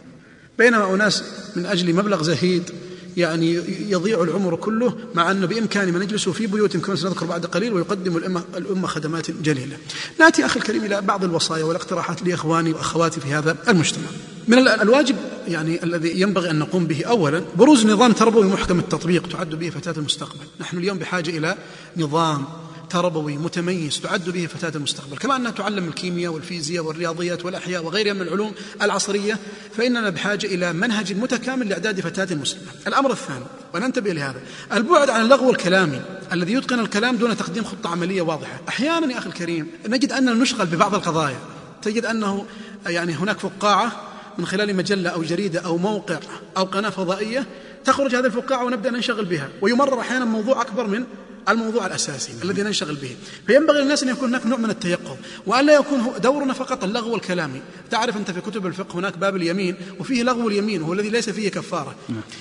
بينما 0.58 0.96
أناس 0.96 1.24
من 1.56 1.66
أجل 1.66 1.96
مبلغ 1.96 2.24
زهيد 2.24 2.72
يعني 3.18 3.54
يضيع 3.92 4.24
العمر 4.24 4.56
كله 4.56 4.98
مع 5.16 5.32
أنه 5.32 5.48
بإمكانهم 5.48 5.96
أن 5.96 6.02
يجلسوا 6.02 6.34
في 6.34 6.48
بيوت 6.48 6.78
كما 6.78 6.96
سنذكر 6.96 7.26
بعد 7.26 7.46
قليل 7.46 7.74
ويقدموا 7.74 8.20
الأمة, 8.20 8.44
الأمة 8.58 8.88
خدمات 8.88 9.32
جليلة. 9.32 9.78
نأتي 10.20 10.46
أخي 10.46 10.60
الكريم 10.60 10.84
إلى 10.84 11.02
بعض 11.02 11.24
الوصايا 11.24 11.64
والاقتراحات 11.64 12.24
لإخواني 12.24 12.74
وأخواتي 12.74 13.22
في 13.22 13.34
هذا 13.34 13.58
المجتمع. 13.68 14.08
من 14.48 14.68
الواجب 14.68 15.16
يعني 15.48 15.84
الذي 15.84 16.22
ينبغي 16.22 16.50
أن 16.50 16.60
نقوم 16.60 16.88
به 16.88 17.06
أولا 17.06 17.44
بروز 17.56 17.86
نظام 17.86 18.12
تربوي 18.12 18.46
محكم 18.46 18.80
التطبيق 18.80 19.28
تعد 19.28 19.56
به 19.56 19.70
فتاة 19.70 19.94
المستقبل. 19.98 20.46
نحن 20.60 20.78
اليوم 20.78 20.98
بحاجة 20.98 21.30
إلى 21.30 21.56
نظام 21.98 22.46
تربوي 22.90 23.38
متميز 23.38 24.00
تعد 24.00 24.30
به 24.30 24.46
فتاة 24.46 24.72
المستقبل. 24.76 25.18
كما 25.18 25.36
أنها 25.36 25.52
تعلم 25.52 25.88
الكيمياء 25.88 26.34
والفيزياء 26.34 26.84
والرياضيات 26.84 27.46
والأحياء 27.46 27.84
وغيرها 27.84 28.14
من 28.14 28.22
العلوم 28.22 28.52
العصرية 28.82 29.40
فإننا 29.78 30.10
بحاجة 30.10 30.48
إلى 30.48 30.74
منهج 30.74 31.14
متكامل 31.14 31.70
لإعداد 31.70 32.02
فتاة 32.02 32.36
مسلمة 32.36 32.68
الأمر 32.88 33.12
الثاني 33.12 33.46
وننتبه 33.74 34.14
لهذا 34.14 34.40
البعد 34.74 35.10
عن 35.10 35.22
اللغو 35.22 35.50
الكلامي 35.50 36.02
الذي 36.32 36.54
يتقن 36.54 36.80
الكلام 36.80 37.16
دون 37.16 37.38
تقديم 37.38 37.64
خطة 37.64 37.90
عملية 37.90 38.22
واضحة. 38.22 38.62
أحيانا 38.70 39.14
يا 39.14 39.18
أخي 39.18 39.30
الكريم 39.30 39.68
نجد 39.88 40.12
أننا 40.12 40.34
نشغل 40.34 40.66
ببعض 40.66 40.96
القضايا. 40.96 41.40
تجد 41.82 42.06
أنه 42.06 42.46
يعني 42.86 43.14
هناك 43.14 43.40
فقاعة 43.40 43.92
من 44.38 44.46
خلال 44.46 44.76
مجلة 44.76 45.10
أو 45.10 45.24
جريدة 45.24 45.60
أو 45.60 45.78
موقع 45.78 46.20
أو 46.58 46.64
قناة 46.64 46.90
فضائية 46.90 47.46
تخرج 47.86 48.16
هذه 48.16 48.26
الفقاعة 48.26 48.66
ونبدأ 48.66 48.92
ننشغل 48.92 49.26
بها. 49.26 49.50
ويمرر 49.62 50.00
أحيانا 50.00 50.26
موضوع 50.26 50.62
أكبر 50.62 50.88
من 50.88 51.04
الموضوع 51.50 51.86
الأساسي 51.86 52.32
الذي 52.44 52.62
ننشغل 52.62 52.96
به. 52.96 53.16
فينبغي 53.48 53.82
للناس 53.82 54.04
أن 54.04 54.10
يكون 54.10 54.30
هناك 54.30 54.46
نوع 54.46 54.58
من 54.58 54.70
التيقظ 54.70 55.16
وأن 55.46 55.66
لا 55.66 55.74
يكون 55.74 56.12
دورنا 56.24 56.54
فقط 56.54 56.84
اللغو 56.84 57.16
الكلامي 57.16 57.62
تعرف 57.92 58.18
أنت 58.18 58.32
في 58.32 58.42
كتب 58.42 58.66
الفقه 58.66 59.00
هناك 59.00 59.18
باب 59.18 59.36
اليمين 59.36 59.76
وفيه 60.00 60.24
لغو 60.24 60.48
اليمين 60.48 60.82
وهو 60.82 60.94
الذي 60.94 61.10
ليس 61.10 61.30
فيه 61.30 61.50
كفارة. 61.50 61.96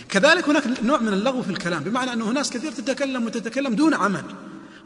كذلك 0.09 0.49
هناك 0.49 0.65
نوع 0.83 1.01
من 1.01 1.12
اللغو 1.12 1.43
في 1.43 1.51
الكلام 1.51 1.83
بمعنى 1.83 2.12
أنه 2.12 2.31
ناس 2.31 2.51
كثير 2.51 2.73
تتكلم 2.73 3.27
وتتكلم 3.27 3.75
دون 3.75 3.95
عمل. 3.95 4.25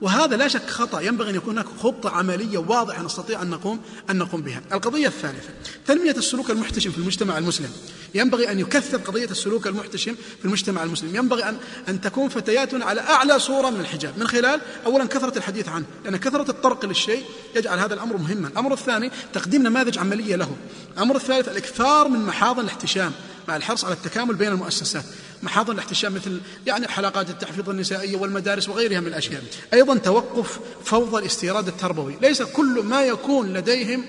وهذا 0.00 0.36
لا 0.36 0.48
شك 0.48 0.70
خطأ 0.70 1.00
ينبغي 1.00 1.30
أن 1.30 1.34
يكون 1.34 1.58
هناك 1.58 1.66
خطة 1.82 2.10
عملية 2.10 2.58
واضحة 2.58 3.02
نستطيع 3.02 3.42
أن 3.42 3.50
نقوم 3.50 3.80
أن 4.10 4.18
نقوم 4.18 4.42
بها. 4.42 4.62
القضية 4.72 5.06
الثالثة 5.06 5.48
تنمية 5.86 6.10
السلوك 6.10 6.50
المحتشم 6.50 6.90
في 6.90 6.98
المجتمع 6.98 7.38
المسلم. 7.38 7.70
ينبغي 8.14 8.50
أن 8.50 8.58
يكثر 8.58 8.98
قضية 8.98 9.24
السلوك 9.30 9.66
المحتشم 9.66 10.14
في 10.14 10.44
المجتمع 10.44 10.82
المسلم، 10.82 11.16
ينبغي 11.16 11.44
أن 11.44 11.56
أن 11.88 12.00
تكون 12.00 12.28
فتياتنا 12.28 12.84
على 12.84 13.00
أعلى 13.00 13.38
صورة 13.38 13.70
من 13.70 13.80
الحجاب، 13.80 14.18
من 14.18 14.28
خلال 14.28 14.60
أولا 14.86 15.04
كثرة 15.04 15.38
الحديث 15.38 15.68
عنه، 15.68 15.84
لأن 16.04 16.16
كثرة 16.16 16.50
الطرق 16.50 16.84
للشيء 16.84 17.24
يجعل 17.56 17.78
هذا 17.78 17.94
الأمر 17.94 18.16
مهما. 18.16 18.48
الأمر 18.48 18.72
الثاني 18.72 19.10
تقديم 19.32 19.62
نماذج 19.62 19.98
عملية 19.98 20.36
له. 20.36 20.56
الأمر 20.96 21.16
الثالث 21.16 21.48
الإكثار 21.48 22.08
من 22.08 22.26
محاضن 22.26 22.60
الاحتشام 22.60 23.12
مع 23.48 23.56
الحرص 23.56 23.84
على 23.84 23.94
التكامل 23.94 24.34
بين 24.34 24.48
المؤسسات 24.48 25.04
محاضن 25.42 25.72
الاحتشام 25.72 26.14
مثل 26.14 26.40
يعني 26.66 26.88
حلقات 26.88 27.30
التحفيظ 27.30 27.70
النسائية 27.70 28.16
والمدارس 28.16 28.68
وغيرها 28.68 29.00
من 29.00 29.06
الأشياء 29.06 29.42
أيضا 29.72 29.98
توقف 29.98 30.58
فوضى 30.84 31.18
الاستيراد 31.18 31.68
التربوي 31.68 32.16
ليس 32.22 32.42
كل 32.42 32.82
ما 32.84 33.02
يكون 33.02 33.52
لديهم 33.52 34.04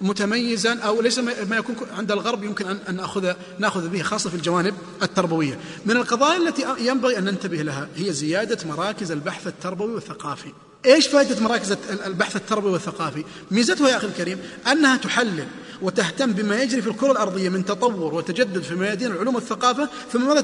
متميزا 0.00 0.78
أو 0.78 1.00
ليس 1.00 1.18
ما 1.18 1.56
يكون 1.56 1.76
عند 1.98 2.12
الغرب 2.12 2.44
يمكن 2.44 2.66
أن 2.88 2.96
ناخذ 2.96 3.32
نأخذ 3.58 3.88
به 3.88 4.02
خاصة 4.02 4.30
في 4.30 4.36
الجوانب 4.36 4.74
التربوية. 5.02 5.58
من 5.86 5.96
القضايا 5.96 6.36
التي 6.36 6.64
ينبغي 6.78 7.18
أن 7.18 7.24
ننتبه 7.24 7.62
لها 7.62 7.88
هي 7.96 8.12
زيادة 8.12 8.58
مراكز 8.68 9.12
البحث 9.12 9.46
التربوي 9.46 9.94
والثقافي. 9.94 10.52
إيش 10.86 11.06
فائدة 11.06 11.40
مراكز 11.40 11.76
البحث 12.06 12.36
التربوي 12.36 12.72
والثقافي؟ 12.72 13.24
ميزتها 13.50 13.88
يا 13.88 13.96
أخي 13.96 14.06
الكريم 14.06 14.38
أنها 14.72 14.96
تحلل 14.96 15.46
وتهتم 15.82 16.32
بما 16.32 16.62
يجري 16.62 16.82
في 16.82 16.88
الكرة 16.88 17.12
الأرضية 17.12 17.48
من 17.48 17.64
تطور 17.64 18.14
وتجدد 18.14 18.62
في 18.62 18.74
ميادين 18.74 19.12
العلوم 19.12 19.34
والثقافة 19.34 19.88
ثم 20.12 20.28
ماذا 20.28 20.40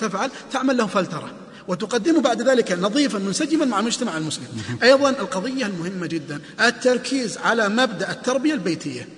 تفعل؟ 0.00 0.30
تعمل 0.52 0.76
له 0.76 0.86
فلترة. 0.86 1.30
وتقدمه 1.68 2.20
بعد 2.20 2.42
ذلك 2.42 2.72
نظيفا 2.72 3.18
منسجما 3.18 3.64
مع 3.64 3.80
المجتمع 3.80 4.16
المسلم. 4.16 4.46
أيضا 4.82 5.10
القضية 5.10 5.66
المهمة 5.66 6.06
جدا 6.06 6.40
التركيز 6.60 7.38
على 7.38 7.68
مبدأ 7.68 8.10
التربية 8.10 8.54
البيتية. 8.54 9.08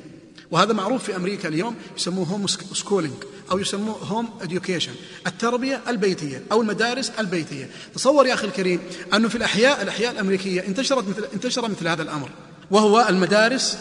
وهذا 0.52 0.72
معروف 0.72 1.04
في 1.04 1.16
أمريكا 1.16 1.48
اليوم 1.48 1.76
يسموه 1.96 2.26
home 2.26 2.46
schooling 2.46 3.14
أو 3.50 3.58
يسموه 3.58 3.96
home 3.96 4.30
education 4.40 4.92
التربية 5.26 5.80
البيتية 5.88 6.42
أو 6.52 6.62
المدارس 6.62 7.12
البيتية. 7.18 7.70
تصور 7.94 8.26
يا 8.26 8.34
أخي 8.34 8.46
الكريم 8.46 8.80
أنه 9.14 9.28
في 9.28 9.34
الأحياء 9.34 9.82
الأحياء 9.82 10.12
الأمريكية 10.12 10.66
انتشرت 10.66 11.08
مثل 11.08 11.24
انتشر 11.34 11.68
مثل 11.68 11.88
هذا 11.88 12.02
الأمر 12.02 12.28
وهو 12.70 13.06
المدارس 13.08 13.78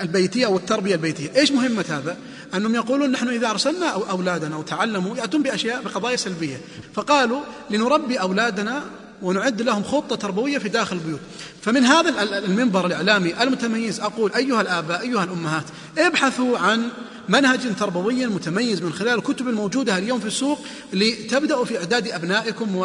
البيتية 0.00 0.46
أو 0.46 0.56
التربية 0.56 0.94
البيتية. 0.94 1.30
إيش 1.36 1.52
مهمة 1.52 1.84
هذا؟ 1.88 2.16
أنهم 2.54 2.74
يقولون 2.74 3.10
نحن 3.10 3.28
إذا 3.28 3.50
أرسلنا 3.50 3.86
أولادنا 3.86 4.54
أو 4.54 4.62
تعلموا 4.62 5.16
يأتون 5.16 5.42
بأشياء 5.42 5.82
بقضايا 5.82 6.16
سلبية. 6.16 6.60
فقالوا 6.94 7.40
لنربي 7.70 8.16
أولادنا 8.16 8.84
ونعد 9.22 9.62
لهم 9.62 9.82
خطة 9.82 10.16
تربوية 10.16 10.58
في 10.58 10.68
داخل 10.68 10.96
البيوت. 10.96 11.20
فمن 11.62 11.84
هذا 11.84 12.22
المنبر 12.22 12.86
الإعلامي 12.86 13.42
المتميز 13.42 14.00
أقول 14.00 14.32
أيها 14.32 14.60
الآباء 14.60 15.00
أيها 15.00 15.24
الأمهات 15.24 15.64
ابحثوا 15.98 16.58
عن 16.58 16.88
منهج 17.28 17.76
تربوي 17.78 18.26
متميز 18.26 18.82
من 18.82 18.92
خلال 18.92 19.18
الكتب 19.18 19.48
الموجودة 19.48 19.98
اليوم 19.98 20.20
في 20.20 20.26
السوق 20.26 20.58
لتبدأوا 20.92 21.64
في 21.64 21.78
إعداد 21.78 22.08
أبنائكم 22.08 22.76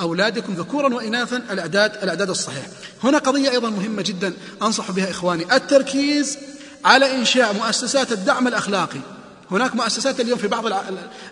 وأولادكم 0.00 0.52
ذكورا 0.52 0.94
وإناثا 0.94 1.42
الإعداد 1.50 1.92
الإعداد 2.02 2.30
الصحيح 2.30 2.66
هنا 3.04 3.18
قضية 3.18 3.50
أيضا 3.50 3.70
مهمة 3.70 4.02
جدا 4.02 4.32
أنصح 4.62 4.90
بها 4.90 5.10
إخواني. 5.10 5.56
التركيز 5.56 6.38
على 6.84 7.16
إنشاء 7.16 7.54
مؤسسات 7.54 8.12
الدعم 8.12 8.48
الأخلاقي. 8.48 9.00
هناك 9.50 9.74
مؤسسات 9.74 10.20
اليوم 10.20 10.38
في 10.38 10.48
بعض 10.48 10.64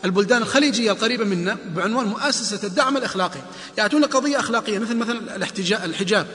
البلدان 0.04 0.42
الخليجية 0.42 0.92
القريبة 0.92 1.24
منا 1.24 1.56
بعنوان 1.76 2.06
مؤسسة 2.06 2.66
الدعم 2.66 2.96
الأخلاقي. 2.96 3.40
يأتون 3.78 4.04
قضية 4.04 4.40
أخلاقية 4.40 4.78
مثل 4.78 4.96
مثلا 4.96 5.36
الحجاب 5.84 6.26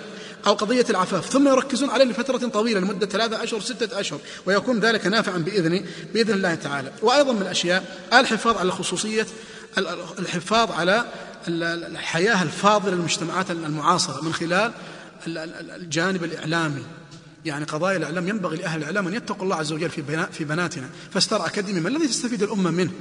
أو 0.48 0.54
قضية 0.54 0.86
العفاف 0.90 1.30
ثم 1.30 1.48
يركزون 1.48 1.90
عليه 1.90 2.06
لفترة 2.06 2.38
طويلة 2.38 2.80
لمدة 2.80 3.08
ثلاثة 3.08 3.44
أشهر 3.44 3.62
ستة 3.62 4.00
أشهر 4.00 4.20
ويكون 4.46 4.80
ذلك 4.80 5.08
نافعا 5.08 5.38
بإذن 5.38 5.86
بإذن 6.14 6.34
الله 6.34 6.56
تعالى. 6.56 6.92
وأيضا 7.02 7.34
من 7.34 7.42
الأشياء 7.42 7.98
الحفاظ 8.14 8.58
على 8.58 8.72
خصوصية 8.72 9.28
الحفاظ 10.20 10.72
على 10.72 11.06
الحياة 11.48 12.44
الفاضلة 12.44 12.96
للمجتمعات 12.96 13.52
المعاصرة 13.52 14.24
من 14.24 14.34
خلال 14.34 14.72
الجانب 15.28 16.24
الإعلامي. 16.24 16.84
يعني 17.46 17.66
قضايا 17.66 17.98
الإعلام 17.98 18.28
ينبغي 18.28 18.58
لأهل 18.58 18.80
الإعلام 18.80 19.08
أن 19.08 19.14
يتقوا 19.14 19.44
الله 19.44 19.56
عز 19.56 19.72
وجل 19.72 19.90
في 19.90 20.28
في 20.32 20.44
بناتنا. 20.44 20.90
فستار 21.14 21.46
أكاديمي 21.46 21.80
ما 21.80 21.90
الذي 21.90 22.08
تستفيد 22.08 22.44
الأمة 22.44 22.72
منه؟ 22.72 22.92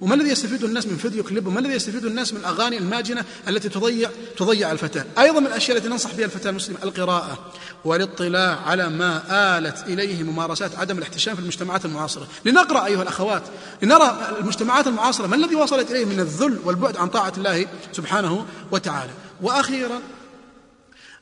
وما 0.00 0.14
الذي 0.14 0.30
يستفيد 0.30 0.64
الناس 0.64 0.86
من 0.86 0.96
فيديو 0.96 1.24
كليب؟ 1.24 1.46
وما 1.46 1.60
الذي 1.60 1.72
يستفيد 1.72 2.04
الناس 2.04 2.32
من 2.32 2.40
الأغاني 2.40 2.78
الماجنة 2.78 3.24
التي 3.48 3.68
تضيع 3.68 4.10
تضيع 4.36 4.72
الفتاة؟ 4.72 5.04
أيضا 5.18 5.40
من 5.40 5.46
الأشياء 5.46 5.76
التي 5.76 5.88
ننصح 5.88 6.14
بها 6.14 6.24
الفتاة 6.24 6.50
المسلمة 6.50 6.78
القراءة. 6.82 7.52
والاطلاع 7.84 8.60
على 8.66 8.88
ما 8.88 9.22
آلت 9.58 9.84
إليه 9.86 10.22
ممارسات 10.22 10.78
عدم 10.78 10.98
الاحتشام 10.98 11.34
في 11.34 11.40
المجتمعات 11.40 11.84
المعاصرة. 11.84 12.28
لنقرأ 12.44 12.86
أيها 12.86 13.02
الأخوات 13.02 13.42
لنرى 13.82 14.36
المجتمعات 14.40 14.86
المعاصرة 14.86 15.26
ما 15.26 15.36
الذي 15.36 15.54
وصلت 15.54 15.90
إليه 15.90 16.04
من 16.04 16.20
الذل 16.20 16.58
والبعد 16.64 16.96
عن 16.96 17.08
طاعة 17.08 17.32
الله 17.36 17.66
سبحانه 17.92 18.46
وتعالى. 18.70 19.12
وأخيرا 19.42 20.00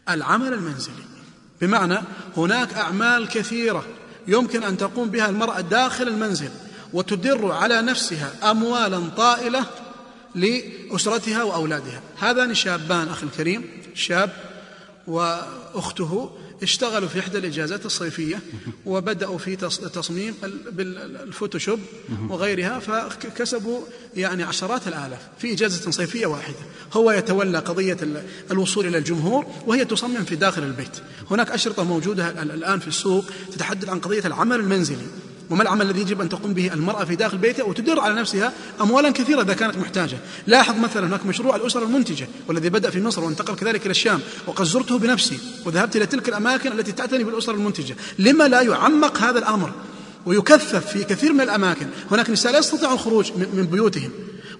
العمل 0.08 0.52
المنزلي. 0.52 1.13
بمعنى 1.60 1.98
هناك 2.36 2.74
أعمال 2.74 3.28
كثيرة 3.28 3.84
يمكن 4.28 4.62
أن 4.62 4.76
تقوم 4.76 5.08
بها 5.08 5.28
المرأة 5.28 5.60
داخل 5.60 6.08
المنزل 6.08 6.50
وتدر 6.92 7.52
على 7.52 7.82
نفسها 7.82 8.50
أموالا 8.50 9.08
طائلة 9.16 9.64
لأسرتها 10.34 11.42
وأولادها. 11.42 12.00
هذان 12.18 12.54
شابان 12.54 13.08
أخي 13.08 13.26
الكريم 13.26 13.68
شاب 13.94 14.30
وأخته 15.06 16.30
اشتغلوا 16.62 17.08
في 17.08 17.18
إحدى 17.18 17.38
الإجازات 17.38 17.86
الصيفية 17.86 18.40
وبدأوا 18.86 19.38
في 19.38 19.56
تصميم 19.94 20.34
بالفوتوشوب 20.72 21.80
وغيرها 22.28 22.78
فكسبوا 22.78 23.80
يعني 24.16 24.42
عشرات 24.42 24.88
الآلاف 24.88 25.20
في 25.38 25.52
إجازة 25.52 25.90
صيفية 25.90 26.26
واحدة. 26.26 26.56
هو 26.92 27.10
يتولى 27.10 27.58
قضية 27.58 27.96
الوصول 28.50 28.86
إلى 28.86 28.98
الجمهور 28.98 29.46
وهي 29.66 29.84
تصمم 29.84 30.24
في 30.24 30.36
داخل 30.36 30.62
البيت. 30.62 30.96
هناك 31.30 31.50
أشرطة 31.50 31.84
موجودة 31.84 32.42
الآن 32.42 32.78
في 32.78 32.88
السوق 32.88 33.24
تتحدث 33.52 33.88
عن 33.88 34.00
قضية 34.00 34.26
العمل 34.26 34.60
المنزلي. 34.60 35.06
وما 35.50 35.62
العمل 35.62 35.86
الذي 35.86 36.00
يجب 36.00 36.20
أن 36.20 36.28
تقوم 36.28 36.54
به 36.54 36.72
المرأة 36.72 37.04
في 37.04 37.16
داخل 37.16 37.38
بيتها 37.38 37.64
وتدر 37.64 38.00
على 38.00 38.14
نفسها 38.14 38.52
أموالا 38.80 39.10
كثيرة 39.10 39.42
إذا 39.42 39.54
كانت 39.54 39.76
محتاجة. 39.76 40.18
لاحظ 40.46 40.78
مثلا 40.78 41.06
هناك 41.06 41.26
مشروع 41.26 41.56
الأسر 41.56 41.82
المنتجة 41.82 42.28
والذي 42.48 42.68
بدأ 42.68 42.90
في 42.90 43.00
مصر 43.00 43.24
وانتقل 43.24 43.54
كذلك 43.54 43.82
إلى 43.82 43.90
الشام 43.90 44.20
وقد 44.46 44.64
زرته 44.64 44.98
بنفسي 44.98 45.38
وذهبت 45.64 45.96
إلى 45.96 46.06
تلك 46.06 46.28
الأماكن 46.28 46.72
التي 46.72 46.92
تعتني 46.92 47.24
بالأسر 47.24 47.54
المنتجة. 47.54 47.96
لما 48.18 48.48
لا 48.48 48.60
يعمق 48.60 49.18
هذا 49.18 49.38
الأمر 49.38 49.72
ويكثف 50.26 50.86
في 50.86 51.04
كثير 51.04 51.32
من 51.32 51.40
الأماكن؟ 51.40 51.86
هناك 52.10 52.30
نساء 52.30 52.52
لا 52.52 52.58
يستطيعون 52.58 52.94
الخروج 52.94 53.32
من 53.32 53.68
بيوتهم. 53.72 54.10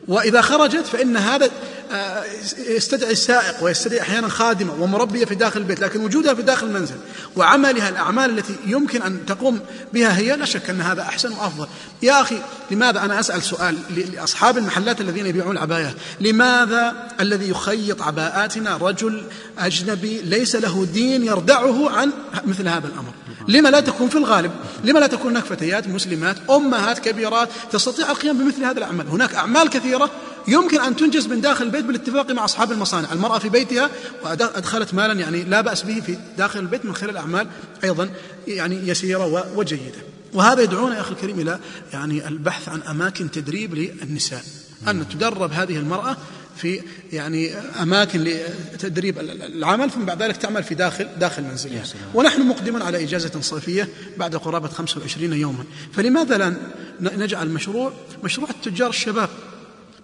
وإذا 0.09 0.41
خرجت 0.41 0.87
فإن 0.87 1.17
هذا 1.17 1.51
آه، 1.93 2.25
يستدعي 2.69 3.15
سائق 3.15 3.65
ويستدعي 3.65 4.01
أحيانا 4.01 4.29
خادمة 4.29 4.83
ومربية 4.83 5.25
في 5.25 5.35
داخل 5.35 5.61
البيت 5.61 5.81
لكن 5.81 6.05
وجودها 6.05 6.35
في 6.35 6.43
داخل 6.43 6.67
المنزل 6.67 6.95
وعملها 7.37 7.89
الأعمال 7.89 8.39
التي 8.39 8.57
يمكن 8.67 9.03
أن 9.03 9.27
تقوم 9.27 9.61
بها 9.93 10.19
هي 10.19 10.37
لا 10.37 10.45
شك 10.45 10.71
أن 10.71 10.81
هذا 10.81 11.03
أحسن 11.03 11.33
وأفضل. 11.33 11.67
يا 12.03 12.21
أخي 12.21 12.39
لماذا 12.71 13.05
أنا 13.05 13.21
أسأل 13.21 13.43
سؤال 13.43 13.77
لأصحاب 14.15 14.59
المحلات 14.59 15.01
الذين 15.01 15.27
يبيعون 15.27 15.57
العبايات؟ 15.57 15.95
لماذا 16.21 16.95
الذي 17.21 17.49
يخيط 17.49 18.03
عباءاتنا 18.03 18.77
رجل 18.77 19.23
أجنبي 19.59 20.21
ليس 20.21 20.57
له 20.57 20.87
دين 20.93 21.25
يردعه 21.25 21.91
عن 21.91 22.13
مثل 22.47 22.69
هذا 22.69 22.87
الأمر؟ 22.87 23.13
لما 23.49 23.69
لا 23.69 23.81
تكون 23.81 24.09
في 24.09 24.19
الغالب 24.19 24.51
لما 24.85 24.99
لا 24.99 25.07
تكون 25.07 25.31
هناك 25.31 25.45
فتيات 25.45 25.89
مسلمات 25.89 26.37
أمهات 26.51 26.99
كبيرات 26.99 27.49
تستطيع 27.73 28.11
القيام 28.11 28.39
بمثل 28.39 28.65
هذه 28.65 28.79
الأعمال 28.79 29.09
هناك 29.09 29.35
أعمال 29.35 29.71
كثيرة 29.71 30.11
يمكن 30.49 30.81
أن 30.81 30.97
تنجز 30.97 31.27
من 31.27 31.41
داخل 31.41 31.65
البيت 31.65 31.85
بالاتفاق 31.85 32.31
مع 32.31 32.45
أصحاب 32.45 32.73
المصانع. 32.73 33.13
المرأة 33.13 33.39
في 33.39 33.49
بيتها 33.49 33.91
وأدخلت 34.23 34.95
مالا 34.95 35.13
يعني 35.13 35.43
لا 35.43 35.61
بأس 35.61 35.83
به 35.83 36.01
في 36.01 36.19
داخل 36.39 36.61
البيت 36.61 36.85
من 36.85 36.95
خلال 36.95 37.17
أعمال 37.17 37.49
أيضا 37.85 38.11
يعني 38.49 38.89
يسيرة 38.89 39.57
وجيدة. 39.57 39.99
وهذا 40.33 40.63
يدعونا 40.63 40.97
يا 40.97 41.01
أخي 41.01 41.13
الكريم 41.13 41.41
إلى 41.41 41.59
يعني 41.93 42.29
البحث 42.29 42.69
عن 42.69 42.83
أماكن 42.83 43.31
تدريب 43.31 43.75
للنساء. 43.75 44.43
أن 44.89 45.09
تدرب 45.09 45.53
هذه 45.53 45.77
المرأة 45.77 46.17
في 46.57 46.81
يعني 47.13 47.55
أماكن 47.55 48.21
لتدريب 48.21 49.19
العمل 49.19 49.91
ثم 49.91 50.05
بعد 50.05 50.23
ذلك 50.23 50.37
تعمل 50.37 50.63
في 50.63 50.75
داخل 50.75 51.09
داخل 51.19 51.43
منزلها. 51.43 51.85
ونحن 52.15 52.43
مقدمون 52.43 52.83
على 52.83 53.05
إجازة 53.05 53.41
صيفية 53.41 53.89
بعد 54.17 54.37
قرابة 54.37 54.69
25 54.69 55.33
يوما. 55.33 55.65
فلماذا 55.93 56.39
لا 56.39 56.57
نجعل 57.01 57.49
مشروع؟ 57.49 57.93
مشروع 58.25 58.51
التجار 58.51 58.91
الشباب. 58.91 59.29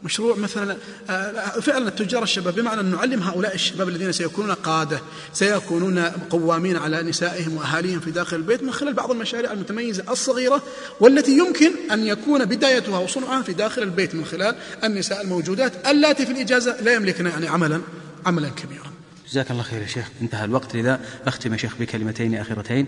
مشروع 0.04 0.36
مثلا 0.36 0.76
آه، 1.10 1.60
فعلا 1.60 1.88
التجار 1.88 2.22
الشباب 2.22 2.54
بمعنى 2.54 2.80
أن 2.80 2.90
نعلم 2.90 3.22
هؤلاء 3.22 3.54
الشباب 3.54 3.88
الذين 3.88 4.12
سيكونون 4.12 4.52
قادة 4.52 5.00
سيكونون 5.32 5.98
قوامين 6.04 6.76
على 6.76 7.02
نسائهم 7.02 7.56
وأهاليهم 7.56 8.00
في 8.00 8.10
داخل 8.10 8.36
البيت 8.36 8.62
من 8.62 8.72
خلال 8.72 8.94
بعض 8.94 9.10
المشاريع 9.10 9.52
المتميزة 9.52 10.04
الصغيرة 10.10 10.62
والتي 11.00 11.38
يمكن 11.38 11.70
أن 11.92 12.06
يكون 12.06 12.44
بدايتها 12.44 12.98
وصنعها 12.98 13.42
في 13.42 13.52
داخل 13.52 13.82
البيت 13.82 14.14
من 14.14 14.24
خلال 14.24 14.54
النساء 14.84 15.22
الموجودات 15.22 15.86
اللاتي 15.86 16.26
في 16.26 16.32
الإجازة 16.32 16.80
لا 16.80 16.94
يملكن 16.94 17.26
يعني 17.26 17.48
عملا 17.48 17.80
عملا 18.26 18.48
كبيرا. 18.48 18.89
جزاك 19.30 19.50
الله 19.50 19.62
خير 19.62 19.82
يا 19.82 19.86
شيخ. 19.86 20.04
انتهى 20.22 20.44
الوقت 20.44 20.76
لذا 20.76 21.00
اختم 21.26 21.52
يا 21.52 21.58
شيخ 21.58 21.72
بكلمتين 21.80 22.34
أخيرتين 22.34 22.86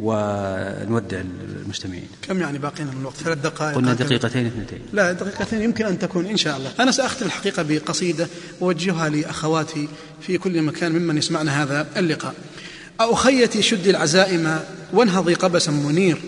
ونودع 0.00 1.20
المستمعين. 1.20 2.08
كم 2.22 2.40
يعني 2.40 2.58
باقينا 2.58 2.90
من 2.90 3.00
الوقت؟ 3.00 3.16
ثلاث 3.16 3.38
دقائق 3.38 3.76
قلنا 3.76 3.94
دقيقتين 3.94 4.46
اثنتين. 4.46 4.78
لا 4.92 5.12
دقيقتين 5.12 5.62
يمكن 5.62 5.86
أن 5.86 5.98
تكون 5.98 6.26
إن 6.26 6.36
شاء 6.36 6.56
الله. 6.56 6.70
أنا 6.80 6.90
سأختم 6.90 7.26
الحقيقة 7.26 7.62
بقصيدة 7.62 8.28
أوجهها 8.62 9.08
لأخواتي 9.08 9.88
في 10.20 10.38
كل 10.38 10.62
مكان 10.62 10.92
ممن 10.92 11.18
يسمعنا 11.18 11.62
هذا 11.62 11.86
اللقاء. 11.96 12.34
أخيتي 13.00 13.62
شدي 13.62 13.90
العزائم 13.90 14.60
وانهضي 14.92 15.34
قبسا 15.34 15.70
منير. 15.70 16.18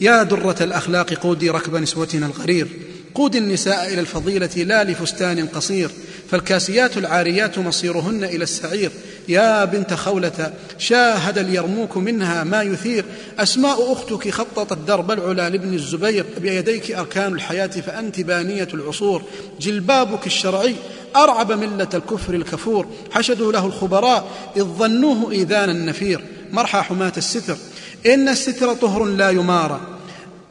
يا 0.00 0.22
درة 0.22 0.56
الأخلاق 0.60 1.14
قودي 1.14 1.50
ركب 1.50 1.76
نسوتنا 1.76 2.26
الغرير. 2.26 2.68
قود 3.14 3.36
النساء 3.36 3.92
إلى 3.92 4.00
الفضيلة 4.00 4.50
لا 4.56 4.84
لفستان 4.84 5.46
قصير. 5.46 5.90
فالكاسيات 6.30 6.96
العاريات 6.96 7.58
مصيرهن 7.58 8.24
إلى 8.24 8.42
السعير. 8.42 8.90
يا 9.28 9.64
بنت 9.64 9.94
خولة 9.94 10.52
شاهد 10.78 11.38
اليرموك 11.38 11.96
منها 11.96 12.44
ما 12.44 12.62
يثير. 12.62 13.04
أسماء 13.38 13.92
أختك 13.92 14.30
خططت 14.30 14.78
درب 14.78 15.10
العلا 15.10 15.50
لابن 15.50 15.74
الزبير. 15.74 16.26
بيديك 16.38 16.90
أركان 16.90 17.32
الحياة 17.32 17.66
فأنت 17.66 18.20
بانية 18.20 18.68
العصور. 18.74 19.22
جلبابك 19.60 20.26
الشرعي 20.26 20.74
أرعب 21.16 21.52
ملة 21.52 21.88
الكفر 21.94 22.34
الكفور. 22.34 22.86
حشدوا 23.10 23.52
له 23.52 23.66
الخبراء 23.66 24.28
إذ 24.56 24.62
ظنوه 24.62 25.32
إيذانا 25.32 25.72
نفير. 25.72 26.20
مرحى 26.52 26.78
حماة 26.78 27.12
الستر 27.16 27.56
إن 28.06 28.28
الستر 28.28 28.74
طهر 28.74 29.04
لا 29.04 29.30
يمارى 29.30 29.95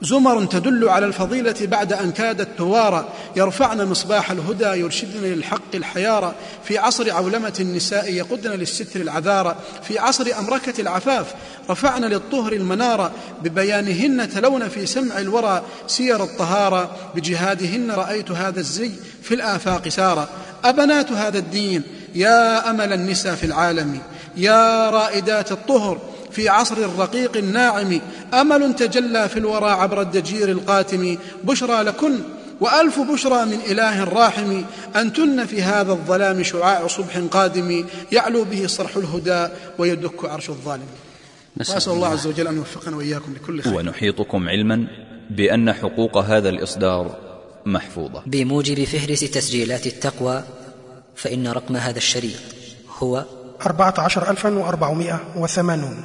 زمر 0.02 0.46
تدل 0.46 0.90
على 0.90 1.06
الفضيلة 1.06 1.56
بعد 1.62 1.94
أن 1.94 2.12
كادت 2.12 2.48
توارى 2.58 3.10
يرفعن 3.36 3.86
مصباح 3.86 4.32
الهدى 4.32 4.66
يرشدن 4.66 5.22
للحق 5.22 5.76
الحيارى 5.76 6.36
في 6.64 6.78
عصر 6.78 7.12
عولمة 7.12 7.54
النساء 7.60 8.14
يقدن 8.14 8.52
للستر 8.52 9.02
العذارى 9.02 9.56
في 9.84 10.00
عصر 10.00 10.26
أمركة 10.40 10.82
العفاف. 10.82 11.34
رفعن 11.70 12.06
للطهر 12.06 12.54
المنارة 12.54 13.12
ببيانهن 13.44 14.30
تلون 14.30 14.70
في 14.70 14.86
سمع 14.86 15.20
الورى 15.20 15.64
سير 15.88 16.24
الطهارة 16.24 16.96
بجهادهن 17.16 17.92
رأيت 17.92 18.32
هذا 18.32 18.60
الزي 18.60 18.92
في 19.22 19.34
الآفاق 19.34 19.88
سارا 19.88 20.28
أبنات 20.64 21.12
هذا 21.12 21.38
الدين 21.38 21.84
يا 22.16 22.70
أمل 22.70 22.94
النساء 22.94 23.36
في 23.36 23.46
العالم 23.46 24.00
يا 24.38 24.90
رائدات 24.90 25.52
الطهر 25.52 26.15
في 26.36 26.50
عصر 26.50 26.78
الرقيق 26.78 27.38
الناعم 27.38 28.02
أمل 28.34 28.76
تجلى 28.76 29.30
في 29.30 29.38
الورى 29.38 29.72
عبر 29.72 30.02
الدجير 30.02 30.50
القاتم. 30.50 31.18
بشرى 31.44 31.84
لكن 31.84 32.20
وألف 32.62 33.00
بشرى 33.00 33.46
من 33.46 33.60
إله 33.72 34.04
راحم. 34.04 34.62
أن 34.96 35.14
تن 35.14 35.46
في 35.46 35.62
هذا 35.62 35.92
الظلام 35.92 36.44
شعاع 36.44 36.88
صبح 36.88 37.18
قادم. 37.32 37.86
يعلو 38.12 38.44
به 38.44 38.68
صرح 38.68 38.98
الهدى 38.98 39.48
ويدك 39.78 40.26
عرش 40.26 40.50
الظالم. 40.50 40.88
نسأل, 41.58 41.76
وأسأل 41.76 41.94
الله 41.94 42.08
عز 42.08 42.28
وجل 42.28 42.48
أن 42.48 42.56
يوفقنا 42.56 42.96
وإياكم 42.96 43.34
لكل 43.34 43.62
خير. 43.62 43.74
ونحيطكم 43.74 44.50
علما 44.50 44.88
بأن 45.30 45.74
حقوق 45.74 46.18
هذا 46.18 46.50
الإصدار 46.50 47.16
محفوظة. 47.66 48.24
بموجب 48.26 48.84
فهرس 48.84 49.20
تسجيلات 49.20 49.88
التقوى 49.88 50.44
فإن 51.16 51.48
رقم 51.48 51.76
هذا 51.76 51.98
الشريط 51.98 52.40
هو 53.00 53.26
14480 53.62 55.96